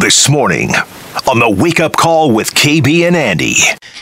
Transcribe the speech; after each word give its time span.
This 0.00 0.30
morning 0.30 0.70
on 1.28 1.38
the 1.38 1.48
Wake 1.50 1.80
Up 1.80 1.96
Call 1.96 2.30
with 2.30 2.54
KB 2.54 3.06
and 3.06 3.16
Andy. 3.16 3.54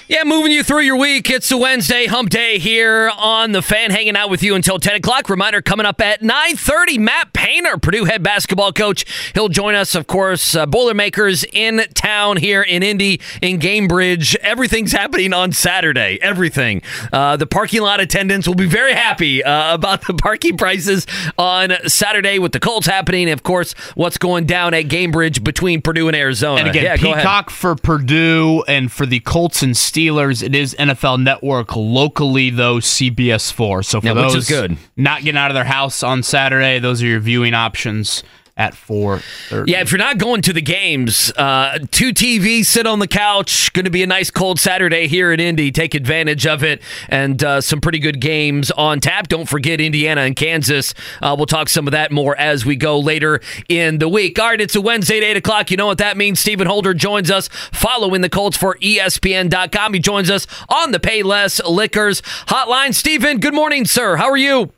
Yeah, 0.09 0.25
moving 0.25 0.53
you 0.53 0.63
through 0.63 0.81
your 0.81 0.97
week. 0.97 1.31
It's 1.31 1.51
a 1.51 1.57
Wednesday 1.59 2.07
hump 2.07 2.31
day 2.31 2.59
here 2.59 3.11
on 3.17 3.53
the 3.53 3.63
fan, 3.63 3.91
hanging 3.91 4.17
out 4.17 4.31
with 4.31 4.43
you 4.43 4.55
until 4.55 4.79
10 4.79 4.97
o'clock. 4.97 5.29
Reminder 5.29 5.61
coming 5.61 5.87
up 5.87 6.01
at 6.01 6.23
9.30, 6.23 6.99
Matt 6.99 7.33
Painter, 7.33 7.77
Purdue 7.79 8.05
head 8.05 8.23
basketball 8.23 8.73
coach. 8.73 9.05
He'll 9.35 9.49
join 9.49 9.75
us, 9.75 9.95
of 9.95 10.07
course, 10.07 10.55
uh, 10.55 10.67
Boilermakers 10.67 11.45
in 11.53 11.85
town 11.95 12.39
here 12.39 12.63
in 12.63 12.83
Indy, 12.83 13.21
in 13.43 13.59
Gainbridge. 13.59 14.37
Everything's 14.37 14.93
happening 14.93 15.33
on 15.33 15.53
Saturday. 15.53 16.19
Everything. 16.23 16.83
Uh, 17.13 17.37
the 17.37 17.47
parking 17.47 17.83
lot 17.83 18.01
attendants 18.01 18.47
will 18.47 18.55
be 18.55 18.67
very 18.67 18.95
happy 18.95 19.45
uh, 19.45 19.75
about 19.75 20.03
the 20.07 20.15
parking 20.15 20.57
prices 20.57 21.07
on 21.37 21.73
Saturday 21.87 22.39
with 22.39 22.53
the 22.53 22.61
Colts 22.61 22.87
happening. 22.87 23.31
Of 23.31 23.43
course, 23.43 23.73
what's 23.95 24.19
going 24.19 24.47
down 24.47 24.75
at 24.75 24.85
Gainbridge 24.85 25.45
between 25.45 25.83
Purdue 25.83 26.09
and 26.09 26.17
Arizona. 26.17 26.61
And 26.61 26.71
again, 26.71 26.85
yeah, 26.85 26.97
go 26.97 27.08
ahead. 27.08 27.08
Peacock 27.17 27.51
for 27.51 27.75
Purdue 27.77 28.65
and 28.69 28.91
for 28.91 29.07
the 29.07 29.21
Colts 29.21 29.63
and 29.63 29.75
Steelers, 29.75 30.43
it 30.43 30.55
is 30.55 30.75
NFL 30.79 31.23
Network. 31.23 31.75
Locally, 31.77 32.51
though, 32.51 32.77
CBS 32.77 33.53
4. 33.53 33.83
So 33.83 34.01
for 34.01 34.07
Yeah, 34.09 34.15
those 34.15 34.49
good. 34.49 34.77
not 34.97 35.23
getting 35.23 35.39
out 35.39 35.51
of 35.51 35.55
their 35.55 35.65
house 35.65 36.03
on 36.03 36.23
Saturday, 36.23 36.79
those 36.79 37.03
are 37.03 37.07
your 37.07 37.21
viewing 37.21 37.55
options 37.55 38.23
at 38.59 38.75
4.30. 38.75 39.69
Yeah, 39.69 39.81
if 39.81 39.93
you're 39.93 39.99
not 39.99 40.19
going 40.19 40.43
to 40.43 40.53
the 40.53 40.61
games, 40.61 41.33
uh, 41.37 41.79
two 41.93 42.13
TVs, 42.13 42.67
sit 42.67 42.87
on 42.87 42.99
the 42.99 43.07
couch. 43.07 43.73
Going 43.73 43.85
to 43.85 43.91
be 43.91 44.03
a 44.03 44.07
nice 44.07 44.31
cold 44.31 44.59
Saturday 44.59 45.07
here 45.07 45.33
in 45.33 45.39
Indy. 45.39 45.71
Take 45.71 45.95
advantage 45.95 46.45
of 46.45 46.65
it, 46.65 46.83
and 47.09 47.43
uh, 47.43 47.61
some 47.61 47.81
pretty 47.81 48.01
good 48.01 48.21
games 48.21 48.73
on 48.73 48.99
tap. 48.99 49.29
Don't 49.29 49.49
forget 49.49 49.81
Indiana 49.81 50.23
and 50.23 50.35
Kansas. 50.35 50.93
Uh, 51.23 51.35
we'll 51.39 51.47
talk 51.47 51.69
some 51.69 51.87
of 51.87 51.93
that 51.93 52.11
more 52.11 52.37
as 52.37 52.67
we 52.67 52.75
go 52.75 52.99
later 52.99 53.41
in 53.69 53.99
the 53.99 54.09
week. 54.09 54.39
All 54.41 54.49
right, 54.49 54.61
it's 54.61 54.75
a 54.75 54.81
Wednesday 54.81 55.19
at 55.19 55.23
eight 55.23 55.37
o'clock. 55.37 55.71
You 55.71 55.77
know 55.77 55.87
what 55.87 55.99
that 55.99 56.17
means. 56.17 56.41
Stephen 56.41 56.67
Holder 56.67 56.95
joins 56.95 57.31
us, 57.31 57.49
following 57.49 58.23
the 58.23 58.29
Colts 58.29 58.57
for 58.57 58.75
ESPN.com. 58.77 59.95
He 59.95 60.01
joins 60.01 60.31
us 60.31 60.49
on 60.69 60.91
the 60.91 60.99
Payless 60.99 61.65
Liquors 61.65 62.23
hotline. 62.49 62.93
Stephen, 62.93 63.39
good 63.39 63.55
morning, 63.55 63.85
sir. 63.85 64.17
How 64.17 64.29
are 64.29 64.37
you? 64.37 64.73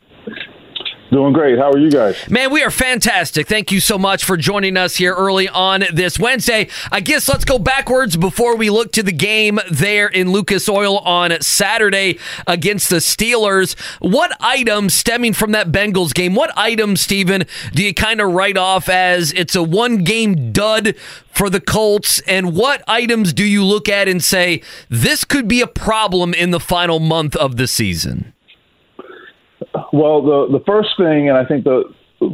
Doing 1.11 1.33
great. 1.33 1.59
How 1.59 1.73
are 1.73 1.79
you 1.79 1.91
guys? 1.91 2.17
Man, 2.31 2.53
we 2.53 2.63
are 2.63 2.71
fantastic. 2.71 3.49
Thank 3.49 3.73
you 3.73 3.81
so 3.81 3.99
much 3.99 4.23
for 4.25 4.37
joining 4.37 4.77
us 4.77 4.95
here 4.95 5.13
early 5.13 5.49
on 5.49 5.83
this 5.93 6.21
Wednesday. 6.21 6.69
I 6.93 7.01
guess 7.01 7.29
let's 7.29 7.45
go 7.45 7.59
backwards 7.59 8.17
before 8.17 8.57
we 8.57 8.71
look 8.71 8.93
to 8.93 9.03
the 9.03 9.11
game 9.11 9.59
there 9.69 10.07
in 10.07 10.31
Lucas 10.31 10.69
Oil 10.69 10.99
on 10.99 11.41
Saturday 11.41 12.21
against 12.47 12.91
the 12.91 12.97
Steelers. 12.97 13.77
What 13.99 14.31
items 14.39 14.95
stemming 14.95 15.33
from 15.33 15.51
that 15.51 15.73
Bengals 15.73 16.15
game, 16.15 16.37
what 16.37 16.57
items, 16.57 17.01
Stephen, 17.01 17.45
do 17.75 17.83
you 17.83 17.93
kind 17.93 18.21
of 18.21 18.33
write 18.33 18.57
off 18.57 18.89
as 18.89 19.33
it's 19.33 19.57
a 19.57 19.65
one 19.65 20.05
game 20.05 20.53
dud 20.53 20.95
for 21.33 21.51
the 21.51 21.61
Colts? 21.61 22.21
And 22.21 22.55
what 22.55 22.85
items 22.87 23.33
do 23.33 23.45
you 23.45 23.65
look 23.65 23.89
at 23.89 24.07
and 24.07 24.23
say, 24.23 24.63
this 24.89 25.25
could 25.25 25.49
be 25.49 25.61
a 25.61 25.67
problem 25.67 26.33
in 26.35 26.53
the 26.53 26.61
final 26.61 27.01
month 27.01 27.35
of 27.35 27.57
the 27.57 27.67
season? 27.67 28.33
Well, 29.93 30.23
the 30.23 30.59
the 30.59 30.65
first 30.67 30.91
thing, 30.97 31.29
and 31.29 31.39
I 31.39 31.45
think 31.45 31.65
the 31.65 31.85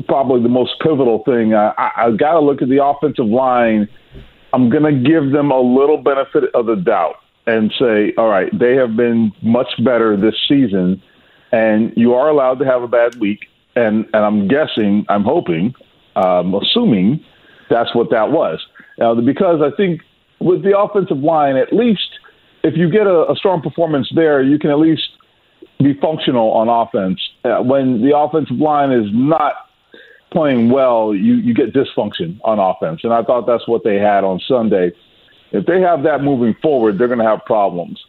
probably 0.07 0.43
the 0.43 0.49
most 0.49 0.73
pivotal 0.81 1.23
thing, 1.25 1.55
I, 1.55 1.73
I, 1.77 1.91
I've 2.07 2.19
got 2.19 2.33
to 2.33 2.41
look 2.41 2.63
at 2.63 2.69
the 2.69 2.85
offensive 2.85 3.27
line. 3.27 3.89
I'm 4.53 4.71
going 4.71 4.83
to 4.83 5.09
give 5.09 5.33
them 5.33 5.51
a 5.51 5.61
little 5.61 5.99
benefit 5.99 6.45
of 6.55 6.67
the 6.67 6.77
doubt 6.77 7.17
and 7.47 7.73
say, 7.79 8.13
all 8.17 8.29
right, 8.29 8.51
they 8.59 8.75
have 8.75 8.97
been 8.97 9.33
much 9.43 9.69
better 9.85 10.17
this 10.17 10.35
season, 10.49 11.03
and 11.53 11.93
you 11.97 12.15
are 12.15 12.29
allowed 12.29 12.59
to 12.59 12.65
have 12.65 12.83
a 12.83 12.89
bad 12.89 13.17
week. 13.17 13.47
And 13.77 14.07
and 14.15 14.25
I'm 14.25 14.49
guessing, 14.49 15.05
I'm 15.09 15.25
hoping, 15.25 15.75
um, 16.17 16.55
assuming 16.55 17.23
that's 17.69 17.95
what 17.95 18.11
that 18.11 18.33
was. 18.33 18.65
Now, 18.99 19.15
because 19.15 19.61
I 19.61 19.77
think 19.77 20.01
with 20.41 20.63
the 20.63 20.79
offensive 20.79 21.19
line, 21.19 21.57
at 21.57 21.73
least 21.73 22.09
if 22.63 22.77
you 22.77 22.91
get 22.91 23.07
a, 23.07 23.31
a 23.31 23.37
strong 23.37 23.61
performance 23.61 24.09
there, 24.15 24.43
you 24.43 24.59
can 24.59 24.71
at 24.71 24.79
least 24.79 25.09
be 25.79 25.95
functional 26.01 26.53
on 26.53 26.69
offense. 26.69 27.21
Uh, 27.45 27.63
when 27.63 28.03
the 28.03 28.17
offensive 28.17 28.57
line 28.59 28.93
is 28.93 29.07
not 29.13 29.55
playing 30.33 30.71
well, 30.71 31.15
you, 31.15 31.35
you 31.35 31.55
get 31.55 31.73
dysfunction 31.73 32.39
on 32.45 32.59
offense. 32.59 33.01
And 33.05 33.13
I 33.13 33.23
thought 33.23 33.47
that's 33.47 33.67
what 33.69 33.85
they 33.85 33.97
had 33.97 34.25
on 34.25 34.41
Sunday. 34.47 34.93
If 35.53 35.67
they 35.67 35.81
have 35.81 36.03
that 36.03 36.23
moving 36.23 36.55
forward, 36.61 36.99
they're 36.99 37.09
going 37.09 37.21
to 37.21 37.25
have 37.25 37.45
problems. 37.45 38.03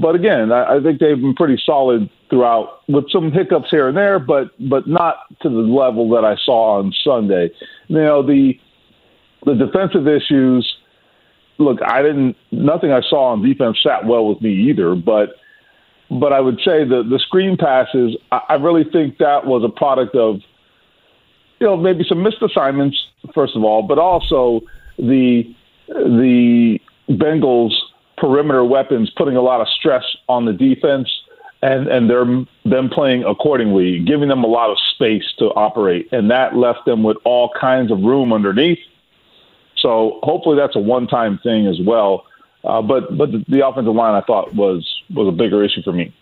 But 0.00 0.14
again, 0.14 0.52
I, 0.52 0.76
I 0.76 0.82
think 0.82 1.00
they've 1.00 1.20
been 1.20 1.34
pretty 1.34 1.60
solid 1.64 2.10
throughout, 2.28 2.80
with 2.88 3.10
some 3.10 3.30
hiccups 3.30 3.70
here 3.70 3.88
and 3.88 3.96
there, 3.96 4.18
but 4.18 4.50
but 4.68 4.88
not 4.88 5.16
to 5.42 5.48
the 5.48 5.54
level 5.54 6.08
that 6.10 6.24
I 6.24 6.34
saw 6.44 6.78
on 6.78 6.92
Sunday. 7.04 7.50
Know 7.88 8.22
the 8.26 8.54
the 9.44 9.54
defensive 9.54 10.08
issues. 10.08 10.76
Look, 11.58 11.78
I 11.86 12.02
didn't. 12.02 12.36
Nothing 12.50 12.90
I 12.90 13.00
saw 13.02 13.32
on 13.32 13.42
defense 13.42 13.78
sat 13.82 14.04
well 14.06 14.26
with 14.26 14.40
me 14.40 14.52
either. 14.70 14.94
But 14.94 15.36
but 16.10 16.32
I 16.32 16.40
would 16.40 16.58
say 16.58 16.84
the 16.84 17.02
the 17.08 17.18
screen 17.18 17.56
passes. 17.56 18.16
I, 18.32 18.40
I 18.50 18.54
really 18.54 18.84
think 18.84 19.18
that 19.18 19.46
was 19.46 19.64
a 19.64 19.68
product 19.68 20.14
of 20.14 20.36
you 21.60 21.66
know 21.66 21.76
maybe 21.76 22.04
some 22.08 22.22
missed 22.22 22.42
assignments 22.42 22.96
first 23.34 23.56
of 23.56 23.64
all, 23.64 23.82
but 23.82 23.98
also 23.98 24.60
the 24.98 25.42
the 25.88 26.78
Bengals 27.08 27.72
perimeter 28.18 28.64
weapons 28.64 29.10
putting 29.16 29.36
a 29.36 29.42
lot 29.42 29.60
of 29.60 29.68
stress 29.68 30.04
on 30.28 30.44
the 30.44 30.52
defense 30.52 31.08
and 31.62 31.88
and 31.88 32.08
they're 32.10 32.24
them 32.64 32.88
playing 32.88 33.24
accordingly, 33.24 34.00
giving 34.00 34.28
them 34.28 34.44
a 34.44 34.46
lot 34.46 34.70
of 34.70 34.76
space 34.94 35.24
to 35.38 35.46
operate, 35.46 36.08
and 36.12 36.30
that 36.30 36.56
left 36.56 36.84
them 36.84 37.02
with 37.02 37.16
all 37.24 37.50
kinds 37.58 37.90
of 37.90 38.00
room 38.00 38.32
underneath. 38.32 38.78
So 39.78 40.20
hopefully 40.22 40.56
that's 40.56 40.74
a 40.74 40.80
one-time 40.80 41.38
thing 41.42 41.66
as 41.66 41.78
well. 41.84 42.24
Uh, 42.64 42.82
but 42.82 43.16
but 43.16 43.32
the, 43.32 43.44
the 43.48 43.66
offensive 43.66 43.94
line 43.94 44.14
I 44.14 44.24
thought 44.24 44.54
was 44.54 44.95
was 45.14 45.28
a 45.28 45.32
bigger 45.32 45.64
issue 45.64 45.82
for 45.82 45.92
me. 45.92 46.14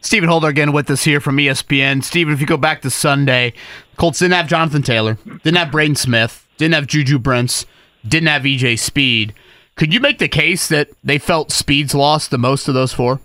Stephen 0.00 0.28
Holder 0.28 0.48
again 0.48 0.72
with 0.72 0.90
us 0.90 1.04
here 1.04 1.20
from 1.20 1.36
ESPN. 1.36 2.02
Stephen, 2.02 2.32
if 2.32 2.40
you 2.40 2.46
go 2.46 2.56
back 2.56 2.82
to 2.82 2.90
Sunday, 2.90 3.52
Colts 3.96 4.18
didn't 4.18 4.34
have 4.34 4.48
Jonathan 4.48 4.82
Taylor, 4.82 5.18
didn't 5.42 5.56
have 5.56 5.70
Braden 5.70 5.96
Smith, 5.96 6.46
didn't 6.56 6.74
have 6.74 6.86
Juju 6.86 7.18
Brents, 7.18 7.66
didn't 8.06 8.28
have 8.28 8.42
EJ 8.42 8.78
Speed. 8.78 9.34
Could 9.76 9.94
you 9.94 10.00
make 10.00 10.18
the 10.18 10.28
case 10.28 10.68
that 10.68 10.90
they 11.02 11.18
felt 11.18 11.50
Speed's 11.50 11.94
lost 11.94 12.30
the 12.30 12.38
most 12.38 12.68
of 12.68 12.74
those 12.74 12.92
four? 12.92 13.20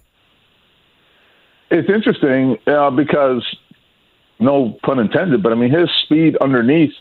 It's 1.72 1.90
interesting 1.90 2.58
uh, 2.68 2.92
because 2.92 3.44
no 4.40 4.78
pun 4.84 5.00
intended, 5.00 5.42
but 5.42 5.52
I 5.52 5.56
mean 5.56 5.72
his 5.72 5.90
speed 6.04 6.38
underneath 6.38 6.94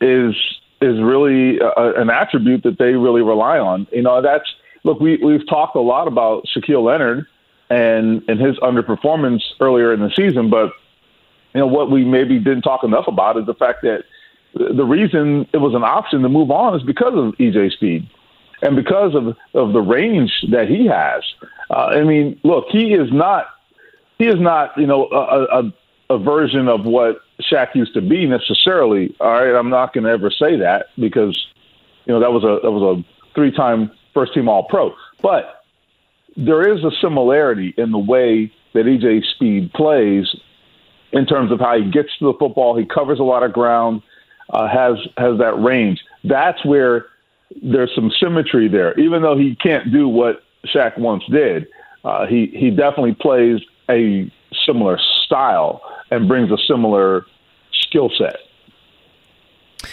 is 0.00 0.34
is 0.82 1.00
really 1.00 1.58
a, 1.58 2.00
an 2.00 2.10
attribute 2.10 2.62
that 2.64 2.78
they 2.78 2.92
really 2.92 3.22
rely 3.22 3.58
on. 3.58 3.86
You 3.92 4.02
know, 4.02 4.20
that's 4.20 4.46
look 4.86 5.00
we 5.00 5.16
we've 5.16 5.46
talked 5.46 5.76
a 5.76 5.80
lot 5.80 6.08
about 6.08 6.44
Shaquille 6.46 6.84
Leonard 6.84 7.26
and 7.68 8.22
and 8.28 8.40
his 8.40 8.56
underperformance 8.60 9.42
earlier 9.60 9.92
in 9.92 10.00
the 10.00 10.10
season, 10.16 10.48
but 10.48 10.72
you 11.52 11.60
know 11.60 11.66
what 11.66 11.90
we 11.90 12.04
maybe 12.04 12.38
didn't 12.38 12.62
talk 12.62 12.84
enough 12.84 13.06
about 13.08 13.36
is 13.36 13.44
the 13.44 13.54
fact 13.54 13.82
that 13.82 14.04
the 14.54 14.84
reason 14.84 15.46
it 15.52 15.58
was 15.58 15.74
an 15.74 15.84
option 15.84 16.22
to 16.22 16.28
move 16.28 16.50
on 16.50 16.74
is 16.74 16.82
because 16.82 17.12
of 17.14 17.34
EJ 17.38 17.72
Speed 17.72 18.08
and 18.62 18.76
because 18.76 19.14
of 19.14 19.36
of 19.54 19.72
the 19.72 19.80
range 19.80 20.32
that 20.50 20.68
he 20.68 20.86
has. 20.86 21.22
Uh, 21.68 21.98
I 22.00 22.04
mean, 22.04 22.38
look, 22.44 22.66
he 22.70 22.94
is 22.94 23.12
not 23.12 23.48
he 24.18 24.26
is 24.26 24.40
not 24.40 24.76
you 24.78 24.86
know 24.86 25.08
a, 25.10 25.60
a, 25.60 25.72
a 26.10 26.18
version 26.18 26.68
of 26.68 26.84
what 26.84 27.18
Shaq 27.40 27.74
used 27.74 27.94
to 27.94 28.00
be 28.00 28.26
necessarily. 28.26 29.14
All 29.20 29.32
right, 29.32 29.54
I'm 29.54 29.68
not 29.68 29.92
going 29.92 30.04
to 30.04 30.10
ever 30.10 30.30
say 30.30 30.56
that 30.56 30.86
because 30.98 31.36
you 32.04 32.14
know 32.14 32.20
that 32.20 32.32
was 32.32 32.44
a 32.44 32.60
that 32.62 32.70
was 32.70 32.98
a 32.98 33.34
three 33.34 33.50
time 33.50 33.90
first 34.16 34.32
team 34.32 34.48
All 34.48 34.64
Pro, 34.64 34.94
but 35.22 35.62
there 36.36 36.74
is 36.74 36.82
a 36.84 36.90
similarity 37.00 37.74
in 37.76 37.92
the 37.92 37.98
way 37.98 38.50
that 38.72 38.84
EJ 38.84 39.24
Speed 39.34 39.72
plays 39.72 40.26
in 41.12 41.26
terms 41.26 41.52
of 41.52 41.60
how 41.60 41.78
he 41.78 41.90
gets 41.90 42.08
to 42.18 42.32
the 42.32 42.38
football. 42.38 42.76
He 42.76 42.84
covers 42.84 43.18
a 43.18 43.22
lot 43.22 43.42
of 43.42 43.52
ground, 43.52 44.02
uh, 44.50 44.68
has 44.68 44.96
has 45.16 45.38
that 45.38 45.60
range. 45.62 46.00
That's 46.24 46.64
where 46.64 47.06
there's 47.62 47.94
some 47.94 48.10
symmetry 48.20 48.68
there. 48.68 48.98
Even 48.98 49.22
though 49.22 49.36
he 49.36 49.56
can't 49.56 49.92
do 49.92 50.08
what 50.08 50.42
Shaq 50.74 50.98
once 50.98 51.24
did, 51.30 51.68
uh, 52.04 52.26
he 52.26 52.46
he 52.54 52.70
definitely 52.70 53.14
plays 53.14 53.60
a 53.90 54.30
similar 54.64 54.98
style 55.24 55.82
and 56.10 56.28
brings 56.28 56.50
a 56.50 56.58
similar 56.68 57.24
skill 57.72 58.10
set. 58.16 58.36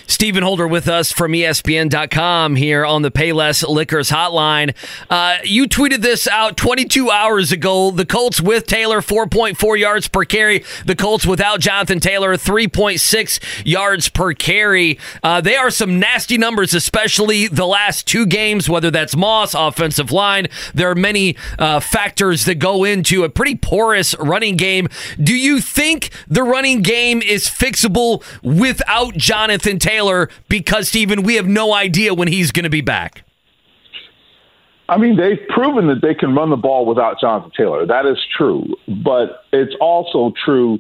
Stephen 0.07 0.43
Holder 0.43 0.67
with 0.67 0.87
us 0.87 1.11
from 1.11 1.31
ESPN.com 1.31 2.55
here 2.55 2.85
on 2.85 3.01
the 3.01 3.11
Payless 3.11 3.67
Liquors 3.67 4.09
hotline. 4.09 4.75
Uh, 5.09 5.37
you 5.43 5.65
tweeted 5.65 6.01
this 6.01 6.27
out 6.27 6.57
22 6.57 7.09
hours 7.09 7.51
ago. 7.51 7.89
The 7.91 8.05
Colts 8.05 8.41
with 8.41 8.67
Taylor, 8.67 8.99
4.4 9.01 9.79
yards 9.79 10.07
per 10.07 10.25
carry. 10.25 10.63
The 10.85 10.95
Colts 10.95 11.25
without 11.25 11.61
Jonathan 11.61 11.99
Taylor, 11.99 12.35
3.6 12.35 13.65
yards 13.65 14.09
per 14.09 14.33
carry. 14.33 14.99
Uh, 15.23 15.39
they 15.39 15.55
are 15.55 15.69
some 15.69 15.99
nasty 15.99 16.37
numbers, 16.37 16.73
especially 16.73 17.47
the 17.47 17.65
last 17.65 18.05
two 18.05 18.25
games, 18.25 18.69
whether 18.69 18.91
that's 18.91 19.15
Moss, 19.15 19.53
offensive 19.53 20.11
line. 20.11 20.47
There 20.73 20.89
are 20.89 20.95
many 20.95 21.37
uh, 21.57 21.79
factors 21.79 22.45
that 22.45 22.55
go 22.55 22.83
into 22.83 23.23
a 23.23 23.29
pretty 23.29 23.55
porous 23.55 24.15
running 24.19 24.57
game. 24.57 24.89
Do 25.21 25.35
you 25.35 25.61
think 25.61 26.09
the 26.27 26.43
running 26.43 26.81
game 26.81 27.21
is 27.21 27.47
fixable 27.47 28.23
without 28.43 29.15
Jonathan 29.15 29.79
Taylor? 29.79 29.92
Taylor 29.93 30.29
because, 30.49 30.87
Stephen, 30.87 31.23
we 31.23 31.35
have 31.35 31.47
no 31.47 31.73
idea 31.73 32.13
when 32.13 32.27
he's 32.27 32.51
going 32.51 32.63
to 32.63 32.69
be 32.69 32.81
back? 32.81 33.23
I 34.89 34.97
mean, 34.97 35.15
they've 35.15 35.39
proven 35.49 35.87
that 35.87 36.01
they 36.01 36.13
can 36.13 36.35
run 36.35 36.49
the 36.49 36.57
ball 36.57 36.85
without 36.85 37.19
Jonathan 37.19 37.51
Taylor. 37.55 37.85
That 37.85 38.05
is 38.05 38.17
true. 38.37 38.65
But 38.87 39.43
it's 39.51 39.73
also 39.79 40.33
true 40.43 40.79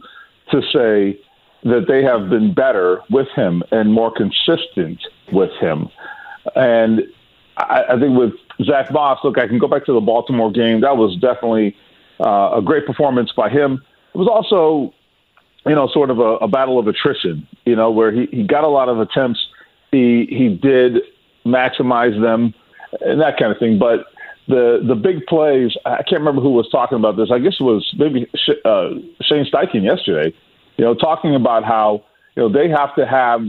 to 0.51 0.61
say 0.73 1.19
that 1.63 1.85
they 1.87 2.03
have 2.03 2.29
been 2.29 2.53
better 2.53 3.01
with 3.09 3.27
him 3.35 3.63
and 3.71 3.93
more 3.93 4.11
consistent 4.11 4.99
with 5.31 5.51
him. 5.61 5.87
And 6.55 7.03
I, 7.57 7.83
I 7.91 7.99
think 7.99 8.17
with 8.17 8.33
Zack 8.65 8.91
Moss, 8.91 9.19
look, 9.23 9.37
I 9.37 9.47
can 9.47 9.59
go 9.59 9.67
back 9.67 9.85
to 9.85 9.93
the 9.93 10.01
Baltimore 10.01 10.51
game. 10.51 10.81
That 10.81 10.97
was 10.97 11.15
definitely 11.21 11.75
uh, 12.19 12.57
a 12.57 12.61
great 12.61 12.85
performance 12.85 13.31
by 13.31 13.49
him. 13.49 13.81
It 14.13 14.17
was 14.17 14.27
also, 14.27 14.93
you 15.65 15.75
know, 15.75 15.87
sort 15.87 16.09
of 16.09 16.19
a, 16.19 16.37
a 16.37 16.47
battle 16.47 16.79
of 16.79 16.87
attrition, 16.87 17.47
you 17.65 17.75
know, 17.75 17.91
where 17.91 18.11
he, 18.11 18.27
he 18.31 18.43
got 18.43 18.63
a 18.63 18.67
lot 18.67 18.89
of 18.89 18.99
attempts. 18.99 19.39
He, 19.91 20.25
he 20.29 20.49
did 20.49 21.03
maximize 21.45 22.19
them 22.21 22.53
and 23.01 23.21
that 23.21 23.37
kind 23.37 23.51
of 23.51 23.59
thing. 23.59 23.79
But 23.79 24.07
the 24.47 24.83
the 24.85 24.95
big 24.95 25.25
plays, 25.25 25.71
I 25.85 26.03
can't 26.03 26.19
remember 26.19 26.41
who 26.41 26.51
was 26.51 26.67
talking 26.69 26.97
about 26.97 27.15
this. 27.17 27.29
I 27.31 27.39
guess 27.39 27.55
it 27.59 27.63
was 27.63 27.89
maybe 27.97 28.29
uh, 28.65 28.89
Shane 29.21 29.45
Steichen 29.45 29.83
yesterday. 29.83 30.35
You 30.77 30.85
know, 30.85 30.93
talking 30.95 31.35
about 31.35 31.63
how 31.63 32.03
you 32.35 32.43
know 32.43 32.49
they 32.49 32.69
have 32.69 32.95
to 32.95 33.05
have 33.05 33.41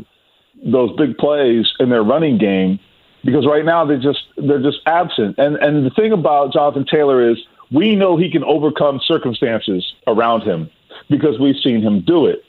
those 0.64 0.94
big 0.96 1.18
plays 1.18 1.66
in 1.80 1.88
their 1.88 2.02
running 2.02 2.38
game 2.38 2.78
because 3.24 3.46
right 3.46 3.64
now 3.64 3.84
they 3.84 3.96
just 3.96 4.20
they're 4.36 4.62
just 4.62 4.78
absent. 4.86 5.36
And 5.38 5.56
and 5.56 5.84
the 5.84 5.90
thing 5.90 6.12
about 6.12 6.52
Jonathan 6.52 6.86
Taylor 6.88 7.28
is 7.28 7.38
we 7.72 7.96
know 7.96 8.16
he 8.16 8.30
can 8.30 8.44
overcome 8.44 9.00
circumstances 9.04 9.94
around 10.06 10.42
him 10.42 10.70
because 11.08 11.38
we've 11.38 11.56
seen 11.62 11.82
him 11.82 12.02
do 12.06 12.26
it. 12.26 12.44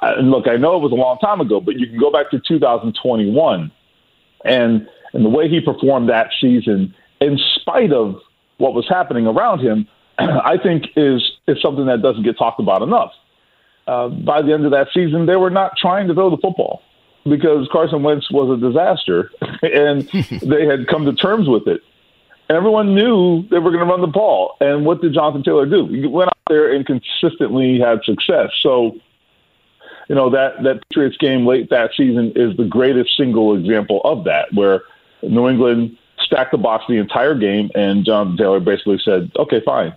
And 0.00 0.30
look, 0.30 0.48
I 0.48 0.56
know 0.56 0.76
it 0.76 0.82
was 0.82 0.92
a 0.92 0.96
long 0.96 1.18
time 1.18 1.40
ago, 1.40 1.60
but 1.60 1.78
you 1.78 1.86
can 1.86 1.98
go 1.98 2.10
back 2.10 2.30
to 2.30 2.40
2021 2.46 3.70
and 4.44 4.88
and 5.12 5.24
the 5.24 5.28
way 5.28 5.48
he 5.48 5.60
performed 5.60 6.08
that 6.08 6.30
season, 6.40 6.94
in 7.20 7.38
spite 7.56 7.92
of 7.92 8.16
what 8.58 8.74
was 8.74 8.86
happening 8.88 9.26
around 9.26 9.60
him, 9.60 9.88
I 10.18 10.58
think 10.62 10.86
is 10.96 11.22
is 11.46 11.60
something 11.62 11.86
that 11.86 12.02
doesn't 12.02 12.24
get 12.24 12.36
talked 12.36 12.60
about 12.60 12.82
enough. 12.82 13.12
Uh, 13.86 14.08
by 14.08 14.42
the 14.42 14.52
end 14.52 14.64
of 14.64 14.70
that 14.72 14.88
season, 14.94 15.26
they 15.26 15.36
were 15.36 15.50
not 15.50 15.76
trying 15.76 16.08
to 16.08 16.14
throw 16.14 16.30
the 16.30 16.38
football 16.38 16.82
because 17.24 17.68
Carson 17.70 18.02
Wentz 18.02 18.30
was 18.30 18.58
a 18.58 18.60
disaster, 18.60 19.30
and 19.62 20.02
they 20.42 20.66
had 20.66 20.86
come 20.88 21.04
to 21.04 21.14
terms 21.14 21.48
with 21.48 21.66
it. 21.66 21.80
Everyone 22.50 22.94
knew 22.94 23.48
they 23.48 23.58
were 23.58 23.70
going 23.70 23.84
to 23.84 23.90
run 23.90 24.00
the 24.00 24.06
ball. 24.06 24.56
And 24.60 24.84
what 24.84 25.00
did 25.00 25.14
Jonathan 25.14 25.42
Taylor 25.42 25.66
do? 25.66 25.86
He 25.88 26.06
went 26.06 26.28
out 26.28 26.36
there 26.48 26.72
and 26.72 26.84
consistently 26.84 27.78
had 27.78 28.04
success. 28.04 28.50
So 28.62 28.96
you 30.08 30.14
know 30.14 30.30
that 30.30 30.62
that 30.62 30.86
Patriots 30.88 31.16
game 31.16 31.46
late 31.46 31.70
that 31.70 31.90
season 31.96 32.32
is 32.36 32.56
the 32.56 32.64
greatest 32.64 33.16
single 33.16 33.56
example 33.56 34.00
of 34.04 34.24
that, 34.24 34.52
where 34.52 34.82
New 35.22 35.48
England 35.48 35.96
stacked 36.20 36.52
the 36.52 36.58
box 36.58 36.84
the 36.88 36.96
entire 36.96 37.34
game, 37.34 37.70
and 37.74 38.04
Jonathan 38.04 38.36
Taylor 38.36 38.60
basically 38.60 39.00
said, 39.02 39.30
"Okay, 39.36 39.60
fine." 39.64 39.94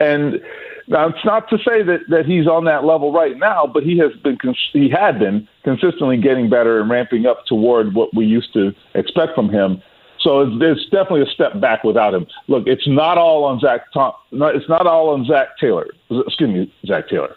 And 0.00 0.40
now 0.88 1.08
it's 1.08 1.24
not 1.24 1.48
to 1.50 1.58
say 1.58 1.82
that 1.82 2.00
that 2.08 2.26
he's 2.26 2.46
on 2.46 2.64
that 2.64 2.84
level 2.84 3.12
right 3.12 3.38
now, 3.38 3.66
but 3.66 3.82
he 3.82 3.96
has 3.98 4.12
been 4.22 4.36
he 4.72 4.88
had 4.88 5.18
been 5.18 5.48
consistently 5.64 6.16
getting 6.18 6.50
better 6.50 6.80
and 6.80 6.90
ramping 6.90 7.24
up 7.26 7.46
toward 7.46 7.94
what 7.94 8.14
we 8.14 8.26
used 8.26 8.52
to 8.52 8.74
expect 8.94 9.34
from 9.34 9.48
him. 9.48 9.82
So 10.22 10.40
it's, 10.40 10.52
it's 10.60 10.84
definitely 10.90 11.22
a 11.22 11.34
step 11.34 11.60
back 11.60 11.84
without 11.84 12.14
him. 12.14 12.26
Look, 12.48 12.64
it's 12.66 12.86
not 12.86 13.18
all 13.18 13.44
on 13.44 13.60
Zack. 13.60 13.92
Tom, 13.92 14.12
it's 14.30 14.68
not 14.68 14.86
all 14.86 15.10
on 15.10 15.26
Zac 15.26 15.58
Taylor. 15.58 15.88
Excuse 16.10 16.50
me, 16.50 16.72
Zach 16.86 17.08
Taylor. 17.08 17.36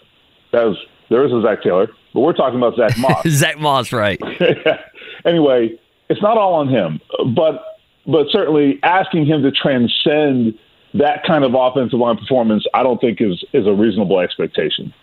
That 0.52 0.66
was 0.66 0.78
there 1.10 1.26
is 1.26 1.32
a 1.32 1.42
Zac 1.42 1.64
Taylor, 1.64 1.88
but 2.14 2.22
we're 2.22 2.34
talking 2.34 2.58
about 2.58 2.76
Zack 2.76 2.98
Moss. 2.98 3.24
Zack 3.28 3.60
Moss, 3.60 3.92
right? 3.92 4.20
anyway, 5.26 5.80
it's 6.10 6.22
not 6.22 6.38
all 6.38 6.56
on 6.56 6.68
him, 6.68 7.00
but 7.36 7.64
but 8.08 8.28
certainly 8.32 8.80
asking 8.84 9.26
him 9.26 9.42
to 9.44 9.52
transcend 9.52 10.58
that 10.94 11.24
kind 11.26 11.44
of 11.44 11.54
offensive 11.56 12.00
line 12.00 12.18
performance, 12.18 12.66
I 12.74 12.84
don't 12.84 13.00
think 13.02 13.22
is 13.22 13.44
is 13.54 13.68
a 13.68 13.74
reasonable 13.74 14.20
expectation. 14.20 14.94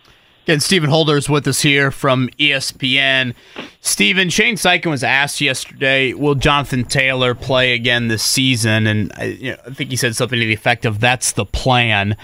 Again, 0.43 0.59
Stephen 0.59 0.89
Holder 0.89 1.15
is 1.15 1.29
with 1.29 1.47
us 1.47 1.61
here 1.61 1.89
from 1.89 2.27
ESPN. 2.37 3.33
Stephen, 3.79 4.29
Shane 4.29 4.55
Steichen 4.55 4.87
was 4.87 5.01
asked 5.01 5.39
yesterday, 5.39 6.11
will 6.11 6.35
Jonathan 6.35 6.83
Taylor 6.83 7.33
play 7.33 7.73
again 7.73 8.09
this 8.09 8.23
season? 8.23 8.85
And 8.85 9.13
I, 9.15 9.23
you 9.23 9.51
know, 9.51 9.57
I 9.65 9.69
think 9.69 9.89
he 9.89 9.95
said 9.95 10.17
something 10.17 10.37
to 10.37 10.45
the 10.45 10.53
effect 10.53 10.83
of, 10.83 10.99
that's 10.99 11.31
the 11.31 11.45
plan. 11.45 12.17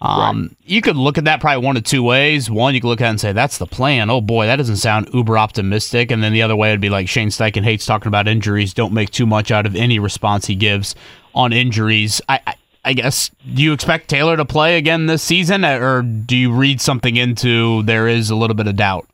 Um, 0.00 0.42
right. 0.42 0.56
You 0.64 0.80
could 0.80 0.96
look 0.96 1.18
at 1.18 1.24
that 1.24 1.42
probably 1.42 1.66
one 1.66 1.76
of 1.76 1.84
two 1.84 2.02
ways. 2.02 2.50
One, 2.50 2.74
you 2.74 2.80
could 2.80 2.88
look 2.88 3.02
at 3.02 3.08
it 3.08 3.10
and 3.10 3.20
say, 3.20 3.32
that's 3.32 3.58
the 3.58 3.66
plan. 3.66 4.08
Oh, 4.08 4.22
boy, 4.22 4.46
that 4.46 4.56
doesn't 4.56 4.76
sound 4.76 5.10
uber 5.12 5.36
optimistic. 5.36 6.10
And 6.10 6.22
then 6.22 6.32
the 6.32 6.40
other 6.40 6.56
way 6.56 6.70
would 6.70 6.80
be 6.80 6.88
like 6.88 7.10
Shane 7.10 7.28
Steichen 7.28 7.62
hates 7.62 7.84
talking 7.84 8.08
about 8.08 8.26
injuries. 8.26 8.72
Don't 8.72 8.94
make 8.94 9.10
too 9.10 9.26
much 9.26 9.50
out 9.50 9.66
of 9.66 9.76
any 9.76 9.98
response 9.98 10.46
he 10.46 10.54
gives 10.54 10.94
on 11.34 11.52
injuries. 11.52 12.22
I, 12.26 12.40
I, 12.46 12.54
I 12.86 12.92
guess, 12.92 13.32
do 13.52 13.64
you 13.64 13.72
expect 13.72 14.08
Taylor 14.08 14.36
to 14.36 14.44
play 14.44 14.78
again 14.78 15.06
this 15.06 15.20
season, 15.20 15.64
or 15.64 16.02
do 16.02 16.36
you 16.36 16.52
read 16.52 16.80
something 16.80 17.16
into 17.16 17.82
there 17.82 18.06
is 18.06 18.30
a 18.30 18.36
little 18.36 18.54
bit 18.54 18.68
of 18.68 18.76
doubt? 18.76 19.08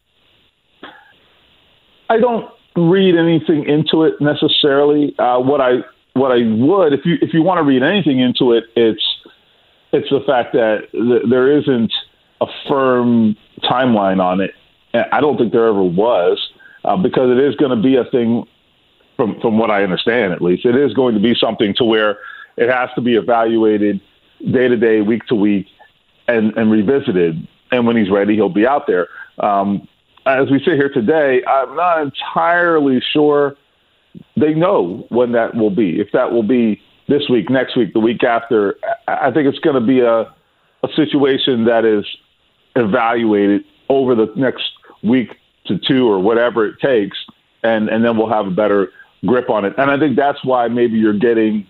I 2.11 2.19
don't 2.19 2.51
read 2.77 3.17
anything 3.17 3.65
into 3.65 4.05
it 4.05 4.21
necessarily. 4.21 5.15
Uh, 5.19 5.39
what 5.39 5.63
I 5.63 5.79
what 6.13 6.33
I 6.33 6.43
would, 6.45 6.93
if 6.93 7.07
you 7.07 7.17
if 7.23 7.33
you 7.33 7.43
want 7.43 7.59
to 7.59 7.63
read 7.63 7.83
anything 7.83 8.21
into 8.21 8.53
it, 8.53 8.65
it's 8.77 9.03
it's 9.91 10.11
the 10.11 10.21
fact 10.27 10.53
that 10.53 10.89
th- 10.93 11.23
there 11.31 11.59
isn't 11.59 11.93
a 12.43 12.47
firm 12.69 13.35
timeline 13.63 14.23
on 14.23 14.43
it. 14.43 14.51
I 14.93 15.23
don't 15.23 15.39
think 15.39 15.53
there 15.53 15.67
ever 15.67 15.83
was, 15.83 16.39
uh, 16.85 16.99
because 16.99 17.31
it 17.31 17.43
is 17.43 17.57
going 17.57 17.75
to 17.75 17.83
be 17.83 17.97
a 17.97 18.05
thing. 18.05 18.47
From 19.17 19.41
from 19.41 19.59
what 19.59 19.71
I 19.71 19.83
understand, 19.83 20.33
at 20.33 20.43
least, 20.43 20.67
it 20.67 20.77
is 20.77 20.93
going 20.93 21.15
to 21.15 21.21
be 21.21 21.35
something 21.35 21.75
to 21.77 21.85
where 21.85 22.19
it 22.57 22.69
has 22.69 22.91
to 22.95 23.01
be 23.01 23.17
evaluated 23.17 24.01
day 24.41 24.69
to 24.69 24.77
day, 24.77 25.01
week 25.01 25.27
to 25.27 25.35
week, 25.35 25.67
and 26.29 26.57
and 26.57 26.71
revisited. 26.71 27.47
And 27.71 27.87
when 27.87 27.97
he's 27.97 28.11
ready, 28.11 28.35
he'll 28.35 28.49
be 28.49 28.67
out 28.67 28.87
there. 28.87 29.09
Um, 29.39 29.89
as 30.27 30.51
we 30.51 30.59
sit 30.59 30.75
here 30.75 30.91
today, 30.91 31.43
I'm 31.45 31.75
not 31.75 32.03
entirely 32.03 33.03
sure 33.13 33.57
they 34.37 34.55
know 34.55 35.07
when 35.09 35.33
that 35.33 35.55
will 35.55 35.71
be. 35.71 36.01
If 36.01 36.13
that 36.13 36.33
will 36.33 36.43
be 36.43 36.81
this 37.09 37.29
week, 37.29 37.51
next 37.51 37.77
week, 37.77 37.93
the 37.93 38.01
week 38.01 38.23
after. 38.23 38.77
I 39.09 39.31
think 39.31 39.49
it's 39.49 39.59
going 39.59 39.81
to 39.81 39.87
be 39.87 40.01
a, 40.01 40.23
a 40.83 40.89
situation 40.95 41.65
that 41.65 41.85
is 41.85 42.05
evaluated 42.77 43.65
over 43.89 44.15
the 44.15 44.33
next 44.37 44.71
week 45.03 45.37
to 45.67 45.79
two 45.79 46.09
or 46.09 46.19
whatever 46.19 46.67
it 46.67 46.79
takes, 46.81 47.17
and, 47.63 47.89
and 47.89 48.05
then 48.05 48.17
we'll 48.17 48.31
have 48.31 48.47
a 48.47 48.51
better 48.51 48.91
grip 49.27 49.51
on 49.51 49.65
it. 49.65 49.75
And 49.79 49.91
I 49.91 49.99
think 49.99 50.17
that's 50.17 50.45
why 50.45 50.69
maybe 50.69 50.99
you're 50.99 51.19
getting 51.19 51.67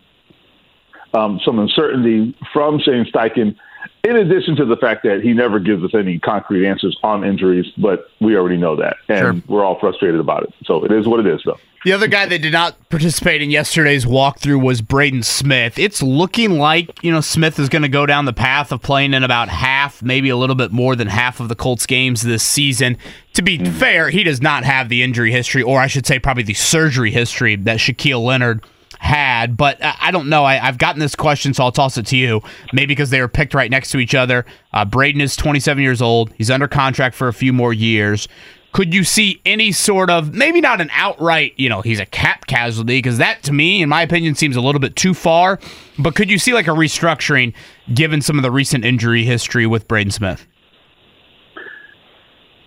um, 1.15 1.41
some 1.45 1.59
uncertainty 1.59 2.37
from 2.53 2.81
Shane 2.81 3.05
Steichen 3.05 3.57
in 4.05 4.17
addition 4.17 4.57
to 4.57 4.65
the 4.65 4.77
fact 4.77 5.05
that 5.05 5.21
he 5.23 5.33
never 5.33 5.61
gives 5.61 5.85
us 5.85 5.91
any 5.95 6.19
concrete 6.19 6.67
answers 6.67 6.97
on 7.03 7.25
injuries, 7.25 7.67
but 7.79 8.11
we 8.21 8.37
already 8.37 8.57
know 8.57 8.75
that, 8.77 8.97
and 9.09 9.19
sure. 9.19 9.43
we're 9.47 9.65
all 9.65 9.79
frustrated 9.79 10.19
about 10.19 10.43
it. 10.43 10.53
So 10.65 10.85
it 10.85 10.91
is 10.91 11.07
what 11.07 11.21
it 11.21 11.27
is, 11.27 11.41
though. 11.45 11.59
The 11.85 11.93
other 11.93 12.07
guy 12.07 12.27
that 12.27 12.43
did 12.43 12.53
not 12.53 12.77
participate 12.91 13.43
in 13.43 13.51
yesterday's 13.51 14.05
walkthrough 14.05 14.63
was 14.63 14.81
Braden 14.81 15.25
Smith. 15.25 15.79
It's 15.79 16.03
looking 16.03 16.59
like 16.59 17.03
you 17.03 17.13
know 17.13 17.21
Smith 17.21 17.59
is 17.59 17.69
going 17.69 17.83
to 17.83 17.89
go 17.89 18.07
down 18.07 18.25
the 18.25 18.33
path 18.33 18.73
of 18.73 18.83
playing 18.83 19.15
in 19.15 19.23
about 19.23 19.49
half, 19.49 20.03
maybe 20.03 20.29
a 20.29 20.37
little 20.37 20.57
bit 20.57 20.73
more 20.73 20.95
than 20.97 21.09
half 21.09 21.41
of 21.41 21.49
the 21.49 21.57
Colts 21.57 21.87
games 21.87 22.23
this 22.23 22.43
season. 22.43 22.99
To 23.35 23.43
be 23.43 23.59
mm-hmm. 23.59 23.73
fair, 23.73 24.11
he 24.11 24.25
does 24.25 24.41
not 24.41 24.65
have 24.65 24.89
the 24.89 25.03
injury 25.03 25.33
history, 25.33 25.63
or 25.63 25.81
I 25.81 25.87
should 25.87 26.07
say, 26.07 26.19
probably 26.19 26.45
the 26.45 26.55
surgery 26.55 27.11
history 27.11 27.57
that 27.57 27.79
Shaquille 27.79 28.25
Leonard 28.25 28.65
had, 29.03 29.57
but 29.57 29.79
I 29.83 30.13
don't 30.13 30.29
know. 30.29 30.45
I, 30.45 30.55
have 30.55 30.79
gotten 30.79 31.01
this 31.01 31.17
question, 31.17 31.53
so 31.53 31.65
I'll 31.65 31.73
toss 31.73 31.99
it 31.99 32.07
to 32.07 32.17
you. 32.17 32.41
Maybe 32.73 32.87
because 32.87 33.11
they 33.11 33.21
were 33.21 33.27
picked 33.27 33.53
right 33.53 33.69
next 33.69 33.91
to 33.91 33.99
each 33.99 34.15
other. 34.15 34.47
Uh, 34.73 34.85
Braden 34.85 35.21
is 35.21 35.35
27 35.35 35.83
years 35.83 36.01
old. 36.01 36.33
He's 36.35 36.53
under 36.53 36.69
contract 36.69 37.17
for 37.17 37.27
a 37.27 37.33
few 37.33 37.53
more 37.53 37.73
years. 37.73 38.29
Could 38.73 38.95
you 38.95 39.03
see 39.03 39.43
any 39.45 39.73
sort 39.73 40.09
of, 40.09 40.33
maybe 40.33 40.61
not 40.61 40.81
an 40.81 40.89
outright, 40.93 41.53
you 41.57 41.69
know, 41.69 41.83
he's 41.83 41.99
a 41.99 42.07
cap 42.07 42.47
casualty, 42.47 42.99
because 42.99 43.19
that 43.19 43.43
to 43.43 43.53
me, 43.53 43.83
in 43.83 43.89
my 43.89 44.03
opinion, 44.03 44.37
seems 44.37 44.55
a 44.55 44.61
little 44.61 44.81
bit 44.81 44.95
too 44.95 45.15
far. 45.15 45.59
But 45.99 46.15
could 46.15 46.31
you 46.31 46.39
see 46.39 46.55
like 46.55 46.69
a 46.69 46.71
restructuring 46.71 47.55
given 47.93 48.23
some 48.23 48.39
of 48.39 48.45
the 48.45 48.53
recent 48.53 48.85
injury 48.85 49.25
history 49.25 49.67
with 49.67 49.89
Braden 49.89 50.13
Smith? 50.13 50.47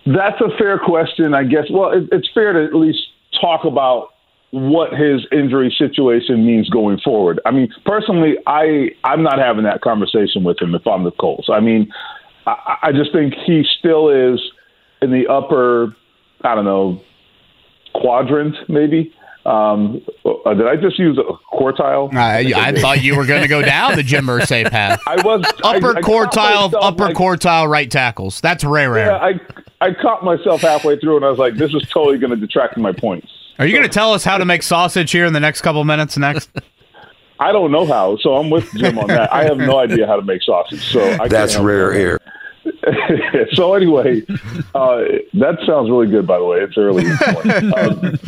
That's 0.04 0.40
a 0.42 0.56
fair 0.58 0.78
question, 0.78 1.32
I 1.32 1.44
guess. 1.44 1.64
Well, 1.70 1.92
it, 1.92 2.04
it's 2.12 2.28
fair 2.34 2.52
to 2.52 2.62
at 2.62 2.74
least 2.74 3.00
talk 3.40 3.64
about 3.64 4.10
what 4.56 4.92
his 4.92 5.26
injury 5.32 5.74
situation 5.76 6.46
means 6.46 6.68
going 6.70 6.98
forward. 7.00 7.40
I 7.44 7.50
mean, 7.50 7.68
personally, 7.84 8.36
I 8.46 8.88
I'm 9.04 9.22
not 9.22 9.38
having 9.38 9.64
that 9.64 9.82
conversation 9.82 10.44
with 10.44 10.60
him 10.60 10.74
if 10.74 10.86
I'm 10.86 11.04
the 11.04 11.10
Colts. 11.10 11.48
I 11.52 11.60
mean, 11.60 11.92
I, 12.46 12.76
I 12.84 12.92
just 12.92 13.12
think 13.12 13.34
he 13.46 13.64
still 13.78 14.08
is 14.08 14.40
in 15.02 15.10
the 15.10 15.26
upper, 15.28 15.94
I 16.42 16.54
don't 16.54 16.64
know, 16.64 17.02
quadrant 17.94 18.56
maybe. 18.68 19.12
Um, 19.46 20.02
uh, 20.24 20.54
did 20.54 20.66
I 20.66 20.74
just 20.74 20.98
use 20.98 21.18
a 21.18 21.54
quartile? 21.54 22.12
I, 22.14 22.52
I 22.56 22.72
thought 22.72 23.00
you 23.00 23.16
were 23.16 23.26
going 23.26 23.42
to 23.42 23.48
go 23.48 23.62
down 23.62 23.94
the 23.94 24.02
Jim 24.02 24.26
Irsay 24.26 24.68
path. 24.70 25.00
I 25.06 25.22
was 25.22 25.44
upper 25.62 25.96
I, 25.96 26.00
quartile, 26.00 26.74
upper 26.74 27.04
like, 27.04 27.16
quartile 27.16 27.68
right 27.68 27.88
tackles. 27.88 28.40
That's 28.40 28.64
rare, 28.64 28.90
rare. 28.90 29.06
Yeah, 29.06 29.16
I 29.18 29.40
I 29.80 29.94
caught 29.94 30.24
myself 30.24 30.62
halfway 30.62 30.98
through, 30.98 31.16
and 31.16 31.24
I 31.24 31.30
was 31.30 31.38
like, 31.38 31.54
"This 31.54 31.72
is 31.74 31.88
totally 31.90 32.18
going 32.18 32.30
to 32.30 32.36
detract 32.36 32.74
from 32.74 32.82
my 32.82 32.92
points." 32.92 33.28
Are 33.58 33.66
you 33.66 33.72
going 33.72 33.88
to 33.88 33.92
tell 33.92 34.12
us 34.12 34.24
how 34.24 34.36
to 34.36 34.44
make 34.44 34.62
sausage 34.62 35.12
here 35.12 35.26
in 35.26 35.32
the 35.32 35.40
next 35.40 35.62
couple 35.62 35.84
minutes? 35.84 36.16
Next, 36.18 36.50
I 37.38 37.52
don't 37.52 37.70
know 37.70 37.86
how, 37.86 38.16
so 38.16 38.36
I'm 38.36 38.50
with 38.50 38.68
Jim 38.74 38.98
on 38.98 39.06
that. 39.08 39.32
I 39.32 39.44
have 39.44 39.58
no 39.58 39.78
idea 39.78 40.06
how 40.06 40.16
to 40.16 40.22
make 40.22 40.42
sausage, 40.42 40.82
so 40.90 41.02
I 41.20 41.28
That's 41.28 41.56
rare 41.56 41.92
air. 41.92 42.18
so 43.52 43.74
anyway, 43.74 44.22
uh, 44.74 45.04
that 45.34 45.58
sounds 45.66 45.88
really 45.88 46.08
good. 46.08 46.26
By 46.26 46.38
the 46.38 46.44
way, 46.44 46.58
it's 46.60 46.76
early. 46.76 47.06
Um, 47.76 48.18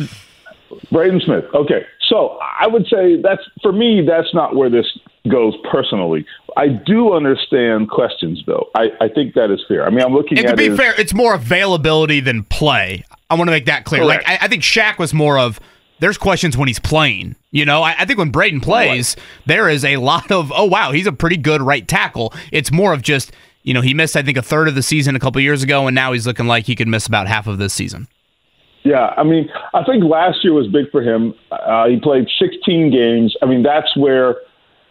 Braden 0.91 1.21
Smith. 1.25 1.45
Okay, 1.53 1.85
so 2.09 2.37
I 2.41 2.67
would 2.67 2.85
say 2.87 3.21
that's 3.21 3.41
for 3.61 3.71
me. 3.71 4.03
That's 4.05 4.33
not 4.33 4.55
where 4.55 4.69
this 4.69 4.85
goes 5.29 5.53
personally. 5.71 6.25
I 6.57 6.67
do 6.67 7.13
understand 7.13 7.89
questions, 7.89 8.41
though. 8.45 8.69
I, 8.75 8.87
I 9.01 9.09
think 9.09 9.35
that 9.35 9.51
is 9.51 9.63
fair. 9.67 9.85
I 9.85 9.89
mean, 9.89 10.01
I'm 10.01 10.13
looking 10.13 10.37
and 10.37 10.47
at 10.47 10.51
to 10.51 10.57
be 10.57 10.65
it 10.67 10.71
as- 10.71 10.77
fair, 10.77 10.99
it's 10.99 11.13
more 11.13 11.33
availability 11.35 12.19
than 12.19 12.43
play. 12.43 13.05
I 13.29 13.35
want 13.35 13.47
to 13.47 13.51
make 13.51 13.65
that 13.65 13.85
clear. 13.85 14.03
Correct. 14.03 14.27
Like 14.27 14.41
I, 14.41 14.45
I 14.45 14.47
think 14.47 14.63
Shaq 14.63 14.97
was 14.97 15.13
more 15.13 15.37
of 15.37 15.59
there's 15.99 16.17
questions 16.17 16.57
when 16.57 16.67
he's 16.67 16.79
playing. 16.79 17.35
You 17.51 17.65
know, 17.65 17.83
I, 17.83 17.95
I 17.99 18.05
think 18.05 18.17
when 18.19 18.31
Braden 18.31 18.61
plays, 18.61 19.15
there 19.45 19.69
is 19.69 19.85
a 19.85 19.97
lot 19.97 20.31
of 20.31 20.51
oh 20.55 20.65
wow, 20.65 20.91
he's 20.91 21.07
a 21.07 21.11
pretty 21.11 21.37
good 21.37 21.61
right 21.61 21.87
tackle. 21.87 22.33
It's 22.51 22.71
more 22.71 22.93
of 22.93 23.01
just 23.01 23.31
you 23.63 23.73
know 23.73 23.81
he 23.81 23.93
missed 23.93 24.15
I 24.15 24.23
think 24.23 24.37
a 24.37 24.41
third 24.41 24.67
of 24.67 24.75
the 24.75 24.83
season 24.83 25.15
a 25.15 25.19
couple 25.19 25.41
years 25.41 25.61
ago, 25.63 25.87
and 25.87 25.95
now 25.95 26.13
he's 26.13 26.25
looking 26.25 26.47
like 26.47 26.65
he 26.65 26.75
could 26.75 26.87
miss 26.87 27.05
about 27.05 27.27
half 27.27 27.47
of 27.47 27.57
this 27.57 27.73
season. 27.73 28.07
Yeah, 28.83 29.13
I 29.17 29.23
mean, 29.23 29.49
I 29.73 29.83
think 29.83 30.03
last 30.03 30.43
year 30.43 30.53
was 30.53 30.67
big 30.67 30.89
for 30.91 31.01
him. 31.01 31.33
Uh, 31.51 31.87
he 31.87 31.99
played 31.99 32.27
16 32.39 32.91
games. 32.91 33.35
I 33.41 33.45
mean, 33.45 33.63
that's 33.63 33.95
where 33.97 34.37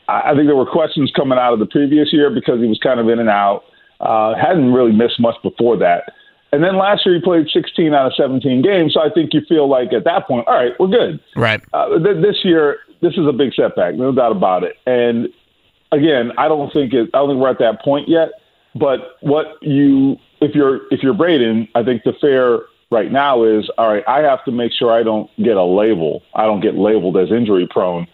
I 0.09 0.35
think 0.35 0.47
there 0.47 0.57
were 0.57 0.67
questions 0.67 1.13
coming 1.15 1.39
out 1.39 1.53
of 1.53 1.59
the 1.59 1.67
previous 1.67 2.13
year 2.13 2.31
because 2.31 2.61
he 2.61 2.67
was 2.67 2.79
kind 2.83 3.01
of 3.01 3.09
in 3.09 3.19
and 3.19 3.29
out. 3.29 3.65
Uh, 4.01 4.35
hadn't 4.35 4.73
really 4.73 4.93
missed 4.93 5.19
much 5.21 5.35
before 5.43 5.77
that. 5.79 6.13
And 6.53 6.65
then 6.65 6.79
last 6.79 7.05
year 7.05 7.17
he 7.17 7.21
played 7.21 7.47
16 7.53 7.93
out 7.93 8.07
of 8.07 8.15
17 8.15 8.63
games. 8.63 8.95
So 8.95 9.01
I 9.01 9.11
think 9.11 9.35
you 9.35 9.43
feel 9.49 9.69
like 9.69 9.93
at 9.93 10.05
that 10.05 10.27
point, 10.27 10.47
all 10.49 10.55
right, 10.55 10.73
we're 10.79 10.89
good. 10.89 11.21
Right. 11.37 11.61
Uh, 11.73 11.99
th- 11.99 12.23
this 12.23 12.37
year, 12.43 12.79
this 13.03 13.13
is 13.15 13.27
a 13.29 13.33
big 13.33 13.53
setback, 13.55 13.97
no 13.97 14.13
doubt 14.13 14.33
about 14.33 14.65
it. 14.65 14.77
And 14.87 15.29
again, 15.93 16.33
I 16.39 16.49
don't 16.49 16.73
think 16.73 16.95
it. 16.95 17.11
I 17.13 17.19
don't 17.19 17.31
think 17.31 17.41
we're 17.41 17.51
at 17.51 17.59
that 17.59 17.83
point 17.83 18.09
yet. 18.09 18.31
But 18.75 19.17
what 19.21 19.63
you, 19.63 20.17
if 20.41 20.55
you're 20.55 20.87
if 20.93 21.03
you're 21.03 21.15
Braden, 21.15 21.69
I 21.75 21.83
think 21.83 22.03
the 22.05 22.13
fair 22.21 22.61
right 22.91 23.11
now 23.11 23.45
is 23.45 23.69
all 23.79 23.93
right. 23.93 24.05
I 24.07 24.21
have 24.21 24.45
to 24.45 24.53
make 24.53 24.73
sure 24.73 24.93
I 24.93 25.03
don't 25.03 25.31
get 25.37 25.57
a 25.57 25.65
label. 25.65 26.23
I 26.35 26.45
don't 26.45 26.61
get 26.61 26.75
labeled 26.75 27.17
as 27.17 27.31
injury 27.31 27.67
prone. 27.71 28.07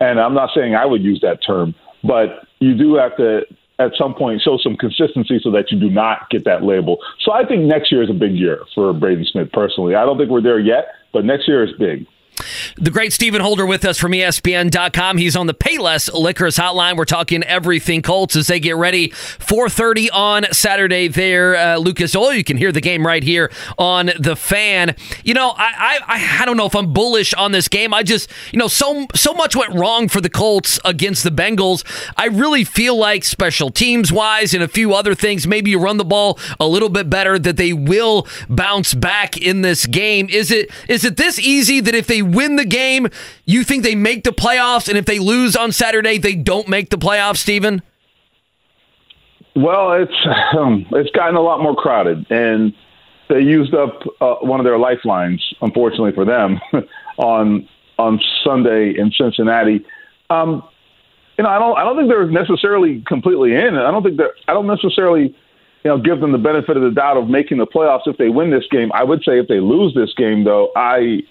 And 0.00 0.20
I'm 0.20 0.34
not 0.34 0.50
saying 0.54 0.74
I 0.74 0.86
would 0.86 1.02
use 1.02 1.20
that 1.22 1.38
term, 1.46 1.74
but 2.02 2.46
you 2.60 2.76
do 2.76 2.94
have 2.96 3.16
to 3.16 3.42
at 3.78 3.92
some 3.96 4.14
point 4.14 4.40
show 4.42 4.58
some 4.58 4.76
consistency 4.76 5.40
so 5.42 5.50
that 5.50 5.70
you 5.70 5.78
do 5.78 5.90
not 5.90 6.30
get 6.30 6.44
that 6.44 6.62
label. 6.62 6.98
So 7.20 7.32
I 7.32 7.44
think 7.44 7.62
next 7.64 7.90
year 7.90 8.02
is 8.02 8.10
a 8.10 8.14
big 8.14 8.32
year 8.32 8.62
for 8.74 8.92
Braden 8.92 9.24
Smith 9.24 9.50
personally. 9.52 9.94
I 9.94 10.04
don't 10.04 10.18
think 10.18 10.30
we're 10.30 10.42
there 10.42 10.58
yet, 10.58 10.86
but 11.12 11.24
next 11.24 11.48
year 11.48 11.64
is 11.64 11.70
big. 11.78 12.06
The 12.76 12.90
great 12.90 13.12
Stephen 13.12 13.40
Holder 13.40 13.66
with 13.66 13.84
us 13.84 13.98
from 13.98 14.12
ESPN.com. 14.12 15.18
He's 15.18 15.36
on 15.36 15.46
the 15.46 15.54
Payless 15.54 16.12
Liquors 16.12 16.56
hotline. 16.56 16.96
We're 16.96 17.04
talking 17.04 17.42
everything 17.42 18.02
Colts 18.02 18.36
as 18.36 18.46
they 18.46 18.58
get 18.58 18.76
ready. 18.76 19.10
4.30 19.10 20.08
on 20.12 20.44
Saturday 20.52 21.08
there, 21.08 21.54
uh, 21.56 21.76
Lucas 21.76 22.16
Oil. 22.16 22.32
You 22.32 22.44
can 22.44 22.56
hear 22.56 22.72
the 22.72 22.80
game 22.80 23.06
right 23.06 23.22
here 23.22 23.52
on 23.78 24.10
The 24.18 24.34
Fan. 24.34 24.96
You 25.24 25.34
know, 25.34 25.50
I, 25.50 26.00
I, 26.06 26.38
I 26.42 26.46
don't 26.46 26.56
know 26.56 26.66
if 26.66 26.74
I'm 26.74 26.92
bullish 26.92 27.34
on 27.34 27.52
this 27.52 27.68
game. 27.68 27.92
I 27.92 28.02
just, 28.02 28.30
you 28.52 28.58
know, 28.58 28.68
so, 28.68 29.06
so 29.14 29.34
much 29.34 29.54
went 29.54 29.74
wrong 29.74 30.08
for 30.08 30.20
the 30.20 30.30
Colts 30.30 30.80
against 30.84 31.24
the 31.24 31.30
Bengals. 31.30 31.84
I 32.16 32.26
really 32.26 32.64
feel 32.64 32.96
like 32.96 33.24
special 33.24 33.70
teams 33.70 34.10
wise 34.10 34.54
and 34.54 34.62
a 34.62 34.68
few 34.68 34.94
other 34.94 35.14
things, 35.14 35.46
maybe 35.46 35.70
you 35.70 35.78
run 35.78 35.98
the 35.98 36.04
ball 36.04 36.38
a 36.58 36.66
little 36.66 36.88
bit 36.88 37.10
better, 37.10 37.38
that 37.38 37.56
they 37.56 37.72
will 37.72 38.26
bounce 38.48 38.94
back 38.94 39.36
in 39.36 39.62
this 39.62 39.86
game. 39.86 40.28
Is 40.30 40.50
it 40.50 40.70
is 40.88 41.04
it 41.04 41.16
this 41.16 41.38
easy 41.38 41.80
that 41.80 41.94
if 41.94 42.06
they 42.06 42.21
win 42.22 42.56
the 42.56 42.64
game, 42.64 43.08
you 43.44 43.64
think 43.64 43.82
they 43.82 43.94
make 43.94 44.24
the 44.24 44.30
playoffs, 44.30 44.88
and 44.88 44.96
if 44.96 45.04
they 45.04 45.18
lose 45.18 45.56
on 45.56 45.72
Saturday, 45.72 46.18
they 46.18 46.34
don't 46.34 46.68
make 46.68 46.90
the 46.90 46.98
playoffs, 46.98 47.38
Stephen? 47.38 47.82
Well, 49.54 49.92
it's 49.92 50.12
um, 50.56 50.86
it's 50.92 51.10
gotten 51.10 51.36
a 51.36 51.40
lot 51.40 51.62
more 51.62 51.74
crowded, 51.74 52.26
and 52.30 52.72
they 53.28 53.40
used 53.40 53.74
up 53.74 54.00
uh, 54.20 54.36
one 54.36 54.60
of 54.60 54.64
their 54.64 54.78
lifelines, 54.78 55.42
unfortunately 55.60 56.12
for 56.12 56.24
them, 56.24 56.60
on 57.18 57.68
on 57.98 58.20
Sunday 58.44 58.94
in 58.96 59.12
Cincinnati. 59.12 59.84
Um, 60.30 60.66
you 61.38 61.44
know, 61.44 61.50
I 61.50 61.58
don't 61.58 61.78
I 61.78 61.84
don't 61.84 61.96
think 61.96 62.08
they're 62.08 62.26
necessarily 62.26 63.02
completely 63.06 63.54
in. 63.54 63.76
I 63.76 63.90
don't 63.90 64.02
think 64.02 64.16
that 64.18 64.30
I 64.48 64.52
don't 64.52 64.66
necessarily 64.66 65.34
you 65.84 65.90
know 65.90 65.98
give 65.98 66.20
them 66.20 66.32
the 66.32 66.38
benefit 66.38 66.76
of 66.76 66.82
the 66.82 66.90
doubt 66.90 67.16
of 67.16 67.28
making 67.28 67.58
the 67.58 67.66
playoffs 67.66 68.06
if 68.06 68.16
they 68.16 68.28
win 68.28 68.50
this 68.50 68.64
game. 68.70 68.90
I 68.92 69.04
would 69.04 69.22
say 69.24 69.38
if 69.38 69.48
they 69.48 69.60
lose 69.60 69.94
this 69.94 70.12
game, 70.14 70.44
though, 70.44 70.70
I 70.76 71.22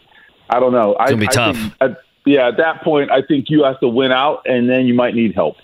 I 0.52 0.60
don't 0.60 0.74
know. 0.74 0.96
I, 1.00 1.06
gonna 1.10 1.18
be 1.18 1.28
I 1.28 1.32
tough. 1.32 1.56
think 1.56 1.74
at, 1.82 1.98
yeah, 2.26 2.48
at 2.50 2.58
that 2.58 2.84
point, 2.84 3.12
I 3.12 3.22
think 3.22 3.50
you 3.50 3.64
have 3.64 3.80
to 3.80 3.88
win 3.88 4.12
out, 4.12 4.42
and 4.46 4.70
then 4.70 4.86
you 4.86 4.94
might 4.94 5.16
need 5.16 5.34
help 5.34 5.58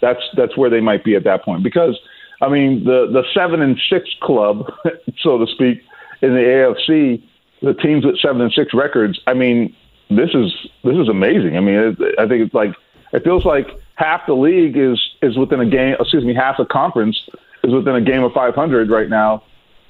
that's 0.00 0.20
that's 0.36 0.56
where 0.56 0.70
they 0.70 0.80
might 0.80 1.04
be 1.04 1.14
at 1.14 1.24
that 1.24 1.42
point 1.42 1.62
because 1.62 1.98
I 2.40 2.48
mean 2.48 2.84
the 2.84 3.06
the 3.10 3.24
seven 3.34 3.62
and 3.62 3.80
six 3.88 4.08
club, 4.20 4.72
so 5.20 5.38
to 5.38 5.46
speak, 5.46 5.82
in 6.22 6.34
the 6.34 6.40
AFC, 6.40 7.22
the 7.62 7.74
teams 7.74 8.04
with 8.04 8.18
seven 8.20 8.40
and 8.42 8.52
six 8.52 8.74
records. 8.74 9.20
I 9.26 9.34
mean, 9.34 9.74
this 10.10 10.30
is 10.34 10.52
this 10.84 10.96
is 10.96 11.08
amazing. 11.08 11.56
I 11.56 11.60
mean, 11.60 11.74
it, 11.74 12.18
I 12.18 12.26
think 12.26 12.44
it's 12.44 12.54
like 12.54 12.74
it 13.12 13.24
feels 13.24 13.44
like 13.44 13.68
half 13.94 14.26
the 14.26 14.34
league 14.34 14.76
is 14.76 15.00
is 15.22 15.36
within 15.36 15.60
a 15.60 15.68
game. 15.68 15.96
Excuse 15.98 16.24
me, 16.24 16.34
half 16.34 16.56
the 16.58 16.66
conference 16.66 17.16
is 17.64 17.72
within 17.72 17.94
a 17.94 18.00
game 18.00 18.22
of 18.22 18.32
500 18.32 18.90
right 18.90 19.08
now, 19.08 19.42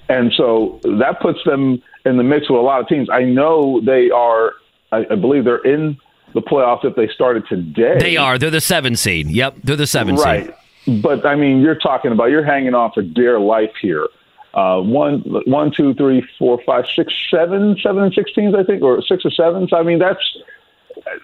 and 0.08 0.32
so 0.36 0.80
that 0.98 1.20
puts 1.20 1.40
them 1.44 1.82
in 2.06 2.16
the 2.16 2.22
mix 2.22 2.48
with 2.48 2.58
a 2.58 2.62
lot 2.62 2.80
of 2.80 2.88
teams. 2.88 3.10
I 3.10 3.24
know 3.24 3.80
they 3.84 4.10
are. 4.10 4.52
I, 4.92 5.04
I 5.10 5.14
believe 5.16 5.44
they're 5.44 5.64
in 5.64 5.98
the 6.34 6.40
playoffs 6.40 6.84
if 6.84 6.94
they 6.94 7.08
started 7.08 7.46
today. 7.48 7.98
They 7.98 8.16
are. 8.16 8.38
They're 8.38 8.50
the 8.50 8.60
seven 8.60 8.96
seed. 8.96 9.28
Yep, 9.28 9.56
they're 9.64 9.76
the 9.76 9.86
seven 9.86 10.16
right. 10.16 10.54
seed. 10.84 11.02
But 11.02 11.26
I 11.26 11.34
mean, 11.34 11.60
you're 11.60 11.78
talking 11.78 12.12
about 12.12 12.26
you're 12.26 12.44
hanging 12.44 12.74
on 12.74 12.92
for 12.92 13.02
dear 13.02 13.40
life 13.40 13.72
here. 13.82 14.06
Uh, 14.54 14.80
one, 14.80 15.20
one, 15.46 15.70
two, 15.70 15.92
three, 15.94 16.26
four, 16.38 16.60
five, 16.64 16.86
six, 16.94 17.12
seven, 17.30 17.76
seven 17.82 18.04
and 18.04 18.14
sixteens, 18.14 18.54
I 18.54 18.62
think, 18.62 18.82
or 18.82 19.02
six 19.02 19.24
or 19.26 19.30
sevens. 19.30 19.72
I 19.72 19.82
mean, 19.82 19.98
that's 19.98 20.22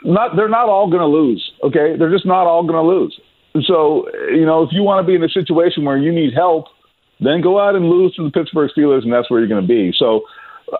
not. 0.03 0.37
They're 0.37 0.49
not 0.49 0.69
all 0.69 0.91
going 0.91 1.01
to 1.01 1.07
lose. 1.07 1.53
Okay, 1.63 1.97
they're 1.97 2.11
just 2.11 2.27
not 2.27 2.47
all 2.47 2.63
going 2.63 2.75
to 2.75 2.89
lose. 2.89 3.19
So 3.67 4.09
you 4.31 4.45
know, 4.45 4.63
if 4.63 4.71
you 4.73 4.83
want 4.83 5.05
to 5.05 5.07
be 5.07 5.15
in 5.15 5.23
a 5.23 5.29
situation 5.29 5.85
where 5.85 5.97
you 5.97 6.13
need 6.13 6.35
help, 6.35 6.67
then 7.21 7.41
go 7.41 7.61
out 7.61 7.77
and 7.77 7.89
lose 7.89 8.15
to 8.17 8.25
the 8.25 8.31
Pittsburgh 8.31 8.71
Steelers, 8.77 9.05
and 9.05 9.13
that's 9.13 9.31
where 9.31 9.41
you're 9.41 9.49
going 9.49 9.63
to 9.63 9.69
be. 9.69 9.95
So 9.97 10.23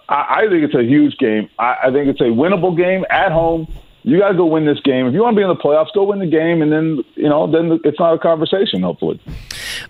I, 0.09 0.45
I 0.45 0.49
think 0.49 0.65
it's 0.65 0.75
a 0.75 0.83
huge 0.85 1.17
game. 1.19 1.49
I, 1.59 1.77
I 1.85 1.91
think 1.91 2.09
it's 2.09 2.21
a 2.21 2.25
winnable 2.25 2.77
game 2.77 3.05
at 3.11 3.33
home. 3.33 3.67
You 4.05 4.19
got 4.19 4.31
to 4.31 4.37
go 4.37 4.47
win 4.47 4.67
this 4.67 4.81
game. 4.81 5.07
If 5.07 5.15
you 5.15 5.23
want 5.23 5.35
to 5.35 5.39
be 5.39 5.43
in 5.43 5.49
the 5.49 5.55
playoffs, 5.55 5.93
go 5.95 6.03
win 6.05 6.19
the 6.19 6.27
game, 6.27 6.61
and 6.61 6.73
then 6.73 7.05
you 7.15 7.29
know, 7.29 7.51
then 7.51 7.79
it's 7.85 8.01
not 8.01 8.15
a 8.15 8.19
conversation. 8.19 8.83
Hopefully. 8.83 9.21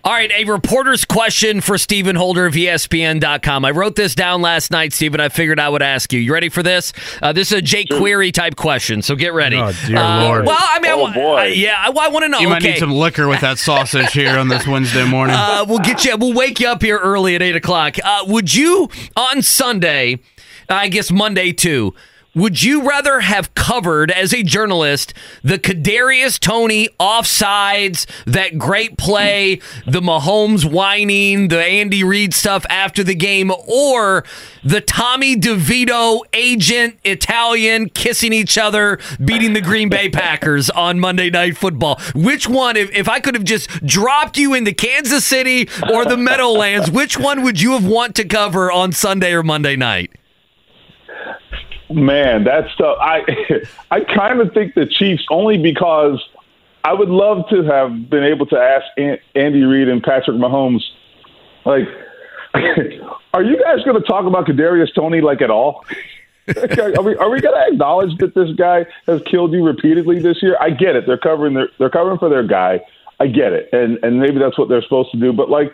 All 0.04 0.12
right, 0.12 0.31
a 0.33 0.45
reporter's 0.45 1.04
question 1.07 1.61
for 1.62 1.78
Stephen 1.78 2.14
Holder 2.16 2.45
of 2.47 2.52
ESPN.com. 2.54 3.64
I 3.64 3.71
wrote 3.71 3.97
this 3.97 4.14
down 4.14 4.42
last 4.42 4.71
night, 4.71 4.92
Stephen. 4.92 5.19
I 5.21 5.28
figured 5.31 5.59
I 5.59 5.69
would 5.69 5.81
ask 5.83 6.12
you. 6.12 6.21
You 6.21 6.33
ready 6.33 6.49
for 6.50 6.62
this? 6.62 6.92
Uh, 7.23 7.33
this 7.33 7.52
is 7.52 7.59
a 7.59 7.62
Jake 7.62 7.88
Query 7.88 8.33
type 8.33 8.57
question, 8.57 9.00
so 9.00 9.14
get 9.14 9.33
ready. 9.33 9.57
Oh, 9.57 9.73
dear 9.87 9.97
Uh, 9.97 10.25
Lord. 10.25 10.47
Well, 10.47 10.59
I 10.61 10.78
mean, 10.81 10.90
I 10.90 10.95
Oh, 10.95 10.99
wa- 11.04 11.14
boy. 11.14 11.37
I- 11.37 11.47
yeah, 11.47 11.76
I, 11.78 11.87
I 11.88 12.09
want 12.09 12.25
to 12.25 12.28
know. 12.28 12.38
You 12.38 12.49
might 12.50 12.62
okay. 12.62 12.73
need 12.73 12.81
some 12.81 12.92
liquor 12.92 13.28
with 13.28 13.40
that 13.40 13.59
sausage 13.59 14.12
here 14.12 14.37
on 14.38 14.49
this 14.49 14.66
Wednesday 14.66 15.09
morning. 15.09 15.37
Uh, 15.38 15.64
we'll 15.66 15.78
get 15.78 16.04
you. 16.04 16.16
We'll 16.19 16.35
wake 16.35 16.61
you 16.61 16.69
up 16.69 16.83
here 16.83 16.99
early 16.99 17.35
at 17.35 17.40
eight 17.42 17.57
o'clock. 17.57 17.97
Uh, 18.04 18.25
would 18.26 18.54
you 18.54 18.88
on 19.16 19.40
Sunday? 19.42 20.19
I 20.69 20.88
guess 20.88 21.11
Monday 21.11 21.52
too. 21.52 21.95
Would 22.35 22.62
you 22.62 22.89
rather 22.89 23.21
have 23.21 23.55
covered 23.55 24.11
as 24.11 24.33
a 24.33 24.43
journalist 24.43 25.12
the 25.43 25.59
Kadarius 25.59 26.41
Toney 26.41 26.89
offsides, 26.99 28.07
that 28.25 28.57
great 28.57 28.97
play, 28.97 29.61
the 29.87 30.01
Mahomes 30.01 30.65
whining, 30.65 31.49
the 31.49 31.62
Andy 31.62 32.03
Reid 32.03 32.33
stuff 32.33 32.65
after 32.71 33.05
the 33.05 33.15
game, 33.15 33.53
or 33.69 34.25
the 34.65 34.81
Tommy 34.81 35.37
DeVito 35.37 36.23
agent 36.33 36.99
Italian 37.05 37.91
kissing 37.91 38.33
each 38.33 38.57
other, 38.57 38.99
beating 39.23 39.53
the 39.53 39.61
Green 39.61 39.91
Bay 39.91 40.09
Packers 40.09 40.71
on 40.71 40.99
Monday 40.99 41.29
Night 41.29 41.59
Football? 41.59 42.01
Which 42.15 42.49
one, 42.49 42.79
if, 42.79 42.91
if 42.93 43.11
I 43.11 43.21
could 43.21 43.35
have 43.35 43.45
just 43.45 43.69
dropped 43.85 44.39
you 44.39 44.55
into 44.55 44.73
Kansas 44.73 45.27
City 45.27 45.69
or 45.93 46.07
the 46.07 46.17
Meadowlands, 46.17 46.91
which 46.91 47.19
one 47.19 47.43
would 47.43 47.61
you 47.61 47.73
have 47.73 47.85
want 47.85 48.17
to 48.17 48.25
cover 48.25 48.73
on 48.73 48.93
Sunday 48.93 49.35
or 49.35 49.43
Monday 49.43 49.77
night? 49.77 50.12
Man, 51.93 52.45
that 52.45 52.71
stuff. 52.75 52.97
I 53.01 53.23
I 53.91 54.01
kind 54.01 54.41
of 54.41 54.53
think 54.53 54.75
the 54.75 54.87
Chiefs 54.87 55.25
only 55.31 55.59
because 55.59 56.23
I 56.85 56.93
would 56.93 57.09
love 57.09 57.49
to 57.51 57.63
have 57.63 58.11
been 58.11 58.25
able 58.25 58.47
to 58.47 58.57
ask 58.57 58.87
Andy 59.35 59.63
Reid 59.63 59.89
and 59.89 60.03
Patrick 60.03 60.37
Mahomes, 60.37 60.83
like, 61.65 61.87
are 63.35 63.43
you 63.43 63.63
guys 63.63 63.85
going 63.85 64.01
to 64.01 64.07
talk 64.07 64.27
about 64.27 64.47
Kadarius 64.47 64.93
Toney 64.95 65.21
like 65.21 65.43
at 65.43 65.51
all? 65.51 65.85
Are 66.49 67.03
we 67.03 67.17
are 67.17 67.31
we 67.31 67.41
going 67.41 67.55
to 67.55 67.73
acknowledge 67.73 68.17
that 68.19 68.35
this 68.35 68.51
guy 68.57 68.85
has 69.07 69.23
killed 69.31 69.53
you 69.53 69.65
repeatedly 69.65 70.19
this 70.21 70.43
year? 70.43 70.57
I 70.61 70.71
get 70.71 70.97
it. 70.97 71.07
They're 71.07 71.19
covering 71.19 71.55
their 71.55 71.69
they're 71.79 71.91
covering 71.91 72.19
for 72.19 72.29
their 72.29 72.43
guy. 72.43 72.81
I 73.21 73.29
get 73.29 73.53
it, 73.53 73.69
and 73.73 73.99
and 74.03 74.19
maybe 74.19 74.41
that's 74.41 74.59
what 74.59 74.69
they're 74.69 74.83
supposed 74.83 75.13
to 75.13 75.21
do. 75.21 75.33
But 75.33 75.51
like, 75.51 75.73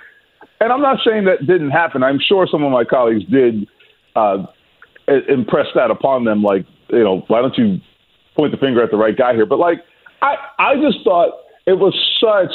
and 0.60 0.70
I'm 0.70 0.82
not 0.82 0.98
saying 1.06 1.24
that 1.24 1.46
didn't 1.46 1.70
happen. 1.70 2.02
I'm 2.02 2.20
sure 2.20 2.46
some 2.50 2.62
of 2.62 2.70
my 2.70 2.84
colleagues 2.84 3.24
did 3.24 3.66
uh, 4.14 4.44
impress 5.28 5.66
that 5.74 5.90
upon 5.90 6.24
them. 6.24 6.42
Like, 6.42 6.66
you 6.88 7.02
know, 7.04 7.24
why 7.28 7.40
don't 7.42 7.56
you 7.58 7.80
point 8.36 8.52
the 8.52 8.58
finger 8.58 8.82
at 8.82 8.90
the 8.90 8.96
right 8.96 9.16
guy 9.16 9.34
here? 9.34 9.46
But 9.46 9.58
like, 9.58 9.78
I 10.22 10.36
I 10.58 10.74
just 10.76 11.02
thought 11.04 11.32
it 11.66 11.78
was 11.78 11.94
such. 12.20 12.52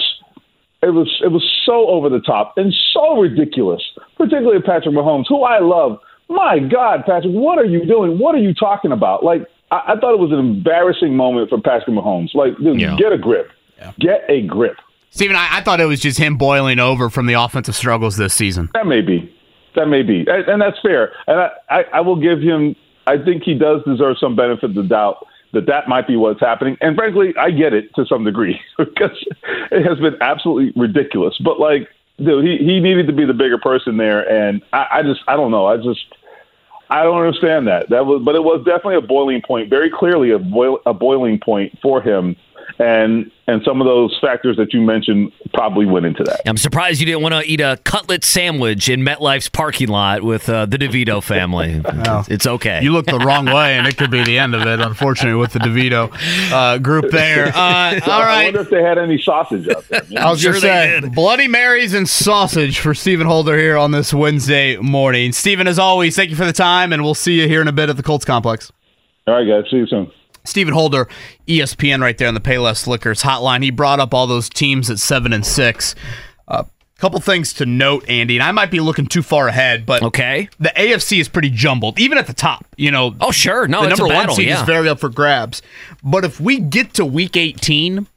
It 0.82 0.90
was 0.94 1.10
it 1.24 1.30
was 1.30 1.44
so 1.66 1.88
over 1.88 2.10
the 2.10 2.20
top 2.20 2.54
and 2.58 2.74
so 2.94 3.18
ridiculous, 3.22 3.82
particularly 4.18 4.62
Patrick 4.62 4.94
Mahomes, 4.94 5.26
who 5.30 5.44
I 5.44 5.60
love. 5.60 5.98
My 6.30 6.60
God, 6.60 7.04
Patrick, 7.06 7.34
what 7.34 7.58
are 7.58 7.66
you 7.66 7.86
doing? 7.86 8.18
What 8.20 8.36
are 8.36 8.40
you 8.40 8.54
talking 8.54 8.92
about? 8.92 9.24
Like, 9.24 9.46
I, 9.72 9.94
I 9.94 9.96
thought 10.00 10.14
it 10.14 10.20
was 10.20 10.32
an 10.32 10.40
embarrassing 10.40 11.16
moment 11.16 11.50
for 11.50 11.60
Patrick 11.62 11.96
Mahomes. 11.96 12.34
Like, 12.34 12.58
dude, 12.58 12.80
Yeah. 12.80 12.96
get 12.98 13.12
a 13.14 13.18
grip. 13.18 13.52
Get 14.00 14.24
a 14.30 14.42
grip. 14.48 14.78
Stephen, 15.12 15.36
I, 15.36 15.58
I 15.58 15.62
thought 15.62 15.80
it 15.82 15.86
was 15.86 16.00
just 16.00 16.18
him 16.18 16.38
boiling 16.38 16.80
over 16.80 17.10
from 17.10 17.28
the 17.28 17.34
offensive 17.34 17.76
struggles 17.76 18.16
this 18.18 18.34
season. 18.34 18.70
That 18.74 18.88
may 18.88 19.02
be. 19.02 19.34
That 19.76 19.88
may 19.88 20.04
be. 20.04 20.26
And, 20.28 20.48
and 20.48 20.62
that's 20.62 20.80
fair. 20.82 21.14
And 21.28 21.40
I, 21.40 21.50
I, 21.70 21.84
I 21.94 22.02
will 22.02 22.16
give 22.16 22.42
him, 22.42 22.76
I 23.08 23.18
think 23.18 23.44
he 23.44 23.54
does 23.54 23.82
deserve 23.86 24.18
some 24.20 24.36
benefit 24.36 24.72
of 24.72 24.76
the 24.76 24.84
doubt 24.84 25.26
that 25.54 25.68
that 25.68 25.88
might 25.88 26.08
be 26.08 26.16
what's 26.16 26.40
happening. 26.40 26.78
And 26.82 26.96
frankly, 26.96 27.34
I 27.38 27.52
get 27.52 27.74
it 27.74 27.94
to 27.96 28.06
some 28.06 28.24
degree 28.24 28.60
because 28.78 29.26
it 29.72 29.86
has 29.86 30.00
been 30.00 30.18
absolutely 30.22 30.80
ridiculous. 30.80 31.38
But 31.44 31.60
like, 31.60 31.88
dude, 32.18 32.46
he, 32.46 32.58
he 32.58 32.80
needed 32.80 33.08
to 33.08 33.14
be 33.14 33.26
the 33.26 33.34
bigger 33.34 33.58
person 33.58 33.98
there. 33.98 34.28
And 34.30 34.62
I, 34.74 34.88
I 34.92 35.04
just, 35.04 35.22
I 35.28 35.36
don't 35.36 35.52
know. 35.52 35.66
I 35.66 35.78
just, 35.78 36.06
I 36.90 37.04
don't 37.04 37.18
understand 37.18 37.68
that. 37.68 37.90
That 37.90 38.06
was, 38.06 38.22
but 38.24 38.36
it 38.36 38.44
was 38.44 38.64
definitely 38.66 38.98
a 38.98 39.02
boiling 39.02 39.42
point, 39.42 39.70
very 39.70 39.90
clearly 39.90 40.32
a 40.32 40.40
boil, 40.40 40.80
a 40.86 40.94
boiling 40.94 41.40
point 41.40 41.78
for 41.82 42.02
him. 42.02 42.36
And 42.84 43.32
and 43.48 43.62
some 43.64 43.80
of 43.82 43.86
those 43.88 44.18
factors 44.20 44.58
that 44.58 44.74
you 44.74 44.82
mentioned 44.82 45.32
probably 45.54 45.86
went 45.86 46.06
into 46.06 46.24
that. 46.24 46.42
I'm 46.46 46.58
surprised 46.58 47.00
you 47.00 47.06
didn't 47.06 47.22
want 47.22 47.34
to 47.36 47.42
eat 47.50 47.62
a 47.62 47.78
cutlet 47.84 48.24
sandwich 48.24 48.90
in 48.90 49.02
MetLife's 49.02 49.48
parking 49.50 49.90
lot 49.90 50.24
with 50.24 50.50
uh, 50.50 50.66
the 50.66 50.78
DeVito 50.78 51.22
family. 51.24 51.82
It's- 51.94 52.28
It's 52.30 52.48
okay. 52.48 52.80
You 52.84 52.92
look 52.92 53.06
the 53.06 53.20
wrong 53.20 53.46
way, 53.46 53.78
and 53.78 53.86
it 53.88 53.96
could 53.98 54.10
be 54.12 54.24
the 54.24 54.38
end 54.40 54.56
of 54.56 54.62
it, 54.64 54.80
unfortunately, 54.82 55.40
with 55.40 55.54
the 55.54 55.60
DeVito 55.60 56.12
uh, 56.52 56.78
group 56.80 57.10
there. 57.12 57.48
Uh, 57.48 58.00
all 58.06 58.22
I 58.22 58.44
wonder 58.46 58.62
if 58.62 58.70
they 58.70 58.82
had 58.82 58.98
any 58.98 59.18
sausage 59.22 59.68
out 59.70 59.88
there. 59.90 60.02
I 60.18 60.30
was 60.32 60.42
Sure 60.42 60.52
going 60.54 60.62
to 60.62 60.68
they 60.68 60.90
say 60.96 61.00
did. 61.02 61.14
Bloody 61.16 61.48
Marys 61.48 61.94
and 61.94 62.08
sausage 62.10 62.80
for 62.80 62.94
Stephen 62.94 63.28
Holder 63.28 63.58
here 63.58 63.78
on 63.78 63.92
this 63.92 64.14
Wednesday 64.14 64.78
morning. 64.78 65.32
Stephen, 65.32 65.68
as 65.68 65.78
always, 65.80 66.16
thank 66.16 66.30
you 66.32 66.36
for 66.36 66.46
the 66.46 66.54
time, 66.54 66.92
and 66.92 67.04
we'll 67.04 67.14
see 67.14 67.40
you 67.42 67.48
here 67.48 67.62
in 67.62 67.68
a 67.68 67.72
bit 67.74 67.90
at 67.90 67.98
the 67.98 68.04
Colts 68.04 68.26
complex. 68.26 68.72
All 69.28 69.36
right, 69.36 69.48
guys. 69.48 69.70
See 69.72 69.78
you 69.78 69.88
soon. 69.88 70.12
Stephen 70.46 70.74
Holder, 70.74 71.08
ESPN, 71.48 72.02
right 72.02 72.18
there 72.18 72.28
on 72.28 72.34
the 72.34 72.42
Payless 72.42 72.88
Liquors 72.88 73.24
hotline. 73.24 73.64
He 73.64 73.72
brought 73.72 74.00
up 74.00 74.14
all 74.14 74.28
those 74.28 74.50
teams 74.50 74.90
at 74.90 75.00
seven 75.00 75.32
and 75.34 75.46
six. 75.46 75.96
A 76.48 76.66
couple 77.00 77.20
things 77.20 77.54
to 77.54 77.66
note, 77.66 78.08
Andy, 78.10 78.36
and 78.38 78.44
I 78.44 78.52
might 78.52 78.72
be 78.72 78.80
looking 78.80 79.08
too 79.08 79.22
far 79.24 79.48
ahead, 79.48 79.86
but 79.86 80.04
okay. 80.04 80.50
the 80.60 80.70
AFC 80.70 81.20
is 81.20 81.28
pretty 81.28 81.50
jumbled, 81.50 82.00
even 82.00 82.18
at 82.18 82.28
the 82.28 82.34
top. 82.34 82.66
You 82.78 82.92
know, 82.92 83.16
Oh, 83.20 83.32
sure. 83.32 83.68
No, 83.68 83.82
the 83.84 83.90
number 83.90 84.08
battle, 84.08 84.28
one 84.28 84.36
seed 84.36 84.48
yeah. 84.48 84.62
is 84.62 84.66
very 84.66 84.88
up 84.88 85.00
for 85.00 85.10
grabs. 85.10 85.62
But 86.04 86.24
if 86.26 86.40
we 86.40 86.60
get 86.60 86.94
to 86.96 87.06
week 87.06 87.36
18 87.36 88.08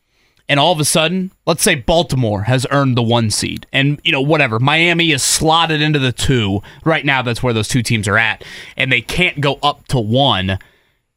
and 0.48 0.60
all 0.60 0.72
of 0.72 0.78
a 0.78 0.84
sudden, 0.84 1.32
let's 1.46 1.62
say 1.62 1.74
Baltimore 1.74 2.42
has 2.42 2.66
earned 2.70 2.96
the 2.96 3.02
one 3.02 3.30
seed 3.30 3.66
and, 3.72 4.00
you 4.04 4.12
know, 4.12 4.20
whatever, 4.20 4.60
Miami 4.60 5.10
is 5.10 5.22
slotted 5.22 5.80
into 5.80 5.98
the 5.98 6.12
two. 6.12 6.60
Right 6.84 7.04
now, 7.04 7.22
that's 7.22 7.42
where 7.42 7.52
those 7.52 7.68
two 7.68 7.82
teams 7.82 8.06
are 8.06 8.18
at, 8.18 8.44
and 8.76 8.92
they 8.92 9.00
can't 9.00 9.40
go 9.40 9.58
up 9.62 9.86
to 9.88 9.98
one. 9.98 10.58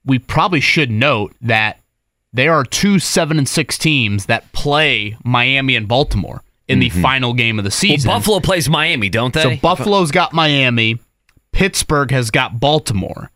We 0.09 0.19
probably 0.19 0.59
should 0.59 0.91
note 0.91 1.33
that 1.41 1.79
there 2.33 2.53
are 2.53 2.63
two 2.63 2.99
seven 2.99 3.37
and 3.37 3.47
six 3.47 3.77
teams 3.77 4.25
that 4.25 4.51
play 4.51 5.15
Miami 5.23 5.75
and 5.75 5.87
Baltimore 5.87 6.43
in 6.67 6.79
the 6.79 6.89
mm-hmm. 6.89 7.01
final 7.01 7.33
game 7.33 7.57
of 7.57 7.63
the 7.63 7.69
Well, 7.69 7.71
season. 7.71 8.09
Buffalo 8.09 8.39
plays 8.39 8.69
Miami, 8.69 9.09
don't 9.09 9.33
they? 9.33 9.41
So 9.41 9.55
Buffalo's 9.57 10.11
got 10.11 10.33
Miami, 10.33 10.99
Pittsburgh 11.51 12.11
has 12.11 12.31
got 12.31 12.59
Baltimore. 12.59 13.31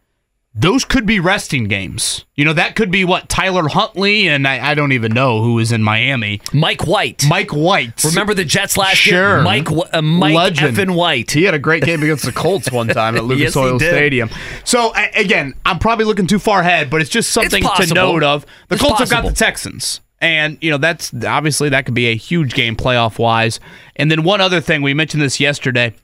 Those 0.56 0.86
could 0.86 1.08
be 1.08 1.20
resting 1.20 1.64
games. 1.68 2.26
You 2.36 2.46
know, 2.46 2.54
that 2.54 2.76
could 2.76 2.92
be 2.92 3.04
what 3.06 3.28
Tyler 3.28 3.68
Huntley 3.68 4.28
and 4.30 4.48
I, 4.48 4.70
I 4.72 4.74
don't 4.76 4.92
even 4.92 5.12
know 5.12 5.42
who 5.42 5.58
is 5.58 5.72
in 5.72 5.82
Miami. 5.82 6.42
Mike 6.54 6.86
White. 6.86 7.24
Mike 7.28 7.50
White. 7.52 8.04
Remember 8.04 8.36
the 8.36 8.46
Jets 8.46 8.78
last 8.78 8.98
Sure. 8.98 9.38
year? 9.38 9.42
Mike, 9.42 9.68
uh, 9.72 10.02
Mike 10.04 10.36
Legend. 10.36 10.96
White. 10.96 11.32
He 11.32 11.44
had 11.46 11.56
a 11.56 11.60
great 11.60 11.84
game 11.84 12.04
against 12.04 12.24
the 12.24 12.32
Colts 12.32 12.72
one 12.72 12.88
time 12.88 13.16
at 13.18 13.24
Lucas 13.26 13.42
Yes, 13.42 13.56
Oil. 13.58 13.80
Stadium. 13.80 14.30
So 14.64 14.94
again, 15.16 15.56
I'm 15.66 15.80
probably 15.80 16.06
looking 16.06 16.28
too 16.28 16.38
far 16.40 16.60
ahead, 16.60 16.92
but 16.92 17.02
it's 17.02 17.10
just 17.10 17.32
something 17.32 17.64
to 17.64 17.94
note 17.96 18.22
of. 18.22 18.46
The 18.70 18.76
It's 18.76 18.84
Colts 18.84 19.00
have 19.00 19.10
got 19.10 19.26
the 19.26 19.32
Texans. 19.34 20.02
And, 20.22 20.60
you 20.62 20.70
know, 20.70 20.78
that's 20.78 21.12
obviously 21.26 21.70
that 21.70 21.86
could 21.86 21.96
be 21.96 22.06
a 22.10 22.16
huge 22.16 22.54
game 22.54 22.76
playoff 22.76 23.18
wise. 23.18 23.60
And 23.96 24.12
then 24.12 24.22
one 24.22 24.40
other 24.40 24.62
thing, 24.62 24.84
we 24.84 24.94
mentioned 24.94 25.24
this 25.24 25.40
yesterday. 25.40 25.96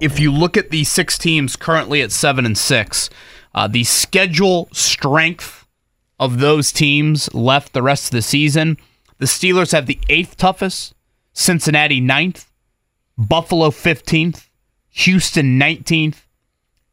If 0.00 0.20
you 0.20 0.30
look 0.30 0.56
at 0.58 0.68
the 0.70 0.84
six 0.84 1.16
teams 1.16 1.56
currently 1.56 2.02
at 2.02 2.12
seven 2.12 2.44
and 2.44 2.58
six, 2.58 3.08
uh, 3.54 3.68
the 3.68 3.84
schedule 3.84 4.68
strength 4.72 5.66
of 6.18 6.38
those 6.38 6.72
teams 6.72 7.32
left 7.34 7.72
the 7.72 7.82
rest 7.82 8.06
of 8.06 8.10
the 8.12 8.22
season, 8.22 8.76
the 9.18 9.26
Steelers 9.26 9.72
have 9.72 9.86
the 9.86 9.98
eighth 10.08 10.36
toughest, 10.36 10.94
Cincinnati 11.32 12.00
ninth, 12.00 12.50
Buffalo 13.16 13.70
15th, 13.70 14.48
Houston 14.90 15.58
19th, 15.58 16.22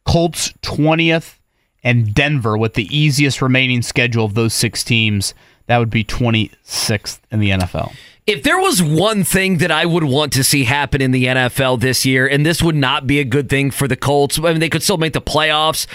Colts 0.04 0.52
20th, 0.62 1.38
and 1.84 2.14
Denver 2.14 2.56
with 2.56 2.74
the 2.74 2.96
easiest 2.96 3.42
remaining 3.42 3.82
schedule 3.82 4.24
of 4.24 4.34
those 4.34 4.54
six 4.54 4.84
teams. 4.84 5.34
That 5.66 5.78
would 5.78 5.90
be 5.90 6.04
26th 6.04 7.20
in 7.30 7.40
the 7.40 7.50
NFL. 7.50 7.92
If 8.26 8.44
there 8.44 8.58
was 8.58 8.80
one 8.80 9.24
thing 9.24 9.58
that 9.58 9.72
I 9.72 9.84
would 9.84 10.04
want 10.04 10.32
to 10.34 10.44
see 10.44 10.62
happen 10.62 11.00
in 11.00 11.10
the 11.10 11.24
NFL 11.24 11.80
this 11.80 12.06
year, 12.06 12.26
and 12.26 12.46
this 12.46 12.62
would 12.62 12.76
not 12.76 13.06
be 13.06 13.18
a 13.18 13.24
good 13.24 13.48
thing 13.48 13.72
for 13.72 13.88
the 13.88 13.96
Colts, 13.96 14.38
I 14.38 14.42
mean, 14.42 14.60
they 14.60 14.68
could 14.68 14.82
still 14.82 14.96
make 14.96 15.12
the 15.12 15.20
playoffs. 15.20 15.88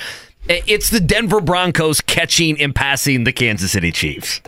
It's 0.50 0.90
the 0.90 1.00
Denver 1.02 1.42
Broncos 1.42 2.00
catching 2.02 2.62
and 2.62 2.74
passing 2.74 3.26
the 3.26 3.34
Kansas 3.34 3.72
City 3.74 3.92
Chiefs. 3.92 4.42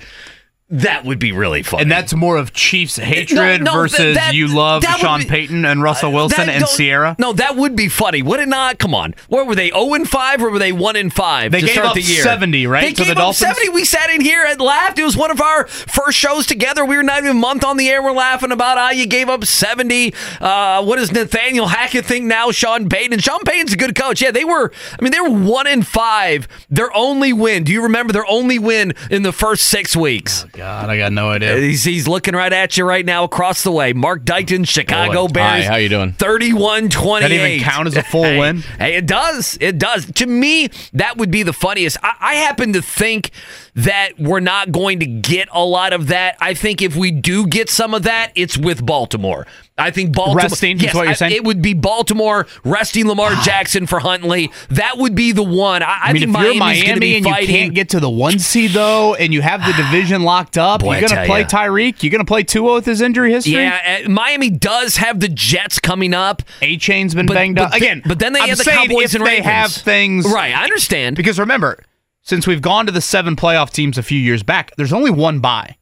That 0.71 1.03
would 1.03 1.17
be 1.17 1.31
really 1.31 1.63
fun. 1.63 1.81
And 1.81 1.91
that's 1.91 2.13
more 2.13 2.37
of 2.37 2.53
Chiefs 2.53 2.97
hatred 2.97 3.61
No, 3.63 3.71
no, 3.71 3.73
versus 3.73 3.97
that- 3.97 4.13
that- 4.13 4.33
you 4.35 4.47
love 4.47 4.83
Sean 4.99 5.21
be- 5.21 5.25
Payton 5.25 5.65
and 5.65 5.81
Russell 5.81 6.11
Wilson 6.11 6.45
That 6.45 6.55
and 6.55 6.67
Sierra. 6.67 7.15
No, 7.17 7.33
that 7.33 7.55
would 7.55 7.75
be 7.75 7.87
funny. 7.87 8.21
Would 8.21 8.39
it 8.39 8.47
not? 8.47 8.77
Come 8.77 8.93
on. 8.93 9.15
What 9.29 9.47
were 9.47 9.55
they? 9.55 9.69
0 9.71 9.95
and 9.95 10.07
5 10.07 10.43
or 10.43 10.51
were 10.51 10.59
they 10.59 10.71
1 10.71 10.95
and 10.95 11.11
5 11.11 11.51
They 11.51 11.61
to 11.61 11.65
gave 11.65 11.73
start 11.73 11.87
up 11.87 11.93
the 11.95 12.01
year? 12.03 12.21
70, 12.21 12.67
right, 12.67 12.81
They 12.83 12.93
to 12.93 12.95
the 12.97 13.03
gave 13.05 13.11
up 13.13 13.17
Dolphins? 13.17 13.37
70. 13.47 13.69
We 13.69 13.83
sat 13.83 14.11
in 14.11 14.21
here 14.21 14.45
and 14.45 14.61
laughed. 14.61 14.99
It 14.99 15.05
was 15.05 15.17
one 15.17 15.31
of 15.31 15.41
our 15.41 15.65
first 15.67 16.19
shows 16.19 16.45
together. 16.45 16.85
We 16.85 16.97
were 16.97 17.03
not 17.03 17.17
even 17.19 17.31
a 17.31 17.33
month 17.33 17.63
on 17.63 17.77
the 17.77 17.89
air. 17.89 18.03
We're 18.03 18.11
laughing 18.11 18.51
about 18.51 18.77
how 18.77 18.91
you 18.91 19.07
gave 19.07 19.27
up 19.27 19.45
70. 19.45 20.13
Uh, 20.39 20.83
what 20.83 20.97
does 20.97 21.11
Nathaniel 21.11 21.67
Hackett 21.69 22.05
think 22.05 22.25
now? 22.25 22.51
Sean 22.51 22.87
Payton. 22.89 23.13
And 23.13 23.23
Sean 23.23 23.39
Payton's 23.43 23.73
a 23.73 23.77
good 23.77 23.95
coach. 23.95 24.21
Yeah, 24.21 24.29
they 24.29 24.45
were, 24.45 24.71
I 24.99 25.01
mean, 25.01 25.11
they 25.11 25.19
were 25.19 25.31
1 25.31 25.65
and 25.65 25.87
5. 25.87 26.47
Their 26.69 26.95
only 26.95 27.33
win. 27.33 27.63
Do 27.63 27.71
you 27.71 27.81
remember 27.81 28.13
their 28.13 28.27
only 28.29 28.59
win 28.59 28.93
in 29.09 29.23
the 29.23 29.31
first 29.33 29.63
six 29.63 29.95
weeks? 29.95 30.45
God, 30.59 30.89
I 30.89 30.97
got 30.97 31.13
no 31.13 31.29
idea. 31.29 31.53
Uh, 31.53 31.57
he's, 31.61 31.85
he's 31.85 32.05
looking 32.05 32.35
right 32.35 32.51
at 32.51 32.75
you 32.75 32.83
right 32.83 33.05
now 33.05 33.23
across 33.23 33.63
the 33.63 33.71
way. 33.71 33.93
Mark 33.93 34.25
Dighton, 34.25 34.65
Chicago 34.65 35.27
Boy. 35.27 35.35
Bears. 35.35 35.63
Hi, 35.63 35.71
how 35.71 35.75
you 35.77 35.87
doing? 35.87 36.11
31 36.11 36.89
28. 36.89 37.21
That 37.21 37.33
even 37.33 37.63
count 37.63 37.87
as 37.87 37.95
a 37.95 38.03
full 38.03 38.25
hey, 38.25 38.37
win? 38.37 38.57
Hey, 38.77 38.95
it 38.95 39.05
does. 39.05 39.57
It 39.61 39.77
does. 39.77 40.05
To 40.11 40.25
me, 40.25 40.67
that 40.91 41.15
would 41.15 41.31
be 41.31 41.43
the 41.43 41.53
funniest. 41.53 41.95
I, 42.03 42.13
I 42.19 42.33
happen 42.35 42.73
to 42.73 42.81
think 42.81 43.31
that 43.73 44.19
we're 44.19 44.41
not 44.41 44.73
going 44.73 44.99
to 44.99 45.05
get 45.05 45.47
a 45.53 45.63
lot 45.63 45.93
of 45.93 46.07
that. 46.07 46.35
I 46.41 46.53
think 46.53 46.81
if 46.81 46.93
we 46.93 47.11
do 47.11 47.47
get 47.47 47.69
some 47.69 47.93
of 47.93 48.03
that, 48.03 48.33
it's 48.35 48.57
with 48.57 48.85
Baltimore. 48.85 49.47
I 49.79 49.91
think 49.91 50.13
Baltimore. 50.15 50.37
Resting 50.43 50.79
yes, 50.79 50.93
what 50.93 51.03
you're 51.03 51.11
I- 51.11 51.15
saying? 51.15 51.33
it 51.33 51.43
would 51.43 51.61
be 51.61 51.73
Baltimore 51.73 52.47
resting 52.63 53.07
Lamar 53.07 53.31
Jackson 53.43 53.87
for 53.87 53.99
Huntley. 53.99 54.51
That 54.69 54.97
would 54.97 55.15
be 55.15 55.31
the 55.31 55.43
one. 55.43 55.81
I, 55.83 55.85
I, 55.85 55.99
I 56.09 56.13
mean, 56.13 56.21
think 56.23 56.35
if 56.37 56.43
you're 56.43 56.55
Miami 56.55 57.15
and 57.15 57.25
you 57.25 57.33
can't 57.47 57.73
get 57.73 57.89
to 57.89 57.99
the 57.99 58.09
one 58.09 58.39
seed 58.39 58.71
though, 58.71 59.15
and 59.15 59.33
you 59.33 59.41
have 59.41 59.65
the 59.65 59.73
division 59.83 60.23
locked 60.23 60.57
up, 60.57 60.81
Boy, 60.81 60.99
you're 60.99 61.09
gonna 61.09 61.25
play 61.25 61.41
ya. 61.41 61.47
Tyreek. 61.47 62.03
You're 62.03 62.11
gonna 62.11 62.25
play 62.25 62.43
Tua 62.43 62.73
with 62.75 62.85
his 62.85 63.01
injury 63.01 63.31
history. 63.31 63.53
yeah, 63.53 64.01
uh, 64.05 64.09
Miami 64.09 64.49
does 64.49 64.97
have 64.97 65.19
the 65.19 65.29
Jets 65.29 65.79
coming 65.79 66.13
up. 66.13 66.41
A 66.61 66.77
chain's 66.77 67.13
been 67.15 67.25
But- 67.25 67.33
banged 67.35 67.55
but 67.55 67.65
up 67.65 67.71
th- 67.71 67.81
again. 67.81 68.01
but 68.05 68.19
then 68.19 68.33
they 68.33 68.39
I'm 68.41 68.49
have 68.49 68.57
the 68.57 68.63
Cowboys 68.65 69.15
and 69.15 69.25
they 69.25 69.29
Ravens. 69.37 69.45
have 69.47 69.71
things 69.71 70.25
Right, 70.25 70.53
I 70.55 70.63
understand. 70.63 71.15
Because 71.15 71.39
remember, 71.39 71.83
since 72.21 72.45
we've 72.45 72.61
gone 72.61 72.85
to 72.85 72.91
the 72.91 73.01
seven 73.01 73.35
playoff 73.35 73.71
teams 73.71 73.97
a 73.97 74.03
few 74.03 74.19
years 74.19 74.43
back, 74.43 74.75
there's 74.77 74.93
only 74.93 75.11
one 75.11 75.39
bye. 75.39 75.75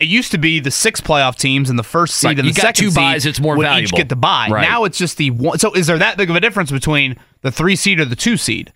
It 0.00 0.08
used 0.08 0.32
to 0.32 0.38
be 0.38 0.60
the 0.60 0.70
six 0.70 1.00
playoff 1.00 1.36
teams 1.36 1.68
and 1.70 1.78
the 1.78 1.82
first 1.84 2.14
seed 2.16 2.28
Right, 2.28 2.38
and 2.38 2.48
you 2.48 2.54
the 2.54 2.56
got 2.60 2.68
second 2.68 2.84
two 2.84 2.90
seed 2.90 2.96
buys, 2.96 3.26
it's 3.26 3.38
more 3.38 3.56
would 3.56 3.64
valuable. 3.64 3.84
each 3.84 3.94
get 3.94 4.08
the 4.08 4.16
buy. 4.16 4.48
Right. 4.50 4.62
Now 4.62 4.84
it's 4.84 4.96
just 4.98 5.18
the 5.18 5.30
one. 5.30 5.58
So 5.58 5.72
is 5.74 5.86
there 5.86 5.98
that 5.98 6.16
big 6.16 6.30
of 6.30 6.36
a 6.36 6.40
difference 6.40 6.70
between 6.72 7.16
the 7.42 7.52
three 7.52 7.76
seed 7.76 8.00
or 8.00 8.06
the 8.06 8.16
two 8.16 8.36
seed? 8.38 8.72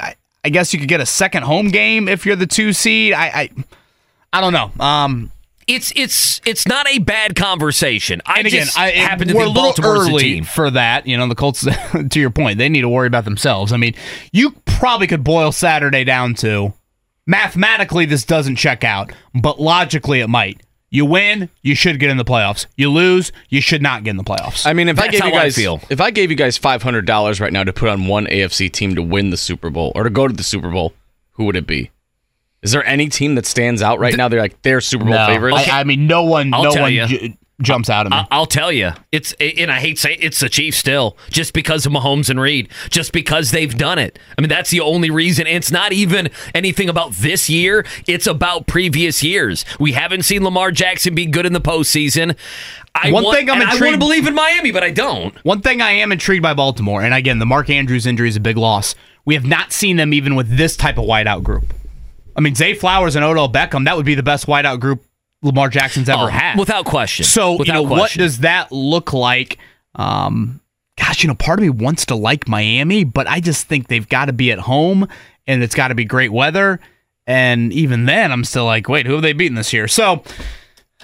I, 0.00 0.16
I 0.44 0.48
guess 0.48 0.72
you 0.72 0.80
could 0.80 0.88
get 0.88 1.00
a 1.00 1.06
second 1.06 1.44
home 1.44 1.68
game 1.68 2.08
if 2.08 2.26
you're 2.26 2.36
the 2.36 2.46
two 2.46 2.72
seed. 2.72 3.12
I 3.12 3.26
I, 3.26 3.50
I 4.32 4.40
don't 4.40 4.52
know. 4.52 4.84
Um, 4.84 5.30
It's 5.68 5.92
it's 5.96 6.40
it's 6.44 6.66
not 6.66 6.88
a 6.88 6.98
bad 6.98 7.36
conversation. 7.36 8.22
I 8.26 8.38
and 8.38 8.46
again, 8.48 8.64
just 8.66 8.78
I, 8.78 8.90
happen 8.90 9.28
to 9.28 9.34
we're 9.34 9.44
think 9.44 9.56
a 9.56 9.60
little 9.60 9.72
Baltimore's 9.74 10.08
early 10.08 10.22
team. 10.22 10.44
for 10.44 10.70
that. 10.72 11.06
You 11.06 11.16
know, 11.16 11.28
the 11.28 11.34
Colts. 11.36 11.64
to 12.10 12.20
your 12.20 12.30
point, 12.30 12.58
they 12.58 12.68
need 12.68 12.80
to 12.82 12.88
worry 12.88 13.06
about 13.06 13.24
themselves. 13.24 13.72
I 13.72 13.76
mean, 13.76 13.94
you 14.32 14.52
probably 14.64 15.06
could 15.06 15.22
boil 15.24 15.52
Saturday 15.52 16.02
down 16.04 16.34
to 16.36 16.72
mathematically 17.26 18.06
this 18.06 18.24
doesn't 18.24 18.56
check 18.56 18.84
out, 18.84 19.12
but 19.34 19.60
logically 19.60 20.20
it 20.20 20.28
might. 20.28 20.60
You 20.88 21.04
win, 21.04 21.50
you 21.62 21.74
should 21.74 21.98
get 21.98 22.10
in 22.10 22.16
the 22.16 22.24
playoffs. 22.24 22.66
You 22.76 22.90
lose, 22.90 23.32
you 23.48 23.60
should 23.60 23.82
not 23.82 24.04
get 24.04 24.10
in 24.10 24.16
the 24.16 24.24
playoffs. 24.24 24.66
I 24.66 24.72
mean, 24.72 24.88
if 24.88 24.98
I 25.00 25.08
gave 25.08 25.24
you 25.24 25.32
guys 25.32 25.56
feel. 25.56 25.80
if 25.90 26.00
I 26.00 26.10
gave 26.10 26.30
you 26.30 26.36
guys 26.36 26.56
five 26.56 26.82
hundred 26.82 27.06
dollars 27.06 27.40
right 27.40 27.52
now 27.52 27.64
to 27.64 27.72
put 27.72 27.88
on 27.88 28.06
one 28.06 28.26
AFC 28.26 28.70
team 28.70 28.94
to 28.94 29.02
win 29.02 29.30
the 29.30 29.36
Super 29.36 29.68
Bowl 29.68 29.92
or 29.94 30.04
to 30.04 30.10
go 30.10 30.28
to 30.28 30.32
the 30.32 30.44
Super 30.44 30.70
Bowl, 30.70 30.94
who 31.32 31.44
would 31.44 31.56
it 31.56 31.66
be? 31.66 31.90
Is 32.62 32.72
there 32.72 32.84
any 32.84 33.08
team 33.08 33.34
that 33.34 33.46
stands 33.46 33.82
out 33.82 33.98
right 33.98 34.16
now? 34.16 34.28
They're 34.28 34.40
like 34.40 34.62
they're 34.62 34.80
Super 34.80 35.04
Bowl 35.04 35.14
no, 35.14 35.26
favorites. 35.26 35.68
I, 35.68 35.80
I 35.80 35.84
mean, 35.84 36.06
no 36.06 36.22
one, 36.22 36.54
I'll 36.54 36.64
no 36.64 36.70
tell 36.70 36.82
one 36.82 36.92
you. 36.92 37.34
Jumps 37.62 37.88
out 37.88 38.04
at 38.04 38.12
me. 38.12 38.28
I'll 38.30 38.44
tell 38.44 38.70
you, 38.70 38.90
it's 39.12 39.32
and 39.40 39.72
I 39.72 39.80
hate 39.80 39.98
saying 39.98 40.18
it's 40.20 40.40
the 40.40 40.48
Chiefs 40.50 40.76
still, 40.76 41.16
just 41.30 41.54
because 41.54 41.86
of 41.86 41.92
Mahomes 41.92 42.28
and 42.28 42.38
Reid, 42.38 42.68
just 42.90 43.12
because 43.12 43.50
they've 43.50 43.74
done 43.74 43.98
it. 43.98 44.18
I 44.36 44.42
mean, 44.42 44.50
that's 44.50 44.68
the 44.68 44.80
only 44.80 45.08
reason. 45.08 45.46
And 45.46 45.56
it's 45.56 45.72
not 45.72 45.94
even 45.94 46.28
anything 46.54 46.90
about 46.90 47.12
this 47.12 47.48
year; 47.48 47.86
it's 48.06 48.26
about 48.26 48.66
previous 48.66 49.22
years. 49.22 49.64
We 49.80 49.92
haven't 49.92 50.24
seen 50.24 50.44
Lamar 50.44 50.70
Jackson 50.70 51.14
be 51.14 51.24
good 51.24 51.46
in 51.46 51.54
the 51.54 51.60
postseason. 51.62 52.36
I 52.94 53.10
One 53.10 53.24
want, 53.24 53.38
thing 53.38 53.48
I'm 53.48 53.62
and 53.62 53.70
I 53.70 53.80
want 53.80 53.92
to 53.94 53.98
believe 53.98 54.26
in 54.26 54.34
Miami, 54.34 54.70
but 54.70 54.84
I 54.84 54.90
don't. 54.90 55.34
One 55.42 55.62
thing 55.62 55.80
I 55.80 55.92
am 55.92 56.12
intrigued 56.12 56.42
by 56.42 56.52
Baltimore, 56.52 57.00
and 57.00 57.14
again, 57.14 57.38
the 57.38 57.46
Mark 57.46 57.70
Andrews 57.70 58.04
injury 58.04 58.28
is 58.28 58.36
a 58.36 58.40
big 58.40 58.58
loss. 58.58 58.94
We 59.24 59.32
have 59.32 59.46
not 59.46 59.72
seen 59.72 59.96
them 59.96 60.12
even 60.12 60.34
with 60.34 60.58
this 60.58 60.76
type 60.76 60.98
of 60.98 61.06
wideout 61.06 61.42
group. 61.42 61.72
I 62.36 62.42
mean, 62.42 62.54
Zay 62.54 62.74
Flowers 62.74 63.16
and 63.16 63.24
Odell 63.24 63.50
Beckham, 63.50 63.86
that 63.86 63.96
would 63.96 64.04
be 64.04 64.14
the 64.14 64.22
best 64.22 64.46
wideout 64.46 64.78
group 64.78 65.05
Lamar 65.42 65.68
Jackson's 65.68 66.08
ever 66.08 66.22
Oh, 66.22 66.26
had. 66.26 66.58
without 66.58 66.84
question. 66.86 67.24
So, 67.24 67.52
without 67.52 67.66
you 67.66 67.72
know, 67.74 67.82
what 67.82 68.12
does 68.12 68.38
that 68.38 68.72
look 68.72 69.12
like? 69.12 69.58
Um, 69.94 70.60
gosh, 70.98 71.22
you 71.22 71.28
know, 71.28 71.34
part 71.34 71.58
of 71.58 71.62
me 71.62 71.70
wants 71.70 72.06
to 72.06 72.14
like 72.16 72.48
Miami, 72.48 73.04
but 73.04 73.26
I 73.26 73.40
just 73.40 73.66
think 73.66 73.88
they've 73.88 74.08
got 74.08 74.26
to 74.26 74.32
be 74.32 74.50
at 74.52 74.58
home 74.58 75.08
and 75.46 75.62
it's 75.62 75.74
got 75.74 75.88
to 75.88 75.94
be 75.94 76.04
great 76.04 76.32
weather. 76.32 76.80
And 77.26 77.72
even 77.72 78.06
then, 78.06 78.30
I'm 78.32 78.44
still 78.44 78.64
like, 78.64 78.88
wait, 78.88 79.06
who 79.06 79.14
have 79.14 79.22
they 79.22 79.32
beaten 79.32 79.56
this 79.56 79.72
year? 79.72 79.88
So, 79.88 80.22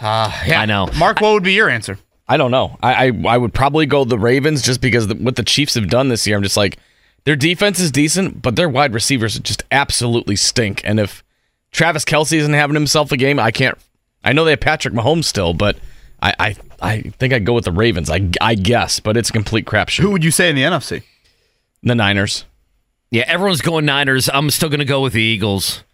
uh, 0.00 0.32
yeah. 0.46 0.60
I 0.60 0.66
know. 0.66 0.88
Mark, 0.98 1.20
what 1.20 1.32
would 1.34 1.42
be 1.42 1.52
your 1.52 1.68
answer? 1.68 1.98
I 2.28 2.36
don't 2.36 2.50
know. 2.50 2.78
I, 2.82 3.08
I 3.08 3.12
I 3.28 3.36
would 3.36 3.52
probably 3.52 3.84
go 3.86 4.04
the 4.04 4.18
Ravens 4.18 4.62
just 4.62 4.80
because 4.80 5.08
the, 5.08 5.16
what 5.16 5.36
the 5.36 5.42
Chiefs 5.42 5.74
have 5.74 5.88
done 5.90 6.08
this 6.08 6.26
year. 6.26 6.36
I'm 6.36 6.42
just 6.42 6.56
like 6.56 6.78
their 7.24 7.36
defense 7.36 7.78
is 7.80 7.90
decent, 7.90 8.40
but 8.40 8.56
their 8.56 8.68
wide 8.68 8.94
receivers 8.94 9.38
just 9.40 9.64
absolutely 9.70 10.36
stink. 10.36 10.80
And 10.84 10.98
if 10.98 11.22
Travis 11.72 12.04
Kelce 12.04 12.34
isn't 12.34 12.54
having 12.54 12.74
himself 12.74 13.12
a 13.12 13.16
game, 13.16 13.38
I 13.38 13.50
can't. 13.50 13.76
I 14.24 14.32
know 14.32 14.44
they 14.44 14.52
have 14.52 14.60
Patrick 14.60 14.94
Mahomes 14.94 15.24
still, 15.24 15.54
but 15.54 15.76
I 16.20 16.34
I, 16.38 16.56
I 16.80 17.00
think 17.18 17.32
I'd 17.32 17.44
go 17.46 17.54
with 17.54 17.64
the 17.64 17.72
Ravens. 17.72 18.10
I 18.10 18.28
I 18.40 18.54
guess, 18.54 19.00
but 19.00 19.16
it's 19.16 19.30
a 19.30 19.32
complete 19.32 19.64
crapshoot. 19.64 20.00
Who 20.02 20.10
would 20.10 20.24
you 20.24 20.30
say 20.30 20.48
in 20.48 20.56
the 20.56 20.62
NFC? 20.62 21.02
The 21.82 21.94
Niners. 21.94 22.44
Yeah, 23.10 23.24
everyone's 23.26 23.60
going 23.60 23.84
Niners. 23.84 24.30
I'm 24.32 24.48
still 24.50 24.68
going 24.68 24.78
to 24.78 24.86
go 24.86 25.02
with 25.02 25.12
the 25.12 25.20
Eagles. 25.20 25.84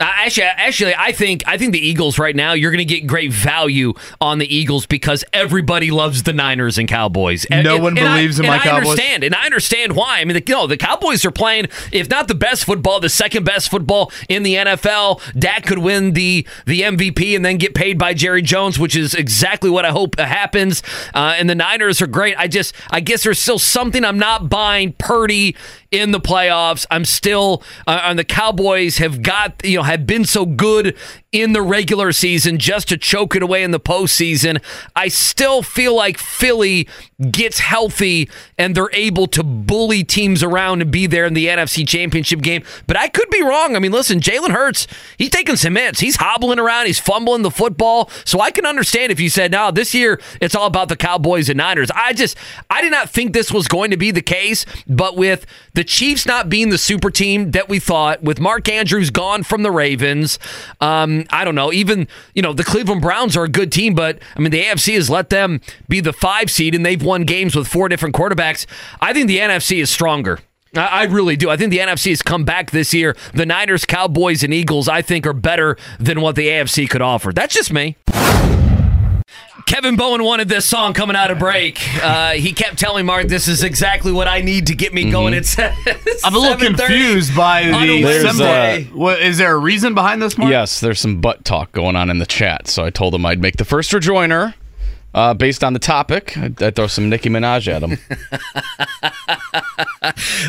Uh, 0.00 0.04
actually, 0.14 0.44
actually, 0.44 0.94
I 0.96 1.10
think 1.10 1.42
I 1.46 1.58
think 1.58 1.72
the 1.72 1.84
Eagles 1.84 2.20
right 2.20 2.36
now. 2.36 2.52
You're 2.52 2.70
going 2.70 2.78
to 2.78 2.84
get 2.94 3.06
great 3.06 3.32
value 3.32 3.94
on 4.20 4.38
the 4.38 4.46
Eagles 4.54 4.86
because 4.86 5.24
everybody 5.32 5.90
loves 5.90 6.22
the 6.22 6.32
Niners 6.32 6.78
and 6.78 6.86
Cowboys. 6.86 7.44
And- 7.46 7.64
No 7.64 7.74
and- 7.74 7.82
one 7.82 7.98
and 7.98 8.06
I- 8.06 8.16
believes 8.18 8.38
in 8.38 8.44
and 8.44 8.52
my 8.54 8.58
I 8.60 8.62
Cowboys. 8.62 8.90
understand, 8.90 9.24
and 9.24 9.34
I 9.34 9.44
understand 9.44 9.96
why. 9.96 10.20
I 10.20 10.24
mean, 10.24 10.34
the, 10.34 10.42
you 10.46 10.54
know, 10.54 10.66
the 10.68 10.76
Cowboys 10.76 11.24
are 11.24 11.32
playing, 11.32 11.66
if 11.90 12.08
not 12.08 12.28
the 12.28 12.36
best 12.36 12.64
football, 12.64 13.00
the 13.00 13.08
second 13.08 13.44
best 13.44 13.70
football 13.70 14.12
in 14.28 14.44
the 14.44 14.54
NFL. 14.54 15.20
Dak 15.36 15.66
could 15.66 15.78
win 15.78 16.12
the 16.12 16.46
the 16.64 16.82
MVP 16.82 17.34
and 17.34 17.44
then 17.44 17.56
get 17.56 17.74
paid 17.74 17.98
by 17.98 18.14
Jerry 18.14 18.42
Jones, 18.42 18.78
which 18.78 18.94
is 18.94 19.14
exactly 19.14 19.68
what 19.68 19.84
I 19.84 19.90
hope 19.90 20.16
happens. 20.18 20.80
Uh, 21.12 21.34
and 21.36 21.50
the 21.50 21.54
Niners 21.56 22.00
are 22.00 22.06
great. 22.06 22.36
I 22.38 22.46
just, 22.46 22.72
I 22.90 23.00
guess 23.00 23.24
there's 23.24 23.40
still 23.40 23.58
something 23.58 24.04
I'm 24.04 24.18
not 24.18 24.48
buying. 24.48 24.92
Purdy 24.92 25.56
in 25.90 26.10
the 26.10 26.20
playoffs. 26.20 26.86
I'm 26.90 27.04
still 27.04 27.62
uh, 27.86 28.00
on 28.04 28.16
the 28.16 28.24
Cowboys 28.24 28.98
have 28.98 29.22
got 29.22 29.64
you 29.64 29.78
know 29.78 29.82
have 29.82 30.06
been 30.06 30.24
so 30.24 30.46
good 30.46 30.96
in 31.30 31.52
the 31.52 31.60
regular 31.60 32.10
season 32.10 32.58
just 32.58 32.88
to 32.88 32.96
choke 32.96 33.36
it 33.36 33.42
away 33.42 33.62
in 33.62 33.70
the 33.70 33.80
postseason. 33.80 34.62
I 34.96 35.08
still 35.08 35.62
feel 35.62 35.94
like 35.94 36.16
Philly 36.16 36.88
gets 37.30 37.58
healthy 37.58 38.30
and 38.56 38.74
they're 38.74 38.90
able 38.94 39.26
to 39.26 39.42
bully 39.42 40.04
teams 40.04 40.42
around 40.42 40.80
and 40.80 40.90
be 40.90 41.06
there 41.06 41.26
in 41.26 41.34
the 41.34 41.46
NFC 41.46 41.86
Championship 41.86 42.40
game. 42.40 42.62
But 42.86 42.96
I 42.96 43.08
could 43.08 43.28
be 43.28 43.42
wrong. 43.42 43.76
I 43.76 43.78
mean, 43.78 43.92
listen, 43.92 44.20
Jalen 44.20 44.52
Hurts, 44.52 44.86
he's 45.18 45.28
taking 45.28 45.56
some 45.56 45.76
hits. 45.76 46.00
He's 46.00 46.16
hobbling 46.16 46.58
around. 46.58 46.86
He's 46.86 47.00
fumbling 47.00 47.42
the 47.42 47.50
football. 47.50 48.10
So 48.24 48.40
I 48.40 48.50
can 48.50 48.64
understand 48.64 49.12
if 49.12 49.20
you 49.20 49.28
said, 49.28 49.50
no, 49.50 49.70
this 49.70 49.94
year 49.94 50.20
it's 50.40 50.54
all 50.54 50.66
about 50.66 50.88
the 50.88 50.96
Cowboys 50.96 51.50
and 51.50 51.58
Niners. 51.58 51.90
I 51.90 52.14
just, 52.14 52.38
I 52.70 52.80
did 52.80 52.90
not 52.90 53.10
think 53.10 53.34
this 53.34 53.52
was 53.52 53.68
going 53.68 53.90
to 53.90 53.98
be 53.98 54.10
the 54.10 54.22
case. 54.22 54.64
But 54.86 55.16
with 55.16 55.44
the 55.74 55.84
Chiefs 55.84 56.24
not 56.24 56.48
being 56.48 56.70
the 56.70 56.78
super 56.78 57.10
team 57.10 57.50
that 57.50 57.68
we 57.68 57.80
thought, 57.80 58.22
with 58.22 58.40
Mark 58.40 58.66
Andrews 58.68 59.10
gone 59.10 59.42
from 59.42 59.62
the 59.62 59.70
Ravens, 59.70 60.38
um, 60.80 61.17
I 61.30 61.44
don't 61.44 61.54
know. 61.54 61.72
Even, 61.72 62.08
you 62.34 62.42
know, 62.42 62.52
the 62.52 62.64
Cleveland 62.64 63.02
Browns 63.02 63.36
are 63.36 63.44
a 63.44 63.48
good 63.48 63.72
team, 63.72 63.94
but 63.94 64.18
I 64.36 64.40
mean, 64.40 64.50
the 64.50 64.62
AFC 64.62 64.94
has 64.94 65.08
let 65.08 65.30
them 65.30 65.60
be 65.88 66.00
the 66.00 66.12
five 66.12 66.50
seed 66.50 66.74
and 66.74 66.84
they've 66.84 67.02
won 67.02 67.24
games 67.24 67.54
with 67.56 67.68
four 67.68 67.88
different 67.88 68.14
quarterbacks. 68.14 68.66
I 69.00 69.12
think 69.12 69.28
the 69.28 69.38
NFC 69.38 69.80
is 69.80 69.90
stronger. 69.90 70.38
I 70.74 71.04
really 71.04 71.36
do. 71.36 71.48
I 71.48 71.56
think 71.56 71.70
the 71.70 71.78
NFC 71.78 72.10
has 72.10 72.20
come 72.20 72.44
back 72.44 72.70
this 72.70 72.92
year. 72.92 73.16
The 73.32 73.46
Niners, 73.46 73.86
Cowboys, 73.86 74.42
and 74.42 74.52
Eagles, 74.52 74.86
I 74.86 75.00
think, 75.00 75.26
are 75.26 75.32
better 75.32 75.78
than 75.98 76.20
what 76.20 76.36
the 76.36 76.46
AFC 76.46 76.88
could 76.90 77.00
offer. 77.00 77.32
That's 77.32 77.54
just 77.54 77.72
me. 77.72 77.96
Kevin 79.66 79.96
Bowen 79.96 80.22
wanted 80.24 80.48
this 80.48 80.64
song 80.64 80.94
coming 80.94 81.16
out 81.16 81.30
of 81.30 81.38
break. 81.38 81.80
Uh, 82.02 82.32
he 82.32 82.52
kept 82.52 82.78
telling 82.78 83.04
Mark, 83.06 83.28
"This 83.28 83.48
is 83.48 83.62
exactly 83.62 84.12
what 84.12 84.26
I 84.28 84.40
need 84.40 84.68
to 84.68 84.74
get 84.74 84.94
me 84.94 85.10
going." 85.10 85.34
It's 85.34 85.56
Mm-hmm. 85.56 86.26
I'm 86.26 86.34
a 86.34 86.38
little 86.38 86.56
confused 86.56 87.34
by 87.36 87.64
the 87.64 88.02
There's, 88.02 88.40
uh, 88.40 88.84
What, 88.92 89.20
is 89.20 89.38
there 89.38 89.54
a 89.54 89.58
reason 89.58 89.94
behind 89.94 90.22
this, 90.22 90.38
Mark? 90.38 90.50
Yes, 90.50 90.80
there's 90.80 91.00
some 91.00 91.20
butt 91.20 91.44
talk 91.44 91.72
going 91.72 91.96
on 91.96 92.10
in 92.10 92.18
the 92.18 92.26
chat, 92.26 92.68
so 92.68 92.84
I 92.84 92.90
told 92.90 93.14
him 93.14 93.24
I'd 93.26 93.40
make 93.40 93.56
the 93.56 93.64
first 93.64 93.90
rejoiner. 93.92 94.54
Uh, 95.14 95.32
based 95.34 95.64
on 95.64 95.72
the 95.72 95.78
topic, 95.78 96.36
I'd, 96.36 96.62
I'd 96.62 96.76
throw 96.76 96.86
some 96.86 97.08
Nicki 97.08 97.30
Minaj 97.30 97.66
at 97.66 97.82
him. 97.82 97.98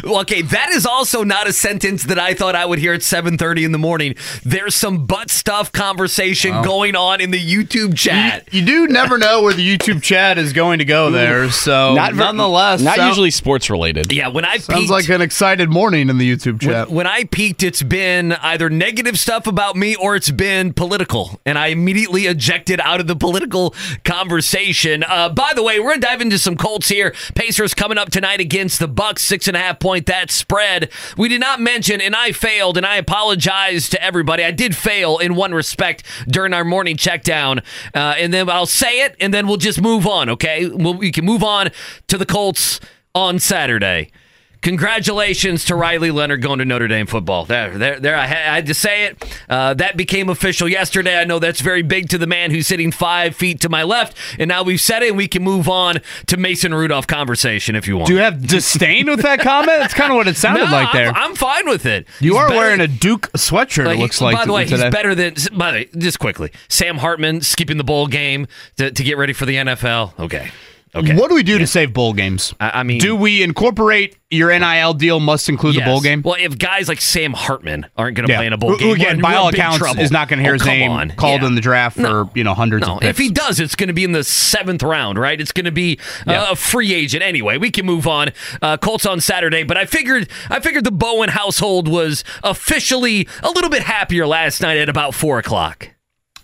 Well, 0.03 0.19
okay, 0.21 0.41
that 0.41 0.69
is 0.71 0.85
also 0.85 1.23
not 1.23 1.47
a 1.47 1.53
sentence 1.53 2.03
that 2.03 2.19
I 2.19 2.33
thought 2.33 2.55
I 2.55 2.65
would 2.65 2.77
hear 2.77 2.93
at 2.93 2.99
7:30 2.99 3.63
in 3.63 3.71
the 3.71 3.77
morning. 3.77 4.15
There's 4.43 4.75
some 4.75 5.05
butt 5.05 5.29
stuff 5.31 5.71
conversation 5.71 6.61
going 6.61 6.95
on 6.97 7.21
in 7.21 7.31
the 7.31 7.39
YouTube 7.39 7.95
chat. 7.95 8.53
You 8.53 8.65
do 8.65 8.87
never 8.87 9.17
know 9.17 9.41
where 9.43 9.53
the 9.53 9.65
YouTube 9.77 10.03
chat 10.03 10.37
is 10.37 10.51
going 10.51 10.79
to 10.79 10.85
go 10.85 11.09
there, 11.09 11.49
so 11.51 11.95
Not 11.95 12.15
nonetheless, 12.15 12.81
not 12.81 12.97
sound- 12.97 13.07
usually 13.07 13.31
sports 13.31 13.69
related. 13.69 14.11
Yeah, 14.11 14.27
when 14.27 14.43
I 14.43 14.57
sounds 14.57 14.81
peeked, 14.81 14.91
like 14.91 15.07
an 15.09 15.21
excited 15.21 15.69
morning 15.69 16.09
in 16.09 16.17
the 16.17 16.29
YouTube 16.29 16.59
chat. 16.59 16.87
when, 16.89 16.97
when 16.97 17.07
I 17.07 17.23
peeked, 17.23 17.63
it's 17.63 17.81
been 17.81 18.33
either 18.33 18.69
negative 18.69 19.17
stuff 19.17 19.47
about 19.47 19.77
me 19.77 19.95
or 19.95 20.17
it's 20.17 20.31
been 20.31 20.73
political, 20.73 21.39
and 21.45 21.57
I 21.57 21.67
immediately 21.67 22.25
ejected 22.27 22.81
out 22.81 22.99
of 22.99 23.07
the 23.07 23.15
political 23.15 23.73
conversation. 24.03 24.48
Uh, 25.03 25.29
by 25.29 25.53
the 25.53 25.63
way, 25.63 25.79
we're 25.79 25.91
gonna 25.91 26.01
dive 26.01 26.21
into 26.21 26.39
some 26.39 26.55
Colts 26.55 26.89
here. 26.89 27.13
Pacers 27.35 27.73
coming 27.73 27.97
up 27.97 28.09
tonight 28.09 28.39
against 28.39 28.79
the 28.79 28.87
Bucks, 28.87 29.21
six 29.21 29.47
and 29.47 29.55
a 29.55 29.59
half 29.59 29.79
point 29.79 30.05
that 30.07 30.31
spread. 30.31 30.91
We 31.17 31.29
did 31.29 31.39
not 31.39 31.59
mention, 31.59 32.01
and 32.01 32.15
I 32.15 32.31
failed, 32.31 32.77
and 32.77 32.85
I 32.85 32.97
apologize 32.97 33.89
to 33.89 34.03
everybody. 34.03 34.43
I 34.43 34.51
did 34.51 34.75
fail 34.75 35.17
in 35.17 35.35
one 35.35 35.53
respect 35.53 36.03
during 36.27 36.53
our 36.53 36.63
morning 36.63 36.97
check 36.97 37.23
down, 37.23 37.59
uh, 37.93 38.15
and 38.17 38.33
then 38.33 38.49
I'll 38.49 38.65
say 38.65 39.01
it, 39.05 39.15
and 39.19 39.33
then 39.33 39.47
we'll 39.47 39.57
just 39.57 39.81
move 39.81 40.07
on. 40.07 40.29
Okay, 40.29 40.67
we'll, 40.67 40.95
we 40.95 41.11
can 41.11 41.25
move 41.25 41.43
on 41.43 41.69
to 42.07 42.17
the 42.17 42.25
Colts 42.25 42.79
on 43.13 43.39
Saturday. 43.39 44.11
Congratulations 44.61 45.65
to 45.65 45.75
Riley 45.75 46.11
Leonard 46.11 46.41
going 46.41 46.59
to 46.59 46.65
Notre 46.65 46.87
Dame 46.87 47.05
football. 47.05 47.45
There, 47.45 47.77
there, 47.77 47.99
there. 47.99 48.15
I 48.17 48.25
had, 48.27 48.65
to 48.67 48.73
say 48.73 49.05
it. 49.05 49.39
Uh, 49.49 49.73
that 49.75 49.97
became 49.97 50.29
official 50.29 50.67
yesterday. 50.67 51.17
I 51.17 51.23
know 51.23 51.39
that's 51.39 51.61
very 51.61 51.81
big 51.81 52.09
to 52.09 52.17
the 52.17 52.27
man 52.27 52.51
who's 52.51 52.67
sitting 52.67 52.91
five 52.91 53.35
feet 53.35 53.61
to 53.61 53.69
my 53.69 53.83
left, 53.83 54.17
and 54.37 54.47
now 54.49 54.63
we've 54.63 54.81
said 54.81 55.01
it. 55.03 55.09
and 55.09 55.17
We 55.17 55.27
can 55.27 55.43
move 55.43 55.69
on 55.69 55.99
to 56.27 56.37
Mason 56.37 56.73
Rudolph 56.73 57.07
conversation 57.07 57.75
if 57.75 57.87
you 57.87 57.95
want. 57.97 58.07
Do 58.07 58.13
you 58.13 58.19
have 58.19 58.45
disdain 58.47 59.07
with 59.07 59.21
that 59.21 59.39
comment? 59.39 59.79
That's 59.79 59.93
kind 59.93 60.11
of 60.11 60.17
what 60.17 60.27
it 60.27 60.35
sounded 60.37 60.65
No, 60.65 60.71
like 60.71 60.91
there. 60.91 61.09
I'm, 61.09 61.15
I'm 61.31 61.35
fine 61.35 61.67
with 61.67 61.85
it. 61.85 62.07
you 62.19 62.33
He's 62.33 62.39
are 62.41 62.47
better- 62.49 62.59
wearing 62.59 62.81
a 62.81 62.87
Duke 62.87 63.31
sweatshirt. 63.33 63.85
like, 63.85 63.97
it 63.97 64.01
looks 64.01 64.21
like 64.21 64.35
By 64.35 64.45
the 64.45 64.53
way, 64.53 64.65
today. 64.65 64.83
he's 64.85 64.91
better 64.93 65.15
than. 65.15 65.35
By 65.57 65.71
the 65.71 65.77
way, 65.79 65.89
just 65.97 66.19
quickly, 66.19 66.51
Sam 66.67 66.97
Hartman 66.97 67.41
skipping 67.41 67.77
the 67.77 67.83
bowl 67.83 68.07
game 68.07 68.45
to, 68.77 68.91
to 68.91 69.03
get 69.03 69.17
ready 69.17 69.33
for 69.33 69.45
the 69.45 69.55
NFL. 69.55 70.19
Okay, 70.19 70.51
okay. 70.95 71.15
What 71.15 71.29
do 71.29 71.35
we 71.35 71.43
do 71.43 71.57
to 71.59 71.67
save 71.67 71.93
bowl 71.93 72.13
games? 72.13 72.53
I- 72.59 72.79
I 72.79 72.83
mean- 72.83 72.99
do 72.99 73.15
we 73.15 73.43
incorporate 73.43 74.15
your 74.31 74.51
NIL 74.57 74.93
deal 74.93 75.19
must 75.19 75.49
include 75.49 75.75
the 75.75 75.81
bowl 75.81 76.01
game? 76.01 76.21
Well, 76.23 76.35
if 76.39 76.57
guys 76.57 76.87
like 76.87 77.01
Sam 77.01 77.33
Hartman 77.33 77.87
aren't 77.97 78.15
going 78.15 78.27
to 78.27 78.35
play 78.35 78.45
in 78.45 78.53
a 78.53 78.57
bowl 78.57 78.75
game, 78.77 78.87
who 78.89 78.93
again, 78.93 79.07
we're- 79.17 79.21
by 79.21 79.31
we're 79.33 79.37
all 79.39 79.47
accounts, 79.49 79.77
trouble. 79.79 80.01
is 80.01 80.11
not 80.11 80.27
going 80.29 80.37
to 80.37 80.43
hear 80.43 80.51
Oh, 80.53 80.57
his 80.59 80.65
name 80.65 80.91
on. 80.91 81.09
called 81.11 81.41
Yeah. 81.41 81.47
in 81.47 81.55
the 81.55 81.61
draft 81.61 81.97
for 81.99 82.29
you 82.35 82.43
know 82.43 82.53
hundreds 82.53 82.85
No, 82.85 82.95
of 82.95 82.99
picks. 83.01 83.09
if 83.09 83.17
he 83.17 83.29
does, 83.31 83.59
it's 83.59 83.75
going 83.75 83.87
to 83.87 83.93
be 83.93 84.03
in 84.03 84.11
the 84.11 84.23
seventh 84.23 84.83
round, 84.83 85.17
right? 85.17 85.39
It's 85.41 85.51
going 85.51 85.65
to 85.65 85.71
be 85.71 85.97
uh, 86.27 86.47
a 86.51 86.55
free 86.55 86.93
agent 86.93 87.23
anyway. 87.23 87.57
We 87.57 87.71
can 87.71 87.85
move 87.85 88.05
on. 88.07 88.29
Uh, 88.61 88.77
Colts 88.77 89.05
on 89.05 89.19
Saturday, 89.21 89.63
but 89.63 89.77
I 89.77 89.85
figured 89.85 90.29
I 90.49 90.59
figured 90.59 90.83
the 90.83 90.91
Bowen 90.91 91.29
household 91.29 91.87
was 91.87 92.23
officially 92.43 93.27
a 93.41 93.49
little 93.49 93.69
bit 93.69 93.83
happier 93.83 94.27
last 94.27 94.61
night 94.61 94.77
at 94.77 94.89
about 94.89 95.15
four 95.15 95.39
o'clock. 95.39 95.89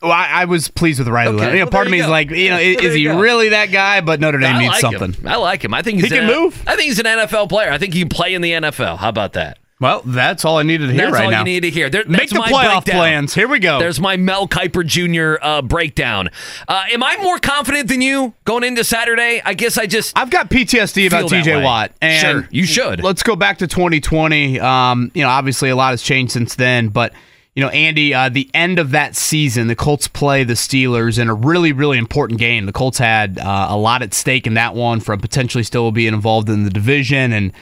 Well, 0.05 0.13
I, 0.13 0.29
I 0.41 0.45
was 0.45 0.67
pleased 0.69 0.99
with 0.99 1.07
Riley. 1.07 1.35
Okay, 1.35 1.51
You 1.51 1.59
know, 1.59 1.65
well, 1.65 1.71
part 1.71 1.87
of 1.87 1.91
me 1.91 1.97
you 1.97 2.03
is 2.03 2.09
like, 2.09 2.29
you 2.29 2.49
know, 2.49 2.57
is, 2.59 2.77
is 2.81 2.93
he 2.95 3.03
go. 3.05 3.19
really 3.19 3.49
that 3.49 3.71
guy? 3.71 4.01
But 4.01 4.19
Notre 4.19 4.39
Dame 4.39 4.55
I 4.55 4.59
needs 4.59 4.71
like 4.71 4.81
something. 4.81 5.13
him. 5.13 5.27
I 5.27 5.35
like 5.35 5.63
him. 5.65 5.73
I 5.73 5.81
think 5.81 5.95
he's 5.99 6.11
He 6.11 6.17
can 6.17 6.29
N- 6.29 6.35
move. 6.35 6.63
I 6.67 6.75
think 6.75 6.87
he's 6.87 6.99
an 6.99 7.05
NFL 7.05 7.49
player. 7.49 7.71
I 7.71 7.77
think 7.77 7.93
he 7.93 7.99
can 8.01 8.09
play 8.09 8.33
in 8.33 8.41
the 8.41 8.51
NFL. 8.51 8.97
How 8.97 9.09
about 9.09 9.33
that? 9.33 9.59
Well, 9.77 10.03
that's 10.05 10.45
all 10.45 10.57
I 10.57 10.63
needed 10.63 10.87
to 10.87 10.93
hear 10.93 11.01
That's 11.07 11.13
right 11.15 11.25
all 11.25 11.31
now. 11.31 11.39
you 11.39 11.43
need 11.43 11.59
to 11.63 11.69
hear. 11.69 11.89
There, 11.89 12.05
Make 12.05 12.29
the 12.29 12.37
playoff 12.37 12.85
breakdown. 12.85 12.97
plans. 12.97 13.33
Here 13.33 13.45
we 13.49 13.59
go. 13.59 13.77
There's 13.77 13.99
my 13.99 14.15
Mel 14.15 14.47
Kiper 14.47 14.85
Jr. 14.85 15.37
Uh, 15.45 15.61
breakdown. 15.61 16.29
Uh, 16.65 16.85
am 16.93 17.03
I 17.03 17.17
more 17.21 17.39
confident 17.39 17.89
than 17.89 18.01
you 18.01 18.33
going 18.45 18.63
into 18.63 18.85
Saturday? 18.85 19.41
I 19.43 19.53
guess 19.53 19.77
I 19.77 19.85
just 19.85 20.17
I've 20.17 20.29
got 20.29 20.49
PTSD 20.49 21.07
about 21.07 21.29
TJ. 21.29 21.61
Watt. 21.61 21.91
And 22.01 22.21
Sure, 22.21 22.47
you 22.51 22.65
should. 22.65 23.03
Let's 23.03 23.21
go 23.21 23.35
back 23.35 23.57
to 23.57 23.67
2020. 23.67 24.61
Um, 24.61 25.11
you 25.13 25.23
know, 25.23 25.29
obviously 25.29 25.69
a 25.69 25.75
lot 25.75 25.89
has 25.91 26.01
changed 26.01 26.31
since 26.31 26.55
then, 26.55 26.87
but 26.87 27.11
you 27.55 27.63
know, 27.63 27.69
Andy, 27.69 28.13
uh, 28.13 28.27
the 28.27 28.49
end 28.53 28.79
of 28.79 28.91
that 28.91 29.15
season, 29.15 29.67
the 29.67 29.77
Colts 29.77 30.09
play 30.09 30.43
the 30.43 30.53
Steelers 30.53 31.17
in 31.17 31.29
a 31.29 31.33
really, 31.33 31.71
really 31.71 31.97
important 31.97 32.37
game. 32.37 32.65
The 32.65 32.73
Colts 32.73 32.97
had 32.97 33.39
uh, 33.39 33.67
a 33.69 33.77
lot 33.77 34.01
at 34.01 34.13
stake 34.13 34.45
in 34.45 34.55
that 34.55 34.75
one 34.75 34.99
from 34.99 35.21
potentially 35.21 35.63
still 35.63 35.89
being 35.93 36.13
involved 36.13 36.49
in 36.49 36.65
the 36.65 36.69
division, 36.69 37.31
and 37.31 37.53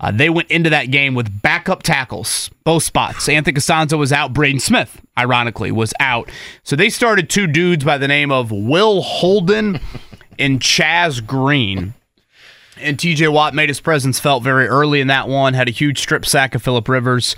uh, 0.00 0.10
they 0.10 0.30
went 0.30 0.50
into 0.50 0.70
that 0.70 0.90
game 0.90 1.14
with 1.14 1.42
backup 1.42 1.82
tackles, 1.82 2.50
both 2.64 2.82
spots. 2.82 3.28
Anthony 3.28 3.54
Castonzo 3.54 3.98
was 3.98 4.10
out. 4.10 4.32
Braden 4.32 4.58
Smith, 4.58 5.02
ironically, 5.18 5.70
was 5.70 5.92
out. 6.00 6.30
So 6.62 6.74
they 6.74 6.88
started 6.88 7.28
two 7.28 7.46
dudes 7.46 7.84
by 7.84 7.98
the 7.98 8.08
name 8.08 8.32
of 8.32 8.50
Will 8.50 9.02
Holden 9.02 9.80
and 10.38 10.60
Chaz 10.60 11.24
Green. 11.24 11.92
And 12.78 12.96
TJ 12.96 13.30
Watt 13.30 13.54
made 13.54 13.68
his 13.68 13.80
presence 13.80 14.18
felt 14.18 14.42
very 14.42 14.66
early 14.66 15.00
in 15.00 15.08
that 15.08 15.28
one, 15.28 15.52
had 15.52 15.68
a 15.68 15.72
huge 15.72 15.98
strip 15.98 16.24
sack 16.24 16.54
of 16.54 16.62
Philip 16.62 16.88
Rivers. 16.88 17.36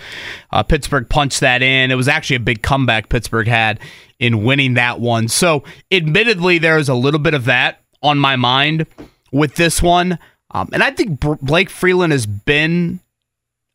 Uh, 0.52 0.62
Pittsburgh 0.62 1.08
punched 1.08 1.40
that 1.40 1.60
in. 1.60 1.90
It 1.90 1.96
was 1.96 2.06
actually 2.06 2.36
a 2.36 2.40
big 2.40 2.62
comeback 2.62 3.08
Pittsburgh 3.08 3.48
had 3.48 3.80
in 4.20 4.44
winning 4.44 4.74
that 4.74 5.00
one. 5.00 5.26
So, 5.28 5.64
admittedly, 5.90 6.58
there 6.58 6.78
is 6.78 6.88
a 6.88 6.94
little 6.94 7.18
bit 7.18 7.34
of 7.34 7.46
that 7.46 7.80
on 8.00 8.18
my 8.18 8.36
mind 8.36 8.86
with 9.32 9.56
this 9.56 9.82
one. 9.82 10.18
Um, 10.52 10.68
and 10.72 10.84
I 10.84 10.92
think 10.92 11.18
Br- 11.18 11.34
Blake 11.42 11.68
Freeland 11.68 12.12
has 12.12 12.26
been 12.26 13.00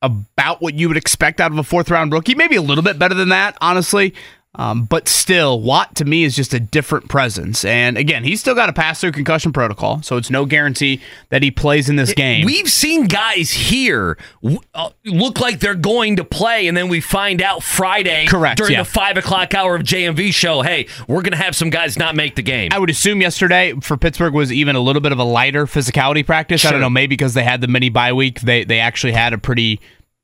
about 0.01 0.61
what 0.61 0.75
you 0.75 0.87
would 0.87 0.95
expect 0.95 1.41
out 1.41 1.51
of 1.51 1.57
a 1.57 1.63
fourth 1.63 1.91
round 1.91 2.13
rookie, 2.13 2.35
maybe 2.35 2.55
a 2.55 2.61
little 2.61 2.83
bit 2.83 2.97
better 2.97 3.15
than 3.15 3.29
that, 3.29 3.57
honestly. 3.59 4.13
Um, 4.55 4.85
but 4.85 5.07
still, 5.07 5.61
Watt 5.61 5.95
to 5.97 6.05
me 6.05 6.23
is 6.23 6.35
just 6.35 6.55
a 6.55 6.59
different 6.59 7.07
presence. 7.07 7.63
And 7.63 7.97
again, 7.97 8.23
he's 8.23 8.39
still 8.39 8.55
got 8.55 8.67
a 8.67 8.73
pass 8.73 8.99
through 8.99 9.11
concussion 9.11 9.53
protocol, 9.53 10.01
so 10.01 10.17
it's 10.17 10.31
no 10.31 10.45
guarantee 10.45 11.01
that 11.29 11.43
he 11.43 11.51
plays 11.51 11.87
in 11.87 11.97
this 11.97 12.13
game. 12.13 12.47
We've 12.47 12.67
seen 12.67 13.05
guys 13.05 13.51
here 13.51 14.17
w- 14.41 14.59
uh, 14.73 14.89
look 15.05 15.39
like 15.39 15.59
they're 15.59 15.75
going 15.75 16.15
to 16.15 16.23
play, 16.23 16.67
and 16.67 16.75
then 16.75 16.89
we 16.89 16.99
find 16.99 17.43
out 17.43 17.61
Friday 17.61 18.25
Correct, 18.25 18.57
during 18.57 18.73
yeah. 18.73 18.81
the 18.81 18.89
five 18.89 19.17
o'clock 19.17 19.53
hour 19.53 19.75
of 19.75 19.83
JMV 19.83 20.33
show. 20.33 20.63
Hey, 20.63 20.87
we're 21.07 21.21
going 21.21 21.33
to 21.33 21.37
have 21.37 21.55
some 21.55 21.69
guys 21.69 21.97
not 21.99 22.15
make 22.15 22.33
the 22.35 22.41
game. 22.41 22.69
I 22.73 22.79
would 22.79 22.89
assume 22.89 23.21
yesterday 23.21 23.73
for 23.81 23.97
Pittsburgh 23.97 24.33
was 24.33 24.51
even 24.51 24.75
a 24.75 24.79
little 24.81 25.01
bit 25.01 25.11
of 25.11 25.19
a 25.19 25.23
lighter 25.23 25.67
physicality 25.67 26.25
practice. 26.25 26.65
I 26.65 26.71
don't 26.71 26.81
know, 26.81 26.89
maybe 26.89 27.09
because 27.15 27.35
they 27.35 27.43
had 27.43 27.61
the 27.61 27.67
mini 27.67 27.89
bye 27.89 28.13
week, 28.13 28.41
they 28.41 28.63
they 28.63 28.79
actually 28.79 29.13
had 29.13 29.31
a 29.31 29.37
pretty 29.37 29.79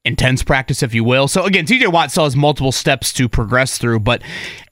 intense 0.06 0.44
practice, 0.44 0.84
if 0.84 0.94
you 0.94 1.04
will. 1.04 1.28
So 1.28 1.44
again, 1.44 1.66
TJ 1.66 1.92
Watt 1.92 2.12
still 2.12 2.24
has 2.26 2.36
multiple 2.36 2.72
steps 2.72 3.12
to 3.14 3.28
progress 3.28 3.78
through. 3.78 4.00
But 4.02 4.22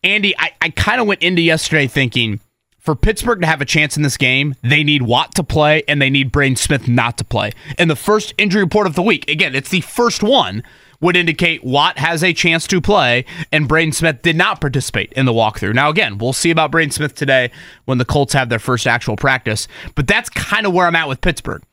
Andy, 0.03 0.37
I, 0.37 0.51
I 0.61 0.69
kind 0.69 1.01
of 1.01 1.07
went 1.07 1.21
into 1.21 1.41
yesterday 1.41 1.87
thinking 1.87 2.39
for 2.83 2.95
Pittsburgh 2.95 3.39
to 3.39 3.47
have 3.47 3.61
a 3.61 3.65
chance 3.65 3.95
in 3.95 4.03
this 4.03 4.17
game, 4.17 4.55
they 4.61 4.83
need 4.83 5.03
Watt 5.03 5.33
to 5.35 5.43
play 5.43 5.83
and 5.87 6.01
they 6.01 6.09
need 6.09 6.33
Braden 6.33 6.57
Smith 6.57 6.87
not 6.87 7.17
to 7.17 7.23
play. 7.23 7.51
And 7.77 7.89
the 7.89 7.95
first 7.95 8.33
injury 8.37 8.61
report 8.61 8.87
of 8.87 8.95
the 8.95 9.01
week, 9.01 9.29
again, 9.29 9.55
it's 9.55 9.69
the 9.69 9.79
first 9.79 10.21
one, 10.21 10.63
would 10.99 11.15
indicate 11.15 11.63
Watt 11.63 11.97
has 11.97 12.23
a 12.23 12.33
chance 12.33 12.67
to 12.67 12.81
play 12.81 13.25
and 13.51 13.69
Braden 13.69 13.93
Smith 13.93 14.21
did 14.21 14.35
not 14.35 14.59
participate 14.61 15.13
in 15.13 15.25
the 15.25 15.33
walkthrough. 15.33 15.73
Now, 15.73 15.89
again, 15.89 16.17
we'll 16.17 16.33
see 16.33 16.51
about 16.51 16.71
Braden 16.71 16.91
Smith 16.91 17.15
today 17.15 17.51
when 17.85 17.99
the 17.99 18.05
Colts 18.05 18.33
have 18.33 18.49
their 18.49 18.59
first 18.59 18.85
actual 18.85 19.15
practice, 19.15 19.67
but 19.95 20.05
that's 20.05 20.29
kind 20.29 20.65
of 20.65 20.73
where 20.73 20.85
I'm 20.85 20.95
at 20.95 21.07
with 21.07 21.21
Pittsburgh. 21.21 21.63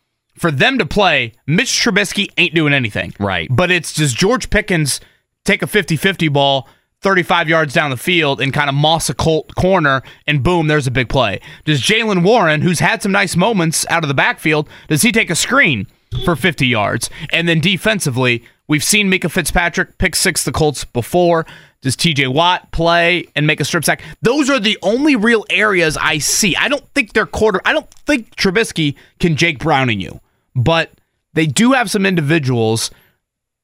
For 0.40 0.50
them 0.50 0.79
to 0.79 0.87
play, 0.87 1.35
Mitch 1.46 1.68
Trubisky 1.68 2.31
ain't 2.38 2.55
doing 2.55 2.72
anything. 2.72 3.12
Right. 3.20 3.46
But 3.50 3.70
it's 3.70 3.92
does 3.92 4.14
George 4.14 4.48
Pickens 4.48 4.98
take 5.44 5.61
a 5.61 5.66
50 5.66 5.96
50 5.96 6.29
ball 6.29 6.66
35 7.03 7.46
yards 7.50 7.74
down 7.74 7.90
the 7.90 7.98
field 7.98 8.40
and 8.40 8.50
kind 8.50 8.70
of 8.70 8.74
moss 8.74 9.11
a 9.11 9.14
Colt 9.14 9.55
corner, 9.55 10.03
and 10.26 10.42
boom, 10.42 10.66
there's 10.66 10.87
a 10.87 10.90
big 10.90 11.11
play? 11.11 11.42
Does 11.66 11.83
Jaylen 11.83 12.22
Warren, 12.22 12.62
who's 12.62 12.79
had 12.79 13.03
some 13.03 13.12
nice 13.12 13.37
moments 13.37 13.85
out 13.90 14.03
of 14.03 14.09
the 14.09 14.14
backfield, 14.14 14.66
does 14.88 15.03
he 15.03 15.12
take 15.12 15.29
a 15.29 15.35
screen 15.35 15.87
for 16.24 16.35
50 16.35 16.66
yards? 16.66 17.11
And 17.35 17.46
then 17.46 17.61
defensively, 17.61 18.42
we've 18.66 18.83
seen 18.83 19.11
Minkah 19.11 19.31
Fitzpatrick 19.31 19.98
pick 19.98 20.16
six 20.16 20.42
the 20.44 20.53
Colts 20.53 20.87
before. 20.87 21.44
Does 21.83 21.96
TJ 21.96 22.33
Watt 22.33 22.72
play 22.72 23.26
and 23.37 23.46
make 23.46 23.61
a 23.61 23.64
strip 23.66 23.85
sack? 23.85 24.03
Those 24.22 24.48
are 24.48 24.59
the 24.59 24.79
only 24.83 25.16
real 25.16 25.44
areas 25.50 25.98
I 25.98 26.16
see. 26.16 26.57
I 26.57 26.68
don't 26.68 26.87
think 26.94 27.12
they're 27.12 27.26
quarter. 27.26 27.61
I 27.66 27.74
don't 27.74 27.88
think 28.07 28.35
Trubisky 28.37 28.96
can 29.18 29.37
Jake 29.37 29.59
Browning 29.59 30.00
you, 30.00 30.20
but 30.54 30.90
they 31.34 31.46
do 31.46 31.72
have 31.72 31.90
some 31.90 32.06
individuals 32.06 32.90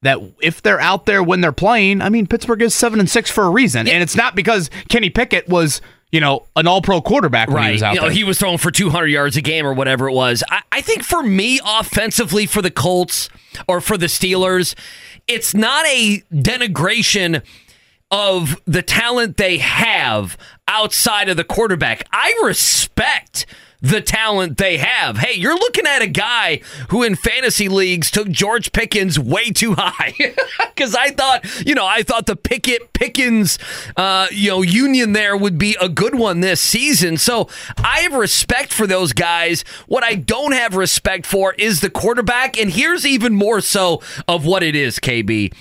that 0.03 0.19
if 0.41 0.61
they're 0.61 0.79
out 0.79 1.05
there 1.05 1.23
when 1.23 1.41
they're 1.41 1.51
playing, 1.51 2.01
I 2.01 2.09
mean 2.09 2.27
Pittsburgh 2.27 2.61
is 2.61 2.75
seven 2.75 2.99
and 2.99 3.09
six 3.09 3.29
for 3.29 3.45
a 3.45 3.49
reason, 3.49 3.87
and 3.87 4.03
it's 4.03 4.15
not 4.15 4.35
because 4.35 4.69
Kenny 4.89 5.09
Pickett 5.09 5.47
was 5.47 5.81
you 6.11 6.19
know 6.19 6.45
an 6.55 6.67
All 6.67 6.81
Pro 6.81 7.01
quarterback 7.01 7.49
when 7.49 7.63
he 7.63 7.71
was 7.73 7.83
out 7.83 7.95
you 7.95 7.99
know, 7.99 8.07
there. 8.07 8.15
he 8.15 8.23
was 8.23 8.39
throwing 8.39 8.57
for 8.57 8.71
200 8.71 9.07
yards 9.07 9.37
a 9.37 9.41
game 9.41 9.65
or 9.65 9.73
whatever 9.73 10.07
it 10.07 10.13
was. 10.13 10.43
I, 10.49 10.61
I 10.71 10.81
think 10.81 11.03
for 11.03 11.23
me, 11.23 11.59
offensively, 11.65 12.45
for 12.45 12.61
the 12.61 12.71
Colts 12.71 13.29
or 13.67 13.81
for 13.81 13.97
the 13.97 14.05
Steelers, 14.05 14.75
it's 15.27 15.53
not 15.53 15.85
a 15.87 16.23
denigration 16.31 17.41
of 18.09 18.61
the 18.65 18.81
talent 18.81 19.37
they 19.37 19.57
have 19.57 20.37
outside 20.67 21.27
of 21.27 21.37
the 21.37 21.43
quarterback. 21.43 22.07
I 22.11 22.39
respect 22.43 23.45
the 23.81 24.01
talent 24.01 24.57
they 24.57 24.77
have. 24.77 25.17
Hey, 25.17 25.33
you're 25.33 25.55
looking 25.55 25.85
at 25.85 26.01
a 26.01 26.07
guy 26.07 26.61
who 26.89 27.03
in 27.03 27.15
fantasy 27.15 27.69
leagues 27.69 28.09
took 28.09 28.29
George 28.29 28.71
Pickens 28.71 29.19
way 29.19 29.51
too 29.51 29.75
high 29.77 30.13
because 30.75 30.95
I 30.95 31.09
thought, 31.11 31.45
you 31.65 31.75
know, 31.75 31.85
I 31.85 32.03
thought 32.03 32.25
the 32.25 32.35
Pickett 32.35 32.93
Pickens, 32.93 33.59
uh, 33.95 34.27
you 34.31 34.49
know, 34.49 34.61
union 34.61 35.13
there 35.13 35.37
would 35.37 35.57
be 35.57 35.77
a 35.79 35.89
good 35.89 36.15
one 36.15 36.39
this 36.39 36.59
season. 36.59 37.17
So 37.17 37.49
I 37.77 37.99
have 37.99 38.13
respect 38.13 38.73
for 38.73 38.87
those 38.87 39.13
guys. 39.13 39.63
What 39.87 40.03
I 40.03 40.15
don't 40.15 40.53
have 40.53 40.75
respect 40.75 41.25
for 41.25 41.53
is 41.53 41.81
the 41.81 41.89
quarterback, 41.89 42.57
and 42.57 42.71
here's 42.71 43.05
even 43.05 43.35
more 43.35 43.61
so 43.61 44.01
of 44.27 44.45
what 44.45 44.63
it 44.63 44.75
is, 44.75 44.99
KB. 44.99 45.53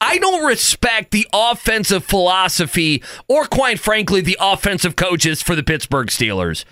I 0.00 0.18
don't 0.18 0.44
respect 0.44 1.10
the 1.10 1.26
offensive 1.32 2.04
philosophy 2.04 3.02
or, 3.28 3.46
quite 3.46 3.80
frankly, 3.80 4.20
the 4.20 4.36
offensive 4.40 4.96
coaches 4.96 5.42
for 5.42 5.56
the 5.56 5.62
Pittsburgh 5.62 6.08
Steelers. 6.08 6.64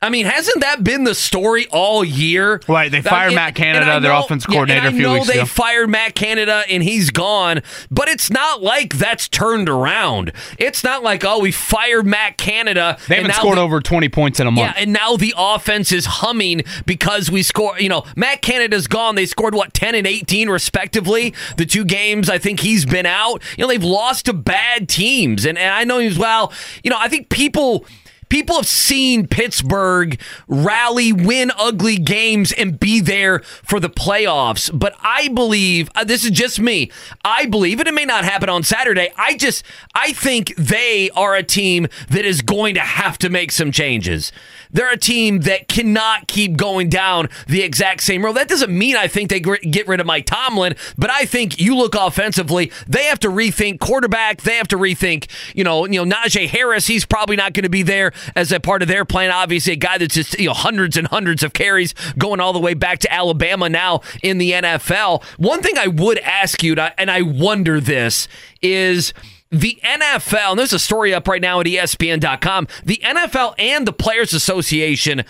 I 0.00 0.10
mean, 0.10 0.26
hasn't 0.26 0.60
that 0.60 0.84
been 0.84 1.02
the 1.02 1.14
story 1.14 1.66
all 1.72 2.04
year? 2.04 2.60
Right, 2.68 2.88
they 2.88 3.02
fired 3.02 3.28
And- 3.28 3.34
Matt 3.34 3.56
Canada, 3.56 3.94
I 3.94 3.98
their 3.98 4.12
offense 4.12 4.44
offensive 4.44 4.50
yeah, 4.50 4.54
coordinator, 4.54 4.86
and 4.86 4.94
a 4.94 4.98
few 4.98 5.06
I 5.06 5.08
know 5.08 5.14
weeks 5.14 5.26
they 5.26 5.34
ago. 5.38 5.44
fired 5.46 5.90
Matt 5.90 6.14
Canada 6.14 6.62
and 6.70 6.84
he's 6.84 7.10
gone, 7.10 7.62
but 7.90 8.08
it's 8.08 8.30
not 8.30 8.62
like 8.62 8.94
that's 8.96 9.26
turned 9.26 9.68
around. 9.68 10.32
It's 10.56 10.84
not 10.84 11.02
like 11.02 11.24
oh, 11.24 11.40
we 11.40 11.50
fired 11.50 12.06
Matt 12.06 12.38
Canada. 12.38 12.96
They 13.08 13.16
haven't 13.16 13.30
now 13.32 13.38
scored 13.38 13.58
the- 13.58 13.62
over 13.62 13.80
twenty 13.80 14.08
points 14.08 14.38
in 14.38 14.46
a 14.46 14.52
month. 14.52 14.72
yeah, 14.76 14.80
and 14.82 14.92
now 14.92 15.16
the 15.16 15.34
offense 15.36 15.90
is 15.90 16.06
humming 16.06 16.62
because 16.86 17.28
we 17.28 17.42
score. 17.42 17.76
You 17.80 17.88
know, 17.88 18.04
Matt 18.14 18.40
Canada's 18.40 18.86
gone. 18.86 19.16
They 19.16 19.26
scored 19.26 19.54
what 19.56 19.74
ten 19.74 19.96
and 19.96 20.06
eighteen 20.06 20.48
respectively. 20.48 21.34
The 21.56 21.66
two 21.66 21.84
games 21.84 22.30
I 22.30 22.38
think 22.38 22.60
he's 22.60 22.86
been 22.86 23.06
out. 23.06 23.42
You 23.56 23.62
know, 23.64 23.68
they've 23.68 23.82
lost 23.82 24.26
to 24.26 24.32
bad 24.32 24.88
teams, 24.88 25.44
and, 25.44 25.58
and 25.58 25.74
I 25.74 25.82
know 25.82 25.98
as 25.98 26.16
well. 26.16 26.52
You 26.84 26.90
know, 26.92 26.98
I 27.00 27.08
think 27.08 27.30
people. 27.30 27.84
People 28.28 28.56
have 28.56 28.66
seen 28.66 29.26
Pittsburgh 29.26 30.20
rally, 30.46 31.12
win 31.12 31.50
ugly 31.56 31.96
games, 31.96 32.52
and 32.52 32.78
be 32.78 33.00
there 33.00 33.40
for 33.40 33.80
the 33.80 33.88
playoffs. 33.90 34.70
But 34.72 34.94
I 35.00 35.28
believe 35.28 35.90
uh, 35.94 36.04
this 36.04 36.24
is 36.24 36.30
just 36.30 36.60
me. 36.60 36.90
I 37.24 37.46
believe, 37.46 37.78
and 37.80 37.88
it 37.88 37.94
may 37.94 38.04
not 38.04 38.24
happen 38.24 38.48
on 38.48 38.62
Saturday. 38.62 39.10
I 39.16 39.36
just, 39.36 39.64
I 39.94 40.12
think 40.12 40.54
they 40.56 41.10
are 41.10 41.34
a 41.34 41.42
team 41.42 41.88
that 42.10 42.24
is 42.24 42.42
going 42.42 42.74
to 42.74 42.80
have 42.80 43.18
to 43.18 43.30
make 43.30 43.52
some 43.52 43.72
changes. 43.72 44.32
They're 44.70 44.92
a 44.92 44.96
team 44.96 45.40
that 45.40 45.68
cannot 45.68 46.28
keep 46.28 46.56
going 46.56 46.88
down 46.88 47.28
the 47.46 47.62
exact 47.62 48.02
same 48.02 48.24
road. 48.24 48.34
That 48.34 48.48
doesn't 48.48 48.76
mean 48.76 48.96
I 48.96 49.08
think 49.08 49.30
they 49.30 49.40
get 49.40 49.88
rid 49.88 50.00
of 50.00 50.06
Mike 50.06 50.26
Tomlin, 50.26 50.74
but 50.96 51.10
I 51.10 51.24
think 51.24 51.60
you 51.60 51.76
look 51.76 51.94
offensively, 51.94 52.72
they 52.86 53.04
have 53.04 53.20
to 53.20 53.28
rethink 53.28 53.80
quarterback. 53.80 54.42
They 54.42 54.56
have 54.56 54.68
to 54.68 54.76
rethink, 54.76 55.28
you 55.54 55.64
know, 55.64 55.86
you 55.86 56.04
know 56.04 56.16
Najee 56.16 56.48
Harris. 56.48 56.86
He's 56.86 57.04
probably 57.04 57.36
not 57.36 57.52
going 57.52 57.64
to 57.64 57.70
be 57.70 57.82
there 57.82 58.12
as 58.36 58.52
a 58.52 58.60
part 58.60 58.82
of 58.82 58.88
their 58.88 59.04
plan. 59.04 59.30
Obviously, 59.30 59.74
a 59.74 59.76
guy 59.76 59.98
that's 59.98 60.14
just 60.14 60.38
you 60.38 60.48
know 60.48 60.54
hundreds 60.54 60.96
and 60.96 61.06
hundreds 61.08 61.42
of 61.42 61.52
carries 61.52 61.94
going 62.16 62.40
all 62.40 62.52
the 62.52 62.58
way 62.58 62.74
back 62.74 62.98
to 63.00 63.12
Alabama 63.12 63.68
now 63.68 64.00
in 64.22 64.38
the 64.38 64.52
NFL. 64.52 65.22
One 65.38 65.62
thing 65.62 65.78
I 65.78 65.88
would 65.88 66.18
ask 66.18 66.62
you, 66.62 66.74
and 66.74 67.10
I 67.10 67.22
wonder 67.22 67.80
this 67.80 68.28
is 68.62 69.12
the 69.50 69.78
NFL, 69.82 70.50
and 70.50 70.58
there's 70.58 70.72
a 70.72 70.78
story 70.78 71.14
up 71.14 71.26
right 71.26 71.40
now 71.40 71.60
at 71.60 71.66
ESPN.com. 71.66 72.68
The 72.84 73.00
NFL 73.02 73.54
and 73.58 73.86
the 73.86 73.92
Players 73.92 74.32
Association 74.32 75.24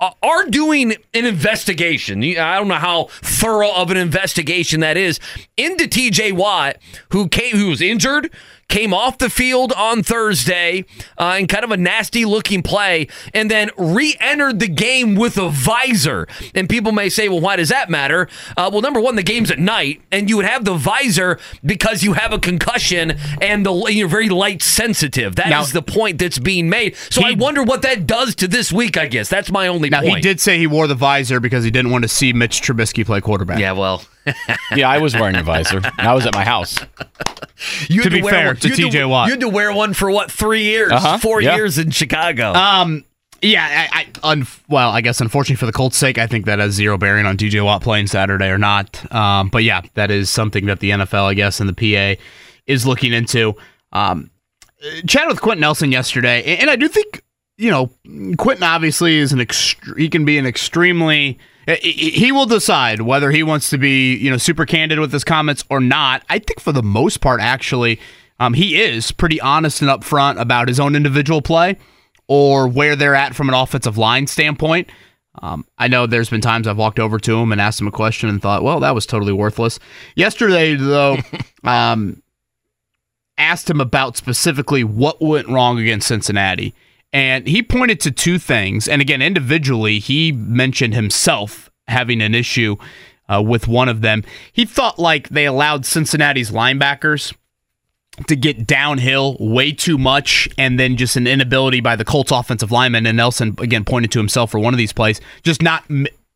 are 0.00 0.46
doing 0.48 0.92
an 1.12 1.26
investigation. 1.26 2.22
I 2.22 2.56
don't 2.56 2.68
know 2.68 2.74
how 2.74 3.04
thorough 3.10 3.72
of 3.72 3.90
an 3.90 3.96
investigation 3.96 4.80
that 4.80 4.96
is 4.96 5.18
into 5.56 5.84
TJ 5.86 6.32
Watt, 6.34 6.76
who 7.10 7.28
came, 7.28 7.56
who 7.56 7.68
was 7.68 7.80
injured, 7.80 8.30
came 8.68 8.92
off 8.92 9.18
the 9.18 9.30
field 9.30 9.72
on 9.72 10.02
Thursday 10.02 10.84
uh, 11.16 11.36
in 11.38 11.46
kind 11.46 11.64
of 11.64 11.70
a 11.70 11.76
nasty 11.76 12.24
looking 12.24 12.62
play, 12.62 13.08
and 13.34 13.50
then 13.50 13.70
re 13.76 14.14
entered 14.20 14.60
the 14.60 14.68
game 14.68 15.14
with 15.14 15.36
a 15.38 15.48
visor. 15.48 16.26
And 16.54 16.68
people 16.68 16.92
may 16.92 17.08
say, 17.08 17.28
well, 17.28 17.40
why 17.40 17.56
does 17.56 17.70
that 17.70 17.88
matter? 17.90 18.28
Uh, 18.56 18.68
well, 18.72 18.82
number 18.82 19.00
one, 19.00 19.16
the 19.16 19.22
game's 19.22 19.50
at 19.50 19.58
night, 19.58 20.02
and 20.12 20.28
you 20.28 20.36
would 20.36 20.44
have 20.46 20.64
the 20.64 20.74
visor 20.74 21.38
because 21.64 22.02
you 22.02 22.12
have 22.12 22.32
a 22.32 22.38
concussion 22.38 23.18
and 23.40 23.64
the, 23.64 23.72
you're 23.90 24.08
very 24.08 24.28
light 24.28 24.62
sensitive. 24.62 25.36
That 25.36 25.48
Now- 25.48 25.62
is 25.62 25.72
the 25.72 25.82
point 25.82 26.18
that's 26.18 26.38
being 26.38 26.68
made. 26.68 26.94
So 27.10 27.22
He- 27.22 27.28
I 27.28 27.32
wonder 27.32 27.62
what 27.62 27.82
that 27.82 28.06
does 28.06 28.34
to 28.36 28.48
this 28.48 28.70
week, 28.72 28.96
I 28.96 29.06
guess. 29.06 29.28
That's 29.28 29.50
my 29.50 29.66
only 29.68 29.88
Now 29.90 30.02
point. 30.02 30.16
he 30.16 30.20
did 30.20 30.40
say 30.40 30.58
he 30.58 30.66
wore 30.66 30.86
the 30.86 30.94
visor 30.94 31.40
because 31.40 31.64
he 31.64 31.70
didn't 31.70 31.90
want 31.90 32.02
to 32.02 32.08
see 32.08 32.32
Mitch 32.32 32.60
Trubisky 32.60 33.04
play 33.04 33.20
quarterback. 33.20 33.58
Yeah, 33.58 33.72
well, 33.72 34.02
Yeah, 34.74 34.88
I 34.88 34.98
was 34.98 35.14
wearing 35.14 35.36
a 35.36 35.42
visor. 35.42 35.80
I 35.98 36.14
was 36.14 36.26
at 36.26 36.34
my 36.34 36.44
house. 36.44 36.78
you 37.88 38.02
To 38.02 38.10
be 38.10 38.22
fair 38.22 38.48
one- 38.48 38.56
to 38.56 38.68
TJ 38.68 39.08
Watt. 39.08 39.26
You 39.28 39.32
had 39.32 39.40
to 39.40 39.48
wear 39.48 39.72
one 39.72 39.94
for 39.94 40.10
what, 40.10 40.30
three 40.30 40.62
years? 40.64 40.92
Uh-huh, 40.92 41.18
Four 41.18 41.40
yeah. 41.42 41.56
years 41.56 41.78
in 41.78 41.90
Chicago. 41.90 42.52
Um. 42.52 43.04
Yeah. 43.42 43.88
I. 43.92 44.00
I 44.22 44.30
un, 44.32 44.46
well, 44.68 44.90
I 44.90 45.00
guess 45.00 45.20
unfortunately 45.20 45.56
for 45.56 45.66
the 45.66 45.72
Colts' 45.72 45.96
sake, 45.96 46.18
I 46.18 46.26
think 46.26 46.46
that 46.46 46.58
has 46.58 46.72
zero 46.74 46.98
bearing 46.98 47.24
on 47.26 47.36
TJ 47.36 47.64
Watt 47.64 47.82
playing 47.82 48.06
Saturday 48.08 48.48
or 48.48 48.58
not. 48.58 49.10
Um. 49.14 49.48
But 49.48 49.64
yeah, 49.64 49.82
that 49.94 50.10
is 50.10 50.30
something 50.30 50.66
that 50.66 50.80
the 50.80 50.90
NFL, 50.90 51.24
I 51.24 51.34
guess, 51.34 51.60
and 51.60 51.68
the 51.68 51.74
PA 52.16 52.20
is 52.66 52.86
looking 52.86 53.12
into. 53.12 53.54
Um. 53.92 54.30
Chatted 55.08 55.28
with 55.28 55.40
Quenton 55.40 55.60
Nelson 55.60 55.90
yesterday, 55.90 56.42
and, 56.44 56.62
and 56.62 56.70
I 56.70 56.76
do 56.76 56.86
think 56.86 57.22
you 57.56 57.68
know 57.70 57.90
Quenton 58.36 58.62
obviously 58.62 59.16
is 59.18 59.32
an 59.32 59.40
ext- 59.40 59.96
he 59.98 60.08
can 60.08 60.24
be 60.24 60.38
an 60.38 60.46
extremely 60.46 61.36
he- 61.76 62.32
will 62.32 62.46
decide 62.46 63.02
whether 63.02 63.30
he 63.30 63.42
wants 63.42 63.70
to 63.70 63.78
be 63.78 64.16
you 64.16 64.30
know 64.30 64.36
super 64.36 64.66
candid 64.66 64.98
with 64.98 65.12
his 65.12 65.24
comments 65.24 65.64
or 65.68 65.80
not. 65.80 66.22
I 66.28 66.38
think 66.38 66.60
for 66.60 66.72
the 66.72 66.82
most 66.82 67.20
part, 67.20 67.40
actually, 67.40 68.00
um, 68.40 68.54
he 68.54 68.80
is 68.80 69.12
pretty 69.12 69.40
honest 69.40 69.82
and 69.82 69.90
upfront 69.90 70.40
about 70.40 70.68
his 70.68 70.80
own 70.80 70.96
individual 70.96 71.42
play 71.42 71.76
or 72.26 72.68
where 72.68 72.94
they're 72.96 73.14
at 73.14 73.34
from 73.34 73.48
an 73.48 73.54
offensive 73.54 73.98
line 73.98 74.26
standpoint. 74.26 74.88
Um, 75.40 75.66
I 75.78 75.88
know 75.88 76.06
there's 76.06 76.30
been 76.30 76.40
times 76.40 76.66
I've 76.66 76.76
walked 76.76 76.98
over 76.98 77.18
to 77.18 77.38
him 77.38 77.52
and 77.52 77.60
asked 77.60 77.80
him 77.80 77.86
a 77.86 77.92
question 77.92 78.28
and 78.28 78.42
thought, 78.42 78.62
well, 78.62 78.80
that 78.80 78.94
was 78.94 79.06
totally 79.06 79.32
worthless. 79.32 79.78
Yesterday, 80.16 80.74
though, 80.74 81.18
um, 81.64 82.22
asked 83.36 83.70
him 83.70 83.80
about 83.80 84.16
specifically 84.16 84.84
what 84.84 85.20
went 85.20 85.48
wrong 85.48 85.78
against 85.78 86.08
Cincinnati. 86.08 86.74
And 87.12 87.46
he 87.46 87.62
pointed 87.62 88.00
to 88.00 88.10
two 88.10 88.38
things. 88.38 88.86
And 88.86 89.00
again, 89.00 89.22
individually, 89.22 89.98
he 89.98 90.32
mentioned 90.32 90.94
himself 90.94 91.70
having 91.86 92.20
an 92.20 92.34
issue 92.34 92.76
uh, 93.28 93.42
with 93.42 93.68
one 93.68 93.88
of 93.88 94.00
them. 94.00 94.24
He 94.52 94.64
thought 94.64 94.98
like 94.98 95.28
they 95.30 95.46
allowed 95.46 95.86
Cincinnati's 95.86 96.50
linebackers 96.50 97.34
to 98.26 98.36
get 98.36 98.66
downhill 98.66 99.36
way 99.38 99.72
too 99.72 99.96
much, 99.96 100.48
and 100.58 100.78
then 100.78 100.96
just 100.96 101.16
an 101.16 101.26
inability 101.26 101.80
by 101.80 101.94
the 101.94 102.04
Colts 102.04 102.32
offensive 102.32 102.72
lineman. 102.72 103.06
And 103.06 103.16
Nelson 103.16 103.54
again 103.58 103.84
pointed 103.84 104.10
to 104.12 104.18
himself 104.18 104.50
for 104.50 104.58
one 104.58 104.74
of 104.74 104.78
these 104.78 104.92
plays, 104.92 105.20
just 105.42 105.62
not 105.62 105.84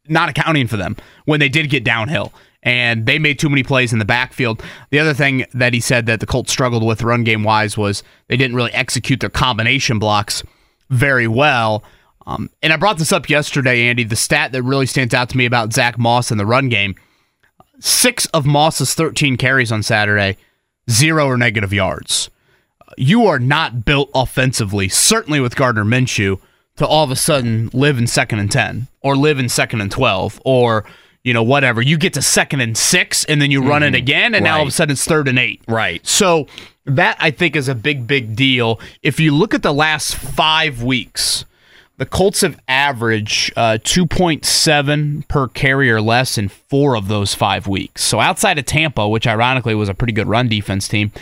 not 0.08 0.28
accounting 0.28 0.68
for 0.68 0.76
them 0.76 0.96
when 1.24 1.40
they 1.40 1.48
did 1.48 1.70
get 1.70 1.84
downhill. 1.84 2.32
And 2.64 3.06
they 3.06 3.18
made 3.18 3.40
too 3.40 3.48
many 3.48 3.64
plays 3.64 3.92
in 3.92 3.98
the 3.98 4.04
backfield. 4.04 4.62
The 4.90 5.00
other 5.00 5.14
thing 5.14 5.44
that 5.52 5.74
he 5.74 5.80
said 5.80 6.06
that 6.06 6.20
the 6.20 6.26
Colts 6.26 6.52
struggled 6.52 6.84
with 6.84 7.02
run 7.02 7.24
game 7.24 7.42
wise 7.42 7.76
was 7.76 8.04
they 8.28 8.36
didn't 8.36 8.54
really 8.54 8.72
execute 8.72 9.18
their 9.18 9.30
combination 9.30 9.98
blocks 9.98 10.44
very 10.90 11.26
well. 11.28 11.82
Um, 12.26 12.50
and 12.62 12.72
I 12.72 12.76
brought 12.76 12.98
this 12.98 13.12
up 13.12 13.28
yesterday, 13.28 13.88
Andy. 13.88 14.04
The 14.04 14.16
stat 14.16 14.52
that 14.52 14.62
really 14.62 14.86
stands 14.86 15.14
out 15.14 15.28
to 15.30 15.36
me 15.36 15.44
about 15.44 15.72
Zack 15.72 15.98
Moss 15.98 16.30
in 16.30 16.38
the 16.38 16.46
run 16.46 16.68
game 16.68 16.94
six 17.82 18.26
of 18.26 18.46
Moss's 18.46 18.94
13 18.94 19.36
carries 19.36 19.72
on 19.72 19.82
Saturday, 19.82 20.36
zero 20.90 21.26
or 21.26 21.36
negative 21.36 21.72
yards. 21.72 22.30
You 22.96 23.26
are 23.26 23.38
not 23.38 23.84
built 23.84 24.10
offensively, 24.14 24.88
certainly 24.88 25.40
with 25.40 25.56
Gardner 25.56 25.84
Minshew, 25.84 26.40
to 26.76 26.86
all 26.86 27.04
of 27.04 27.10
a 27.10 27.16
sudden 27.16 27.70
live 27.72 27.98
in 27.98 28.06
second 28.06 28.38
and 28.38 28.50
10 28.50 28.88
or 29.00 29.16
live 29.16 29.38
in 29.38 29.48
second 29.48 29.80
and 29.80 29.90
12 29.90 30.40
or, 30.44 30.84
you 31.24 31.32
know, 31.32 31.42
whatever. 31.42 31.80
You 31.80 31.96
get 31.96 32.14
to 32.14 32.22
second 32.22 32.60
and 32.60 32.76
six 32.76 33.24
and 33.24 33.40
then 33.40 33.50
you 33.50 33.62
run 33.62 33.82
it 33.82 33.94
again, 33.94 34.34
and 34.34 34.44
now 34.44 34.56
all 34.56 34.62
of 34.62 34.68
a 34.68 34.72
sudden 34.72 34.92
it's 34.92 35.04
third 35.04 35.28
and 35.28 35.38
eight. 35.38 35.62
Right. 35.68 36.04
So 36.06 36.46
that 36.84 37.16
I 37.20 37.30
think 37.30 37.56
is 37.56 37.68
a 37.68 37.74
big, 37.74 38.06
big 38.06 38.34
deal. 38.34 38.80
If 39.02 39.20
you 39.20 39.34
look 39.34 39.54
at 39.54 39.62
the 39.62 39.72
last 39.72 40.16
five 40.16 40.82
weeks, 40.82 41.44
the 41.98 42.06
Colts 42.06 42.40
have 42.40 42.58
averaged 42.66 43.52
uh, 43.56 43.78
2.7 43.80 45.28
per 45.28 45.46
carry 45.48 45.90
or 45.90 46.00
less 46.00 46.36
in 46.36 46.48
four 46.48 46.96
of 46.96 47.06
those 47.06 47.34
five 47.34 47.68
weeks. 47.68 48.02
So 48.02 48.18
outside 48.18 48.58
of 48.58 48.64
Tampa, 48.64 49.08
which 49.08 49.26
ironically 49.26 49.74
was 49.76 49.88
a 49.88 49.94
pretty 49.94 50.12
good 50.12 50.26
run 50.26 50.48
defense 50.48 50.88
team, 50.88 51.12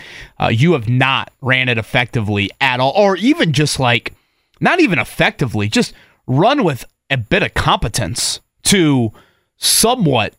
uh, 0.40 0.48
you 0.48 0.72
have 0.72 0.88
not 0.88 1.32
ran 1.42 1.68
it 1.68 1.76
effectively 1.76 2.50
at 2.60 2.80
all, 2.80 2.92
or 2.96 3.16
even 3.16 3.52
just 3.52 3.78
like, 3.78 4.14
not 4.60 4.80
even 4.80 4.98
effectively, 4.98 5.68
just 5.68 5.92
run 6.26 6.64
with 6.64 6.86
a 7.10 7.18
bit 7.18 7.42
of 7.42 7.52
competence 7.52 8.40
to 8.62 9.12
somewhat 9.60 10.34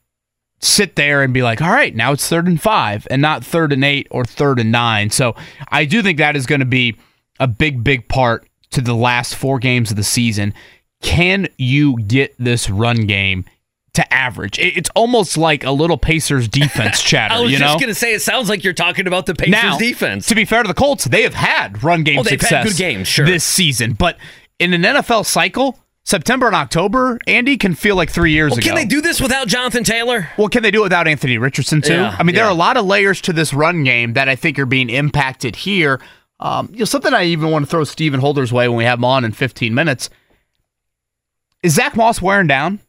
sit 0.59 0.95
there 0.95 1.23
and 1.23 1.33
be 1.33 1.41
like, 1.41 1.61
all 1.61 1.71
right, 1.71 1.95
now 1.95 2.11
it's 2.11 2.27
third 2.27 2.47
and 2.47 2.61
five 2.61 3.07
and 3.09 3.21
not 3.21 3.43
third 3.45 3.71
and 3.73 3.83
eight 3.83 4.07
or 4.11 4.25
third 4.25 4.59
and 4.59 4.71
nine. 4.71 5.09
So 5.09 5.35
I 5.69 5.85
do 5.85 6.03
think 6.03 6.17
that 6.19 6.35
is 6.35 6.45
going 6.45 6.59
to 6.59 6.65
be 6.65 6.95
a 7.39 7.47
big, 7.47 7.83
big 7.83 8.07
part 8.07 8.47
to 8.71 8.81
the 8.81 8.93
last 8.93 9.35
four 9.35 9.57
games 9.59 9.89
of 9.91 9.97
the 9.97 10.03
season. 10.03 10.53
Can 11.01 11.47
you 11.57 11.97
get 12.03 12.35
this 12.37 12.69
run 12.69 13.07
game 13.07 13.45
to 13.93 14.13
average? 14.13 14.59
It's 14.59 14.89
almost 14.95 15.35
like 15.35 15.63
a 15.63 15.71
little 15.71 15.97
Pacers 15.97 16.47
defense 16.47 17.01
chatter, 17.03 17.33
I 17.33 17.39
was 17.41 17.51
you 17.51 17.57
just 17.57 17.73
know? 17.73 17.79
going 17.79 17.89
to 17.89 17.95
say, 17.95 18.13
it 18.13 18.21
sounds 18.21 18.47
like 18.47 18.63
you're 18.63 18.73
talking 18.73 19.07
about 19.07 19.25
the 19.25 19.33
Pacers 19.33 19.51
now, 19.51 19.77
defense. 19.79 20.27
To 20.27 20.35
be 20.35 20.45
fair 20.45 20.61
to 20.61 20.67
the 20.67 20.75
Colts, 20.75 21.05
they 21.05 21.23
have 21.23 21.33
had 21.33 21.83
run 21.83 22.03
game 22.03 22.19
Oh, 22.19 22.23
success 22.23 22.67
good 22.67 22.77
games, 22.77 23.07
sure. 23.07 23.25
this 23.25 23.43
season. 23.43 23.93
But 23.93 24.17
in 24.59 24.73
an 24.73 24.83
NFL 24.83 25.25
cycle, 25.25 25.79
September 26.11 26.45
and 26.45 26.55
October, 26.55 27.17
Andy 27.25 27.55
can 27.55 27.73
feel 27.73 27.95
like 27.95 28.09
three 28.09 28.33
years 28.33 28.51
well, 28.51 28.57
ago. 28.59 28.67
can 28.67 28.75
they 28.75 28.83
do 28.83 28.99
this 28.99 29.21
without 29.21 29.47
Jonathan 29.47 29.85
Taylor? 29.85 30.29
Well, 30.37 30.49
can 30.49 30.61
they 30.61 30.69
do 30.69 30.81
it 30.81 30.83
without 30.83 31.07
Anthony 31.07 31.37
Richardson 31.37 31.81
too? 31.81 31.93
Yeah, 31.93 32.15
I 32.19 32.23
mean, 32.23 32.35
there 32.35 32.43
are 32.43 32.51
a 32.51 32.53
lot 32.53 32.75
of 32.75 32.85
layers 32.85 33.21
to 33.21 33.33
this 33.33 33.53
run 33.53 33.85
game 33.85 34.11
that 34.13 34.27
I 34.27 34.35
think 34.35 34.59
are 34.59 34.65
being 34.65 34.89
impacted 34.89 35.55
here. 35.55 36.01
Um, 36.41 36.67
you 36.73 36.79
know, 36.79 36.85
something 36.85 37.13
I 37.13 37.23
even 37.23 37.49
want 37.49 37.63
to 37.63 37.71
throw 37.71 37.85
Stephen 37.85 38.19
Holder's 38.19 38.51
way 38.51 38.67
when 38.67 38.77
we 38.77 38.83
have 38.83 38.99
him 38.99 39.05
on 39.05 39.23
in 39.23 39.31
15 39.31 39.73
minutes. 39.73 40.09
Is 41.63 41.75
Zack 41.75 41.95
Moss 41.95 42.21
wearing 42.21 42.47
down? 42.47 42.81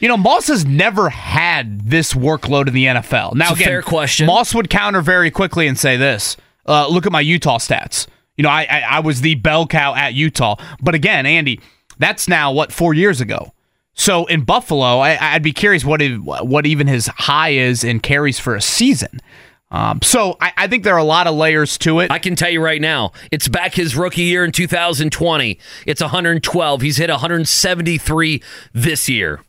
You 0.00 0.08
know, 0.08 0.18
Moss 0.18 0.48
has 0.48 0.66
never 0.66 1.08
had 1.08 1.88
this 1.88 2.12
workload 2.12 2.68
in 2.68 2.74
the 2.74 2.84
NFL. 2.84 3.34
Now, 3.34 3.54
again, 3.54 3.66
fair 3.66 3.82
question. 3.82 4.26
Moss 4.26 4.54
would 4.54 4.68
counter 4.68 5.00
very 5.00 5.30
quickly 5.30 5.66
and 5.66 5.78
say 5.78 5.96
this: 5.96 6.36
uh, 6.66 6.86
"Look 6.88 7.06
at 7.06 7.12
my 7.12 7.22
Utah 7.22 7.58
stats. 7.58 8.06
You 8.36 8.42
know, 8.42 8.50
I, 8.50 8.66
I 8.70 8.80
I 8.80 9.00
was 9.00 9.22
the 9.22 9.36
bell 9.36 9.66
cow 9.66 9.94
at 9.94 10.12
Utah, 10.12 10.56
but 10.80 10.94
again, 10.94 11.26
Andy, 11.26 11.60
that's 11.98 12.28
now 12.28 12.52
what 12.52 12.72
four 12.72 12.94
years 12.94 13.20
ago. 13.20 13.52
So 13.94 14.26
in 14.26 14.42
Buffalo, 14.42 15.00
I, 15.00 15.34
I'd 15.34 15.42
be 15.42 15.52
curious 15.52 15.84
what 15.84 16.00
what 16.20 16.66
even 16.66 16.86
his 16.86 17.08
high 17.08 17.50
is 17.50 17.82
in 17.82 18.00
carries 18.00 18.38
for 18.38 18.54
a 18.54 18.60
season. 18.60 19.20
Um, 19.70 20.00
so 20.02 20.36
I, 20.40 20.52
I 20.56 20.66
think 20.66 20.84
there 20.84 20.94
are 20.94 20.98
a 20.98 21.04
lot 21.04 21.26
of 21.26 21.34
layers 21.34 21.76
to 21.78 22.00
it. 22.00 22.10
I 22.10 22.18
can 22.18 22.36
tell 22.36 22.48
you 22.48 22.62
right 22.62 22.80
now, 22.80 23.12
it's 23.30 23.48
back 23.48 23.74
his 23.74 23.96
rookie 23.96 24.22
year 24.22 24.44
in 24.44 24.52
2020. 24.52 25.58
It's 25.84 26.00
112. 26.00 26.80
He's 26.80 26.96
hit 26.96 27.10
173 27.10 28.42
this 28.72 29.08
year. 29.08 29.40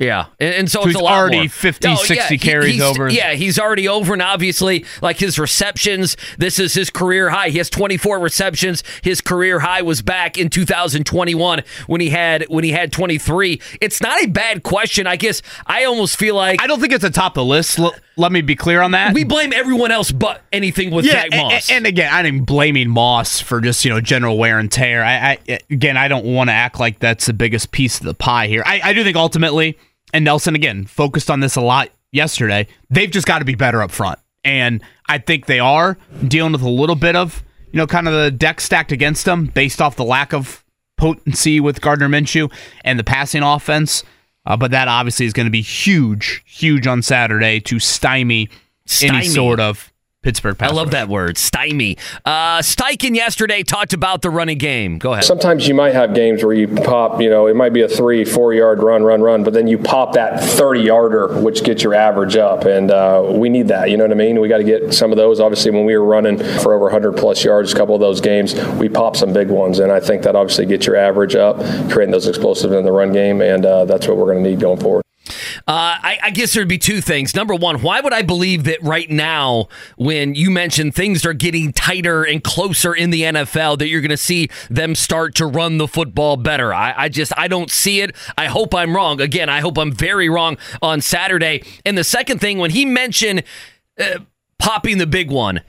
Yeah, 0.00 0.26
and, 0.40 0.54
and 0.54 0.70
so, 0.70 0.80
So 0.80 0.88
it's 0.88 0.94
he's 0.96 1.00
a 1.02 1.04
lot 1.04 1.12
already 1.18 1.36
more. 1.40 1.48
50, 1.50 1.94
60 1.96 2.38
carries 2.38 2.74
he's- 2.76 2.82
over. 2.82 3.10
Yeah, 3.10 3.34
he's 3.34 3.58
already 3.58 3.86
over, 3.86 4.14
and 4.14 4.22
obviously, 4.22 4.86
like 5.02 5.18
his 5.18 5.38
receptions, 5.38 6.16
this 6.38 6.58
is 6.58 6.72
his 6.72 6.88
career 6.88 7.28
high. 7.28 7.50
He 7.50 7.58
has 7.58 7.68
24 7.68 8.18
receptions. 8.18 8.82
His 9.02 9.20
career 9.20 9.60
high 9.60 9.82
was 9.82 10.00
back 10.00 10.38
in 10.38 10.48
2021 10.48 11.62
when 11.86 12.00
he 12.00 12.08
had 12.10 12.44
when 12.48 12.64
he 12.64 12.70
had 12.70 12.92
23. 12.92 13.60
It's 13.82 14.00
not 14.00 14.22
a 14.22 14.26
bad 14.26 14.62
question. 14.62 15.06
I 15.06 15.16
guess 15.16 15.42
I 15.66 15.84
almost 15.84 16.16
feel 16.16 16.34
like 16.34 16.62
I 16.62 16.66
don't 16.66 16.80
think 16.80 16.94
it's 16.94 17.04
atop 17.04 17.34
the 17.34 17.44
list. 17.44 17.78
L- 17.78 17.94
let 18.16 18.32
me 18.32 18.40
be 18.40 18.56
clear 18.56 18.82
on 18.82 18.90
that. 18.92 19.14
we 19.14 19.24
blame 19.24 19.52
everyone 19.52 19.90
else 19.90 20.12
but 20.12 20.42
anything 20.52 20.90
with 20.90 21.06
yeah, 21.06 21.12
Zack 21.12 21.30
Moss. 21.32 21.70
And, 21.70 21.86
again, 21.86 22.12
I'm 22.12 22.40
blaming 22.44 22.88
Moss 22.90 23.40
for 23.40 23.60
just 23.60 23.84
you 23.84 23.90
know 23.90 24.00
general 24.00 24.38
wear 24.38 24.58
and 24.58 24.70
tear. 24.72 25.04
I, 25.04 25.38
I 25.48 25.58
again, 25.70 25.96
I 25.98 26.08
don't 26.08 26.24
want 26.24 26.48
to 26.48 26.54
act 26.54 26.80
like 26.80 26.98
that's 27.00 27.26
the 27.26 27.32
biggest 27.34 27.70
piece 27.70 27.98
of 27.98 28.06
the 28.06 28.14
pie 28.14 28.46
here. 28.46 28.62
I, 28.64 28.80
I 28.82 28.92
do 28.94 29.04
think 29.04 29.16
ultimately, 29.16 29.78
and 30.12 30.24
Nelson 30.24 30.54
again 30.54 30.84
focused 30.84 31.30
on 31.30 31.40
this 31.40 31.56
a 31.56 31.60
lot 31.60 31.90
yesterday. 32.12 32.66
They've 32.88 33.10
just 33.10 33.26
got 33.26 33.40
to 33.40 33.44
be 33.44 33.54
better 33.54 33.82
up 33.82 33.90
front, 33.90 34.18
and 34.44 34.82
I 35.06 35.18
think 35.18 35.46
they 35.46 35.60
are 35.60 35.98
dealing 36.26 36.52
with 36.52 36.62
a 36.62 36.68
little 36.68 36.96
bit 36.96 37.16
of 37.16 37.42
you 37.72 37.78
know 37.78 37.86
kind 37.86 38.08
of 38.08 38.14
the 38.14 38.30
deck 38.30 38.60
stacked 38.60 38.92
against 38.92 39.24
them 39.24 39.46
based 39.46 39.80
off 39.80 39.96
the 39.96 40.04
lack 40.04 40.32
of 40.32 40.64
potency 40.96 41.60
with 41.60 41.80
Gardner 41.80 42.08
Minshew 42.08 42.52
and 42.84 42.98
the 42.98 43.04
passing 43.04 43.42
offense. 43.42 44.04
Uh, 44.46 44.56
but 44.56 44.70
that 44.70 44.88
obviously 44.88 45.26
is 45.26 45.32
going 45.32 45.46
to 45.46 45.50
be 45.50 45.60
huge, 45.60 46.42
huge 46.46 46.86
on 46.86 47.02
Saturday 47.02 47.60
to 47.60 47.78
stymie, 47.78 48.48
Stymie. 48.86 49.18
any 49.18 49.26
sort 49.28 49.60
of 49.60 49.92
Pittsburgh. 50.22 50.54
I 50.60 50.68
love 50.68 50.88
rush. 50.88 50.92
that 50.92 51.08
word, 51.08 51.38
stymie. 51.38 51.96
Uh, 52.26 52.58
Steichen 52.58 53.14
yesterday 53.14 53.62
talked 53.62 53.94
about 53.94 54.20
the 54.20 54.28
running 54.28 54.58
game. 54.58 54.98
Go 54.98 55.14
ahead. 55.14 55.24
Sometimes 55.24 55.66
you 55.66 55.72
might 55.74 55.94
have 55.94 56.14
games 56.14 56.44
where 56.44 56.52
you 56.52 56.68
pop, 56.68 57.22
you 57.22 57.30
know, 57.30 57.46
it 57.46 57.56
might 57.56 57.72
be 57.72 57.80
a 57.80 57.88
three, 57.88 58.26
four 58.26 58.52
yard 58.52 58.82
run, 58.82 59.02
run, 59.02 59.22
run, 59.22 59.44
but 59.44 59.54
then 59.54 59.66
you 59.66 59.78
pop 59.78 60.12
that 60.12 60.38
30 60.42 60.80
yarder, 60.80 61.40
which 61.40 61.64
gets 61.64 61.82
your 61.82 61.94
average 61.94 62.36
up. 62.36 62.66
And 62.66 62.90
uh, 62.90 63.30
we 63.32 63.48
need 63.48 63.68
that. 63.68 63.88
You 63.88 63.96
know 63.96 64.04
what 64.04 64.12
I 64.12 64.16
mean? 64.16 64.40
We 64.40 64.48
got 64.48 64.58
to 64.58 64.64
get 64.64 64.92
some 64.92 65.10
of 65.10 65.16
those. 65.16 65.40
Obviously, 65.40 65.70
when 65.70 65.86
we 65.86 65.96
were 65.96 66.04
running 66.04 66.36
for 66.36 66.74
over 66.74 66.84
100 66.84 67.16
plus 67.16 67.42
yards, 67.42 67.72
a 67.72 67.76
couple 67.76 67.94
of 67.94 68.02
those 68.02 68.20
games, 68.20 68.54
we 68.74 68.90
popped 68.90 69.16
some 69.16 69.32
big 69.32 69.48
ones. 69.48 69.78
And 69.78 69.90
I 69.90 70.00
think 70.00 70.22
that 70.24 70.36
obviously 70.36 70.66
gets 70.66 70.86
your 70.86 70.96
average 70.96 71.34
up, 71.34 71.56
creating 71.90 72.12
those 72.12 72.26
explosives 72.26 72.74
in 72.74 72.84
the 72.84 72.92
run 72.92 73.14
game. 73.14 73.40
And 73.40 73.64
uh, 73.64 73.86
that's 73.86 74.06
what 74.06 74.18
we're 74.18 74.32
going 74.32 74.44
to 74.44 74.50
need 74.50 74.60
going 74.60 74.80
forward. 74.80 75.02
Uh, 75.28 76.00
I, 76.02 76.18
I 76.24 76.30
guess 76.30 76.54
there'd 76.54 76.66
be 76.66 76.78
two 76.78 77.00
things. 77.00 77.34
Number 77.34 77.54
one, 77.54 77.82
why 77.82 78.00
would 78.00 78.12
I 78.12 78.22
believe 78.22 78.64
that 78.64 78.82
right 78.82 79.08
now, 79.08 79.68
when 79.96 80.34
you 80.34 80.50
mentioned 80.50 80.94
things 80.94 81.24
are 81.26 81.34
getting 81.34 81.72
tighter 81.72 82.24
and 82.24 82.42
closer 82.42 82.94
in 82.94 83.10
the 83.10 83.22
NFL, 83.22 83.78
that 83.78 83.88
you're 83.88 84.00
going 84.00 84.10
to 84.10 84.16
see 84.16 84.48
them 84.70 84.94
start 84.94 85.34
to 85.36 85.46
run 85.46 85.78
the 85.78 85.86
football 85.86 86.36
better? 86.36 86.72
I, 86.72 86.94
I 86.96 87.08
just, 87.08 87.32
I 87.36 87.48
don't 87.48 87.70
see 87.70 88.00
it. 88.00 88.16
I 88.36 88.46
hope 88.46 88.74
I'm 88.74 88.96
wrong. 88.96 89.20
Again, 89.20 89.48
I 89.48 89.60
hope 89.60 89.78
I'm 89.78 89.92
very 89.92 90.28
wrong 90.28 90.56
on 90.82 91.00
Saturday. 91.00 91.62
And 91.84 91.96
the 91.96 92.04
second 92.04 92.40
thing, 92.40 92.58
when 92.58 92.70
he 92.70 92.84
mentioned 92.84 93.44
uh, 93.98 94.20
popping 94.58 94.98
the 94.98 95.06
big 95.06 95.30
one, 95.30 95.60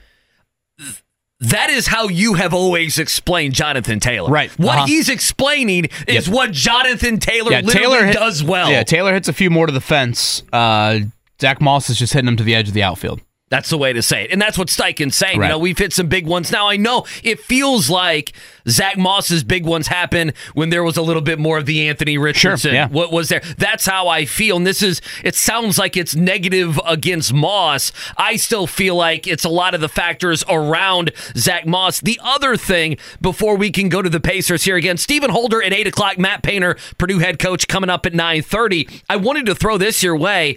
that 1.42 1.70
is 1.70 1.86
how 1.86 2.08
you 2.08 2.34
have 2.34 2.52
always 2.54 2.98
explained 2.98 3.54
Jonathan 3.54 4.00
Taylor. 4.00 4.30
Right. 4.30 4.50
What 4.58 4.76
Uh-huh. 4.78 4.86
he's 4.86 5.08
explaining 5.08 5.86
is 6.06 6.26
Yep. 6.26 6.34
what 6.34 6.52
Jonathan 6.52 7.18
Taylor 7.18 7.52
Yeah, 7.52 7.60
literally 7.60 7.78
Taylor 7.96 8.06
hit- 8.06 8.14
does 8.14 8.42
well. 8.42 8.70
Yeah, 8.70 8.82
Taylor 8.82 9.12
hits 9.12 9.28
a 9.28 9.32
few 9.32 9.50
more 9.50 9.66
to 9.66 9.72
the 9.72 9.80
fence. 9.80 10.42
Uh, 10.52 11.00
Zack 11.40 11.60
Moss 11.60 11.90
is 11.90 11.98
just 11.98 12.12
hitting 12.12 12.28
him 12.28 12.36
to 12.36 12.44
the 12.44 12.54
edge 12.54 12.68
of 12.68 12.74
the 12.74 12.82
outfield. 12.82 13.20
That's 13.52 13.68
the 13.68 13.76
way 13.76 13.92
to 13.92 14.00
say 14.00 14.24
it. 14.24 14.30
And 14.30 14.40
that's 14.40 14.56
what 14.56 14.68
Steichen's 14.68 15.14
saying. 15.14 15.38
Right. 15.38 15.48
You 15.48 15.52
know, 15.52 15.58
we've 15.58 15.76
hit 15.76 15.92
some 15.92 16.06
big 16.06 16.26
ones. 16.26 16.50
Now, 16.50 16.68
I 16.68 16.78
know 16.78 17.04
it 17.22 17.38
feels 17.38 17.90
like 17.90 18.32
Zack 18.66 18.96
Moss's 18.96 19.44
big 19.44 19.66
ones 19.66 19.88
happened 19.88 20.32
when 20.54 20.70
there 20.70 20.82
was 20.82 20.96
a 20.96 21.02
little 21.02 21.20
bit 21.20 21.38
more 21.38 21.58
of 21.58 21.66
the 21.66 21.86
Anthony 21.86 22.16
Richardson. 22.16 22.72
yeah. 22.72 22.88
What 22.88 23.12
was 23.12 23.28
there? 23.28 23.42
That's 23.58 23.84
how 23.84 24.08
I 24.08 24.24
feel. 24.24 24.56
And 24.56 24.66
this 24.66 24.82
is, 24.82 25.02
it 25.22 25.34
sounds 25.34 25.76
like 25.76 25.98
it's 25.98 26.16
negative 26.16 26.80
against 26.86 27.34
Moss. 27.34 27.92
I 28.16 28.36
still 28.36 28.66
feel 28.66 28.94
like 28.96 29.26
it's 29.26 29.44
a 29.44 29.50
lot 29.50 29.74
of 29.74 29.82
the 29.82 29.88
factors 29.90 30.42
around 30.48 31.12
Zack 31.36 31.66
Moss. 31.66 32.00
The 32.00 32.18
other 32.24 32.56
thing, 32.56 32.96
before 33.20 33.58
we 33.58 33.70
can 33.70 33.90
go 33.90 34.00
to 34.00 34.08
the 34.08 34.18
Pacers 34.18 34.64
here 34.64 34.76
again, 34.76 34.96
Stephen 34.96 35.28
Holder 35.28 35.62
at 35.62 35.74
8 35.74 35.88
o'clock, 35.88 36.18
Matt 36.18 36.42
Painter, 36.42 36.78
Purdue 36.96 37.18
head 37.18 37.38
coach, 37.38 37.68
coming 37.68 37.90
up 37.90 38.06
at 38.06 38.14
9.30. 38.14 39.02
I 39.10 39.16
wanted 39.16 39.44
to 39.44 39.54
throw 39.54 39.76
this 39.76 40.02
your 40.02 40.16
way. 40.16 40.56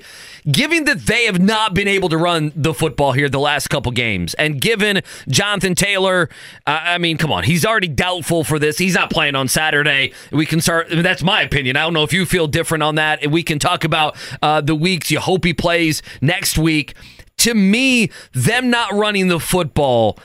Given 0.50 0.86
that 0.86 1.08
they 1.08 1.26
have 1.26 1.42
not 1.42 1.74
been 1.74 1.88
able 1.90 2.08
to 2.08 2.18
run 2.18 2.54
the 2.56 2.72
football 2.72 2.85
here 3.16 3.30
the 3.30 3.40
last 3.40 3.70
couple 3.70 3.92
games, 3.92 4.34
and 4.36 4.60
given 4.60 5.02
Jonathan 5.28 5.76
Taylor, 5.76 6.30
uh, 6.66 6.80
I 6.84 6.98
mean, 6.98 7.18
come 7.18 7.32
on, 7.32 7.44
he's 7.44 7.66
already 7.66 7.88
doubtful 7.88 8.44
for 8.44 8.60
this. 8.60 8.78
He's 8.78 8.96
not 8.96 9.10
playing 9.10 9.36
on 9.36 9.48
Saturday. 9.48 10.14
We 10.32 10.46
can 10.46 10.62
start. 10.62 10.88
I 10.92 10.96
mean, 10.96 11.04
that's 11.04 11.24
my 11.24 11.42
opinion. 11.42 11.76
I 11.78 11.82
don't 11.82 11.94
know 11.94 12.04
if 12.04 12.14
you 12.14 12.26
feel 12.26 12.48
different 12.48 12.84
on 12.84 12.96
that. 12.96 13.24
And 13.24 13.32
we 13.32 13.44
can 13.44 13.60
talk 13.60 13.84
about 13.84 14.18
uh, 14.42 14.62
the 14.62 14.76
weeks 14.76 15.12
you 15.12 15.20
hope 15.20 15.46
he 15.46 15.54
plays 15.54 16.02
next 16.22 16.58
week. 16.58 16.96
To 17.40 17.54
me, 17.54 18.12
them 18.34 18.70
not 18.70 18.94
running 18.94 19.28
the 19.28 19.40
football 19.40 20.18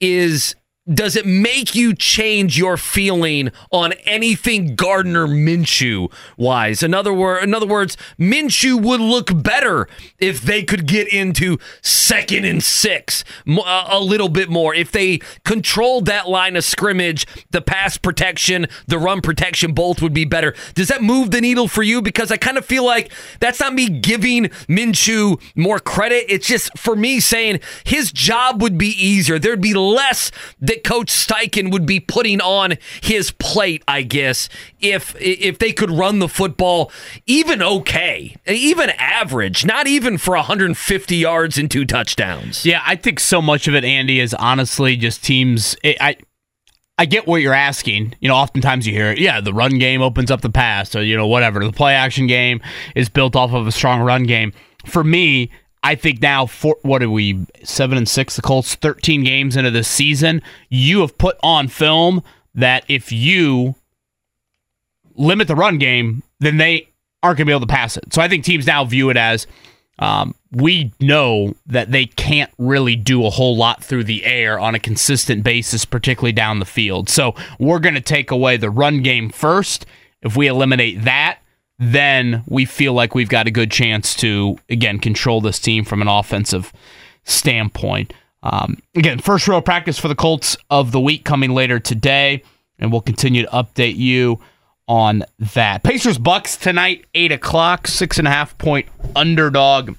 is 0.00 0.54
does 0.92 1.16
it 1.16 1.26
make 1.26 1.74
you 1.74 1.94
change 1.94 2.56
your 2.56 2.76
feeling 2.76 3.50
on 3.72 3.92
anything 4.04 4.76
Gardner 4.76 5.26
Minshew 5.26 6.12
wise? 6.36 6.82
In 6.82 6.94
other 6.94 7.12
word, 7.12 7.42
in 7.42 7.54
other 7.54 7.66
words, 7.66 7.96
Minshew 8.18 8.80
would 8.80 9.00
look 9.00 9.42
better 9.42 9.88
if 10.18 10.40
they 10.40 10.62
could 10.62 10.86
get 10.86 11.08
into 11.08 11.58
second 11.82 12.44
and 12.44 12.62
six 12.62 13.24
uh, 13.48 13.86
a 13.88 14.00
little 14.00 14.28
bit 14.28 14.48
more. 14.48 14.74
If 14.74 14.92
they 14.92 15.18
controlled 15.44 16.06
that 16.06 16.28
line 16.28 16.54
of 16.54 16.64
scrimmage, 16.64 17.26
the 17.50 17.60
pass 17.60 17.98
protection, 17.98 18.66
the 18.86 18.98
run 18.98 19.20
protection, 19.20 19.72
both 19.72 20.00
would 20.00 20.14
be 20.14 20.24
better. 20.24 20.54
Does 20.74 20.88
that 20.88 21.02
move 21.02 21.32
the 21.32 21.40
needle 21.40 21.66
for 21.66 21.82
you? 21.82 22.00
Because 22.00 22.30
I 22.30 22.36
kind 22.36 22.58
of 22.58 22.64
feel 22.64 22.84
like 22.84 23.12
that's 23.40 23.58
not 23.58 23.74
me 23.74 23.88
giving 23.88 24.44
Minshew 24.68 25.40
more 25.56 25.80
credit. 25.80 26.26
It's 26.28 26.46
just 26.46 26.78
for 26.78 26.94
me 26.94 27.18
saying 27.18 27.60
his 27.84 28.12
job 28.12 28.62
would 28.62 28.78
be 28.78 28.88
easier. 28.88 29.38
There'd 29.38 29.60
be 29.60 29.74
less 29.74 30.30
that 30.60 30.75
Coach 30.84 31.08
Steichen 31.08 31.70
would 31.70 31.86
be 31.86 32.00
putting 32.00 32.40
on 32.40 32.74
his 33.02 33.30
plate, 33.32 33.82
I 33.86 34.02
guess, 34.02 34.48
if 34.80 35.14
if 35.20 35.58
they 35.58 35.72
could 35.72 35.90
run 35.90 36.18
the 36.18 36.28
football 36.28 36.90
even 37.26 37.62
okay, 37.62 38.36
even 38.46 38.90
average, 38.98 39.64
not 39.64 39.86
even 39.86 40.18
for 40.18 40.34
150 40.36 41.16
yards 41.16 41.58
and 41.58 41.70
two 41.70 41.84
touchdowns. 41.84 42.64
Yeah, 42.64 42.82
I 42.86 42.96
think 42.96 43.20
so 43.20 43.40
much 43.42 43.68
of 43.68 43.74
it, 43.74 43.84
Andy, 43.84 44.20
is 44.20 44.34
honestly 44.34 44.96
just 44.96 45.24
teams. 45.24 45.76
It, 45.82 45.96
I 46.00 46.16
I 46.98 47.04
get 47.04 47.26
what 47.26 47.42
you're 47.42 47.54
asking. 47.54 48.14
You 48.20 48.28
know, 48.28 48.36
oftentimes 48.36 48.86
you 48.86 48.92
hear, 48.92 49.12
yeah, 49.12 49.40
the 49.40 49.52
run 49.52 49.78
game 49.78 50.00
opens 50.00 50.30
up 50.30 50.40
the 50.40 50.50
pass, 50.50 50.94
or 50.94 51.02
you 51.02 51.16
know, 51.16 51.26
whatever. 51.26 51.64
The 51.64 51.72
play 51.72 51.94
action 51.94 52.26
game 52.26 52.60
is 52.94 53.08
built 53.08 53.36
off 53.36 53.52
of 53.52 53.66
a 53.66 53.72
strong 53.72 54.00
run 54.00 54.24
game. 54.24 54.52
For 54.86 55.04
me, 55.04 55.50
I 55.86 55.94
think 55.94 56.20
now, 56.20 56.46
for 56.46 56.76
what 56.82 57.00
are 57.00 57.08
we 57.08 57.46
seven 57.62 57.96
and 57.96 58.08
six? 58.08 58.34
The 58.34 58.42
Colts, 58.42 58.74
thirteen 58.74 59.22
games 59.22 59.56
into 59.56 59.70
the 59.70 59.84
season, 59.84 60.42
you 60.68 61.00
have 61.02 61.16
put 61.16 61.36
on 61.44 61.68
film 61.68 62.24
that 62.56 62.84
if 62.88 63.12
you 63.12 63.76
limit 65.14 65.46
the 65.46 65.54
run 65.54 65.78
game, 65.78 66.24
then 66.40 66.56
they 66.56 66.88
aren't 67.22 67.38
going 67.38 67.46
to 67.46 67.50
be 67.50 67.52
able 67.52 67.60
to 67.60 67.72
pass 67.72 67.96
it. 67.96 68.12
So 68.12 68.20
I 68.20 68.26
think 68.26 68.44
teams 68.44 68.66
now 68.66 68.84
view 68.84 69.10
it 69.10 69.16
as 69.16 69.46
um, 70.00 70.34
we 70.50 70.92
know 70.98 71.54
that 71.66 71.92
they 71.92 72.06
can't 72.06 72.50
really 72.58 72.96
do 72.96 73.24
a 73.24 73.30
whole 73.30 73.56
lot 73.56 73.84
through 73.84 74.04
the 74.04 74.24
air 74.24 74.58
on 74.58 74.74
a 74.74 74.80
consistent 74.80 75.44
basis, 75.44 75.84
particularly 75.84 76.32
down 76.32 76.58
the 76.58 76.66
field. 76.66 77.08
So 77.08 77.34
we're 77.60 77.78
going 77.78 77.94
to 77.94 78.00
take 78.00 78.32
away 78.32 78.56
the 78.56 78.70
run 78.70 79.02
game 79.02 79.30
first. 79.30 79.86
If 80.20 80.36
we 80.36 80.48
eliminate 80.48 81.04
that, 81.04 81.38
then 81.78 82.42
we 82.46 82.64
feel 82.64 82.92
like 82.92 83.14
we've 83.14 83.28
got 83.28 83.46
a 83.46 83.50
good 83.50 83.70
chance 83.70 84.14
to, 84.16 84.58
again, 84.68 84.98
control 84.98 85.40
this 85.40 85.58
team 85.58 85.84
from 85.84 86.00
an 86.00 86.08
offensive 86.08 86.72
standpoint. 87.24 88.12
Um, 88.42 88.78
again, 88.94 89.18
first 89.18 89.46
row 89.48 89.60
practice 89.60 89.98
for 89.98 90.08
the 90.08 90.14
Colts 90.14 90.56
of 90.70 90.92
the 90.92 91.00
week 91.00 91.24
coming 91.24 91.50
later 91.50 91.78
today, 91.78 92.42
and 92.78 92.92
we'll 92.92 93.00
continue 93.00 93.42
to 93.42 93.48
update 93.48 93.96
you 93.96 94.40
on 94.88 95.24
that. 95.38 95.82
Pacers 95.82 96.18
Bucks 96.18 96.56
tonight, 96.56 97.04
eight 97.14 97.32
o'clock, 97.32 97.88
six 97.88 98.18
and 98.18 98.28
a 98.28 98.30
half 98.30 98.56
point 98.56 98.86
underdog 99.14 99.96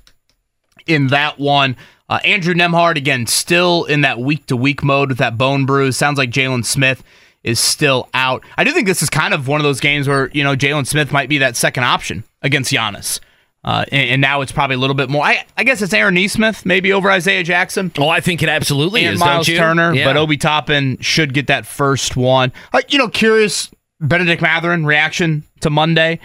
in 0.88 1.08
that 1.08 1.38
one. 1.38 1.76
Uh, 2.10 2.20
Andrew 2.24 2.54
Nembhard 2.54 2.96
again, 2.96 3.28
still 3.28 3.84
in 3.84 4.02
that 4.02 4.18
week 4.18 4.46
to 4.46 4.56
week 4.56 4.82
mode 4.82 5.10
with 5.10 5.18
that 5.18 5.38
bone 5.38 5.66
bruise. 5.66 5.98
Sounds 5.98 6.18
like 6.18 6.30
Jalen 6.32 6.64
Smith 6.64 7.04
is 7.48 7.60
still 7.60 8.10
out. 8.14 8.44
I 8.58 8.64
do 8.64 8.72
think 8.72 8.88
this 8.88 9.02
is 9.02 9.10
kind 9.10 9.34
of 9.34 9.48
one 9.48 9.60
of 9.60 9.64
those 9.64 9.80
games 9.80 10.08
where 10.08 10.30
you 10.34 10.44
know 10.44 10.56
Jalen 10.56 10.86
Smith 10.86 11.12
might 11.12 11.30
be 11.30 11.38
that 11.40 11.56
second 11.56 11.84
option 11.84 12.24
against 12.42 12.72
Giannis. 12.72 13.20
Uh, 13.64 13.84
and, 13.92 14.10
and 14.12 14.22
now 14.22 14.40
it's 14.42 14.52
probably 14.52 14.76
a 14.76 14.80
little 14.80 14.96
bit 14.96 15.10
more. 15.10 15.24
I, 15.26 15.44
I 15.58 15.64
guess 15.66 15.82
it's 15.82 15.94
Aaron 15.94 16.14
Nesmith 16.14 16.66
maybe 16.66 16.94
over 16.94 17.12
Isaiah 17.12 17.44
Jackson 17.44 17.92
Oh, 17.98 18.08
I 18.08 18.22
think 18.22 18.42
it 18.42 18.48
absolutely 18.48 19.04
and 19.04 19.16
is. 19.16 19.20
Miles? 19.20 19.48
Turner, 19.48 19.94
Yeah. 19.94 20.06
but 20.06 20.16
Obi 20.16 20.38
Toppin 20.38 20.98
should 21.02 21.34
get 21.34 21.48
that 21.48 21.66
first 21.66 22.16
one. 22.16 22.54
Uh, 22.72 22.82
you 22.88 22.98
know, 22.98 23.10
curious 23.10 23.70
Bennedict 24.00 24.42
Mathurin 24.42 24.86
reaction 24.86 25.44
to 25.62 25.70
Monday. 25.70 26.20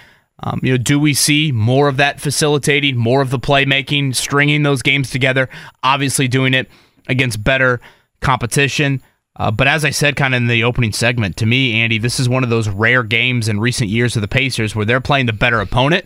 Um, 0.45 0.61
you 0.63 0.73
know, 0.73 0.77
do 0.79 1.01
we 1.01 1.15
see 1.15 1.51
more 1.51 1.89
of 1.89 1.97
that 1.97 2.21
facilitating, 2.21 2.97
more 2.97 3.23
of 3.23 3.31
the 3.31 3.39
playmaking, 3.41 4.15
stringing 4.15 4.63
those 4.63 4.83
games 4.83 5.11
together? 5.11 5.49
Obviously, 5.83 6.29
doing 6.29 6.55
it 6.55 6.69
against 7.09 7.43
better 7.43 7.81
competition. 8.21 9.03
Uh, 9.37 9.51
but 9.51 9.67
as 9.67 9.85
I 9.85 9.91
said, 9.91 10.17
kind 10.17 10.35
of 10.35 10.43
in 10.43 10.47
the 10.47 10.65
opening 10.65 10.93
segment, 10.93 11.37
to 11.39 11.47
me, 11.47 11.81
Andy, 11.81 11.99
this 11.99 12.21
is 12.21 12.29
one 12.29 12.45
of 12.45 12.51
those 12.51 12.69
rare 12.69 13.03
games 13.03 13.49
in 13.49 13.61
recent 13.61 13.89
years 13.89 14.15
of 14.15 14.23
the 14.23 14.29
Pacers 14.29 14.77
where 14.77 14.85
they're 14.85 15.01
playing 15.01 15.27
the 15.27 15.33
better 15.33 15.61
opponent. 15.61 16.05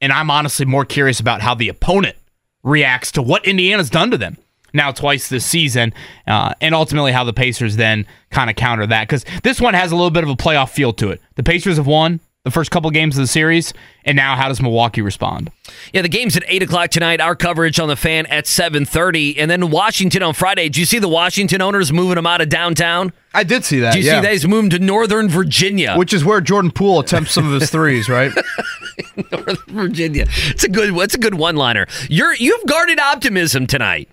And 0.00 0.12
I'm 0.12 0.30
honestly 0.30 0.66
more 0.66 0.84
curious 0.84 1.18
about 1.18 1.40
how 1.40 1.54
the 1.54 1.70
opponent 1.70 2.16
reacts 2.62 3.12
to 3.12 3.22
what 3.22 3.46
Indiana's 3.46 3.88
done 3.88 4.10
to 4.10 4.18
them 4.18 4.36
now 4.74 4.92
twice 4.92 5.28
this 5.28 5.46
season, 5.46 5.94
uh, 6.26 6.52
and 6.60 6.74
ultimately 6.74 7.10
how 7.10 7.24
the 7.24 7.32
Pacers 7.32 7.76
then 7.76 8.06
kind 8.30 8.50
of 8.50 8.56
counter 8.56 8.86
that. 8.86 9.08
Because 9.08 9.24
this 9.42 9.60
one 9.60 9.74
has 9.74 9.90
a 9.90 9.96
little 9.96 10.10
bit 10.10 10.22
of 10.22 10.30
a 10.30 10.36
playoff 10.36 10.70
feel 10.70 10.92
to 10.94 11.10
it. 11.10 11.20
The 11.34 11.42
Pacers 11.42 11.78
have 11.78 11.86
won 11.86 12.20
the 12.46 12.52
first 12.52 12.70
couple 12.70 12.88
games 12.92 13.16
of 13.16 13.22
the 13.22 13.26
series, 13.26 13.74
and 14.04 14.14
now 14.14 14.36
how 14.36 14.46
does 14.46 14.62
Milwaukee 14.62 15.02
respond? 15.02 15.50
Yeah, 15.92 16.02
the 16.02 16.08
game's 16.08 16.36
at 16.36 16.44
eight 16.46 16.62
o'clock 16.62 16.90
tonight. 16.90 17.20
Our 17.20 17.34
coverage 17.34 17.80
on 17.80 17.88
the 17.88 17.96
fan 17.96 18.24
at 18.26 18.46
seven 18.46 18.84
thirty, 18.84 19.36
and 19.36 19.50
then 19.50 19.68
Washington 19.68 20.22
on 20.22 20.32
Friday. 20.32 20.68
Did 20.68 20.76
you 20.76 20.86
see 20.86 21.00
the 21.00 21.08
Washington 21.08 21.60
owners 21.60 21.92
moving 21.92 22.14
them 22.14 22.24
out 22.24 22.40
of 22.40 22.48
downtown? 22.48 23.12
I 23.34 23.42
did 23.42 23.64
see 23.64 23.80
that. 23.80 23.94
Did 23.94 24.04
you 24.04 24.10
yeah. 24.10 24.20
see 24.20 24.22
that? 24.22 24.32
He's 24.32 24.46
moved 24.46 24.70
to 24.70 24.78
Northern 24.78 25.28
Virginia. 25.28 25.96
Which 25.96 26.12
is 26.12 26.24
where 26.24 26.40
Jordan 26.40 26.70
Poole 26.70 27.00
attempts 27.00 27.32
some 27.32 27.52
of 27.52 27.60
his 27.60 27.68
threes, 27.68 28.08
right? 28.08 28.30
Northern 29.32 29.56
Virginia. 29.66 30.26
It's 30.28 30.62
a 30.62 30.68
good. 30.68 30.96
It's 30.96 31.16
a 31.16 31.18
good 31.18 31.34
one-liner. 31.34 31.88
You're 32.08 32.34
you've 32.34 32.64
guarded 32.66 33.00
optimism 33.00 33.66
tonight. 33.66 34.08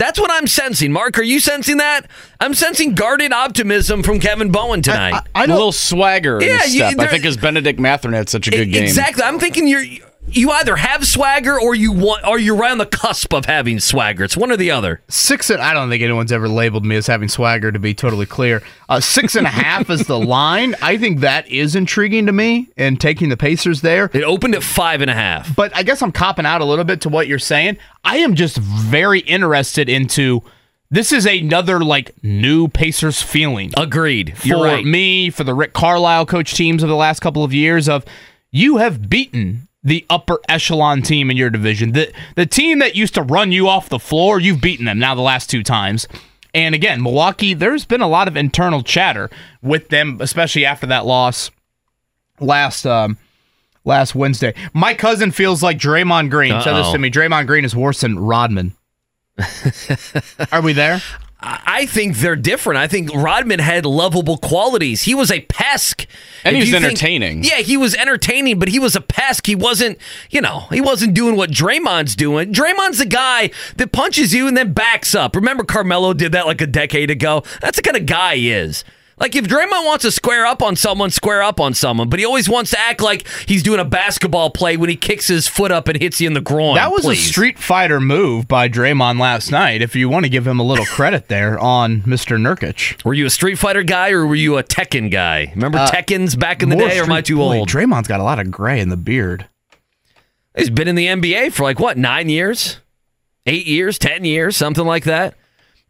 That's 0.00 0.18
what 0.18 0.30
I'm 0.30 0.46
sensing. 0.46 0.92
Mark, 0.92 1.18
are 1.18 1.22
you 1.22 1.40
sensing 1.40 1.76
that? 1.76 2.06
I'm 2.40 2.54
sensing 2.54 2.94
guarded 2.94 3.34
optimism 3.34 4.02
from 4.02 4.18
Kevin 4.18 4.50
Bowen 4.50 4.80
tonight. 4.80 5.22
I 5.34 5.44
a 5.44 5.46
know. 5.46 5.52
A 5.52 5.56
little 5.56 5.72
swagger 5.72 6.40
in 6.40 6.48
Yeah, 6.48 6.64
you- 6.64 6.86
step. 6.86 6.98
I 6.98 7.06
think 7.06 7.26
as 7.26 7.36
Bennedict 7.36 7.78
Mathurin 7.78 8.14
had 8.14 8.30
such 8.30 8.48
a 8.48 8.50
good 8.50 8.72
game. 8.72 8.84
Exactly. 8.84 9.22
I'm 9.22 9.38
thinking 9.38 9.68
you're 9.68 9.84
you 10.32 10.50
either 10.50 10.76
have 10.76 11.06
swagger 11.06 11.60
or 11.60 11.74
you 11.74 11.92
want, 11.92 12.26
or 12.26 12.38
you're 12.38 12.56
right 12.56 12.72
on 12.72 12.78
the 12.78 12.86
cusp 12.86 13.32
of 13.32 13.44
having 13.46 13.80
swagger. 13.80 14.24
It's 14.24 14.36
one 14.36 14.50
or 14.50 14.56
the 14.56 14.70
other. 14.70 15.00
Six 15.08 15.50
and 15.50 15.60
I 15.60 15.72
don't 15.74 15.88
think 15.90 16.02
anyone's 16.02 16.32
ever 16.32 16.48
labeled 16.48 16.84
me 16.84 16.96
as 16.96 17.06
having 17.06 17.28
swagger. 17.28 17.70
To 17.72 17.78
be 17.78 17.94
totally 17.94 18.26
clear, 18.26 18.62
uh, 18.88 19.00
six 19.00 19.34
and 19.34 19.46
a 19.46 19.50
half 19.50 19.90
is 19.90 20.06
the 20.06 20.18
line. 20.26 20.74
I 20.82 20.96
think 20.96 21.20
that 21.20 21.48
is 21.48 21.74
intriguing 21.76 22.26
to 22.26 22.32
me, 22.32 22.68
and 22.76 23.00
taking 23.00 23.28
the 23.28 23.36
Pacers 23.36 23.80
there. 23.80 24.10
It 24.12 24.22
opened 24.22 24.54
at 24.54 24.62
five 24.62 25.00
and 25.00 25.10
a 25.10 25.14
half. 25.14 25.54
But 25.54 25.74
I 25.76 25.82
guess 25.82 26.02
I'm 26.02 26.12
copping 26.12 26.46
out 26.46 26.60
a 26.60 26.64
little 26.64 26.84
bit 26.84 27.00
to 27.02 27.08
what 27.08 27.26
you're 27.28 27.38
saying. 27.38 27.78
I 28.04 28.18
am 28.18 28.34
just 28.34 28.56
very 28.58 29.20
interested 29.20 29.88
into. 29.88 30.42
This 30.92 31.12
is 31.12 31.24
another 31.24 31.78
like 31.84 32.12
new 32.24 32.66
Pacers 32.66 33.22
feeling. 33.22 33.70
Agreed. 33.76 34.36
for 34.36 34.48
You're 34.48 34.64
right. 34.64 34.84
me, 34.84 35.30
for 35.30 35.44
the 35.44 35.54
Rick 35.54 35.72
Carlisle 35.72 36.26
coach 36.26 36.54
teams 36.54 36.82
of 36.82 36.88
the 36.88 36.96
last 36.96 37.20
couple 37.20 37.44
of 37.44 37.52
years 37.52 37.88
of 37.88 38.04
you 38.50 38.78
have 38.78 39.08
beaten 39.08 39.68
the 39.82 40.04
upper 40.10 40.38
echelon 40.48 41.02
team 41.02 41.30
in 41.30 41.36
your 41.36 41.50
division. 41.50 41.92
The 41.92 42.12
the 42.36 42.46
team 42.46 42.78
that 42.80 42.94
used 42.94 43.14
to 43.14 43.22
run 43.22 43.52
you 43.52 43.68
off 43.68 43.88
the 43.88 43.98
floor, 43.98 44.40
you've 44.40 44.60
beaten 44.60 44.84
them 44.86 44.98
now 44.98 45.14
the 45.14 45.22
last 45.22 45.48
two 45.50 45.62
times. 45.62 46.06
And 46.52 46.74
again, 46.74 47.02
Milwaukee, 47.02 47.54
there's 47.54 47.84
been 47.84 48.00
a 48.00 48.08
lot 48.08 48.28
of 48.28 48.36
internal 48.36 48.82
chatter 48.82 49.30
with 49.62 49.88
them, 49.88 50.18
especially 50.20 50.64
after 50.66 50.86
that 50.86 51.06
loss 51.06 51.50
last 52.40 52.86
um 52.86 53.18
last 53.84 54.14
Wednesday. 54.14 54.54
My 54.72 54.94
cousin 54.94 55.30
feels 55.30 55.62
like 55.62 55.78
Draymond 55.78 56.30
Green 56.30 56.60
said 56.60 56.74
this 56.74 56.90
to 56.92 56.98
me. 56.98 57.10
Draymond 57.10 57.46
Green 57.46 57.64
is 57.64 57.74
worse 57.74 58.00
than 58.00 58.18
Rodman. 58.18 58.74
Are 60.52 60.60
we 60.60 60.72
there? 60.72 61.00
I 61.42 61.86
think 61.86 62.18
they're 62.18 62.36
different. 62.36 62.78
I 62.78 62.86
think 62.86 63.10
Rodman 63.14 63.60
had 63.60 63.86
lovable 63.86 64.36
qualities. 64.36 65.02
He 65.04 65.14
was 65.14 65.30
a 65.30 65.40
pesk. 65.42 66.06
And 66.44 66.54
he 66.54 66.60
was 66.62 66.68
you 66.68 66.74
think- 66.74 66.84
entertaining. 66.84 67.44
yeah, 67.44 67.56
he 67.56 67.76
was 67.78 67.94
entertaining, 67.94 68.58
but 68.58 68.68
he 68.68 68.78
was 68.78 68.94
a 68.94 69.00
pesk. 69.00 69.46
He 69.46 69.54
wasn't, 69.54 69.96
you 70.30 70.42
know, 70.42 70.66
he 70.70 70.80
wasn't 70.82 71.14
doing 71.14 71.36
what 71.36 71.50
Draymond's 71.50 72.14
doing. 72.14 72.52
Draymond's 72.52 72.98
the 72.98 73.06
guy 73.06 73.50
that 73.76 73.90
punches 73.92 74.34
you 74.34 74.48
and 74.48 74.56
then 74.56 74.72
backs 74.74 75.14
up. 75.14 75.34
Remember 75.34 75.64
Carmelo 75.64 76.12
did 76.12 76.32
that 76.32 76.46
like 76.46 76.60
a 76.60 76.66
decade 76.66 77.10
ago? 77.10 77.42
That's 77.62 77.76
the 77.76 77.82
kind 77.82 77.96
of 77.96 78.04
guy 78.04 78.36
he 78.36 78.50
is. 78.52 78.84
Like 79.20 79.36
if 79.36 79.44
Draymond 79.44 79.84
wants 79.84 80.02
to 80.04 80.10
square 80.10 80.46
up 80.46 80.62
on 80.62 80.76
someone, 80.76 81.10
square 81.10 81.42
up 81.42 81.60
on 81.60 81.74
someone, 81.74 82.08
but 82.08 82.18
he 82.18 82.24
always 82.24 82.48
wants 82.48 82.70
to 82.70 82.80
act 82.80 83.02
like 83.02 83.28
he's 83.46 83.62
doing 83.62 83.78
a 83.78 83.84
basketball 83.84 84.48
play 84.48 84.78
when 84.78 84.88
he 84.88 84.96
kicks 84.96 85.26
his 85.28 85.46
foot 85.46 85.70
up 85.70 85.88
and 85.88 86.00
hits 86.00 86.22
you 86.22 86.26
in 86.26 86.32
the 86.32 86.40
groin. 86.40 86.76
That 86.76 86.90
was 86.90 87.02
please. 87.02 87.26
a 87.26 87.28
Street 87.28 87.58
Fighter 87.58 88.00
move 88.00 88.48
by 88.48 88.70
Draymond 88.70 89.20
last 89.20 89.50
night. 89.50 89.82
If 89.82 89.94
you 89.94 90.08
want 90.08 90.24
to 90.24 90.30
give 90.30 90.46
him 90.46 90.58
a 90.58 90.62
little 90.62 90.86
credit 90.86 91.28
there 91.28 91.58
on 91.58 92.00
Mr. 92.02 92.40
Nurkic. 92.40 93.04
Were 93.04 93.12
you 93.12 93.26
a 93.26 93.30
Street 93.30 93.56
Fighter 93.58 93.82
guy 93.82 94.10
or 94.10 94.26
were 94.26 94.34
you 94.34 94.56
a 94.56 94.62
Tekken 94.62 95.10
guy? 95.10 95.52
Remember 95.54 95.78
Tekken's 95.78 96.34
back 96.34 96.62
in 96.62 96.70
the 96.70 96.76
Uh, 96.76 96.88
day, 96.88 96.98
or 96.98 97.02
am 97.02 97.12
I 97.12 97.20
too 97.20 97.42
old? 97.42 97.68
Draymond's 97.68 98.08
got 98.08 98.20
a 98.20 98.24
lot 98.24 98.38
of 98.38 98.50
gray 98.50 98.80
in 98.80 98.88
the 98.88 98.96
beard. 98.96 99.46
He's 100.56 100.70
been 100.70 100.88
in 100.88 100.94
the 100.96 101.06
NBA 101.08 101.52
for 101.52 101.62
like 101.64 101.78
what, 101.78 101.98
nine 101.98 102.30
years? 102.30 102.78
Eight 103.46 103.66
years, 103.66 103.98
ten 103.98 104.24
years, 104.24 104.56
something 104.56 104.84
like 104.86 105.04
that. 105.04 105.34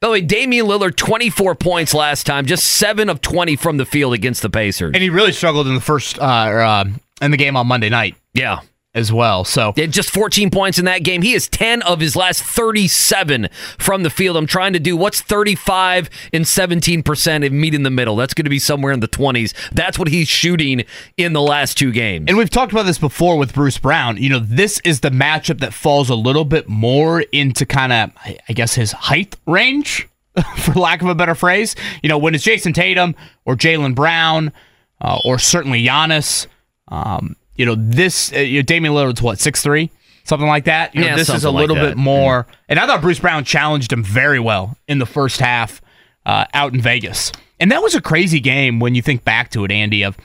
By 0.00 0.08
the 0.08 0.12
way, 0.12 0.20
Damian 0.22 0.66
Lillard, 0.66 0.96
24 0.96 1.54
points 1.56 1.92
last 1.92 2.24
time, 2.24 2.46
just 2.46 2.66
seven 2.66 3.10
of 3.10 3.20
20 3.20 3.56
from 3.56 3.76
the 3.76 3.84
field 3.84 4.14
against 4.14 4.40
the 4.40 4.48
Pacers. 4.48 4.92
And 4.94 5.02
he 5.02 5.10
really 5.10 5.32
struggled 5.32 5.66
in 5.66 5.74
the 5.74 5.80
first 5.80 6.18
uh, 6.18 6.46
or, 6.48 6.60
uh, 6.62 6.84
in 7.20 7.30
the 7.30 7.36
game 7.36 7.54
on 7.56 7.66
Monday 7.66 7.90
night 7.90 8.16
yeah. 8.34 8.60
As 8.92 9.12
well. 9.12 9.44
So 9.44 9.72
just 9.72 10.10
14 10.10 10.50
points 10.50 10.76
in 10.76 10.84
that 10.86 11.04
game. 11.04 11.22
He 11.22 11.32
is 11.32 11.48
10 11.48 11.80
of 11.82 12.00
his 12.00 12.16
last 12.16 12.42
37 12.42 13.48
from 13.78 14.02
the 14.02 14.10
field. 14.10 14.36
I'm 14.36 14.48
trying 14.48 14.72
to 14.72 14.80
do 14.80 14.96
what's 14.96 15.20
35 15.20 16.10
and 16.32 16.44
17% 16.44 17.46
and 17.46 17.60
meet 17.60 17.72
in 17.72 17.84
the 17.84 17.90
middle. 17.90 18.16
That's 18.16 18.34
going 18.34 18.46
to 18.46 18.50
be 18.50 18.58
somewhere 18.58 18.92
in 18.92 18.98
the 18.98 19.06
20s. 19.06 19.54
That's 19.70 19.96
what 19.96 20.08
he's 20.08 20.26
shooting 20.26 20.82
in 21.16 21.34
the 21.34 21.40
last 21.40 21.78
two 21.78 21.92
games. 21.92 22.24
And 22.26 22.36
we've 22.36 22.50
talked 22.50 22.72
about 22.72 22.84
this 22.84 22.98
before 22.98 23.38
with 23.38 23.54
Bruce 23.54 23.78
Brown. 23.78 24.16
You 24.16 24.28
know, 24.28 24.40
this 24.40 24.80
is 24.80 25.00
the 25.00 25.10
matchup 25.10 25.60
that 25.60 25.72
falls 25.72 26.10
a 26.10 26.16
little 26.16 26.44
bit 26.44 26.68
more 26.68 27.20
into 27.20 27.64
kind 27.64 27.92
of, 27.92 28.10
I 28.16 28.38
I 28.48 28.52
guess, 28.52 28.74
his 28.74 28.90
height 28.90 29.36
range, 29.46 30.08
for 30.56 30.72
lack 30.74 31.00
of 31.00 31.08
a 31.08 31.14
better 31.14 31.36
phrase. 31.36 31.76
You 32.02 32.08
know, 32.08 32.18
when 32.18 32.34
it's 32.34 32.42
Jayson 32.42 32.72
Tatum 32.72 33.14
or 33.44 33.54
Jaylen 33.54 33.94
Brown 33.94 34.52
uh, 35.00 35.20
or 35.24 35.38
certainly 35.38 35.84
Giannis, 35.84 36.48
um, 36.88 37.36
you 37.60 37.66
know, 37.66 37.76
this, 37.76 38.32
uh, 38.32 38.38
you 38.38 38.60
know, 38.60 38.62
Damian 38.62 38.94
Lillard's 38.94 39.20
what, 39.20 39.38
six 39.38 39.62
three, 39.62 39.90
Something 40.24 40.48
like 40.48 40.64
that. 40.64 40.94
You 40.94 41.02
know, 41.02 41.06
Yeah, 41.08 41.16
this 41.16 41.28
is 41.28 41.44
a 41.44 41.50
like 41.50 41.60
little 41.60 41.76
that. 41.76 41.90
bit 41.90 41.96
more. 41.98 42.46
And 42.70 42.78
I 42.78 42.86
thought 42.86 43.02
Bruce 43.02 43.18
Brown 43.18 43.44
challenged 43.44 43.92
him 43.92 44.02
very 44.02 44.40
well 44.40 44.76
in 44.88 44.98
the 44.98 45.04
first 45.06 45.40
half 45.40 45.82
uh, 46.24 46.46
out 46.54 46.72
in 46.72 46.80
Vegas. 46.80 47.32
And 47.58 47.70
that 47.70 47.82
was 47.82 47.94
a 47.94 48.00
crazy 48.00 48.40
game 48.40 48.80
when 48.80 48.94
you 48.94 49.02
think 49.02 49.24
back 49.24 49.50
to 49.50 49.64
it, 49.64 49.70
Andy, 49.72 50.02
of, 50.04 50.16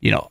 you 0.00 0.12
know, 0.12 0.28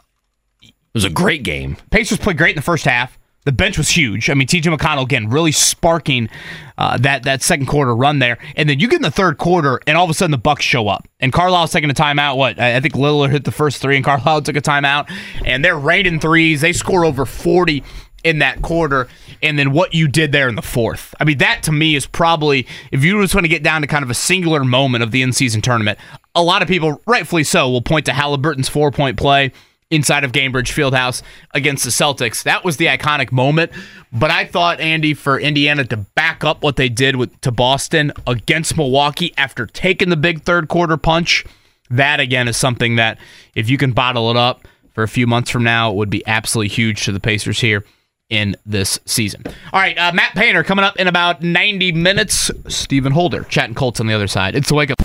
It 0.62 0.74
was 0.94 1.04
a 1.04 1.10
great 1.10 1.44
game. 1.44 1.76
Pacers 1.90 2.18
played 2.20 2.38
great 2.38 2.52
in 2.52 2.56
the 2.56 2.62
first 2.62 2.86
half. 2.86 3.18
The 3.46 3.52
bench 3.52 3.78
was 3.78 3.90
huge. 3.90 4.30
I 4.30 4.34
mean, 4.36 4.48
TJ 4.48 4.76
McConnell 4.76 5.04
again 5.04 5.30
really 5.30 5.52
sparking 5.52 6.30
uh, 6.78 6.98
that 7.00 7.24
that 7.24 7.42
second 7.42 7.66
quarter 7.66 7.96
run 7.96 8.20
there, 8.20 8.38
and 8.56 8.70
then 8.70 8.80
you 8.80 8.88
get 8.88 8.98
in 8.98 9.02
the 9.02 9.12
third 9.12 9.38
quarter, 9.38 9.82
and 9.86 9.98
all 9.98 10.04
of 10.04 10.10
a 10.10 10.14
sudden 10.14 10.32
the 10.32 10.38
Bucks 10.38 10.64
show 10.64 10.88
up, 10.88 11.08
and 11.20 11.34
Carlisle's 11.34 11.72
taking 11.72 11.90
a 11.90 11.94
timeout. 11.94 12.38
What 12.38 12.60
I 12.60 12.80
think 12.80 12.94
Lillard 12.94 13.32
hit 13.32 13.44
the 13.44 13.52
first 13.52 13.82
three, 13.82 13.96
and 13.96 14.06
Carlisle 14.06 14.44
took 14.44 14.56
a 14.56 14.62
timeout, 14.62 15.12
and 15.46 15.64
they're 15.64 15.78
raining 15.78 16.20
threes. 16.20 16.62
They 16.62 16.74
score 16.74 17.06
over 17.06 17.26
forty 17.26 17.84
in 18.24 18.40
that 18.40 18.62
quarter, 18.62 19.08
and 19.42 19.60
then 19.60 19.72
what 19.74 19.94
you 19.94 20.08
did 20.08 20.32
there 20.32 20.48
in 20.48 20.56
the 20.56 20.62
fourth. 20.62 21.14
I 21.20 21.26
mean, 21.26 21.40
that 21.40 21.64
to 21.64 21.72
me 21.72 21.96
is 21.96 22.06
probably 22.06 22.66
if 22.92 23.04
you 23.04 23.22
just 23.22 23.36
want 23.36 23.44
to 23.44 23.50
get 23.50 23.64
down 23.64 23.82
to 23.82 23.88
kind 23.88 24.04
of 24.04 24.10
a 24.10 24.16
singular 24.16 24.64
moment 24.64 25.04
of 25.04 25.12
the 25.12 25.22
in 25.22 25.34
season 25.34 25.62
tournament. 25.62 26.00
A 26.36 26.42
lot 26.42 26.62
of 26.62 26.68
people, 26.68 27.02
rightfully 27.06 27.44
so, 27.44 27.70
will 27.70 27.82
point 27.82 28.06
to 28.08 28.14
Halliburton's 28.14 28.70
four 28.70 28.90
point 28.92 29.18
play 29.18 29.52
inside 29.90 30.24
of 30.24 30.32
Gainbridge 30.32 30.72
Fieldhouse 30.72 31.22
against 31.54 31.84
the 31.84 31.90
Celtics. 31.90 32.44
That 32.44 32.64
was 32.64 32.78
the 32.78 32.88
iconic 32.88 33.32
moment. 33.32 33.72
But 34.12 34.32
I 34.32 34.46
thought 34.46 34.80
Andy 34.80 35.14
for 35.14 35.40
Indiana 35.40 35.86
to 35.86 35.98
back 35.98 36.44
up 36.44 36.64
what 36.64 36.76
they 36.76 36.90
did 36.90 37.16
with 37.16 37.40
to 37.42 37.52
Boston 37.52 38.12
against 38.28 38.78
Milwaukee 38.78 39.34
after 39.38 39.66
taking 39.66 40.10
the 40.10 40.18
big 40.18 40.44
third 40.44 40.68
quarter 40.68 40.98
punch. 40.98 41.46
That 41.90 42.20
again 42.20 42.48
is 42.48 42.58
something 42.58 42.96
that 42.96 43.18
if 43.56 43.70
you 43.70 43.78
can 43.78 43.92
bottle 43.92 44.32
it 44.32 44.38
up 44.38 44.68
for 44.94 45.04
a 45.04 45.08
few 45.08 45.28
months 45.28 45.50
from 45.50 45.64
now, 45.64 45.92
it 45.92 45.96
would 45.96 46.10
be 46.10 46.26
absolutely 46.28 46.70
huge 46.70 47.06
to 47.06 47.12
the 47.12 47.20
Pacers 47.20 47.60
here 47.60 47.84
in 48.30 48.56
this 48.66 49.00
season. 49.06 49.44
All 49.46 49.80
right, 49.80 49.98
uh, 49.98 50.12
Matt 50.14 50.34
Painter 50.34 50.64
coming 50.64 50.86
up 50.86 50.96
in 50.98 51.08
about 51.08 51.44
90 51.44 51.92
minutes. 51.92 52.50
Stephen 52.68 53.12
Holder 53.12 53.44
chatting 53.44 53.76
Colts 53.76 54.00
on 54.00 54.08
the 54.08 54.14
other 54.14 54.28
side. 54.28 54.56
It's 54.56 54.70
the 54.70 54.76
wake 54.76 54.92
up. 54.92 55.03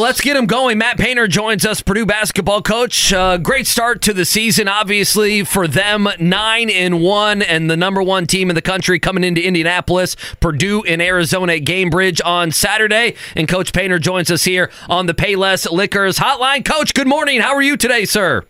Let's 0.00 0.22
get 0.22 0.34
him 0.34 0.46
going. 0.46 0.78
Matt 0.78 0.96
Painter 0.96 1.28
joins 1.28 1.66
us, 1.66 1.82
Purdue 1.82 2.06
basketball 2.06 2.62
coach. 2.62 3.12
Uh, 3.12 3.36
great 3.36 3.66
start 3.66 4.00
to 4.02 4.14
the 4.14 4.24
season, 4.24 4.66
obviously 4.66 5.44
for 5.44 5.68
them, 5.68 6.08
nine 6.18 6.70
and 6.70 7.02
one, 7.02 7.42
and 7.42 7.70
the 7.70 7.76
number 7.76 8.02
one 8.02 8.26
team 8.26 8.48
in 8.48 8.54
the 8.54 8.62
country 8.62 8.98
coming 8.98 9.24
into 9.24 9.46
Indianapolis. 9.46 10.16
Purdue 10.40 10.82
in 10.84 11.02
Arizona 11.02 11.52
at 11.52 11.64
Gainbridge 11.64 12.22
on 12.24 12.50
Saturday, 12.50 13.14
and 13.36 13.46
Coach 13.46 13.74
Painter 13.74 13.98
joins 13.98 14.30
us 14.30 14.44
here 14.44 14.70
on 14.88 15.04
the 15.04 15.12
Payless 15.12 15.70
Liquors 15.70 16.18
Hotline. 16.18 16.64
Coach, 16.64 16.94
good 16.94 17.06
morning. 17.06 17.42
How 17.42 17.54
are 17.54 17.62
you 17.62 17.76
today, 17.76 18.06
sir? 18.06 18.46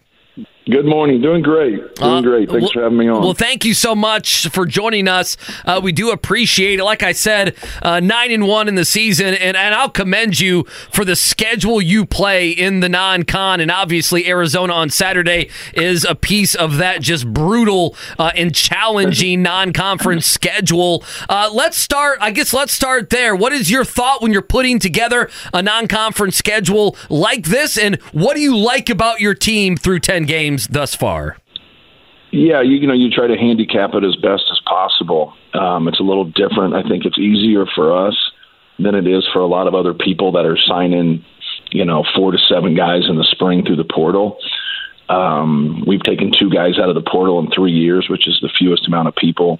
Good 0.70 0.84
morning. 0.86 1.20
Doing 1.20 1.42
great. 1.42 1.96
Doing 1.96 2.12
Uh, 2.12 2.20
great. 2.20 2.48
Thanks 2.48 2.62
well- 2.62 2.70
for 2.72 2.82
having 2.82 2.98
me 2.98 3.08
on. 3.08 3.22
Well, 3.22 3.34
thank 3.34 3.64
you 3.64 3.74
so 3.74 3.96
much 3.96 4.46
for 4.48 4.66
joining 4.66 5.08
us. 5.08 5.36
Uh, 5.64 5.80
we 5.82 5.90
do 5.90 6.10
appreciate 6.10 6.78
it. 6.78 6.84
Like 6.84 7.02
I 7.02 7.10
said, 7.10 7.54
uh, 7.82 7.98
nine 7.98 8.30
and 8.30 8.46
one 8.46 8.68
in 8.68 8.74
the 8.76 8.84
season, 8.84 9.34
and, 9.34 9.56
and 9.56 9.74
I'll 9.74 9.88
commend 9.88 10.38
you 10.38 10.64
for 10.92 11.04
the 11.04 11.16
schedule 11.16 11.80
you 11.82 12.06
play 12.06 12.50
in 12.50 12.80
the 12.80 12.88
non-con. 12.88 13.58
And 13.60 13.70
obviously, 13.70 14.28
Arizona 14.28 14.74
on 14.74 14.90
Saturday 14.90 15.48
is 15.74 16.04
a 16.04 16.14
piece 16.14 16.54
of 16.54 16.76
that 16.76 17.00
just 17.00 17.26
brutal 17.32 17.96
uh, 18.18 18.30
and 18.36 18.54
challenging 18.54 19.42
non-conference 19.50 20.26
schedule. 20.26 21.02
Uh, 21.28 21.50
let's 21.52 21.78
start. 21.78 22.18
I 22.20 22.30
guess 22.30 22.52
let's 22.52 22.72
start 22.72 23.10
there. 23.10 23.34
What 23.34 23.52
is 23.52 23.70
your 23.70 23.84
thought 23.84 24.22
when 24.22 24.30
you're 24.32 24.40
putting 24.42 24.78
together 24.78 25.30
a 25.52 25.62
non-conference 25.62 26.36
schedule 26.36 26.96
like 27.08 27.46
this, 27.46 27.76
and 27.76 27.96
what 28.12 28.36
do 28.36 28.40
you 28.42 28.56
like 28.56 28.88
about 28.88 29.20
your 29.20 29.34
team 29.34 29.76
through 29.76 30.00
ten 30.00 30.24
games 30.24 30.59
thus 30.68 30.94
far? 30.94 31.36
yeah, 32.32 32.62
you, 32.62 32.76
you 32.76 32.86
know, 32.86 32.94
you 32.94 33.10
try 33.10 33.26
to 33.26 33.36
handicap 33.36 33.94
it 33.94 34.04
as 34.04 34.14
best 34.16 34.44
as 34.50 34.60
possible. 34.64 35.34
Um, 35.52 35.88
it's 35.88 36.00
a 36.00 36.04
little 36.04 36.24
different. 36.24 36.74
I 36.74 36.82
think 36.82 37.04
it's 37.04 37.18
easier 37.18 37.66
for 37.74 38.06
us 38.06 38.14
than 38.78 38.94
it 38.94 39.06
is 39.06 39.28
for 39.32 39.40
a 39.40 39.46
lot 39.46 39.66
of 39.66 39.74
other 39.74 39.94
people 39.94 40.32
that 40.32 40.46
are 40.46 40.56
signing, 40.56 41.24
you 41.70 41.84
know, 41.84 42.04
four 42.14 42.30
to 42.30 42.38
seven 42.38 42.74
guys 42.74 43.02
in 43.08 43.16
the 43.16 43.26
spring 43.30 43.64
through 43.64 43.76
the 43.76 43.84
portal. 43.84 44.38
Um, 45.08 45.82
we've 45.86 46.02
taken 46.02 46.30
two 46.30 46.50
guys 46.50 46.78
out 46.78 46.88
of 46.88 46.94
the 46.94 47.02
portal 47.02 47.40
in 47.40 47.50
three 47.50 47.72
years, 47.72 48.08
which 48.08 48.28
is 48.28 48.38
the 48.40 48.50
fewest 48.58 48.86
amount 48.86 49.08
of 49.08 49.16
people 49.16 49.58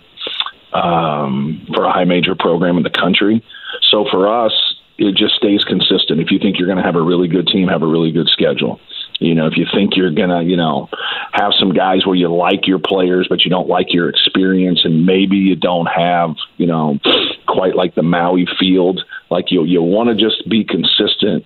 um, 0.72 1.66
for 1.74 1.84
a 1.84 1.92
high 1.92 2.04
major 2.04 2.36
program 2.36 2.76
in 2.76 2.84
the 2.84 2.90
country. 2.90 3.44
So 3.90 4.06
for 4.08 4.28
us, 4.28 4.52
it 4.96 5.16
just 5.16 5.34
stays 5.34 5.64
consistent. 5.64 6.20
If 6.20 6.30
you 6.30 6.38
think 6.38 6.58
you're 6.58 6.68
going 6.68 6.78
to 6.78 6.84
have 6.84 6.94
a 6.94 7.02
really 7.02 7.26
good 7.26 7.48
team, 7.48 7.66
have 7.66 7.82
a 7.82 7.86
really 7.86 8.12
good 8.12 8.28
schedule. 8.28 8.78
You 9.20 9.34
know, 9.34 9.46
if 9.46 9.56
you 9.56 9.66
think 9.72 9.96
you're 9.96 10.10
going 10.10 10.30
to, 10.30 10.42
you 10.42 10.56
know, 10.56 10.88
have 11.32 11.52
some 11.58 11.72
guys 11.72 12.06
where 12.06 12.16
you 12.16 12.34
like 12.34 12.66
your 12.66 12.78
players, 12.78 13.26
but 13.28 13.44
you 13.44 13.50
don't 13.50 13.68
like 13.68 13.92
your 13.92 14.08
experience, 14.08 14.80
and 14.84 15.06
maybe 15.06 15.36
you 15.36 15.56
don't 15.56 15.86
have, 15.86 16.36
you 16.56 16.66
know, 16.66 16.98
quite 17.46 17.76
like 17.76 17.94
the 17.94 18.02
Maui 18.02 18.46
field, 18.58 19.02
like 19.30 19.50
you 19.50 19.64
you 19.64 19.82
want 19.82 20.08
to 20.08 20.14
just 20.16 20.48
be 20.48 20.64
consistent 20.64 21.44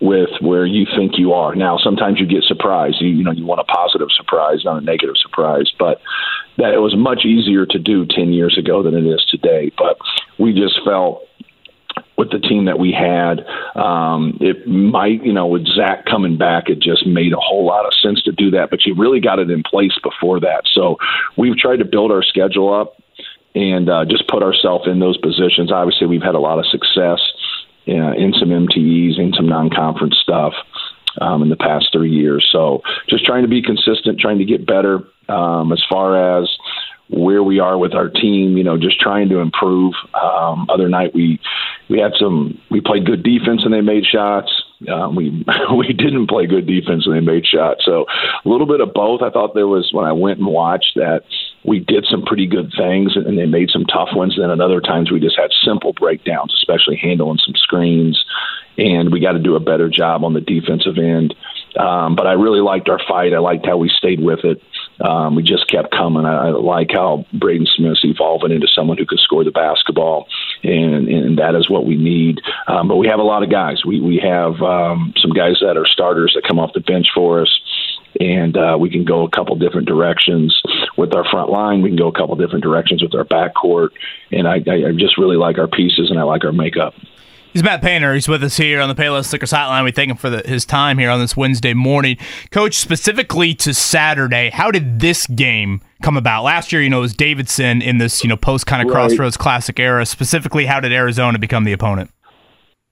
with 0.00 0.30
where 0.40 0.66
you 0.66 0.86
think 0.96 1.18
you 1.18 1.32
are. 1.32 1.54
Now, 1.54 1.78
sometimes 1.78 2.20
you 2.20 2.26
get 2.26 2.44
surprised. 2.44 2.96
You, 3.00 3.08
you 3.08 3.24
know, 3.24 3.32
you 3.32 3.46
want 3.46 3.60
a 3.60 3.64
positive 3.64 4.08
surprise, 4.14 4.62
not 4.64 4.82
a 4.82 4.84
negative 4.84 5.16
surprise. 5.16 5.72
But 5.78 6.00
that 6.58 6.74
it 6.74 6.78
was 6.78 6.94
much 6.96 7.24
easier 7.24 7.66
to 7.66 7.78
do 7.78 8.06
10 8.06 8.32
years 8.32 8.56
ago 8.58 8.82
than 8.82 8.94
it 8.94 9.06
is 9.06 9.24
today. 9.30 9.72
But 9.76 9.98
we 10.38 10.52
just 10.52 10.80
felt 10.84 11.26
with 12.16 12.30
the 12.30 12.38
team 12.38 12.64
that 12.64 12.78
we 12.78 12.92
had, 12.92 13.44
um, 13.76 14.38
it 14.40 14.66
might, 14.66 15.24
you 15.24 15.32
know, 15.32 15.46
with 15.46 15.66
Zach 15.66 16.04
coming 16.06 16.38
back, 16.38 16.68
it 16.68 16.80
just 16.80 17.06
made 17.06 17.32
a 17.32 17.40
whole 17.40 17.66
lot 17.66 17.86
of 17.86 17.92
sense 17.94 18.22
to 18.22 18.32
do 18.32 18.50
that. 18.52 18.70
But 18.70 18.86
you 18.86 18.94
really 18.94 19.20
got 19.20 19.38
it 19.38 19.50
in 19.50 19.62
place 19.62 19.92
before 20.02 20.40
that. 20.40 20.62
So 20.72 20.96
we've 21.36 21.56
tried 21.56 21.78
to 21.78 21.84
build 21.84 22.10
our 22.10 22.22
schedule 22.22 22.72
up 22.72 22.96
and 23.54 23.88
uh, 23.88 24.04
just 24.04 24.28
put 24.28 24.42
ourselves 24.42 24.86
in 24.86 25.00
those 25.00 25.16
positions. 25.18 25.72
Obviously, 25.72 26.06
we've 26.06 26.22
had 26.22 26.34
a 26.34 26.40
lot 26.40 26.58
of 26.58 26.66
success 26.66 27.20
uh, 27.88 28.12
in 28.12 28.32
some 28.38 28.50
MTEs, 28.50 29.18
in 29.18 29.32
some 29.34 29.48
non-conference 29.48 30.16
stuff 30.22 30.54
um, 31.20 31.42
in 31.42 31.48
the 31.48 31.56
past 31.56 31.88
three 31.92 32.10
years. 32.10 32.46
So 32.50 32.82
just 33.08 33.24
trying 33.24 33.42
to 33.42 33.48
be 33.48 33.62
consistent, 33.62 34.20
trying 34.20 34.38
to 34.38 34.44
get 34.44 34.66
better 34.66 35.04
um, 35.28 35.72
as 35.72 35.82
far 35.88 36.40
as 36.40 36.50
where 37.08 37.42
we 37.42 37.60
are 37.60 37.78
with 37.78 37.94
our 37.94 38.08
team. 38.08 38.56
You 38.56 38.64
know, 38.64 38.76
just 38.78 39.00
trying 39.00 39.28
to 39.30 39.38
improve. 39.38 39.94
Um, 40.14 40.66
other 40.70 40.88
night 40.88 41.14
we 41.14 41.40
we 41.88 41.98
had 41.98 42.12
some 42.18 42.60
we 42.70 42.80
played 42.80 43.06
good 43.06 43.22
defense 43.22 43.64
and 43.64 43.72
they 43.72 43.80
made 43.80 44.04
shots. 44.04 44.50
Um, 44.92 45.14
we 45.14 45.44
we 45.76 45.92
didn't 45.92 46.28
play 46.28 46.46
good 46.46 46.66
defense 46.66 47.06
and 47.06 47.14
they 47.14 47.20
made 47.20 47.46
shots. 47.46 47.84
So 47.84 48.06
a 48.44 48.48
little 48.48 48.66
bit 48.66 48.80
of 48.80 48.92
both. 48.92 49.22
I 49.22 49.30
thought 49.30 49.54
there 49.54 49.68
was 49.68 49.90
when 49.92 50.04
I 50.04 50.12
went 50.12 50.38
and 50.38 50.48
watched 50.48 50.94
that 50.96 51.22
we 51.66 51.80
did 51.80 52.06
some 52.08 52.24
pretty 52.24 52.46
good 52.46 52.72
things 52.78 53.16
and 53.16 53.36
they 53.36 53.46
made 53.46 53.70
some 53.70 53.84
tough 53.84 54.10
ones. 54.12 54.34
And 54.34 54.44
then 54.44 54.50
at 54.50 54.60
other 54.60 54.80
times 54.80 55.10
we 55.10 55.20
just 55.20 55.38
had 55.38 55.50
simple 55.64 55.92
breakdowns, 55.92 56.54
especially 56.54 56.96
handling 56.96 57.38
some 57.44 57.54
screens. 57.56 58.24
And 58.78 59.10
we 59.10 59.20
got 59.20 59.32
to 59.32 59.38
do 59.40 59.56
a 59.56 59.60
better 59.60 59.88
job 59.88 60.22
on 60.22 60.32
the 60.32 60.40
defensive 60.40 60.96
end. 60.96 61.34
Um, 61.78 62.14
but 62.14 62.26
I 62.26 62.32
really 62.32 62.60
liked 62.60 62.88
our 62.88 63.00
fight. 63.08 63.34
I 63.34 63.38
liked 63.38 63.66
how 63.66 63.76
we 63.76 63.88
stayed 63.88 64.20
with 64.20 64.44
it. 64.44 64.62
Um, 65.00 65.34
we 65.34 65.42
just 65.42 65.68
kept 65.68 65.90
coming. 65.90 66.24
I, 66.24 66.48
I 66.48 66.50
like 66.50 66.90
how 66.92 67.26
Braden 67.32 67.66
Smith's 67.76 68.04
evolving 68.04 68.52
into 68.52 68.66
someone 68.74 68.96
who 68.96 69.06
can 69.06 69.18
score 69.18 69.44
the 69.44 69.50
basketball, 69.50 70.26
and, 70.62 71.08
and 71.08 71.38
that 71.38 71.54
is 71.54 71.68
what 71.68 71.84
we 71.84 71.96
need. 71.96 72.40
Um, 72.66 72.88
but 72.88 72.96
we 72.96 73.08
have 73.08 73.20
a 73.20 73.24
lot 73.24 73.42
of 73.42 73.50
guys. 73.50 73.84
We 73.84 74.00
we 74.00 74.18
have 74.18 74.60
um, 74.62 75.12
some 75.18 75.32
guys 75.32 75.58
that 75.60 75.76
are 75.76 75.86
starters 75.86 76.32
that 76.34 76.46
come 76.46 76.58
off 76.58 76.72
the 76.72 76.80
bench 76.80 77.08
for 77.14 77.42
us 77.42 77.60
and 78.20 78.56
uh, 78.56 78.76
we 78.78 78.90
can 78.90 79.04
go 79.04 79.24
a 79.24 79.30
couple 79.30 79.56
different 79.56 79.86
directions 79.86 80.62
with 80.96 81.14
our 81.14 81.24
front 81.30 81.50
line. 81.50 81.82
We 81.82 81.90
can 81.90 81.98
go 81.98 82.08
a 82.08 82.12
couple 82.12 82.36
different 82.36 82.64
directions 82.64 83.02
with 83.02 83.14
our 83.14 83.24
backcourt, 83.24 83.90
and 84.32 84.48
I, 84.48 84.56
I 84.56 84.92
just 84.96 85.18
really 85.18 85.36
like 85.36 85.58
our 85.58 85.68
pieces 85.68 86.10
and 86.10 86.18
I 86.18 86.22
like 86.22 86.44
our 86.44 86.52
makeup. 86.52 86.94
He's 87.56 87.62
Matt 87.62 87.80
Painter. 87.80 88.12
He's 88.12 88.28
with 88.28 88.44
us 88.44 88.58
here 88.58 88.82
on 88.82 88.88
the 88.90 88.94
Payless 88.94 89.32
Liquors 89.32 89.50
Hotline. 89.50 89.82
We 89.82 89.90
thank 89.90 90.10
him 90.10 90.18
for 90.18 90.28
the, 90.28 90.46
his 90.46 90.66
time 90.66 90.98
here 90.98 91.08
on 91.08 91.20
this 91.20 91.38
Wednesday 91.38 91.72
morning. 91.72 92.18
Coach, 92.50 92.74
specifically 92.74 93.54
to 93.54 93.72
Saturday, 93.72 94.50
how 94.50 94.70
did 94.70 95.00
this 95.00 95.26
game 95.26 95.80
come 96.02 96.18
about? 96.18 96.42
Last 96.42 96.70
year, 96.70 96.82
you 96.82 96.90
know, 96.90 96.98
it 96.98 97.00
was 97.00 97.14
Davidson 97.14 97.80
in 97.80 97.96
this, 97.96 98.22
you 98.22 98.28
know, 98.28 98.36
post 98.36 98.66
kind 98.66 98.82
of 98.82 98.92
right. 98.92 99.08
crossroads 99.08 99.38
classic 99.38 99.80
era. 99.80 100.04
Specifically, 100.04 100.66
how 100.66 100.80
did 100.80 100.92
Arizona 100.92 101.38
become 101.38 101.64
the 101.64 101.72
opponent? 101.72 102.10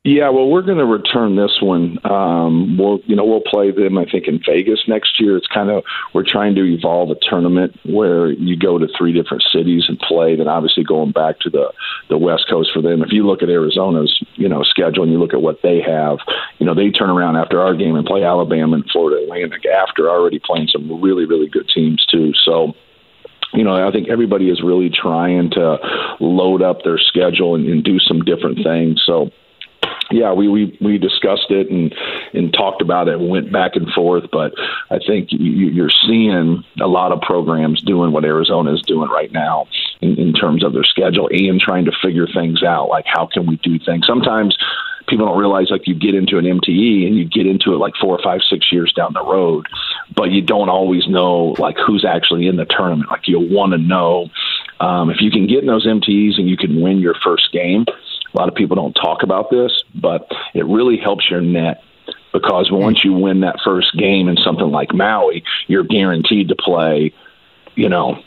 Yeah, 0.07 0.29
well, 0.29 0.51
we're 0.51 0.61
going 0.61 0.77
to 0.77 0.85
return 0.85 1.35
this 1.35 1.63
one. 1.63 1.99
Um, 2.05 2.77
we'll, 2.77 2.99
you 3.07 3.17
know, 3.17 3.25
we'll 3.25 3.41
play 3.41 3.71
them. 3.71 3.97
I 3.97 4.05
think 4.05 4.29
in 4.29 4.39
Vegas 4.45 4.81
next 4.87 5.19
year. 5.19 5.35
It's 5.35 5.47
kind 5.47 5.71
of 5.71 5.83
we're 6.13 6.29
trying 6.29 6.55
to 6.57 6.63
evolve 6.63 7.09
a 7.09 7.15
tournament 7.27 7.75
where 7.87 8.31
you 8.33 8.55
go 8.55 8.77
to 8.77 8.87
three 8.99 9.15
different 9.15 9.45
cities 9.51 9.85
and 9.89 9.99
play. 9.99 10.37
Then 10.37 10.47
obviously 10.47 10.85
going 10.85 11.13
back 11.13 11.41
to 11.41 11.49
the 11.49 11.73
the 12.11 12.19
West 12.19 12.45
Coast 12.51 12.69
for 12.75 12.83
them. 12.83 13.03
If 13.03 13.13
you 13.13 13.27
look 13.27 13.43
at 13.43 13.49
Arizona's, 13.49 14.23
you 14.35 14.47
know, 14.47 14.63
schedule 14.63 15.05
and 15.05 15.13
you 15.13 15.19
look 15.19 15.33
at 15.33 15.41
what 15.41 15.63
they 15.63 15.81
have, 15.81 16.19
you 16.59 16.67
know, 16.67 16.75
they 16.75 16.91
turn 16.91 17.09
around 17.09 17.37
after 17.37 17.63
our 17.63 17.75
game 17.75 17.97
and 17.97 18.07
play 18.07 18.25
Alabama 18.25 18.75
and 18.75 18.85
Florida 18.93 19.23
Atlantic 19.23 19.65
after 19.65 20.11
already 20.11 20.39
playing 20.39 20.69
some 20.71 21.01
really 21.01 21.25
really 21.25 21.49
good 21.49 21.71
teams 21.75 22.05
too. 22.05 22.33
So 22.45 22.75
you 23.55 23.65
know, 23.65 23.89
I 23.89 23.91
think 23.91 24.11
everybody 24.11 24.51
is 24.51 24.61
really 24.63 24.91
trying 24.91 25.49
to 25.53 25.79
load 26.21 26.61
up 26.61 26.83
their 26.85 26.99
schedule 26.99 27.55
and, 27.55 27.67
and 27.67 27.83
do 27.83 27.99
some 28.01 28.21
different 28.21 28.59
things. 28.63 29.03
So 29.07 29.31
yeah, 30.11 30.33
we, 30.33 30.49
we, 30.49 30.77
we 30.81 30.99
discussed 30.99 31.51
it 31.51 31.71
and, 31.71 31.95
and 32.33 32.53
talked 32.53 32.83
about 32.83 33.09
it 33.09 33.15
and 33.15 33.29
went 33.29 33.53
back 33.53 33.73
and 33.75 33.91
forth. 33.91 34.25
But 34.31 34.53
I 34.91 34.99
think 35.05 35.29
you, 35.33 35.69
you're 35.69 35.91
seeing 36.07 36.65
a 36.81 36.87
lot 36.87 37.13
of 37.13 37.21
programs 37.21 37.83
doing 37.83 38.13
what 38.13 38.25
Arizona 38.25 38.75
is 38.75 38.83
doing 38.83 39.11
right 39.11 39.33
now 39.33 39.67
in, 40.01 40.19
in 40.19 40.33
terms 40.33 40.65
of 40.65 40.73
their 40.73 40.85
schedule 40.85 41.29
and 41.31 41.61
trying 41.61 41.87
to 41.87 41.93
figure 42.03 42.27
things 42.27 42.63
out. 42.63 42.89
Like, 42.89 43.07
how 43.07 43.27
can 43.27 43.47
we 43.47 43.57
do 43.57 43.79
things? 43.79 44.07
Sometimes 44.07 44.57
people 45.09 45.27
don't 45.27 45.39
realize 45.39 45.71
like 45.71 45.87
you 45.87 45.95
get 45.95 46.15
into 46.15 46.39
an 46.39 46.45
MTE 46.45 47.07
and 47.07 47.17
you 47.17 47.25
get 47.25 47.47
into 47.47 47.75
it 47.75 47.79
like 47.79 47.95
four 48.01 48.17
or 48.17 48.23
five, 48.23 48.41
six 48.49 48.73
years 48.73 48.93
down 48.93 49.13
the 49.13 49.25
road, 49.25 49.67
but 50.15 50.31
you 50.31 50.43
don't 50.43 50.69
always 50.69 51.07
know 51.09 51.55
like 51.59 51.77
who's 51.85 52.05
actually 52.05 52.47
in 52.47 52.57
the 52.57 52.65
tournament. 52.65 53.11
Like 53.11 53.27
you'll 53.27 53.49
want 53.49 53.73
to 53.73 53.79
know 53.79 54.31
um, 54.81 55.11
if 55.11 55.21
you 55.21 55.31
can 55.31 55.47
get 55.47 55.59
in 55.59 55.67
those 55.67 55.87
MTEs 55.87 56.39
and 56.39 56.49
you 56.49 56.57
can 56.57 56.81
win 56.81 56.99
your 56.99 57.15
first 57.23 57.53
game 57.53 57.85
a 58.35 58.39
lot 58.39 58.49
of 58.49 58.55
people 58.55 58.77
don't 58.77 58.95
talk 58.95 59.23
about 59.23 59.51
this, 59.51 59.85
but 59.95 60.29
it 60.55 60.67
really 60.67 60.97
helps 60.97 61.31
your 61.31 61.41
net 61.41 61.83
because 62.33 62.69
once 62.71 63.05
you 63.05 63.13
win 63.13 63.41
that 63.41 63.57
first 63.65 63.97
game 63.97 64.29
in 64.29 64.37
something 64.37 64.71
like 64.71 64.93
Maui, 64.93 65.45
you're 65.69 65.85
guaranteed 65.85 66.49
to 66.49 66.57
play, 66.57 67.15
you 67.77 67.89
know, 67.89 68.23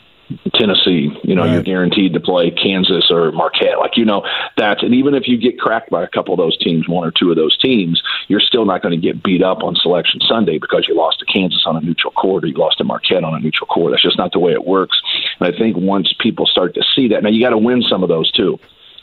Tennessee, 0.56 1.10
you 1.24 1.36
know, 1.36 1.44
right. 1.44 1.54
you're 1.54 1.64
guaranteed 1.64 2.14
to 2.14 2.20
play 2.20 2.52
Kansas 2.52 3.10
or 3.10 3.32
Marquette. 3.32 3.80
Like, 3.80 3.96
you 3.96 4.04
know, 4.04 4.24
that's, 4.58 4.84
and 4.84 4.94
even 4.94 5.14
if 5.14 5.28
you 5.28 5.38
get 5.38 5.60
cracked 5.60 5.90
by 5.90 6.04
a 6.04 6.08
couple 6.08 6.34
of 6.34 6.38
those 6.38 6.58
teams, 6.58 6.88
one 6.88 7.08
or 7.08 7.12
two 7.12 7.30
of 7.30 7.38
those 7.38 7.58
teams, 7.58 8.02
you're 8.28 8.42
still 8.42 8.66
not 8.66 8.82
going 8.82 8.94
to 8.94 9.00
get 9.00 9.24
beat 9.24 9.42
up 9.42 9.64
on 9.64 9.76
Selection 9.76 10.20
Sunday 10.28 10.58
because 10.58 10.86
you 10.88 10.96
lost 10.96 11.20
to 11.20 11.26
Kansas 11.26 11.64
on 11.66 11.78
a 11.78 11.82
neutral 11.82 12.12
court 12.12 12.44
or 12.44 12.48
you 12.48 12.56
lost 12.56 12.78
to 12.80 12.84
Marquette 12.84 13.24
on 13.24 13.36
a 13.36 13.40
neutral 13.40 13.68
court. 13.68 13.92
That's 13.92 14.04
just 14.04 14.18
not 14.18 14.34
the 14.34 14.40
way 14.40 14.52
it 14.52 14.66
works. 14.66 15.00
And 15.40 15.54
I 15.54 15.58
think 15.58 15.78
once 15.78 16.14
people 16.20 16.46
start 16.46 16.76
to 16.76 16.84
see 16.96 17.10
that, 17.10 17.24
now 17.24 17.30
you 17.30 17.42
got 17.42 17.52
to 17.52 17.58
win 17.58 17.82
some 17.82 18.04
of 18.04 18.10
those 18.10 18.32
too. 18.32 18.60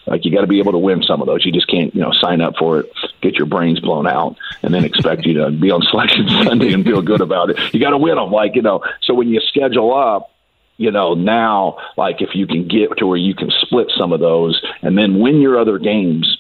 Like 0.07 0.25
you 0.25 0.33
got 0.33 0.43
to 0.43 0.47
be 0.47 0.59
able 0.59 0.73
to 0.73 0.79
win 0.79 1.03
some 1.03 1.21
of 1.21 1.27
those. 1.27 1.45
You 1.45 1.53
just 1.53 1.69
can't, 1.69 1.95
you 1.95 2.01
know, 2.01 2.13
sign 2.21 2.41
up 2.41 2.55
for 2.59 2.81
it, 2.81 2.93
get 3.23 3.35
your 3.35 3.47
brains 3.47 3.81
blown 3.81 4.07
out, 4.07 4.37
and 4.63 4.75
then 4.75 4.85
expect 4.85 5.25
you 5.25 5.35
to 5.35 5.51
be 5.51 5.71
on 5.71 5.83
selection 5.91 6.29
Sunday 6.45 6.73
and 6.73 6.85
feel 6.85 7.03
good 7.03 7.21
about 7.21 7.51
it. 7.51 7.75
You 7.75 7.81
got 7.81 7.91
to 7.91 7.99
win 7.99 8.17
them, 8.17 8.31
like 8.31 8.55
you 8.55 8.63
know. 8.63 8.83
So 9.03 9.15
when 9.15 9.29
you 9.29 9.41
schedule 9.41 9.95
up, 9.95 10.31
you 10.77 10.91
know, 10.91 11.15
now 11.15 11.79
like 11.97 12.21
if 12.21 12.31
you 12.35 12.47
can 12.47 12.69
get 12.69 12.99
to 12.99 13.07
where 13.07 13.17
you 13.17 13.35
can 13.35 13.51
split 13.63 13.91
some 13.97 14.13
of 14.13 14.21
those 14.21 14.61
and 14.83 14.99
then 14.99 15.21
win 15.21 15.41
your 15.41 15.59
other 15.59 15.79
games, 15.79 16.39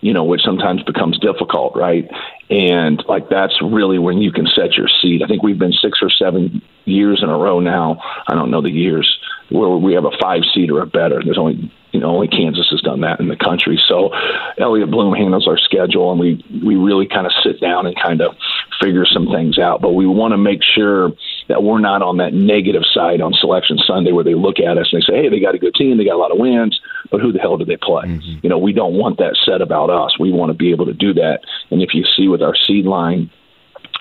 you 0.00 0.12
know, 0.12 0.24
which 0.24 0.42
sometimes 0.42 0.82
becomes 0.82 1.18
difficult, 1.18 1.76
right? 1.76 2.10
And 2.50 3.02
like 3.08 3.28
that's 3.28 3.54
really 3.62 3.98
when 3.98 4.18
you 4.18 4.32
can 4.32 4.46
set 4.46 4.72
your 4.74 4.88
seat. 5.00 5.22
I 5.22 5.26
think 5.26 5.42
we've 5.42 5.58
been 5.58 5.72
six 5.72 6.00
or 6.02 6.10
seven 6.10 6.62
years 6.84 7.22
in 7.22 7.28
a 7.28 7.38
row 7.38 7.60
now. 7.60 8.02
I 8.26 8.34
don't 8.34 8.50
know 8.50 8.60
the 8.60 8.70
years 8.70 9.18
where 9.50 9.70
we 9.70 9.94
have 9.94 10.04
a 10.04 10.16
five 10.20 10.42
seed 10.54 10.70
or 10.70 10.82
a 10.82 10.86
better. 10.86 11.22
There's 11.24 11.38
only 11.38 11.72
you 11.94 12.00
know 12.00 12.10
only 12.10 12.28
Kansas 12.28 12.68
has 12.70 12.80
done 12.80 13.00
that 13.02 13.20
in 13.20 13.28
the 13.28 13.36
country. 13.36 13.80
So 13.88 14.10
Elliot 14.58 14.90
Bloom 14.90 15.14
handles 15.14 15.46
our 15.46 15.56
schedule, 15.56 16.10
and 16.10 16.20
we 16.20 16.44
we 16.66 16.74
really 16.74 17.06
kind 17.06 17.26
of 17.26 17.32
sit 17.42 17.60
down 17.60 17.86
and 17.86 17.94
kind 17.96 18.20
of 18.20 18.36
figure 18.82 19.06
some 19.06 19.28
things 19.28 19.58
out. 19.58 19.80
But 19.80 19.92
we 19.92 20.06
want 20.06 20.32
to 20.32 20.38
make 20.38 20.60
sure 20.62 21.12
that 21.48 21.62
we're 21.62 21.78
not 21.78 22.02
on 22.02 22.16
that 22.18 22.34
negative 22.34 22.82
side 22.92 23.20
on 23.20 23.32
Selection 23.32 23.78
Sunday 23.78 24.12
where 24.12 24.24
they 24.24 24.34
look 24.34 24.58
at 24.58 24.76
us 24.76 24.88
and 24.92 25.02
they 25.02 25.06
say, 25.06 25.22
hey, 25.22 25.28
they 25.28 25.40
got 25.40 25.54
a 25.54 25.58
good 25.58 25.74
team, 25.74 25.96
they 25.96 26.04
got 26.04 26.16
a 26.16 26.24
lot 26.24 26.32
of 26.32 26.38
wins, 26.38 26.80
but 27.10 27.20
who 27.20 27.32
the 27.32 27.38
hell 27.38 27.56
do 27.56 27.64
they 27.64 27.76
play? 27.76 28.06
Mm-hmm. 28.06 28.40
You 28.42 28.50
know, 28.50 28.58
we 28.58 28.72
don't 28.72 28.94
want 28.94 29.18
that 29.18 29.36
said 29.44 29.60
about 29.60 29.90
us. 29.90 30.18
We 30.18 30.32
want 30.32 30.50
to 30.50 30.54
be 30.54 30.70
able 30.70 30.86
to 30.86 30.94
do 30.94 31.14
that. 31.14 31.40
And 31.70 31.82
if 31.82 31.94
you 31.94 32.04
see 32.16 32.28
with 32.28 32.42
our 32.42 32.54
seed 32.56 32.86
line 32.86 33.30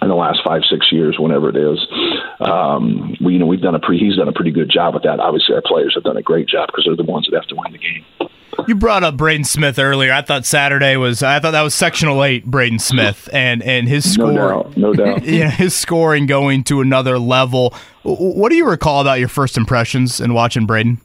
in 0.04 0.10
the 0.10 0.16
last 0.16 0.40
five 0.46 0.62
six 0.70 0.92
years, 0.92 1.18
whenever 1.20 1.50
it 1.50 1.56
is. 1.56 1.80
Um, 2.40 3.16
we 3.24 3.34
you 3.34 3.40
know 3.40 3.46
we've 3.46 3.62
done 3.62 3.76
a 3.76 3.80
he's 3.92 4.18
done 4.18 4.28
a 4.28 4.34
pretty 4.34 4.52
good 4.52 4.70
job 4.70 4.94
with 4.94 5.04
that. 5.04 5.20
Obviously, 5.20 5.56
our 5.56 5.62
players 5.66 5.94
have 5.96 6.04
done 6.04 6.18
a 6.18 6.22
great 6.22 6.48
job 6.48 6.68
because 6.68 6.86
they're 6.86 6.96
the 6.96 7.10
ones 7.10 7.28
that 7.30 7.36
have 7.36 7.48
to 7.48 7.56
win 7.56 7.72
the 7.72 7.80
game. 7.80 8.06
You 8.68 8.76
brought 8.76 9.04
up 9.04 9.18
Braden 9.18 9.46
Smith 9.46 9.80
earlier. 9.80 10.14
I 10.14 10.22
thought 10.22 10.46
Saturday 10.46 10.96
was 10.96 11.24
I 11.24 11.40
thought 11.40 11.52
that 11.52 11.62
was 11.62 11.74
sectional 11.74 12.24
eight 12.24 12.46
Braden 12.46 12.80
Smith 12.80 13.28
and 13.34 13.64
and 13.64 13.88
his 13.88 14.12
score 14.12 14.32
no 14.32 14.64
doubt, 14.64 14.78
no 14.78 14.94
doubt. 14.94 15.24
yeah, 15.24 15.50
his 15.50 15.76
scoring 15.76 16.28
going 16.28 16.64
to 16.66 16.82
another 16.82 17.18
level. 17.18 17.74
What 18.04 18.50
do 18.50 18.56
you 18.56 18.68
recall 18.68 19.02
about 19.02 19.20
your 19.20 19.30
first 19.30 19.58
impressions 19.58 20.20
in 20.20 20.34
watching 20.34 20.66
Braden? 20.66 21.02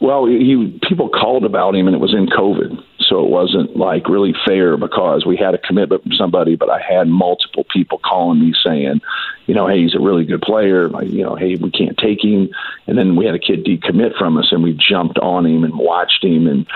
Well, 0.00 0.26
he 0.26 0.80
people 0.88 1.08
called 1.10 1.44
about 1.44 1.74
him, 1.74 1.86
and 1.86 1.94
it 1.94 2.00
was 2.00 2.14
in 2.14 2.26
COVID 2.26 2.82
so 3.10 3.24
it 3.24 3.28
wasn't 3.28 3.76
like 3.76 4.08
really 4.08 4.34
fair 4.46 4.76
because 4.76 5.26
we 5.26 5.36
had 5.36 5.52
a 5.52 5.58
commitment 5.58 6.02
from 6.04 6.12
somebody, 6.12 6.54
but 6.54 6.70
I 6.70 6.80
had 6.80 7.08
multiple 7.08 7.64
people 7.64 7.98
calling 7.98 8.40
me 8.40 8.54
saying, 8.64 9.00
you 9.46 9.54
know, 9.54 9.66
hey, 9.66 9.82
he's 9.82 9.96
a 9.96 10.00
really 10.00 10.24
good 10.24 10.40
player. 10.40 10.88
You 11.02 11.24
know, 11.24 11.34
hey, 11.34 11.56
we 11.56 11.72
can't 11.72 11.98
take 11.98 12.22
him. 12.24 12.50
And 12.86 12.96
then 12.96 13.16
we 13.16 13.26
had 13.26 13.34
a 13.34 13.40
kid 13.40 13.64
decommit 13.64 14.16
from 14.16 14.38
us, 14.38 14.48
and 14.52 14.62
we 14.62 14.78
jumped 14.88 15.18
on 15.18 15.44
him 15.44 15.64
and 15.64 15.76
watched 15.76 16.24
him 16.24 16.46
and. 16.46 16.66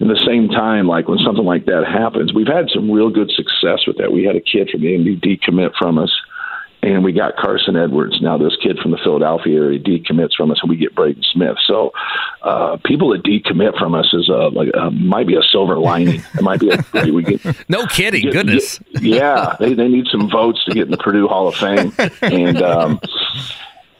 In 0.00 0.06
the 0.06 0.24
same 0.24 0.48
time, 0.48 0.86
like 0.86 1.08
when 1.08 1.18
something 1.18 1.44
like 1.44 1.64
that 1.64 1.84
happens, 1.84 2.32
we've 2.32 2.46
had 2.46 2.70
some 2.72 2.88
real 2.88 3.10
good 3.10 3.32
success 3.32 3.84
with 3.84 3.96
that. 3.96 4.12
We 4.12 4.22
had 4.22 4.36
a 4.36 4.40
kid 4.40 4.70
from 4.70 4.82
the 4.82 4.94
Indy 4.94 5.16
decommit 5.16 5.72
from 5.76 5.98
us 5.98 6.12
and 6.94 7.04
we 7.04 7.12
got 7.12 7.36
Carson 7.36 7.76
Edwards. 7.76 8.20
Now 8.22 8.38
this 8.38 8.56
kid 8.62 8.78
from 8.78 8.92
the 8.92 8.98
Philadelphia 8.98 9.56
area 9.56 9.78
decommits 9.78 10.34
from 10.34 10.50
us, 10.50 10.58
and 10.62 10.70
we 10.70 10.76
get 10.76 10.94
Braden 10.94 11.22
Smith. 11.32 11.56
So 11.66 11.92
uh, 12.42 12.78
people 12.84 13.10
that 13.10 13.22
decommit 13.22 13.78
from 13.78 13.94
us 13.94 14.08
is 14.12 14.28
a, 14.28 14.48
like 14.48 14.70
a, 14.74 14.90
might 14.90 15.26
be 15.26 15.36
a 15.36 15.42
silver 15.42 15.78
lining. 15.78 16.22
It 16.34 16.42
might 16.42 16.60
be 16.60 16.70
a, 16.70 17.12
we 17.12 17.22
get 17.22 17.44
no 17.68 17.86
kidding. 17.86 18.22
Get, 18.22 18.32
Goodness, 18.32 18.78
get, 18.78 19.02
yeah, 19.02 19.56
they 19.60 19.74
they 19.74 19.88
need 19.88 20.06
some 20.10 20.30
votes 20.30 20.64
to 20.64 20.74
get 20.74 20.84
in 20.84 20.90
the 20.90 20.96
Purdue 20.96 21.28
Hall 21.28 21.48
of 21.48 21.56
Fame, 21.56 21.92
and 22.22 22.62
um, 22.62 23.00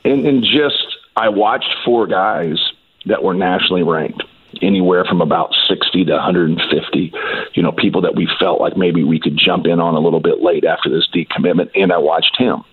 and 0.04 0.26
and 0.26 0.42
just 0.42 0.96
I 1.16 1.28
watched 1.28 1.74
four 1.84 2.06
guys 2.06 2.58
that 3.04 3.22
were 3.22 3.34
nationally 3.34 3.82
ranked, 3.82 4.22
anywhere 4.62 5.04
from 5.04 5.20
about 5.20 5.54
60 5.68 6.06
to 6.06 6.12
150. 6.12 7.12
You 7.54 7.62
know, 7.62 7.72
people 7.72 8.00
that 8.02 8.14
we 8.14 8.28
felt 8.40 8.60
like 8.60 8.76
maybe 8.76 9.04
we 9.04 9.20
could 9.20 9.36
jump 9.36 9.66
in 9.66 9.78
on 9.78 9.94
a 9.94 10.00
little 10.00 10.20
bit 10.20 10.40
late 10.40 10.64
after 10.64 10.88
this 10.88 11.06
decommitment, 11.14 11.70
and 11.74 11.92
I 11.92 11.98
watched 11.98 12.36
him. 12.38 12.64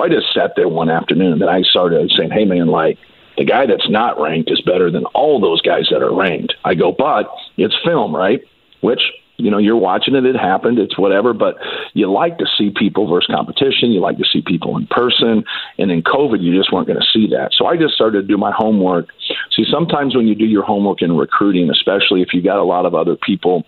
I 0.00 0.08
just 0.08 0.32
sat 0.34 0.52
there 0.56 0.68
one 0.68 0.90
afternoon 0.90 1.40
and 1.40 1.50
I 1.50 1.62
started 1.62 2.10
saying, 2.16 2.30
"Hey, 2.30 2.44
man, 2.44 2.66
like." 2.66 2.98
The 3.38 3.46
guy 3.46 3.64
that's 3.64 3.88
not 3.88 4.20
ranked 4.20 4.50
is 4.50 4.60
better 4.60 4.90
than 4.90 5.06
all 5.14 5.40
those 5.40 5.62
guys 5.62 5.86
that 5.90 6.02
are 6.02 6.14
ranked. 6.14 6.52
I 6.62 6.74
go, 6.74 6.92
but 6.92 7.32
it's 7.56 7.74
film, 7.82 8.14
right? 8.14 8.42
Which 8.82 9.00
you 9.40 9.50
know 9.50 9.58
you're 9.58 9.76
watching 9.76 10.14
it 10.14 10.24
it 10.24 10.36
happened 10.36 10.78
it's 10.78 10.98
whatever 10.98 11.32
but 11.32 11.56
you 11.94 12.10
like 12.10 12.38
to 12.38 12.46
see 12.58 12.70
people 12.76 13.08
versus 13.08 13.34
competition 13.34 13.90
you 13.90 14.00
like 14.00 14.18
to 14.18 14.24
see 14.30 14.42
people 14.42 14.76
in 14.76 14.86
person 14.88 15.42
and 15.78 15.90
in 15.90 16.02
covid 16.02 16.42
you 16.42 16.56
just 16.56 16.72
weren't 16.72 16.86
going 16.86 16.98
to 16.98 17.06
see 17.12 17.26
that 17.26 17.50
so 17.56 17.66
i 17.66 17.76
just 17.76 17.94
started 17.94 18.22
to 18.22 18.26
do 18.26 18.36
my 18.36 18.52
homework 18.54 19.08
see 19.56 19.64
sometimes 19.70 20.14
when 20.14 20.28
you 20.28 20.34
do 20.34 20.44
your 20.44 20.62
homework 20.62 21.02
in 21.02 21.16
recruiting 21.16 21.70
especially 21.70 22.22
if 22.22 22.28
you 22.32 22.42
got 22.42 22.58
a 22.58 22.64
lot 22.64 22.86
of 22.86 22.94
other 22.94 23.16
people 23.16 23.64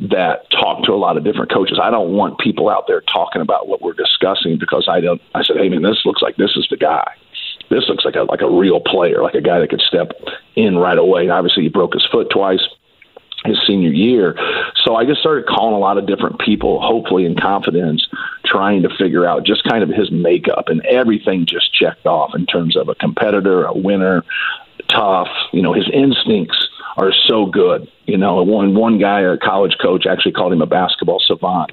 that 0.00 0.50
talk 0.50 0.84
to 0.84 0.92
a 0.92 0.96
lot 0.96 1.16
of 1.16 1.24
different 1.24 1.52
coaches. 1.52 1.78
I 1.82 1.90
don't 1.90 2.12
want 2.12 2.38
people 2.38 2.68
out 2.68 2.86
there 2.86 3.00
talking 3.00 3.42
about 3.42 3.68
what 3.68 3.82
we're 3.82 3.94
discussing 3.94 4.58
because 4.58 4.88
I 4.88 5.00
don't. 5.00 5.20
I 5.34 5.42
said, 5.42 5.56
hey 5.56 5.68
man, 5.68 5.82
this 5.82 6.02
looks 6.04 6.22
like 6.22 6.36
this 6.36 6.56
is 6.56 6.66
the 6.70 6.76
guy. 6.76 7.14
This 7.70 7.84
looks 7.88 8.04
like 8.04 8.14
a 8.14 8.22
like 8.22 8.40
a 8.40 8.50
real 8.50 8.80
player, 8.80 9.22
like 9.22 9.34
a 9.34 9.40
guy 9.40 9.58
that 9.60 9.70
could 9.70 9.82
step 9.82 10.12
in 10.56 10.76
right 10.78 10.98
away. 10.98 11.22
And 11.22 11.32
Obviously, 11.32 11.64
he 11.64 11.68
broke 11.68 11.94
his 11.94 12.06
foot 12.10 12.28
twice 12.30 12.62
his 13.44 13.58
senior 13.66 13.90
year. 13.90 14.36
So 14.84 14.96
I 14.96 15.04
just 15.04 15.20
started 15.20 15.46
calling 15.46 15.74
a 15.74 15.78
lot 15.78 15.96
of 15.98 16.06
different 16.06 16.40
people, 16.40 16.80
hopefully 16.80 17.24
in 17.24 17.36
confidence, 17.36 18.06
trying 18.44 18.82
to 18.82 18.88
figure 18.98 19.26
out 19.26 19.44
just 19.44 19.62
kind 19.64 19.82
of 19.82 19.90
his 19.90 20.10
makeup 20.10 20.64
and 20.68 20.84
everything 20.86 21.46
just 21.46 21.72
checked 21.72 22.06
off 22.06 22.34
in 22.34 22.46
terms 22.46 22.76
of 22.76 22.88
a 22.88 22.94
competitor, 22.96 23.64
a 23.64 23.72
winner, 23.72 24.24
tough, 24.88 25.28
you 25.52 25.62
know, 25.62 25.72
his 25.72 25.88
instincts 25.92 26.68
are 26.98 27.12
so 27.28 27.46
good. 27.46 27.88
You 28.06 28.18
know, 28.18 28.42
one 28.42 28.74
one 28.74 28.98
guy, 28.98 29.20
a 29.20 29.36
college 29.38 29.76
coach, 29.80 30.06
actually 30.06 30.32
called 30.32 30.52
him 30.52 30.62
a 30.62 30.66
basketball 30.66 31.20
savant, 31.26 31.72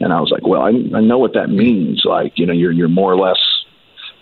and 0.00 0.12
I 0.12 0.20
was 0.20 0.30
like, 0.30 0.46
well, 0.46 0.62
I, 0.62 0.70
I 0.70 1.00
know 1.00 1.18
what 1.18 1.34
that 1.34 1.50
means. 1.50 2.02
Like, 2.04 2.38
you 2.38 2.46
know, 2.46 2.52
you're 2.52 2.72
you're 2.72 2.88
more 2.88 3.12
or 3.12 3.16
less 3.16 3.38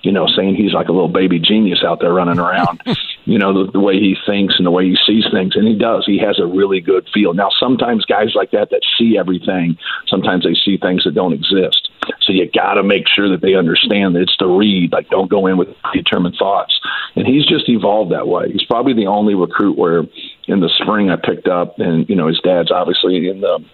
you 0.03 0.13
know, 0.13 0.27
saying 0.27 0.55
he's 0.55 0.73
like 0.73 0.89
a 0.89 0.93
little 0.93 1.09
baby 1.09 1.39
genius 1.39 1.85
out 1.85 2.01
there 2.01 2.13
running 2.13 2.39
around, 2.39 2.81
you 3.25 3.39
know, 3.39 3.67
the, 3.67 3.73
the 3.73 3.81
way 3.81 3.95
he 3.95 4.17
thinks 4.27 4.55
and 4.57 4.67
the 4.67 4.71
way 4.71 4.87
he 4.87 4.97
sees 5.07 5.25
things. 5.31 5.55
And 5.57 5.67
he 5.69 5.77
does. 5.77 6.05
He 6.07 6.19
has 6.19 6.39
a 6.39 6.47
really 6.47 6.81
good 6.81 7.09
feel. 7.13 7.35
Now, 7.35 7.51
sometimes 7.59 8.05
guys 8.05 8.35
like 8.35 8.51
that 8.53 8.71
that 8.71 8.81
see 8.99 9.19
everything, 9.19 9.77
sometimes 10.07 10.45
they 10.45 10.55
see 10.55 10.79
things 10.79 11.05
that 11.05 11.15
don't 11.15 11.35
exist. 11.35 11.90
So 12.23 12.33
you 12.33 12.51
got 12.51 12.75
to 12.75 12.83
make 12.83 13.05
sure 13.09 13.29
that 13.31 13.41
they 13.41 13.55
understand 13.55 14.15
that 14.15 14.23
it's 14.23 14.37
the 14.39 14.47
read. 14.47 14.93
Like, 14.93 15.09
don't 15.11 15.31
go 15.31 15.47
in 15.47 15.57
with 15.57 15.69
determined 15.93 16.37
thoughts. 16.39 16.79
And 17.17 17.27
he's 17.27 17.47
just 17.47 17.69
evolved 17.69 18.13
that 18.13 18.29
way. 18.29 18.51
He's 18.51 18.65
probably 18.65 18.95
the 18.95 19.07
only 19.07 19.35
recruit 19.35 19.77
where 19.77 20.05
in 20.47 20.61
the 20.61 20.71
spring 20.81 21.11
I 21.11 21.17
picked 21.17 21.49
up, 21.49 21.79
and, 21.79 22.09
you 22.09 22.17
know, 22.17 22.29
his 22.29 22.41
dad's 22.41 22.71
obviously 22.71 23.29
in 23.29 23.41
the 23.41 23.65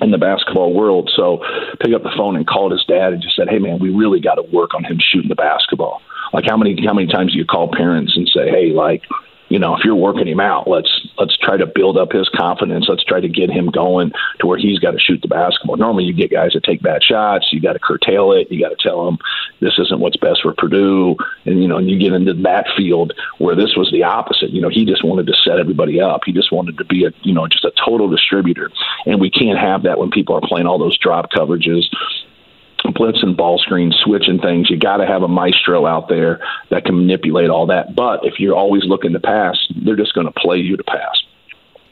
in 0.00 0.12
the 0.12 0.18
basketball 0.18 0.72
world. 0.72 1.10
So 1.16 1.38
pick 1.80 1.92
up 1.92 2.02
the 2.02 2.14
phone 2.16 2.36
and 2.36 2.46
called 2.46 2.72
his 2.72 2.84
dad 2.86 3.12
and 3.12 3.22
just 3.22 3.34
said, 3.34 3.48
"Hey 3.48 3.58
man, 3.58 3.78
we 3.80 3.90
really 3.90 4.20
got 4.20 4.36
to 4.36 4.42
work 4.42 4.74
on 4.74 4.84
him 4.84 4.98
shooting 5.00 5.28
the 5.28 5.34
basketball." 5.34 6.00
Like 6.32 6.44
how 6.46 6.56
many 6.56 6.78
how 6.86 6.94
many 6.94 7.08
times 7.08 7.32
do 7.32 7.38
you 7.38 7.44
call 7.44 7.68
parents 7.72 8.16
and 8.16 8.30
say, 8.32 8.48
"Hey, 8.48 8.70
like 8.72 9.02
you 9.48 9.58
know, 9.58 9.74
if 9.74 9.84
you're 9.84 9.96
working 9.96 10.28
him 10.28 10.40
out, 10.40 10.68
let's 10.68 10.90
let's 11.18 11.36
try 11.36 11.56
to 11.56 11.66
build 11.66 11.98
up 11.98 12.12
his 12.12 12.28
confidence. 12.28 12.86
Let's 12.88 13.04
try 13.04 13.20
to 13.20 13.28
get 13.28 13.50
him 13.50 13.70
going 13.70 14.12
to 14.40 14.46
where 14.46 14.58
he's 14.58 14.78
got 14.78 14.92
to 14.92 14.98
shoot 14.98 15.20
the 15.22 15.28
basketball. 15.28 15.76
Normally, 15.76 16.04
you 16.04 16.12
get 16.12 16.30
guys 16.30 16.52
that 16.54 16.64
take 16.64 16.82
bad 16.82 17.02
shots. 17.02 17.48
You 17.52 17.60
got 17.60 17.74
to 17.74 17.78
curtail 17.78 18.32
it. 18.32 18.50
You 18.50 18.60
got 18.60 18.70
to 18.70 18.82
tell 18.82 19.04
them 19.04 19.18
this 19.60 19.78
isn't 19.78 20.00
what's 20.00 20.16
best 20.16 20.42
for 20.42 20.54
Purdue, 20.54 21.16
and 21.44 21.62
you 21.62 21.68
know, 21.68 21.78
and 21.78 21.90
you 21.90 21.98
get 21.98 22.12
into 22.12 22.34
that 22.34 22.66
field 22.76 23.12
where 23.38 23.56
this 23.56 23.74
was 23.76 23.90
the 23.90 24.04
opposite. 24.04 24.50
You 24.50 24.60
know, 24.60 24.68
he 24.68 24.84
just 24.84 25.04
wanted 25.04 25.26
to 25.26 25.34
set 25.44 25.58
everybody 25.58 26.00
up. 26.00 26.22
He 26.24 26.32
just 26.32 26.52
wanted 26.52 26.78
to 26.78 26.84
be 26.84 27.04
a 27.04 27.10
you 27.22 27.34
know 27.34 27.46
just 27.48 27.64
a 27.64 27.72
total 27.84 28.08
distributor, 28.08 28.70
and 29.06 29.20
we 29.20 29.30
can't 29.30 29.58
have 29.58 29.82
that 29.82 29.98
when 29.98 30.10
people 30.10 30.34
are 30.36 30.42
playing 30.42 30.66
all 30.66 30.78
those 30.78 30.98
drop 30.98 31.30
coverages 31.30 31.84
blitz 32.94 33.22
and 33.22 33.36
ball 33.36 33.58
screen, 33.58 33.92
switching 33.92 34.40
things. 34.40 34.70
You 34.70 34.78
got 34.78 34.98
to 34.98 35.06
have 35.06 35.22
a 35.22 35.28
maestro 35.28 35.86
out 35.86 36.08
there 36.08 36.40
that 36.70 36.84
can 36.84 36.96
manipulate 36.96 37.50
all 37.50 37.66
that. 37.66 37.94
But 37.94 38.24
if 38.24 38.38
you're 38.38 38.56
always 38.56 38.84
looking 38.84 39.12
to 39.12 39.20
pass, 39.20 39.56
they're 39.84 39.96
just 39.96 40.14
going 40.14 40.26
to 40.26 40.32
play 40.32 40.58
you 40.58 40.76
to 40.76 40.84
pass. 40.84 41.22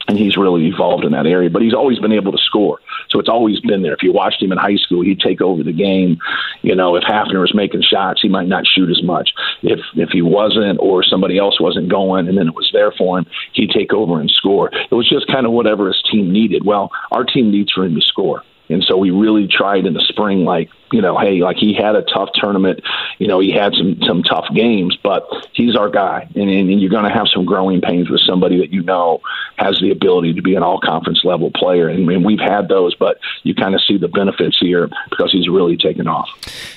And 0.09 0.17
he's 0.17 0.37
really 0.37 0.69
evolved 0.69 1.05
in 1.05 1.11
that 1.13 1.27
area, 1.27 1.51
but 1.51 1.63
he's 1.63 1.75
always 1.75 1.99
been 1.99 2.13
able 2.13 2.31
to 2.31 2.39
score. 2.39 2.79
So 3.09 3.19
it's 3.19 3.29
always 3.29 3.59
been 3.59 3.83
there. 3.83 3.93
If 3.93 4.05
you 4.05 4.13
watched 4.13 4.41
him 4.41 4.53
in 4.53 4.59
high 4.59 4.77
school, 4.77 5.03
he'd 5.03 5.19
take 5.19 5.41
over 5.41 5.65
the 5.65 5.73
game. 5.73 6.19
You 6.63 6.77
know, 6.77 6.95
if 6.95 7.03
Hafner 7.03 7.41
was 7.41 7.53
making 7.57 7.83
shots, 7.83 8.21
he 8.23 8.29
might 8.29 8.47
not 8.47 8.65
shoot 8.67 8.89
as 8.89 9.03
much. 9.03 9.31
If 9.63 9.81
if 9.97 10.11
he 10.11 10.23
wasn't, 10.23 10.79
or 10.81 11.03
somebody 11.03 11.39
else 11.39 11.61
wasn't 11.61 11.89
going, 11.89 12.29
and 12.29 12.39
then 12.39 12.47
it 12.47 12.55
was 12.55 12.71
there 12.73 12.93
for 12.93 13.19
him, 13.19 13.27
he'd 13.53 13.71
take 13.71 13.93
over 13.93 14.21
and 14.21 14.31
score. 14.31 14.71
It 14.73 14.95
was 14.95 15.09
just 15.09 15.27
kind 15.27 15.45
of 15.45 15.51
whatever 15.51 15.89
his 15.89 16.01
team 16.09 16.33
needed. 16.33 16.65
Well, 16.65 16.93
our 17.11 17.25
team 17.25 17.51
needs 17.51 17.73
for 17.73 17.85
him 17.85 17.97
to 17.97 18.01
score. 18.01 18.45
And 18.69 18.85
so 18.85 18.97
we 18.97 19.11
really 19.11 19.47
tried 19.49 19.87
in 19.87 19.95
the 19.95 20.05
spring, 20.09 20.45
like, 20.45 20.71
you 20.93 21.01
know, 21.01 21.19
hey, 21.19 21.41
like 21.43 21.57
he 21.57 21.75
had 21.75 21.97
a 21.97 22.03
tough 22.03 22.31
tournament. 22.35 22.81
You 23.19 23.27
know, 23.27 23.41
he 23.41 23.51
had 23.51 23.75
some 23.75 23.99
some 24.07 24.23
tough 24.23 24.47
games, 24.55 24.97
but 25.03 25.27
he's 25.53 25.77
our 25.77 25.89
guy. 25.89 26.29
And, 26.35 26.51
and 26.51 26.81
you're 26.81 26.91
going 26.91 27.05
to 27.05 27.11
have 27.11 27.27
some 27.33 27.45
growing 27.45 27.81
pains 27.81 28.11
with 28.11 28.21
somebody 28.27 28.59
that 28.59 28.73
you 28.73 28.83
know 28.83 29.21
has 29.57 29.79
the 29.81 29.91
ability 29.91 30.35
to 30.35 30.43
be 30.43 30.55
an 30.55 30.63
all 30.63 30.79
conference 30.81 31.25
level 31.25 31.51
player. 31.51 31.89
And, 31.89 32.09
and 32.11 32.25
we've 32.25 32.41
had 32.41 32.69
those, 32.69 32.95
but 32.95 33.19
you 33.43 33.55
kind 33.55 33.75
of 33.75 33.81
see 33.87 33.97
the 33.97 34.09
benefits 34.09 34.59
here 34.61 34.89
because 35.09 35.33
he's 35.33 35.49
really 35.49 35.77
taken 35.77 36.07
off. 36.07 36.29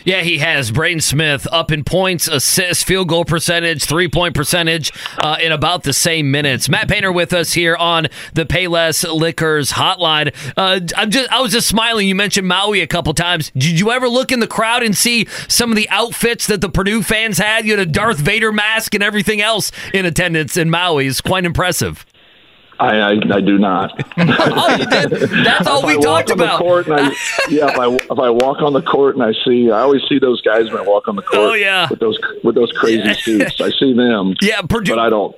Yeah, 0.05 0.21
he 0.21 0.37
has. 0.37 0.71
Braden 0.71 1.01
Smith 1.01 1.45
up 1.51 1.71
in 1.71 1.83
points, 1.83 2.27
assists, 2.27 2.83
field 2.83 3.09
goal 3.09 3.25
percentage, 3.25 3.83
three 3.83 4.07
point 4.07 4.33
percentage 4.33 4.91
uh, 5.17 5.37
in 5.41 5.51
about 5.51 5.83
the 5.83 5.93
same 5.93 6.31
minutes. 6.31 6.69
Matt 6.69 6.87
Painter 6.87 7.11
with 7.11 7.33
us 7.33 7.53
here 7.53 7.75
on 7.75 8.07
the 8.33 8.45
Payless 8.45 9.03
Liquors 9.13 9.73
hotline. 9.73 10.33
Uh, 10.55 10.79
I'm 10.95 11.11
just, 11.11 11.29
I 11.31 11.41
was 11.41 11.51
just 11.51 11.67
smiling. 11.67 12.07
You 12.07 12.15
mentioned 12.15 12.47
Maui 12.47 12.81
a 12.81 12.87
couple 12.87 13.13
times. 13.13 13.51
Did 13.51 13.79
you 13.79 13.91
ever 13.91 13.98
look 14.07 14.31
in 14.31 14.39
the 14.39 14.47
crowd 14.47 14.83
and 14.83 14.95
see 14.95 15.27
some 15.47 15.71
of 15.71 15.75
the 15.75 15.89
outfits 15.89 16.47
that 16.47 16.61
the 16.61 16.69
Purdue 16.69 17.03
fans 17.03 17.37
had? 17.37 17.65
You 17.65 17.71
had 17.71 17.79
a 17.79 17.91
Darth 17.91 18.19
Vader 18.19 18.51
mask 18.51 18.93
and 18.93 19.03
everything 19.03 19.41
else 19.41 19.71
in 19.93 20.05
attendance 20.05 20.55
in 20.55 20.69
Maui. 20.69 21.07
It's 21.07 21.21
quite 21.21 21.45
impressive. 21.45 22.05
I, 22.79 22.97
I, 22.97 23.09
I 23.11 23.41
do 23.41 23.57
not. 23.57 23.91
oh, 24.17 24.75
you 24.77 24.85
did. 24.85 25.11
That's 25.43 25.67
all 25.67 25.85
we 25.85 25.99
talked 25.99 26.29
about. 26.29 26.61
I, 26.63 27.13
yeah, 27.49 27.67
if 27.67 27.77
I 27.77 27.93
if 27.93 28.19
I 28.19 28.29
walk 28.29 28.61
on 28.61 28.71
the 28.71 28.81
court 28.81 29.15
and 29.15 29.23
I 29.23 29.33
see, 29.45 29.69
I 29.69 29.81
always 29.81 30.01
see 30.07 30.17
those 30.17 30.41
guys 30.41 30.71
when 30.71 30.77
I 30.77 30.85
walk 30.87 31.09
on 31.09 31.17
the 31.17 31.23
oh, 31.23 31.29
court. 31.29 31.49
Oh 31.49 31.53
yeah, 31.55 31.87
with 31.89 31.99
those 31.99 32.17
with 32.43 32.55
those 32.55 32.71
crazy 32.71 33.01
yeah. 33.03 33.13
suits. 33.13 33.59
I 33.59 33.71
see 33.71 33.93
them. 33.93 34.35
Yeah, 34.41 34.61
Purdue. 34.61 34.93
But 34.93 34.99
I 34.99 35.09
don't. 35.09 35.35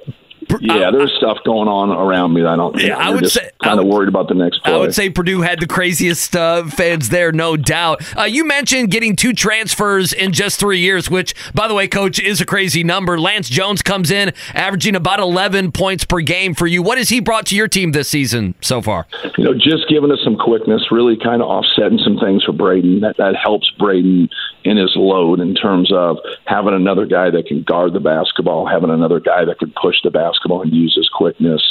Yeah, 0.60 0.92
there's 0.92 1.14
stuff 1.18 1.38
going 1.46 1.68
on 1.68 1.90
around 1.90 2.34
me 2.34 2.42
that 2.42 2.50
I 2.50 2.56
don't. 2.56 2.80
Yeah, 2.80 2.98
I 2.98 3.12
would 3.12 3.30
say 3.30 3.52
kind 3.64 3.80
of 3.80 3.86
worried 3.86 4.10
about 4.10 4.28
the 4.28 4.34
next. 4.34 4.64
Play. 4.64 4.74
I 4.74 4.78
would 4.78 4.94
say 4.94 5.10
Purdue 5.10 5.42
had 5.42 5.60
the 5.60 5.68
craziest 5.68 6.36
uh, 6.36 6.66
fans 6.66 7.10
there, 7.10 7.32
no 7.32 7.58
doubt. 7.58 8.02
Uh, 8.18 8.24
you 8.24 8.46
mentioned 8.46 8.92
getting 8.92 9.16
two 9.16 9.34
transfers 9.34 10.14
in 10.14 10.34
just 10.34 10.60
three 10.60 10.80
years, 10.80 11.10
which, 11.10 11.36
by 11.54 11.68
the 11.68 11.74
way, 11.74 11.88
coach, 11.88 12.20
is 12.20 12.42
a 12.42 12.46
crazy 12.46 12.84
number. 12.84 13.20
Lance 13.20 13.50
Jones 13.50 13.82
comes 13.82 14.12
in, 14.12 14.34
averaging 14.54 14.96
about 14.96 15.20
11 15.20 15.72
points 15.72 16.06
per 16.06 16.22
game 16.22 16.54
for 16.54 16.68
you. 16.68 16.82
What 16.82 16.98
has 16.98 17.10
he 17.10 17.20
brought 17.20 17.46
to 17.48 17.56
your 17.56 17.68
team 17.68 17.92
this 17.92 18.10
season 18.10 18.56
so 18.62 18.82
far? 18.82 19.08
You 19.38 19.44
know, 19.46 19.54
just 19.54 19.88
giving 19.90 20.12
us 20.12 20.20
some 20.24 20.38
quickness, 20.38 20.88
really 20.92 21.18
kind 21.18 21.42
of 21.42 21.48
offsetting 21.48 22.00
some 22.00 22.18
things 22.18 22.44
for 22.44 22.54
Braden. 22.54 23.02
That 23.02 23.18
that 23.18 23.36
helps 23.36 23.70
Braden 23.78 24.30
in 24.64 24.78
his 24.78 24.94
load 24.96 25.40
in 25.40 25.56
terms 25.56 25.92
of 25.94 26.18
having 26.46 26.74
another 26.74 27.06
guy 27.06 27.30
that 27.30 27.48
can 27.48 27.64
guard 27.64 27.94
the 27.94 28.00
basketball, 28.00 28.68
having 28.68 28.90
another 28.90 29.20
guy 29.20 29.46
that 29.46 29.60
can 29.60 29.74
push 29.82 29.96
the 30.04 30.12
basketball 30.12 30.62
and 30.62 30.74
use 30.74 30.96
his 30.96 31.10
quickness. 31.10 31.62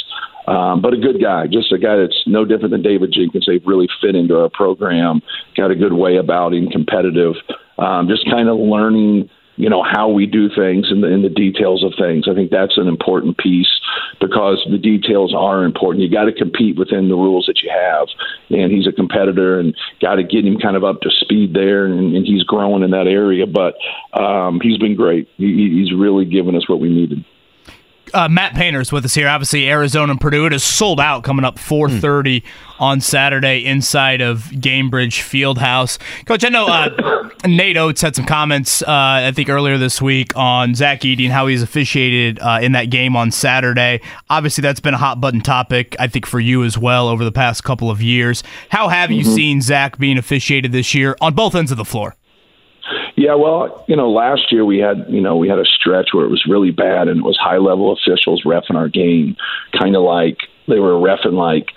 Um, 0.47 0.81
but 0.81 0.93
a 0.93 0.97
good 0.97 1.21
guy, 1.21 1.47
just 1.47 1.71
a 1.71 1.77
guy 1.77 1.95
that's 1.97 2.23
no 2.25 2.45
different 2.45 2.71
than 2.71 2.81
David 2.81 3.13
Jenkins. 3.13 3.45
They've 3.47 3.65
really 3.65 3.87
fit 4.01 4.15
into 4.15 4.39
our 4.39 4.49
program, 4.49 5.21
got 5.55 5.71
a 5.71 5.75
good 5.75 5.93
way 5.93 6.17
about 6.17 6.53
him, 6.53 6.67
competitive, 6.67 7.35
um, 7.77 8.07
just 8.07 8.29
kind 8.29 8.49
of 8.49 8.57
learning 8.57 9.29
you 9.55 9.69
know 9.69 9.83
how 9.83 10.09
we 10.09 10.25
do 10.25 10.49
things 10.49 10.87
and 10.89 11.03
the, 11.03 11.07
in 11.07 11.21
the 11.21 11.29
details 11.29 11.83
of 11.83 11.93
things. 11.97 12.25
I 12.29 12.33
think 12.33 12.51
that's 12.51 12.77
an 12.77 12.87
important 12.87 13.37
piece 13.37 13.69
because 14.19 14.65
the 14.69 14.77
details 14.77 15.33
are 15.35 15.63
important. 15.63 16.03
You 16.03 16.11
got 16.11 16.25
to 16.25 16.33
compete 16.33 16.77
within 16.77 17.09
the 17.09 17.15
rules 17.15 17.45
that 17.47 17.61
you 17.61 17.69
have, 17.69 18.07
and 18.49 18.71
he's 18.71 18.87
a 18.87 18.91
competitor, 18.91 19.59
and 19.59 19.75
got 20.01 20.15
to 20.15 20.23
get 20.23 20.45
him 20.45 20.57
kind 20.57 20.75
of 20.75 20.83
up 20.83 21.01
to 21.01 21.09
speed 21.09 21.53
there, 21.53 21.85
and, 21.85 22.15
and 22.15 22.25
he's 22.25 22.43
growing 22.43 22.83
in 22.83 22.91
that 22.91 23.07
area. 23.07 23.45
But 23.45 23.75
um, 24.19 24.59
he's 24.61 24.77
been 24.77 24.95
great. 24.95 25.27
He, 25.37 25.81
he's 25.81 25.93
really 25.93 26.25
given 26.25 26.55
us 26.55 26.67
what 26.69 26.79
we 26.79 26.89
needed 26.89 27.25
uh, 28.13 28.29
Matt 28.29 28.53
Painter's 28.53 28.91
with 28.91 29.05
us 29.05 29.13
here. 29.13 29.27
Obviously, 29.27 29.69
Arizona 29.69 30.11
and 30.11 30.21
Purdue. 30.21 30.45
It 30.45 30.53
is 30.53 30.63
sold 30.63 30.99
out 30.99 31.23
coming 31.23 31.45
up 31.45 31.57
4:30 31.57 31.99
mm. 31.99 32.43
on 32.79 33.01
Saturday 33.01 33.65
inside 33.65 34.21
of 34.21 34.43
Gainbridge 34.51 35.21
Fieldhouse. 35.21 35.97
Coach, 36.25 36.43
I 36.43 36.49
know 36.49 36.67
uh, 36.67 37.29
Nate 37.45 37.77
Oats 37.77 38.01
had 38.01 38.15
some 38.15 38.25
comments. 38.25 38.81
Uh, 38.81 38.87
I 38.87 39.31
think 39.33 39.49
earlier 39.49 39.77
this 39.77 40.01
week 40.01 40.35
on 40.35 40.75
Zach 40.75 41.01
Edey 41.01 41.25
and 41.25 41.33
how 41.33 41.47
he's 41.47 41.61
officiated 41.61 42.39
uh, 42.39 42.59
in 42.61 42.73
that 42.73 42.85
game 42.85 43.15
on 43.15 43.31
Saturday. 43.31 44.01
Obviously, 44.29 44.61
that's 44.61 44.79
been 44.79 44.93
a 44.93 44.97
hot 44.97 45.19
button 45.19 45.41
topic. 45.41 45.95
I 45.99 46.07
think 46.07 46.25
for 46.25 46.39
you 46.39 46.63
as 46.63 46.77
well 46.77 47.07
over 47.07 47.23
the 47.23 47.31
past 47.31 47.63
couple 47.63 47.89
of 47.89 48.01
years. 48.01 48.43
How 48.69 48.87
have 48.87 49.09
mm-hmm. 49.09 49.19
you 49.19 49.23
seen 49.23 49.61
Zach 49.61 49.97
being 49.97 50.17
officiated 50.17 50.71
this 50.71 50.93
year 50.93 51.15
on 51.21 51.33
both 51.33 51.55
ends 51.55 51.71
of 51.71 51.77
the 51.77 51.85
floor? 51.85 52.15
Yeah, 53.21 53.35
well, 53.35 53.85
you 53.87 53.95
know, 53.95 54.09
last 54.09 54.51
year 54.51 54.65
we 54.65 54.79
had, 54.79 55.05
you 55.07 55.21
know, 55.21 55.37
we 55.37 55.47
had 55.47 55.59
a 55.59 55.65
stretch 55.65 56.09
where 56.11 56.25
it 56.25 56.29
was 56.29 56.43
really 56.49 56.71
bad 56.71 57.07
and 57.07 57.19
it 57.19 57.23
was 57.23 57.37
high 57.37 57.59
level 57.59 57.93
officials 57.93 58.41
refing 58.43 58.73
our 58.73 58.89
game, 58.89 59.37
kind 59.79 59.95
of 59.95 60.01
like 60.01 60.39
they 60.67 60.79
were 60.79 60.93
refing 60.93 61.37
like 61.37 61.67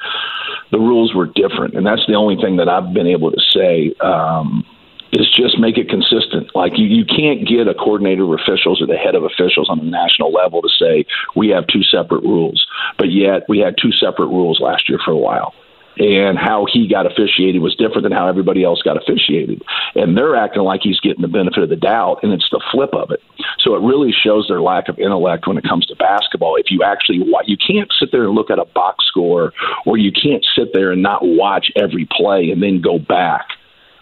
the 0.70 0.78
rules 0.78 1.14
were 1.14 1.26
different. 1.26 1.74
And 1.74 1.84
that's 1.84 2.00
the 2.08 2.14
only 2.14 2.40
thing 2.40 2.56
that 2.56 2.70
I've 2.70 2.94
been 2.94 3.06
able 3.06 3.30
to 3.30 3.40
say. 3.52 3.92
Um, 4.00 4.64
is 5.12 5.30
just 5.30 5.60
make 5.60 5.78
it 5.78 5.88
consistent. 5.88 6.50
Like 6.56 6.72
you, 6.76 6.86
you 6.86 7.04
can't 7.04 7.46
get 7.46 7.68
a 7.68 7.74
coordinator 7.74 8.24
of 8.24 8.32
officials 8.32 8.82
or 8.82 8.86
the 8.88 8.96
head 8.96 9.14
of 9.14 9.22
officials 9.22 9.68
on 9.70 9.78
the 9.78 9.84
national 9.84 10.32
level 10.32 10.60
to 10.60 10.68
say 10.68 11.06
we 11.36 11.50
have 11.50 11.68
two 11.68 11.84
separate 11.84 12.24
rules, 12.24 12.66
but 12.98 13.12
yet 13.12 13.44
we 13.48 13.60
had 13.60 13.76
two 13.80 13.92
separate 13.92 14.26
rules 14.26 14.58
last 14.58 14.88
year 14.88 14.98
for 15.04 15.12
a 15.12 15.16
while 15.16 15.54
and 15.98 16.38
how 16.38 16.66
he 16.70 16.88
got 16.88 17.06
officiated 17.06 17.62
was 17.62 17.74
different 17.76 18.02
than 18.02 18.12
how 18.12 18.26
everybody 18.26 18.64
else 18.64 18.82
got 18.82 18.96
officiated. 18.96 19.62
And 19.94 20.16
they're 20.16 20.36
acting 20.36 20.62
like 20.62 20.80
he's 20.82 21.00
getting 21.00 21.22
the 21.22 21.28
benefit 21.28 21.62
of 21.62 21.68
the 21.68 21.76
doubt, 21.76 22.20
and 22.22 22.32
it's 22.32 22.48
the 22.50 22.62
flip 22.72 22.94
of 22.94 23.10
it. 23.10 23.20
So 23.60 23.74
it 23.74 23.82
really 23.82 24.12
shows 24.12 24.46
their 24.48 24.60
lack 24.60 24.88
of 24.88 24.98
intellect 24.98 25.46
when 25.46 25.56
it 25.56 25.64
comes 25.64 25.86
to 25.86 25.96
basketball. 25.96 26.56
If 26.56 26.66
you 26.70 26.82
actually, 26.82 27.24
you 27.46 27.56
can't 27.56 27.92
sit 27.98 28.10
there 28.12 28.24
and 28.24 28.34
look 28.34 28.50
at 28.50 28.58
a 28.58 28.64
box 28.64 29.04
score, 29.06 29.52
or 29.86 29.96
you 29.96 30.10
can't 30.10 30.44
sit 30.56 30.72
there 30.72 30.90
and 30.92 31.02
not 31.02 31.20
watch 31.22 31.70
every 31.76 32.08
play 32.10 32.50
and 32.50 32.62
then 32.62 32.80
go 32.80 32.98
back. 32.98 33.46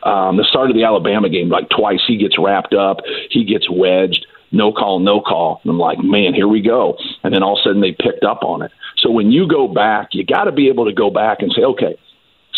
Um, 0.03 0.37
the 0.37 0.45
start 0.45 0.69
of 0.69 0.77
the 0.77 0.83
Alabama 0.83 1.29
game, 1.29 1.49
like 1.49 1.69
twice, 1.69 2.01
he 2.07 2.17
gets 2.17 2.37
wrapped 2.39 2.75
up, 2.75 2.99
he 3.31 3.45
gets 3.45 3.71
wedged 3.71 4.27
no 4.53 4.73
call, 4.73 5.01
no 5.01 5.21
call. 5.21 5.61
And 5.65 5.71
I'm 5.71 5.79
like, 5.79 5.99
man, 5.99 6.35
here 6.35 6.49
we 6.49 6.61
go. 6.61 6.97
And 7.25 7.35
then 7.35 7.43
all 7.43 7.59
of 7.59 7.61
a 7.61 7.69
sudden 7.69 7.81
they 7.81 7.93
picked 7.93 8.25
up 8.25 8.43
on 8.43 8.63
it. 8.63 8.71
So 8.99 9.11
when 9.11 9.33
you 9.33 9.49
go 9.49 9.67
back, 9.67 10.11
you 10.13 10.25
got 10.25 10.45
to 10.45 10.53
be 10.53 10.69
able 10.69 10.85
to 10.85 10.93
go 10.93 11.11
back 11.11 11.39
and 11.41 11.53
say, 11.53 11.63
okay, 11.63 11.97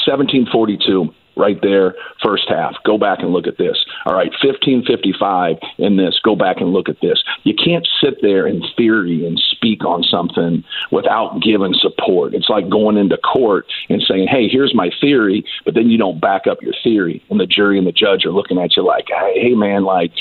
1742 0.07 1.14
right 1.36 1.61
there, 1.62 1.95
first 2.22 2.45
half. 2.49 2.74
Go 2.84 2.99
back 2.99 3.20
and 3.20 3.32
look 3.32 3.47
at 3.47 3.59
this. 3.59 3.76
All 4.07 4.14
right, 4.14 4.30
1555 4.42 5.57
in 5.78 5.97
this. 5.97 6.20
Go 6.22 6.36
back 6.36 6.59
and 6.61 6.72
look 6.72 6.88
at 6.88 7.01
this. 7.01 7.22
You 7.42 7.55
can't 7.55 7.88
sit 8.01 8.22
there 8.22 8.47
in 8.47 8.62
theory 8.76 9.26
and 9.26 9.40
speak 9.51 9.84
on 9.84 10.03
something 10.03 10.64
without 10.92 11.40
giving 11.42 11.74
support. 11.74 12.34
It's 12.34 12.49
like 12.49 12.68
going 12.68 12.97
into 12.97 13.16
court 13.16 13.66
and 13.88 14.03
saying, 14.07 14.28
hey, 14.28 14.49
here's 14.49 14.74
my 14.74 14.90
theory, 15.01 15.45
but 15.64 15.74
then 15.74 15.90
you 15.90 15.99
don't 15.99 16.20
back 16.20 16.47
up 16.47 16.62
your 16.62 16.74
theory. 16.82 17.24
And 17.30 17.40
the 17.40 17.47
jury 17.47 17.78
and 17.78 17.86
the 17.86 17.92
judge 17.92 18.24
are 18.24 18.32
looking 18.32 18.59
at 18.59 18.76
you 18.76 18.84
like, 18.84 19.07
hey, 19.09 19.55
man, 19.55 19.84
like, 19.84 20.12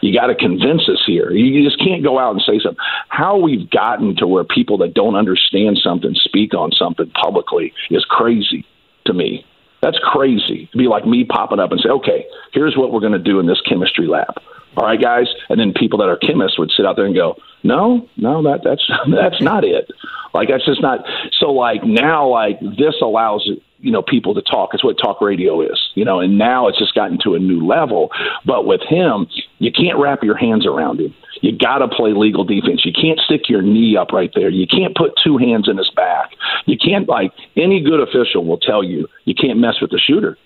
you 0.00 0.18
got 0.18 0.26
to 0.26 0.34
convince 0.34 0.88
us 0.88 1.02
here. 1.06 1.30
You 1.30 1.64
just 1.64 1.78
can't 1.82 2.02
go 2.02 2.18
out 2.18 2.32
and 2.32 2.40
say 2.40 2.60
something. 2.62 2.82
How 3.08 3.38
we've 3.38 3.68
gotten 3.70 4.16
to 4.16 4.26
where 4.26 4.44
people 4.44 4.78
that 4.78 4.94
don't 4.94 5.16
understand 5.16 5.78
something 5.82 6.14
speak 6.14 6.54
on 6.54 6.70
something 6.72 7.10
publicly 7.10 7.72
is 7.90 8.04
crazy 8.08 8.64
to 9.06 9.12
me. 9.12 9.44
That's 9.80 9.98
crazy 10.02 10.68
to 10.72 10.78
be 10.78 10.88
like 10.88 11.06
me 11.06 11.24
popping 11.24 11.60
up 11.60 11.70
and 11.70 11.80
say, 11.80 11.88
okay, 11.88 12.26
here's 12.52 12.76
what 12.76 12.92
we're 12.92 13.00
going 13.00 13.12
to 13.12 13.18
do 13.18 13.38
in 13.38 13.46
this 13.46 13.60
chemistry 13.68 14.06
lab. 14.06 14.34
All 14.76 14.84
right, 14.86 15.00
guys. 15.00 15.26
And 15.48 15.58
then 15.58 15.72
people 15.72 15.98
that 16.00 16.08
are 16.08 16.16
chemists 16.16 16.58
would 16.58 16.70
sit 16.76 16.86
out 16.86 16.96
there 16.96 17.06
and 17.06 17.14
go, 17.14 17.36
no, 17.62 18.08
no, 18.16 18.42
that 18.42 18.60
that's 18.64 18.82
that's 19.10 19.40
not 19.40 19.64
it. 19.64 19.90
Like 20.34 20.48
that's 20.48 20.64
just 20.64 20.82
not. 20.82 21.00
So 21.40 21.52
like 21.52 21.84
now, 21.84 22.28
like 22.28 22.60
this 22.60 22.94
allows 23.02 23.48
you 23.80 23.92
know 23.92 24.02
people 24.02 24.34
to 24.34 24.42
talk. 24.42 24.70
It's 24.72 24.84
what 24.84 24.96
talk 24.98 25.20
radio 25.20 25.60
is, 25.60 25.78
you 25.94 26.04
know. 26.04 26.20
And 26.20 26.38
now 26.38 26.68
it's 26.68 26.78
just 26.78 26.94
gotten 26.94 27.18
to 27.24 27.34
a 27.34 27.38
new 27.38 27.66
level. 27.66 28.10
But 28.44 28.66
with 28.66 28.80
him, 28.82 29.26
you 29.58 29.70
can't 29.72 29.98
wrap 29.98 30.22
your 30.22 30.36
hands 30.36 30.66
around 30.66 31.00
him. 31.00 31.14
You 31.40 31.56
got 31.56 31.78
to 31.78 31.88
play 31.88 32.12
legal 32.14 32.44
defense. 32.44 32.84
You 32.84 32.92
can't 32.92 33.20
stick 33.20 33.48
your 33.48 33.62
knee 33.62 33.96
up 33.96 34.12
right 34.12 34.30
there. 34.34 34.48
You 34.48 34.66
can't 34.66 34.96
put 34.96 35.12
two 35.22 35.38
hands 35.38 35.68
in 35.68 35.76
his 35.76 35.90
back. 35.94 36.30
You 36.66 36.76
can't 36.76 37.08
like 37.08 37.32
any 37.56 37.82
good 37.82 38.00
official 38.00 38.44
will 38.44 38.58
tell 38.58 38.82
you 38.82 39.06
you 39.24 39.34
can't 39.34 39.58
mess 39.58 39.80
with 39.80 39.90
the 39.90 39.98
shooter. 39.98 40.36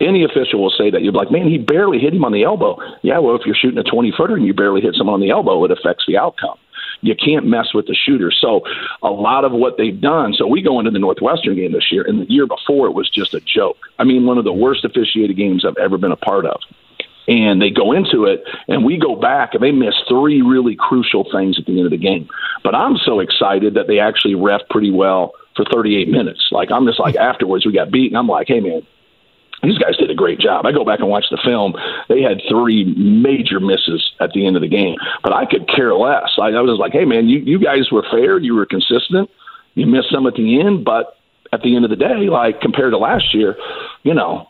Any 0.00 0.24
official 0.24 0.60
will 0.60 0.74
say 0.76 0.90
that 0.90 1.02
you're 1.02 1.12
like, 1.12 1.30
man, 1.30 1.48
he 1.48 1.58
barely 1.58 2.00
hit 2.00 2.12
him 2.12 2.24
on 2.24 2.32
the 2.32 2.42
elbow. 2.42 2.76
Yeah, 3.02 3.18
well, 3.20 3.36
if 3.36 3.42
you're 3.46 3.54
shooting 3.54 3.78
a 3.78 3.84
20 3.84 4.12
footer 4.16 4.34
and 4.34 4.44
you 4.44 4.52
barely 4.52 4.80
hit 4.80 4.96
someone 4.96 5.14
on 5.14 5.20
the 5.20 5.30
elbow, 5.30 5.64
it 5.64 5.70
affects 5.70 6.04
the 6.08 6.18
outcome 6.18 6.58
you 7.02 7.14
can't 7.14 7.46
mess 7.46 7.74
with 7.74 7.86
the 7.86 7.94
shooter. 7.94 8.30
So 8.30 8.62
a 9.02 9.10
lot 9.10 9.44
of 9.44 9.52
what 9.52 9.76
they've 9.76 10.00
done. 10.00 10.32
So 10.34 10.46
we 10.46 10.62
go 10.62 10.78
into 10.78 10.90
the 10.90 10.98
Northwestern 10.98 11.56
game 11.56 11.72
this 11.72 11.90
year, 11.90 12.02
and 12.06 12.22
the 12.22 12.32
year 12.32 12.46
before 12.46 12.86
it 12.86 12.92
was 12.92 13.10
just 13.10 13.34
a 13.34 13.40
joke. 13.40 13.76
I 13.98 14.04
mean, 14.04 14.24
one 14.24 14.38
of 14.38 14.44
the 14.44 14.52
worst 14.52 14.84
officiated 14.84 15.36
games 15.36 15.64
I've 15.66 15.76
ever 15.76 15.98
been 15.98 16.12
a 16.12 16.16
part 16.16 16.46
of. 16.46 16.60
And 17.28 17.62
they 17.62 17.70
go 17.70 17.92
into 17.92 18.24
it, 18.24 18.42
and 18.66 18.84
we 18.84 18.96
go 18.96 19.14
back, 19.14 19.54
and 19.54 19.62
they 19.62 19.70
miss 19.70 19.94
three 20.08 20.42
really 20.42 20.76
crucial 20.76 21.24
things 21.30 21.56
at 21.58 21.66
the 21.66 21.76
end 21.76 21.86
of 21.86 21.92
the 21.92 21.96
game. 21.96 22.28
But 22.64 22.74
I'm 22.74 22.96
so 22.96 23.20
excited 23.20 23.74
that 23.74 23.86
they 23.86 24.00
actually 24.00 24.34
ref 24.34 24.62
pretty 24.70 24.90
well 24.90 25.32
for 25.54 25.64
38 25.72 26.08
minutes. 26.08 26.48
Like 26.50 26.70
I'm 26.72 26.86
just 26.86 26.98
like 26.98 27.14
afterwards 27.14 27.66
we 27.66 27.72
got 27.72 27.90
beat, 27.92 28.10
and 28.10 28.18
I'm 28.18 28.26
like, 28.26 28.48
hey 28.48 28.60
man, 28.60 28.82
these 29.62 29.78
guys 29.78 29.96
did 29.96 30.10
a 30.10 30.14
great 30.14 30.40
job. 30.40 30.66
I 30.66 30.72
go 30.72 30.84
back 30.84 30.98
and 30.98 31.08
watch 31.08 31.26
the 31.30 31.38
film. 31.44 31.74
They 32.08 32.20
had 32.20 32.40
three 32.48 32.84
major 32.96 33.60
misses 33.60 34.12
at 34.20 34.32
the 34.32 34.46
end 34.46 34.56
of 34.56 34.62
the 34.62 34.68
game, 34.68 34.96
but 35.22 35.32
I 35.32 35.46
could 35.46 35.68
care 35.68 35.94
less. 35.94 36.30
I, 36.38 36.48
I 36.48 36.60
was 36.60 36.78
like, 36.78 36.92
hey, 36.92 37.04
man, 37.04 37.28
you, 37.28 37.38
you 37.38 37.58
guys 37.58 37.90
were 37.92 38.04
fair. 38.10 38.38
You 38.38 38.54
were 38.54 38.66
consistent. 38.66 39.30
You 39.74 39.86
missed 39.86 40.10
some 40.10 40.26
at 40.26 40.34
the 40.34 40.60
end, 40.60 40.84
but 40.84 41.16
at 41.52 41.62
the 41.62 41.76
end 41.76 41.84
of 41.84 41.90
the 41.90 41.96
day, 41.96 42.28
like 42.28 42.60
compared 42.60 42.92
to 42.92 42.98
last 42.98 43.34
year, 43.34 43.56
you 44.02 44.14
know, 44.14 44.48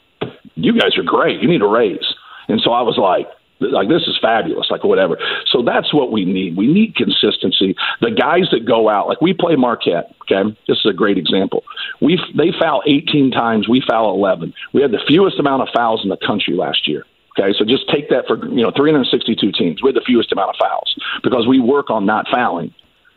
you 0.55 0.79
guys 0.79 0.97
are 0.97 1.03
great. 1.03 1.41
You 1.43 1.49
need 1.49 1.63
a 1.63 1.67
raise. 1.67 2.15
And 2.49 2.61
so 2.61 2.73
I 2.73 2.83
was 2.83 2.97
like, 2.97 3.27
like 3.61 3.89
this 3.89 4.03
is 4.03 4.19
fabulous, 4.21 4.69
like 4.71 4.85
whatever. 4.85 5.19
So 5.51 5.63
that's 5.63 5.93
what 5.95 6.11
we 6.11 6.25
need. 6.25 6.57
We 6.57 6.67
need 6.67 6.97
consistency. 6.97 7.77
The 8.01 8.11
guys 8.11 8.49
that 8.51 8.65
go 8.65 8.89
out, 8.89 9.09
like 9.09 9.21
we 9.21 9.33
play 9.33 9.57
Marquette. 9.57 10.15
Okay, 10.23 10.57
this 10.67 10.79
is 10.79 10.87
a 10.87 10.93
great 10.93 11.19
example. 11.19 11.65
We 12.01 12.19
they 12.37 12.53
foul 12.59 12.83
18 12.87 13.31
times, 13.31 13.69
we 13.69 13.83
foul 13.87 14.15
11. 14.15 14.53
We 14.73 14.83
had 14.83 14.91
the 14.91 15.03
fewest 15.07 15.39
amount 15.39 15.63
of 15.63 15.69
fouls 15.75 16.01
in 16.03 16.09
the 16.09 16.17
country 16.17 16.55
last 16.55 16.89
year. 16.89 17.05
Okay, 17.39 17.57
so 17.59 17.65
just 17.65 17.89
take 17.89 18.11
that 18.11 18.27
for 18.27 18.37
you 18.49 18.63
know 18.63 18.73
362 18.75 19.53
teams. 19.53 19.83
We 19.83 19.89
had 19.89 19.97
the 19.97 20.05
fewest 20.07 20.33
amount 20.33 20.51
of 20.51 20.57
fouls 20.61 20.95
because 21.23 21.47
we 21.47 21.61
work 21.61 21.91
on 21.91 22.05
not 22.05 22.27
fouling. 22.31 22.75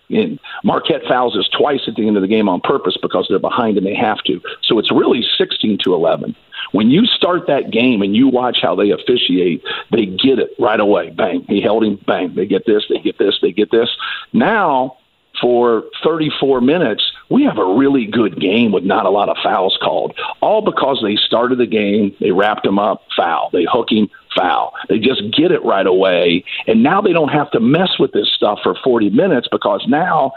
And 0.10 0.40
Marquette 0.64 1.02
fouls 1.08 1.36
us 1.38 1.48
twice 1.58 1.82
at 1.88 1.96
the 1.96 2.08
end 2.08 2.16
of 2.16 2.22
the 2.22 2.28
game 2.28 2.48
on 2.48 2.62
purpose 2.62 2.98
because 3.02 3.26
they're 3.30 3.40
behind 3.40 3.78
and 3.78 3.86
they 3.86 3.96
have 3.96 4.20
to. 4.26 4.42
So 4.64 4.80
it's 4.80 4.92
really 4.92 5.24
16 5.38 5.80
to 5.84 5.94
11. 5.94 6.36
When 6.72 6.90
you 6.90 7.06
start 7.06 7.48
that 7.48 7.72
game 7.72 8.02
and 8.02 8.16
you 8.16 8.28
watch 8.28 8.58
how 8.62 8.76
they 8.76 8.92
officiate, 8.92 9.64
they 9.92 10.06
get 10.06 10.40
it 10.40 10.52
right 10.60 10.80
away. 10.80 11.10
Bang. 11.10 11.46
He 11.48 11.62
held 11.62 11.84
him. 11.84 12.00
Bang. 12.06 12.36
They 12.36 12.46
get 12.46 12.66
this. 12.66 12.84
They 12.90 13.00
get 13.00 13.18
this. 13.18 13.40
They 13.42 13.52
get 13.52 13.72
this. 13.72 13.90
Now, 14.34 14.98
for 15.42 15.84
34 16.04 16.62
minutes, 16.62 17.04
we 17.30 17.44
have 17.44 17.58
a 17.58 17.76
really 17.76 18.06
good 18.06 18.40
game 18.40 18.72
with 18.72 18.84
not 18.84 19.06
a 19.06 19.10
lot 19.10 19.30
of 19.30 19.38
fouls 19.44 19.78
called. 19.82 20.18
All 20.42 20.62
because 20.62 21.02
they 21.04 21.16
started 21.16 21.58
the 21.58 21.66
game, 21.66 22.16
they 22.20 22.32
wrapped 22.32 22.66
him 22.66 22.80
up, 22.80 23.04
foul. 23.16 23.50
They 23.52 23.66
hook 23.70 23.92
him, 23.92 24.10
foul. 24.36 24.74
They 24.90 25.00
just 25.00 25.22
get 25.36 25.52
it 25.52 25.64
right 25.64 25.88
away. 25.88 26.44
And 26.68 26.84
now 26.84 27.02
they 27.02 27.14
don't 27.14 27.30
have 27.30 27.52
to 27.52 27.60
mess 27.60 28.00
with 28.00 28.12
this 28.12 28.32
stuff 28.36 28.60
for 28.64 28.76
40 28.84 29.10
minutes 29.12 29.48
because 29.52 29.84
now 29.88 30.34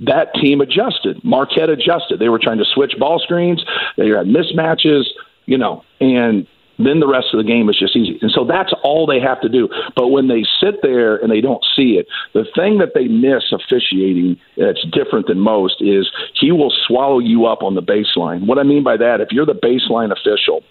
that 0.00 0.34
team 0.34 0.60
adjusted. 0.60 1.22
Marquette 1.22 1.70
adjusted. 1.70 2.18
They 2.18 2.28
were 2.28 2.40
trying 2.40 2.58
to 2.58 2.64
switch 2.64 2.94
ball 2.98 3.18
screens, 3.20 3.64
they 3.96 4.08
had 4.08 4.26
mismatches 4.26 5.04
you 5.46 5.58
know, 5.58 5.84
and 6.00 6.46
then 6.78 7.00
the 7.00 7.06
rest 7.06 7.28
of 7.32 7.38
the 7.38 7.44
game 7.44 7.68
is 7.68 7.78
just 7.78 7.96
easy. 7.96 8.18
And 8.22 8.30
so 8.30 8.44
that's 8.44 8.72
all 8.82 9.06
they 9.06 9.20
have 9.20 9.40
to 9.42 9.48
do. 9.48 9.68
But 9.94 10.08
when 10.08 10.28
they 10.28 10.44
sit 10.60 10.82
there 10.82 11.16
and 11.16 11.30
they 11.30 11.40
don't 11.40 11.64
see 11.76 11.98
it, 11.98 12.06
the 12.32 12.46
thing 12.56 12.78
that 12.78 12.92
they 12.94 13.08
miss 13.08 13.52
officiating 13.52 14.38
that's 14.56 14.84
different 14.90 15.26
than 15.26 15.38
most 15.38 15.80
is 15.80 16.10
he 16.40 16.50
will 16.50 16.72
swallow 16.86 17.18
you 17.18 17.46
up 17.46 17.62
on 17.62 17.74
the 17.74 17.82
baseline. 17.82 18.46
What 18.46 18.58
I 18.58 18.62
mean 18.62 18.82
by 18.82 18.96
that, 18.96 19.20
if 19.20 19.28
you're 19.30 19.46
the 19.46 19.54
baseline 19.54 20.10
official, 20.10 20.62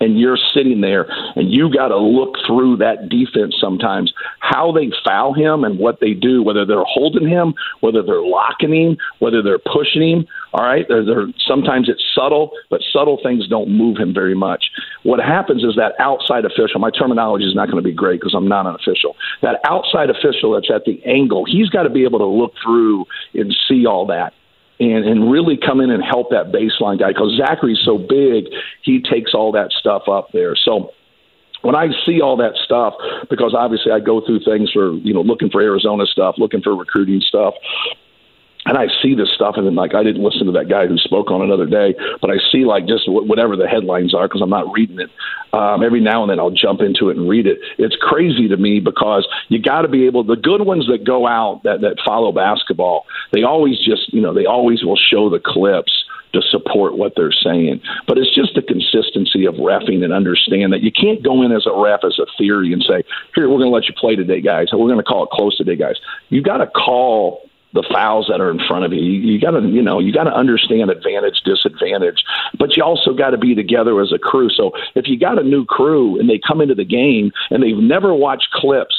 and 0.00 0.18
you're 0.18 0.38
sitting 0.54 0.80
there 0.80 1.06
and 1.36 1.52
you 1.52 1.72
got 1.72 1.88
to 1.88 1.98
look 1.98 2.34
through 2.46 2.78
that 2.78 3.08
defense 3.08 3.54
sometimes 3.60 4.12
how 4.40 4.72
they 4.72 4.90
foul 5.04 5.34
him 5.34 5.64
and 5.64 5.78
what 5.78 6.00
they 6.00 6.14
do 6.14 6.42
whether 6.42 6.64
they're 6.64 6.84
holding 6.84 7.28
him 7.28 7.54
whether 7.80 8.02
they're 8.02 8.22
locking 8.22 8.72
him 8.72 8.96
whether 9.18 9.42
they're 9.42 9.58
pushing 9.58 10.02
him 10.02 10.26
all 10.52 10.64
right? 10.64 10.84
They're, 10.88 11.04
they're, 11.04 11.26
sometimes 11.46 11.88
it's 11.88 12.02
subtle 12.14 12.50
but 12.70 12.80
subtle 12.92 13.18
things 13.22 13.46
don't 13.46 13.68
move 13.68 13.98
him 13.98 14.12
very 14.12 14.34
much. 14.34 14.64
What 15.04 15.20
happens 15.20 15.62
is 15.62 15.76
that 15.76 15.92
outside 16.00 16.44
official 16.44 16.80
my 16.80 16.90
terminology 16.90 17.44
is 17.44 17.54
not 17.54 17.66
going 17.66 17.82
to 17.82 17.88
be 17.88 17.94
great 17.94 18.20
because 18.20 18.34
i'm 18.34 18.48
not 18.48 18.66
an 18.66 18.74
official. 18.74 19.16
That 19.42 19.60
outside 19.64 20.10
official 20.10 20.52
that's 20.52 20.70
at 20.74 20.84
the 20.84 21.00
angle 21.04 21.44
he's 21.46 21.68
got 21.68 21.84
to 21.84 21.90
be 21.90 22.04
able 22.04 22.18
to 22.18 22.26
look 22.26 22.54
through 22.62 23.06
and 23.34 23.54
see 23.68 23.86
all 23.86 24.06
that 24.06 24.32
and 24.80 25.04
and 25.04 25.30
really 25.30 25.56
come 25.56 25.80
in 25.80 25.90
and 25.90 26.02
help 26.02 26.30
that 26.30 26.50
baseline 26.50 26.98
guy 26.98 27.08
because 27.08 27.36
Zach 27.36 27.60
Edey's 27.62 27.84
so 27.84 27.98
big, 27.98 28.46
he 28.82 29.00
takes 29.00 29.34
all 29.34 29.52
that 29.52 29.70
stuff 29.72 30.08
up 30.08 30.28
there. 30.32 30.56
So 30.56 30.90
when 31.62 31.74
I 31.74 31.88
see 32.06 32.20
all 32.20 32.38
that 32.38 32.56
stuff, 32.64 32.94
because 33.28 33.54
obviously 33.56 33.92
I 33.92 34.00
go 34.00 34.24
through 34.24 34.40
things 34.40 34.72
for 34.72 34.94
you 34.94 35.12
know 35.12 35.20
looking 35.20 35.50
for 35.50 35.60
Arizona 35.60 36.06
stuff, 36.06 36.36
looking 36.38 36.62
for 36.62 36.74
recruiting 36.74 37.20
stuff, 37.20 37.54
and 38.66 38.76
I 38.76 38.86
see 39.02 39.14
this 39.14 39.32
stuff, 39.34 39.54
and 39.56 39.66
then 39.66 39.74
like 39.74 39.94
I 39.94 40.02
didn't 40.02 40.22
listen 40.22 40.46
to 40.46 40.52
that 40.52 40.68
guy 40.68 40.86
who 40.86 40.98
spoke 40.98 41.30
on 41.30 41.40
another 41.40 41.66
day, 41.66 41.94
but 42.20 42.30
I 42.30 42.36
see 42.52 42.64
like 42.64 42.86
just 42.86 43.04
whatever 43.06 43.56
the 43.56 43.66
headlines 43.66 44.14
are 44.14 44.28
because 44.28 44.42
I'm 44.42 44.50
not 44.50 44.70
reading 44.72 45.00
it. 45.00 45.10
Um, 45.52 45.82
every 45.82 46.00
now 46.00 46.22
and 46.22 46.30
then 46.30 46.38
I'll 46.38 46.50
jump 46.50 46.80
into 46.80 47.08
it 47.08 47.16
and 47.16 47.28
read 47.28 47.46
it. 47.46 47.58
It's 47.78 47.96
crazy 48.00 48.48
to 48.48 48.56
me 48.56 48.78
because 48.80 49.26
you 49.48 49.60
got 49.60 49.82
to 49.82 49.88
be 49.88 50.06
able. 50.06 50.24
The 50.24 50.36
good 50.36 50.62
ones 50.62 50.86
that 50.88 51.04
go 51.04 51.26
out 51.26 51.62
that 51.64 51.80
that 51.80 51.96
follow 52.04 52.32
basketball, 52.32 53.06
they 53.32 53.42
always 53.42 53.78
just 53.78 54.12
you 54.12 54.20
know 54.20 54.34
they 54.34 54.46
always 54.46 54.84
will 54.84 54.98
show 54.98 55.30
the 55.30 55.40
clips 55.42 56.04
to 56.32 56.42
support 56.42 56.96
what 56.96 57.14
they're 57.16 57.32
saying. 57.32 57.80
But 58.06 58.18
it's 58.18 58.32
just 58.34 58.54
the 58.54 58.62
consistency 58.62 59.46
of 59.46 59.54
refing 59.54 60.04
and 60.04 60.12
understand 60.12 60.72
that 60.72 60.82
you 60.82 60.92
can't 60.92 61.22
go 61.22 61.42
in 61.42 61.50
as 61.50 61.66
a 61.66 61.74
ref 61.74 62.00
as 62.04 62.18
a 62.20 62.26
theory 62.38 62.72
and 62.72 62.82
say, 62.82 63.02
here, 63.34 63.48
we're 63.48 63.58
going 63.58 63.70
to 63.70 63.74
let 63.74 63.88
you 63.88 63.94
play 63.98 64.14
today, 64.14 64.40
guys. 64.40 64.68
We're 64.72 64.86
going 64.86 64.98
to 64.98 65.02
call 65.02 65.24
it 65.24 65.30
close 65.30 65.56
today, 65.56 65.74
guys. 65.74 65.96
You 66.28 66.42
got 66.42 66.58
to 66.58 66.68
call 66.68 67.49
the 67.72 67.86
fouls 67.92 68.26
that 68.30 68.40
are 68.40 68.50
in 68.50 68.60
front 68.66 68.84
of 68.84 68.92
you. 68.92 69.00
You, 69.00 69.32
you 69.32 69.40
got 69.40 69.52
to, 69.52 69.60
you 69.60 69.82
know, 69.82 69.98
you 69.98 70.12
got 70.12 70.24
to 70.24 70.34
understand 70.34 70.90
advantage, 70.90 71.40
disadvantage, 71.44 72.22
but 72.58 72.76
you 72.76 72.82
also 72.82 73.12
got 73.12 73.30
to 73.30 73.38
be 73.38 73.54
together 73.54 74.00
as 74.00 74.12
a 74.12 74.18
crew. 74.18 74.50
So 74.50 74.72
if 74.94 75.06
you 75.08 75.18
got 75.18 75.38
a 75.38 75.44
new 75.44 75.64
crew 75.64 76.18
and 76.18 76.28
they 76.28 76.40
come 76.46 76.60
into 76.60 76.74
the 76.74 76.84
game 76.84 77.32
and 77.50 77.62
they've 77.62 77.76
never 77.76 78.14
watched 78.14 78.48
clips 78.52 78.96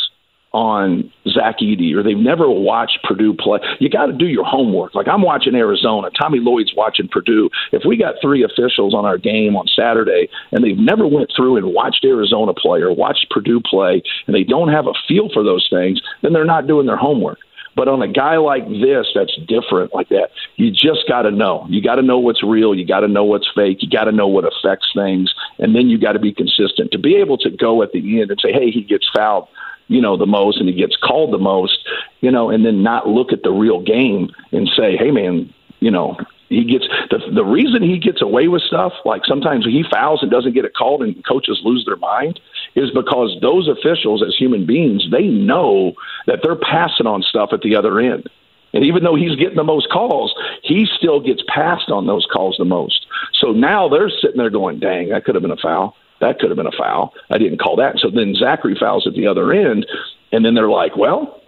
on 0.54 1.10
Zach 1.30 1.60
Edey 1.62 1.96
or 1.96 2.04
they've 2.04 2.18
never 2.18 2.50
watched 2.50 3.00
Purdue 3.04 3.34
play, 3.34 3.60
you 3.80 3.90
got 3.90 4.08
to 4.08 4.14
do 4.14 4.28
your 4.28 4.44
homework. 4.44 4.94
Like 4.96 5.08
I'm 5.08 5.22
watching 5.22 5.56
Arizona, 5.56 6.10
Tommy 6.20 6.40
Lloyd's 6.40 6.74
watching 6.76 7.08
Purdue. 7.08 7.50
If 7.72 7.84
we 7.86 7.96
got 7.96 8.16
three 8.22 8.44
officials 8.44 8.94
on 8.94 9.06
our 9.06 9.18
game 9.18 9.56
on 9.56 9.68
Saturday 9.68 10.28
and 10.52 10.64
they've 10.64 10.78
never 10.78 11.08
went 11.08 11.32
through 11.36 11.58
and 11.58 11.74
watched 11.74 12.04
Arizona 12.04 12.54
play 12.54 12.82
or 12.82 12.94
watched 12.94 13.30
Purdue 13.30 13.62
play 13.62 14.02
and 14.28 14.36
they 14.36 14.44
don't 14.44 14.70
have 14.70 14.88
a 14.88 14.94
feel 15.08 15.30
for 15.34 15.44
those 15.44 15.68
things, 15.70 16.02
then 16.22 16.34
they're 16.34 16.44
not 16.44 16.68
doing 16.68 16.86
their 16.86 16.98
homework. 16.98 17.40
But 17.76 17.88
on 17.88 18.02
a 18.02 18.08
guy 18.08 18.38
like 18.38 18.68
this, 18.68 19.08
that's 19.16 19.36
different 19.48 19.94
like 19.94 20.10
that. 20.10 20.32
You 20.58 20.72
just 20.72 21.08
got 21.08 21.22
to 21.24 21.32
know. 21.32 21.66
You 21.70 21.82
got 21.82 21.96
to 21.96 22.02
know 22.02 22.20
what's 22.20 22.44
real. 22.44 22.76
You 22.76 22.86
got 22.86 23.00
to 23.00 23.08
know 23.08 23.24
what's 23.24 23.50
fake. 23.56 23.82
You 23.82 23.90
got 23.90 24.06
to 24.06 24.12
know 24.12 24.28
what 24.28 24.46
affects 24.46 24.92
things, 24.94 25.34
and 25.58 25.76
then 25.76 25.90
you 25.90 25.98
got 25.98 26.14
to 26.14 26.20
be 26.20 26.34
consistent. 26.34 26.92
To 26.92 27.00
be 27.00 27.16
able 27.16 27.38
to 27.40 27.50
go 27.50 27.82
at 27.82 27.92
the 27.94 28.22
end 28.22 28.30
and 28.30 28.40
say, 28.42 28.52
"Hey, 28.52 28.72
he 28.72 28.82
gets 28.82 29.08
fouled," 29.16 29.48
you 29.88 30.02
know, 30.02 30.18
the 30.18 30.26
most, 30.26 30.60
and 30.60 30.68
he 30.68 30.76
gets 30.76 30.98
called 30.98 31.34
the 31.34 31.38
most, 31.38 31.88
you 32.20 32.30
know, 32.30 32.50
and 32.50 32.66
then 32.66 32.84
not 32.84 33.08
look 33.08 33.32
at 33.32 33.44
the 33.44 33.52
real 33.52 33.82
game 33.82 34.30
and 34.52 34.70
say, 34.76 34.98
"Hey, 34.98 35.12
man, 35.12 35.54
you 35.80 35.92
know, 35.92 36.18
he 36.52 36.66
gets 36.66 36.86
the 37.10 37.20
the 37.34 37.46
reason 37.46 37.82
he 37.82 37.98
gets 37.98 38.22
away 38.22 38.50
with 38.50 38.62
stuff 38.64 38.92
like 39.06 39.22
sometimes 39.26 39.66
he 39.66 39.84
fouls 39.90 40.22
and 40.22 40.30
doesn't 40.30 40.54
get 40.54 40.66
it 40.66 40.76
called 40.76 41.02
and 41.02 41.26
coaches 41.26 41.62
lose 41.64 41.86
their 41.86 41.96
mind 41.96 42.42
is 42.76 42.92
because 42.92 43.38
those 43.42 43.68
officials 43.68 44.24
as 44.24 44.36
human 44.38 44.66
beings 44.66 45.06
they 45.12 45.28
know 45.28 45.94
that 46.28 46.40
they're 46.44 46.56
passing 46.56 47.08
on 47.08 47.22
stuff 47.22 47.50
at 47.54 47.62
the 47.62 47.76
other 47.76 48.00
end. 48.00 48.30
And 48.74 48.86
even 48.86 49.04
though 49.04 49.16
he's 49.16 49.36
getting 49.36 49.58
the 49.58 49.64
most 49.64 49.90
calls 49.92 50.34
he 50.64 50.88
still 50.98 51.20
gets 51.20 51.42
passed 51.48 51.90
on 51.90 52.08
those 52.08 52.26
calls 52.32 52.56
the 52.58 52.66
most. 52.66 53.06
So 53.40 53.52
now 53.52 53.90
they're 53.90 54.10
sitting 54.10 54.38
there 54.38 54.50
going 54.50 54.80
dang 54.80 55.10
that 55.10 55.26
could 55.26 55.36
have 55.36 55.42
been 55.42 55.52
a 55.52 55.58
foul. 55.58 55.96
That 56.20 56.40
could 56.40 56.52
have 56.52 56.58
been 56.58 56.68
a 56.68 56.78
foul. 56.78 57.14
I 57.32 57.38
didn't 57.38 57.60
call 57.60 57.78
that. 57.78 57.98
So 57.98 58.10
then 58.10 58.36
Zach 58.36 58.62
Edey 58.62 58.80
fouls 58.80 59.08
at 59.08 59.14
the 59.14 59.28
other 59.28 59.52
end 59.52 59.86
and 60.32 60.46
then 60.46 60.54
they're 60.54 60.70
like 60.70 60.96
well 60.96 61.42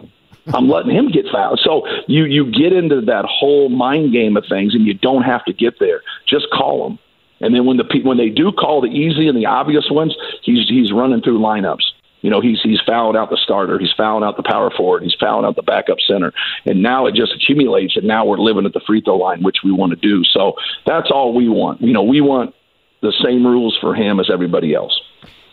I'm 0.52 0.68
letting 0.68 0.94
him 0.94 1.10
get 1.10 1.26
fouled. 1.32 1.60
So 1.64 1.86
you 2.06 2.24
you 2.24 2.50
get 2.50 2.72
into 2.72 3.00
that 3.02 3.24
whole 3.24 3.68
mind 3.68 4.12
game 4.12 4.36
of 4.36 4.44
things, 4.48 4.74
and 4.74 4.86
you 4.86 4.94
don't 4.94 5.22
have 5.22 5.44
to 5.46 5.52
get 5.52 5.78
there. 5.78 6.02
Just 6.28 6.46
call 6.50 6.88
them, 6.88 6.98
and 7.44 7.54
then 7.54 7.66
when 7.66 7.76
the 7.76 7.84
when 8.02 8.16
they 8.16 8.30
do 8.30 8.50
call 8.52 8.80
the 8.80 8.88
easy 8.88 9.28
and 9.28 9.36
the 9.36 9.44
obvious 9.44 9.84
ones, 9.90 10.16
he's 10.42 10.66
he's 10.66 10.90
running 10.92 11.20
through 11.20 11.38
lineups. 11.38 11.84
You 12.22 12.30
know, 12.30 12.40
he's 12.40 12.58
he's 12.62 12.80
fouling 12.86 13.18
out 13.18 13.28
the 13.28 13.36
starter, 13.36 13.78
he's 13.78 13.92
fouling 13.94 14.24
out 14.24 14.38
the 14.38 14.42
power 14.42 14.70
forward, 14.74 15.02
he's 15.02 15.14
fouling 15.20 15.44
out 15.44 15.54
the 15.54 15.62
backup 15.62 15.98
center, 16.08 16.32
and 16.64 16.82
now 16.82 17.04
it 17.04 17.14
just 17.14 17.34
accumulates, 17.36 17.96
and 17.96 18.06
now 18.06 18.24
we're 18.24 18.38
living 18.38 18.64
at 18.64 18.72
the 18.72 18.80
free 18.86 19.02
throw 19.02 19.18
line, 19.18 19.42
which 19.42 19.58
we 19.62 19.72
want 19.72 19.90
to 19.90 19.96
do. 19.96 20.24
So 20.24 20.54
that's 20.86 21.10
all 21.10 21.34
we 21.34 21.50
want. 21.50 21.82
You 21.82 21.92
know, 21.92 22.02
we 22.02 22.22
want 22.22 22.54
the 23.02 23.12
same 23.22 23.46
rules 23.46 23.76
for 23.78 23.94
him 23.94 24.20
as 24.20 24.30
everybody 24.32 24.74
else. 24.74 24.98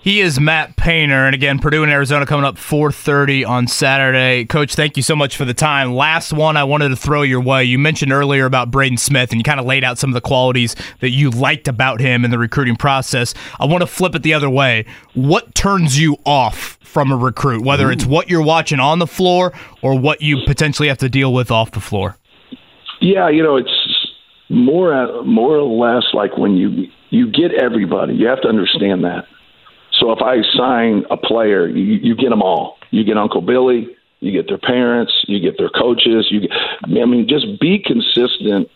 He 0.03 0.19
is 0.19 0.39
Matt 0.39 0.77
Painter, 0.77 1.27
and 1.27 1.35
again, 1.35 1.59
Purdue 1.59 1.83
and 1.83 1.91
Arizona 1.91 2.25
coming 2.25 2.43
up 2.43 2.57
4:30 2.57 3.45
on 3.45 3.67
Saturday. 3.67 4.45
Coach, 4.45 4.73
thank 4.73 4.97
you 4.97 5.03
so 5.03 5.15
much 5.15 5.37
for 5.37 5.45
the 5.45 5.53
time. 5.53 5.93
Last 5.93 6.33
one 6.33 6.57
I 6.57 6.63
wanted 6.63 6.89
to 6.89 6.95
throw 6.95 7.21
your 7.21 7.39
way. 7.39 7.65
You 7.65 7.77
mentioned 7.77 8.11
earlier 8.11 8.45
about 8.45 8.71
Braden 8.71 8.97
Smith, 8.97 9.29
and 9.29 9.39
you 9.39 9.43
kind 9.43 9.59
of 9.59 9.67
laid 9.67 9.83
out 9.83 9.99
some 9.99 10.09
of 10.09 10.15
the 10.15 10.21
qualities 10.21 10.75
that 11.01 11.11
you 11.11 11.29
liked 11.29 11.67
about 11.67 11.99
him 11.99 12.25
in 12.25 12.31
the 12.31 12.39
recruiting 12.39 12.77
process. 12.77 13.35
I 13.59 13.65
want 13.65 13.81
to 13.81 13.87
flip 13.87 14.15
it 14.15 14.23
the 14.23 14.33
other 14.33 14.49
way. 14.49 14.85
What 15.13 15.53
turns 15.53 15.99
you 15.99 16.17
off 16.25 16.79
from 16.81 17.11
a 17.11 17.15
recruit, 17.15 17.63
whether 17.63 17.89
Ooh. 17.89 17.91
it's 17.91 18.05
what 18.05 18.27
you're 18.27 18.41
watching 18.41 18.79
on 18.79 18.97
the 18.97 19.05
floor 19.05 19.53
or 19.83 19.99
what 19.99 20.23
you 20.23 20.39
potentially 20.47 20.87
have 20.87 20.97
to 20.97 21.09
deal 21.09 21.31
with 21.31 21.51
off 21.51 21.69
the 21.69 21.79
floor? 21.79 22.17
Yeah, 23.01 23.29
you 23.29 23.43
know, 23.43 23.55
it's 23.55 23.69
more 24.49 25.23
more 25.23 25.57
or 25.57 25.61
less 25.61 26.05
like 26.15 26.39
when 26.39 26.57
you 26.57 26.87
you 27.11 27.31
get 27.31 27.53
everybody. 27.53 28.15
You 28.15 28.25
have 28.25 28.41
to 28.41 28.47
understand 28.47 29.03
that 29.03 29.25
so 30.01 30.11
if 30.11 30.19
I 30.21 30.41
sign 30.57 31.05
a 31.11 31.17
player, 31.17 31.67
you, 31.67 31.99
you 32.01 32.15
get 32.15 32.29
them 32.29 32.41
all. 32.41 32.77
You 32.89 33.03
get 33.03 33.17
Uncle 33.17 33.41
Billy, 33.41 33.87
you 34.19 34.31
get 34.31 34.47
their 34.47 34.57
parents, 34.57 35.13
you 35.27 35.39
get 35.39 35.57
their 35.57 35.69
coaches. 35.69 36.27
You, 36.31 36.41
get, 36.41 36.51
I 36.83 36.87
mean, 36.87 37.27
just 37.29 37.59
be 37.59 37.79
consistent. 37.79 38.69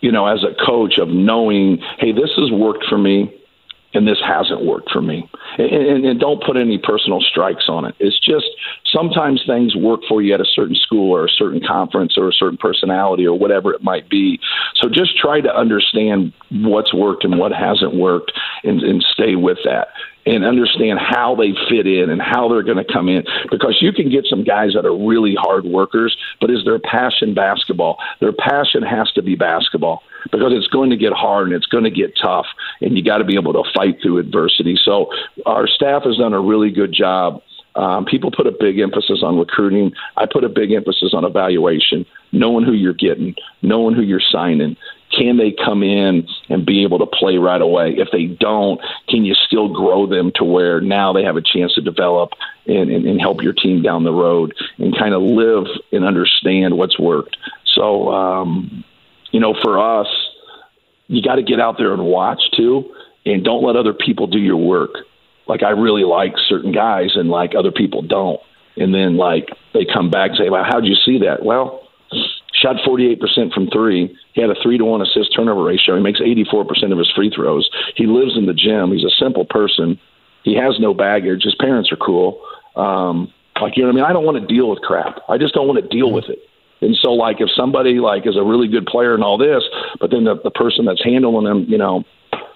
You 0.00 0.12
know, 0.12 0.26
as 0.26 0.44
a 0.44 0.54
coach, 0.64 0.98
of 0.98 1.08
knowing, 1.08 1.78
hey, 1.98 2.12
this 2.12 2.30
has 2.36 2.52
worked 2.52 2.84
for 2.88 2.96
me 2.96 3.34
and 3.94 4.06
this 4.06 4.18
hasn't 4.24 4.64
worked 4.64 4.90
for 4.92 5.00
me. 5.00 5.28
And, 5.56 5.70
and, 5.70 6.04
and, 6.04 6.20
don't 6.20 6.42
put 6.44 6.56
any 6.56 6.78
personal 6.78 7.20
strikes 7.20 7.64
on 7.68 7.84
it. 7.84 7.94
It's 7.98 8.18
just 8.20 8.46
sometimes 8.92 9.42
things 9.46 9.74
work 9.74 10.00
for 10.08 10.20
you 10.20 10.34
at 10.34 10.40
a 10.40 10.44
certain 10.44 10.76
school 10.76 11.10
or 11.10 11.24
a 11.24 11.30
certain 11.30 11.60
conference 11.66 12.16
or 12.16 12.28
a 12.28 12.32
certain 12.32 12.58
personality 12.58 13.26
or 13.26 13.36
whatever 13.36 13.72
it 13.72 13.82
might 13.82 14.08
be. 14.08 14.38
So 14.76 14.88
just 14.88 15.18
try 15.18 15.40
to 15.40 15.52
understand 15.52 16.32
what's 16.50 16.92
worked 16.92 17.24
and 17.24 17.38
what 17.38 17.52
hasn't 17.52 17.94
worked 17.94 18.32
and, 18.62 18.82
and 18.82 19.02
stay 19.02 19.34
with 19.34 19.58
that 19.64 19.88
and 20.28 20.44
understand 20.44 20.98
how 20.98 21.34
they 21.34 21.54
fit 21.70 21.86
in 21.86 22.10
and 22.10 22.20
how 22.20 22.48
they're 22.48 22.62
going 22.62 22.76
to 22.76 22.92
come 22.92 23.08
in 23.08 23.24
because 23.50 23.78
you 23.80 23.92
can 23.92 24.10
get 24.10 24.26
some 24.26 24.44
guys 24.44 24.74
that 24.74 24.84
are 24.84 24.96
really 24.96 25.34
hard 25.34 25.64
workers, 25.64 26.16
but 26.40 26.50
is 26.50 26.64
their 26.64 26.78
passion 26.78 27.32
basketball? 27.32 27.98
Their 28.20 28.32
passion 28.32 28.82
has 28.82 29.10
to 29.12 29.22
be 29.22 29.36
basketball 29.36 30.02
because 30.30 30.52
it's 30.52 30.68
going 30.68 30.90
to 30.90 30.96
get 30.96 31.14
hard 31.14 31.46
and 31.46 31.56
it's 31.56 31.66
going 31.66 31.84
to 31.84 31.90
get 31.90 32.12
tough, 32.20 32.46
and 32.82 32.96
you 32.96 33.02
got 33.02 33.18
to 33.18 33.24
be 33.24 33.36
able 33.36 33.54
to 33.54 33.64
fight 33.74 33.96
through 34.02 34.18
adversity. 34.18 34.78
So 34.84 35.10
our 35.46 35.66
staff 35.66 36.02
has 36.04 36.18
done 36.18 36.34
a 36.34 36.40
really 36.40 36.70
good 36.70 36.92
job. 36.92 37.42
Um, 37.74 38.04
people 38.04 38.30
put 38.30 38.46
a 38.46 38.52
big 38.52 38.80
emphasis 38.80 39.20
on 39.22 39.38
recruiting. 39.38 39.92
I 40.16 40.26
put 40.30 40.44
a 40.44 40.48
big 40.48 40.72
emphasis 40.72 41.14
on 41.14 41.24
evaluation, 41.24 42.04
knowing 42.32 42.64
who 42.64 42.72
you're 42.72 42.92
getting, 42.92 43.34
knowing 43.62 43.94
who 43.94 44.02
you're 44.02 44.20
signing, 44.20 44.76
can 45.16 45.36
they 45.36 45.52
come 45.52 45.82
in 45.82 46.28
and 46.48 46.66
be 46.66 46.82
able 46.84 46.98
to 46.98 47.06
play 47.06 47.36
right 47.36 47.60
away? 47.60 47.94
If 47.96 48.08
they 48.12 48.26
don't, 48.26 48.80
can 49.08 49.24
you 49.24 49.34
still 49.34 49.68
grow 49.68 50.06
them 50.06 50.32
to 50.36 50.44
where 50.44 50.80
now 50.80 51.12
they 51.12 51.24
have 51.24 51.36
a 51.36 51.42
chance 51.42 51.74
to 51.74 51.80
develop 51.80 52.32
and, 52.66 52.90
and, 52.90 53.06
and 53.06 53.20
help 53.20 53.42
your 53.42 53.52
team 53.52 53.82
down 53.82 54.04
the 54.04 54.12
road 54.12 54.54
and 54.78 54.96
kind 54.96 55.14
of 55.14 55.22
live 55.22 55.66
and 55.92 56.04
understand 56.04 56.76
what's 56.76 56.98
worked? 56.98 57.36
So, 57.74 58.10
um, 58.12 58.84
you 59.30 59.40
know, 59.40 59.54
for 59.62 59.78
us, 59.78 60.08
you 61.06 61.22
got 61.22 61.36
to 61.36 61.42
get 61.42 61.60
out 61.60 61.78
there 61.78 61.92
and 61.92 62.04
watch 62.04 62.40
too, 62.56 62.94
and 63.24 63.44
don't 63.44 63.64
let 63.64 63.76
other 63.76 63.94
people 63.94 64.26
do 64.26 64.38
your 64.38 64.56
work. 64.56 64.90
Like 65.46 65.62
I 65.62 65.70
really 65.70 66.04
like 66.04 66.34
certain 66.48 66.72
guys, 66.72 67.12
and 67.14 67.30
like 67.30 67.54
other 67.54 67.72
people 67.72 68.02
don't. 68.02 68.40
And 68.76 68.94
then 68.94 69.16
like 69.16 69.48
they 69.72 69.86
come 69.90 70.10
back 70.10 70.30
and 70.30 70.38
say, 70.38 70.50
"Well, 70.50 70.64
how'd 70.64 70.84
you 70.84 70.94
see 70.94 71.20
that?" 71.20 71.42
Well, 71.42 71.88
shot 72.60 72.76
48% 72.86 73.52
from 73.52 73.68
three. 73.70 74.14
He 74.32 74.40
had 74.40 74.50
a 74.50 74.56
three 74.62 74.78
to 74.78 74.84
one 74.84 75.02
assist 75.02 75.34
turnover 75.34 75.62
ratio. 75.62 75.96
He 75.96 76.02
makes 76.02 76.20
84% 76.20 76.92
of 76.92 76.98
his 76.98 77.10
free 77.14 77.30
throws. 77.34 77.68
He 77.96 78.06
lives 78.06 78.36
in 78.36 78.46
the 78.46 78.54
gym. 78.54 78.92
He's 78.92 79.04
a 79.04 79.14
simple 79.18 79.44
person. 79.44 79.98
He 80.44 80.56
has 80.56 80.78
no 80.80 80.94
baggage. 80.94 81.42
His 81.42 81.54
parents 81.54 81.90
are 81.92 81.96
cool. 81.96 82.40
Um, 82.76 83.32
like 83.60 83.76
you 83.76 83.82
know 83.82 83.88
what 83.88 83.92
I 83.92 83.96
mean? 83.96 84.04
I 84.04 84.12
don't 84.12 84.24
want 84.24 84.38
to 84.40 84.46
deal 84.46 84.70
with 84.70 84.80
crap. 84.80 85.18
I 85.28 85.38
just 85.38 85.54
don't 85.54 85.66
want 85.66 85.82
to 85.82 85.88
deal 85.88 86.12
with 86.12 86.26
it. 86.28 86.38
And 86.80 86.96
so, 87.00 87.10
like, 87.10 87.40
if 87.40 87.48
somebody 87.56 87.98
like 87.98 88.26
is 88.26 88.36
a 88.36 88.42
really 88.42 88.68
good 88.68 88.86
player 88.86 89.14
and 89.14 89.24
all 89.24 89.36
this, 89.36 89.64
but 90.00 90.10
then 90.10 90.24
the, 90.24 90.36
the 90.42 90.50
person 90.50 90.84
that's 90.84 91.02
handling 91.02 91.44
them, 91.44 91.66
you 91.68 91.76
know, 91.76 92.04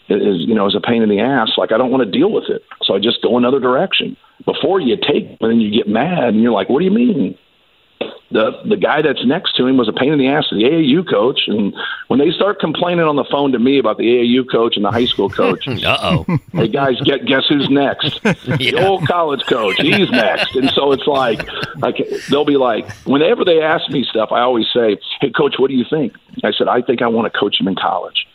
is 0.08 0.46
you 0.46 0.54
know 0.54 0.66
is 0.66 0.76
a 0.76 0.80
pain 0.80 1.02
in 1.02 1.08
the 1.08 1.20
ass. 1.20 1.52
Like, 1.56 1.72
I 1.72 1.78
don't 1.78 1.90
want 1.90 2.04
to 2.04 2.10
deal 2.10 2.30
with 2.30 2.44
it. 2.48 2.62
So 2.82 2.94
I 2.94 2.98
just 2.98 3.22
go 3.22 3.36
another 3.36 3.58
direction. 3.58 4.16
Before 4.44 4.80
you 4.80 4.96
take, 4.96 5.38
and 5.40 5.50
then 5.50 5.60
you 5.60 5.70
get 5.70 5.88
mad, 5.88 6.34
and 6.34 6.42
you're 6.42 6.52
like, 6.52 6.68
"What 6.68 6.80
do 6.80 6.84
you 6.84 6.90
mean?" 6.90 7.36
The 8.30 8.62
the 8.64 8.76
guy 8.76 9.02
that's 9.02 9.24
next 9.24 9.56
to 9.56 9.66
him 9.66 9.76
was 9.76 9.88
a 9.88 9.92
pain 9.92 10.12
in 10.12 10.18
the 10.18 10.28
ass, 10.28 10.46
the 10.50 10.64
AAU 10.64 11.08
coach. 11.08 11.40
And 11.46 11.74
when 12.08 12.18
they 12.18 12.30
start 12.30 12.60
complaining 12.60 13.04
on 13.04 13.16
the 13.16 13.24
phone 13.24 13.52
to 13.52 13.58
me 13.58 13.78
about 13.78 13.98
the 13.98 14.04
AAU 14.04 14.50
coach 14.50 14.76
and 14.76 14.84
the 14.84 14.90
high 14.90 15.04
school 15.04 15.28
coach, 15.28 15.66
uh 15.84 15.98
oh, 16.02 16.38
hey 16.52 16.68
guys, 16.68 17.00
get 17.02 17.26
guess 17.26 17.44
who's 17.48 17.68
next? 17.70 18.20
yeah. 18.24 18.56
The 18.56 18.86
old 18.86 19.06
college 19.06 19.44
coach, 19.46 19.76
he's 19.80 20.10
next. 20.10 20.54
And 20.56 20.70
so 20.70 20.92
it's 20.92 21.06
like, 21.06 21.46
like 21.78 21.96
they'll 22.30 22.44
be 22.44 22.56
like, 22.56 22.90
whenever 23.04 23.44
they 23.44 23.60
ask 23.60 23.90
me 23.90 24.04
stuff, 24.04 24.30
I 24.32 24.40
always 24.40 24.66
say, 24.72 24.98
"Hey, 25.20 25.30
coach, 25.30 25.56
what 25.58 25.68
do 25.68 25.74
you 25.74 25.84
think?" 25.88 26.14
I 26.42 26.52
said, 26.52 26.68
"I 26.68 26.82
think 26.82 27.02
I 27.02 27.08
want 27.08 27.32
to 27.32 27.38
coach 27.38 27.60
him 27.60 27.68
in 27.68 27.74
college." 27.74 28.26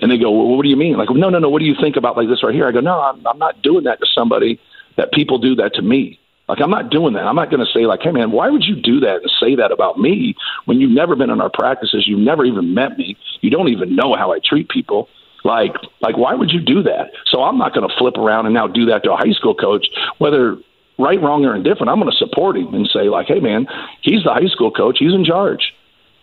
And 0.00 0.10
they 0.10 0.18
go, 0.18 0.30
well, 0.30 0.56
"What 0.56 0.62
do 0.62 0.68
you 0.68 0.76
mean?" 0.76 0.96
Like, 0.96 1.10
no, 1.10 1.28
no, 1.28 1.38
no. 1.38 1.48
What 1.48 1.58
do 1.58 1.66
you 1.66 1.74
think 1.80 1.96
about 1.96 2.16
like 2.16 2.28
this 2.28 2.42
right 2.42 2.54
here? 2.54 2.66
I 2.66 2.72
go, 2.72 2.80
"No, 2.80 3.00
I'm, 3.00 3.26
I'm 3.26 3.38
not 3.38 3.62
doing 3.62 3.84
that 3.84 4.00
to 4.00 4.06
somebody. 4.14 4.60
That 4.96 5.12
people 5.12 5.38
do 5.38 5.54
that 5.56 5.74
to 5.74 5.82
me." 5.82 6.18
Like 6.48 6.60
I'm 6.60 6.70
not 6.70 6.90
doing 6.90 7.14
that. 7.14 7.26
I'm 7.26 7.36
not 7.36 7.50
going 7.50 7.64
to 7.64 7.72
say 7.72 7.86
like, 7.86 8.00
"Hey 8.02 8.10
man, 8.10 8.30
why 8.30 8.48
would 8.48 8.64
you 8.64 8.74
do 8.74 9.00
that 9.00 9.16
and 9.22 9.30
say 9.40 9.54
that 9.56 9.70
about 9.70 9.98
me 9.98 10.34
when 10.64 10.80
you've 10.80 10.90
never 10.90 11.14
been 11.14 11.30
in 11.30 11.40
our 11.40 11.50
practices, 11.52 12.04
you've 12.06 12.20
never 12.20 12.44
even 12.44 12.74
met 12.74 12.96
me, 12.96 13.16
you 13.40 13.50
don't 13.50 13.68
even 13.68 13.94
know 13.94 14.14
how 14.16 14.32
I 14.32 14.38
treat 14.42 14.68
people." 14.68 15.08
Like, 15.44 15.74
like, 16.00 16.18
why 16.18 16.34
would 16.34 16.50
you 16.50 16.60
do 16.60 16.82
that? 16.82 17.12
So 17.26 17.42
I'm 17.42 17.58
not 17.58 17.72
going 17.72 17.88
to 17.88 17.94
flip 17.96 18.16
around 18.16 18.46
and 18.46 18.54
now 18.54 18.66
do 18.66 18.86
that 18.86 19.04
to 19.04 19.12
a 19.12 19.16
high 19.16 19.32
school 19.32 19.54
coach, 19.54 19.86
whether 20.18 20.56
right, 20.98 21.22
wrong, 21.22 21.44
or 21.44 21.54
indifferent. 21.54 21.88
I'm 21.88 22.00
going 22.00 22.10
to 22.10 22.16
support 22.16 22.56
him 22.56 22.74
and 22.74 22.90
say, 22.92 23.08
like, 23.08 23.28
hey, 23.28 23.38
man, 23.38 23.66
he's 24.02 24.24
the 24.24 24.32
high 24.34 24.48
school 24.48 24.72
coach. 24.72 24.96
He's 24.98 25.14
in 25.14 25.24
charge. 25.24 25.72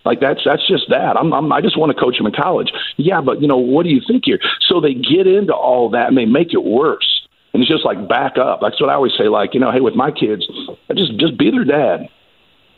Like 0.05 0.19
that's 0.19 0.41
that's 0.45 0.65
just 0.67 0.85
that. 0.89 1.17
I'm, 1.17 1.33
I'm 1.33 1.51
I 1.51 1.61
just 1.61 1.79
want 1.79 1.91
to 1.91 1.99
coach 1.99 2.19
him 2.19 2.27
in 2.27 2.31
college. 2.31 2.71
Yeah, 2.95 3.21
but 3.21 3.41
you 3.41 3.47
know 3.47 3.57
what 3.57 3.83
do 3.83 3.89
you 3.89 4.01
think 4.05 4.23
here? 4.25 4.39
So 4.61 4.79
they 4.79 4.93
get 4.93 5.25
into 5.25 5.53
all 5.53 5.89
that 5.89 6.09
and 6.09 6.17
they 6.17 6.25
make 6.25 6.53
it 6.53 6.63
worse. 6.63 7.24
And 7.55 7.63
it's 7.63 7.71
just 7.71 7.85
like 7.85 8.09
back 8.09 8.37
up. 8.37 8.59
That's 8.61 8.81
what 8.81 8.89
I 8.89 8.95
always 8.95 9.13
say. 9.17 9.29
Like 9.29 9.53
you 9.53 9.61
know, 9.61 9.71
hey, 9.71 9.79
with 9.79 9.95
my 9.95 10.11
kids, 10.11 10.45
I 10.89 10.93
just 10.93 11.15
just 11.17 11.37
be 11.37 11.51
their 11.51 11.63
dad. 11.63 12.09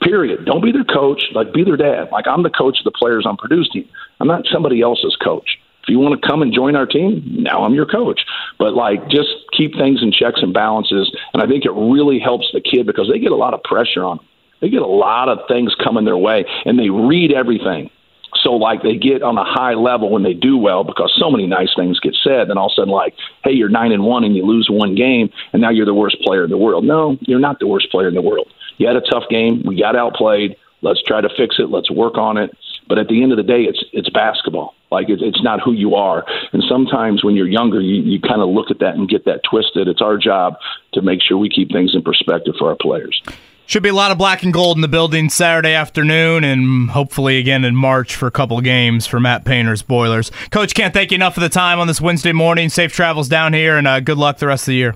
Period. 0.03 0.45
Don't 0.45 0.61
be 0.61 0.71
their 0.71 0.83
coach. 0.83 1.23
Like 1.33 1.51
be 1.51 1.63
their 1.63 1.77
dad. 1.77 2.09
Like 2.11 2.27
I'm 2.27 2.43
the 2.43 2.51
coach 2.51 2.77
of 2.77 2.83
the 2.83 2.91
players 2.91 3.25
I'm 3.27 3.37
producing. 3.37 3.89
I'm 4.19 4.27
not 4.27 4.45
somebody 4.53 4.81
else's 4.81 5.17
coach. 5.19 5.57
If 5.81 5.89
you 5.89 5.97
want 5.97 6.21
to 6.21 6.27
come 6.27 6.43
and 6.43 6.53
join 6.53 6.75
our 6.75 6.85
team, 6.85 7.23
now 7.25 7.63
I'm 7.63 7.73
your 7.73 7.87
coach. 7.87 8.21
But 8.59 8.75
like, 8.75 9.09
just 9.09 9.29
keep 9.57 9.73
things 9.73 10.03
in 10.03 10.11
checks 10.11 10.41
and 10.43 10.53
balances. 10.53 11.09
And 11.33 11.41
I 11.41 11.47
think 11.47 11.65
it 11.65 11.71
really 11.71 12.19
helps 12.19 12.45
the 12.53 12.61
kid 12.61 12.85
because 12.85 13.09
they 13.11 13.17
get 13.17 13.31
a 13.31 13.35
lot 13.35 13.55
of 13.55 13.63
pressure 13.63 14.03
on 14.03 14.17
them. 14.17 14.25
They 14.61 14.69
get 14.69 14.83
a 14.83 14.85
lot 14.85 15.27
of 15.27 15.39
things 15.47 15.73
coming 15.83 16.05
their 16.05 16.17
way, 16.17 16.45
and 16.65 16.77
they 16.77 16.89
read 16.89 17.31
everything. 17.31 17.89
So 18.35 18.53
like 18.53 18.83
they 18.83 18.95
get 18.95 19.23
on 19.23 19.37
a 19.37 19.43
high 19.43 19.73
level 19.73 20.09
when 20.09 20.23
they 20.23 20.33
do 20.33 20.57
well 20.57 20.83
because 20.83 21.13
so 21.19 21.31
many 21.31 21.47
nice 21.47 21.73
things 21.75 21.99
get 21.99 22.15
said. 22.23 22.49
Then 22.49 22.57
all 22.57 22.67
of 22.67 22.73
a 22.73 22.75
sudden, 22.75 22.93
like, 22.93 23.15
hey, 23.43 23.51
you're 23.51 23.69
nine 23.69 23.91
and 23.91 24.03
one 24.03 24.23
and 24.23 24.35
you 24.35 24.45
lose 24.45 24.67
one 24.69 24.95
game, 24.95 25.29
and 25.53 25.61
now 25.61 25.69
you're 25.69 25.85
the 25.85 25.93
worst 25.93 26.17
player 26.21 26.43
in 26.43 26.49
the 26.49 26.57
world. 26.57 26.83
No, 26.83 27.17
you're 27.21 27.39
not 27.39 27.59
the 27.59 27.67
worst 27.67 27.89
player 27.91 28.07
in 28.07 28.13
the 28.13 28.21
world. 28.21 28.51
You 28.77 28.87
had 28.87 28.95
a 28.95 29.01
tough 29.01 29.23
game. 29.29 29.63
We 29.65 29.79
got 29.79 29.95
outplayed. 29.95 30.55
Let's 30.81 31.01
try 31.01 31.21
to 31.21 31.29
fix 31.35 31.55
it. 31.57 31.69
Let's 31.71 31.89
work 31.89 32.17
on 32.17 32.37
it. 32.37 32.55
But 32.87 32.99
at 32.99 33.07
the 33.07 33.21
end 33.21 33.31
of 33.31 33.37
the 33.37 33.43
day, 33.43 33.63
it's 33.63 33.83
it's 33.91 34.09
basketball. 34.09 34.75
Like 34.91 35.09
it's, 35.09 35.21
it's 35.21 35.43
not 35.43 35.59
who 35.61 35.73
you 35.73 35.95
are. 35.95 36.25
And 36.53 36.63
sometimes 36.69 37.23
when 37.23 37.35
you're 37.35 37.47
younger, 37.47 37.81
you, 37.81 38.01
you 38.01 38.21
kind 38.21 38.41
of 38.41 38.49
look 38.49 38.71
at 38.71 38.79
that 38.79 38.95
and 38.95 39.09
get 39.09 39.25
that 39.25 39.41
twisted. 39.49 39.87
It's 39.87 40.01
our 40.01 40.17
job 40.17 40.55
to 40.93 41.01
make 41.01 41.21
sure 41.21 41.37
we 41.37 41.49
keep 41.49 41.71
things 41.71 41.93
in 41.93 42.03
perspective 42.03 42.55
for 42.57 42.69
our 42.69 42.77
players. 42.79 43.21
Should 43.67 43.83
be 43.83 43.89
a 43.89 43.93
lot 43.93 44.11
of 44.11 44.17
black 44.17 44.43
and 44.43 44.53
gold 44.53 44.77
in 44.77 44.81
the 44.81 44.87
building 44.87 45.29
Saturday 45.29 45.73
afternoon 45.73 46.45
and 46.45 46.89
hopefully 46.89 47.37
again 47.37 47.65
in 47.65 47.75
March 47.75 48.15
for 48.15 48.25
a 48.25 48.31
couple 48.31 48.59
games 48.61 49.05
for 49.05 49.19
Matt 49.19 49.43
Painter's 49.43 49.81
Boilers. 49.81 50.31
Coach, 50.51 50.73
can't 50.73 50.93
thank 50.93 51.11
you 51.11 51.15
enough 51.15 51.33
for 51.33 51.41
the 51.41 51.49
time 51.49 51.77
on 51.77 51.85
this 51.85 51.99
Wednesday 51.99 52.31
morning. 52.31 52.69
Safe 52.69 52.93
travels 52.93 53.27
down 53.27 53.51
here 53.51 53.75
and 53.75 53.85
uh, 53.85 53.99
good 53.99 54.17
luck 54.17 54.37
the 54.37 54.47
rest 54.47 54.63
of 54.63 54.67
the 54.67 54.75
year. 54.75 54.95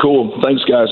Cool. 0.00 0.40
Thanks, 0.44 0.62
guys. 0.70 0.86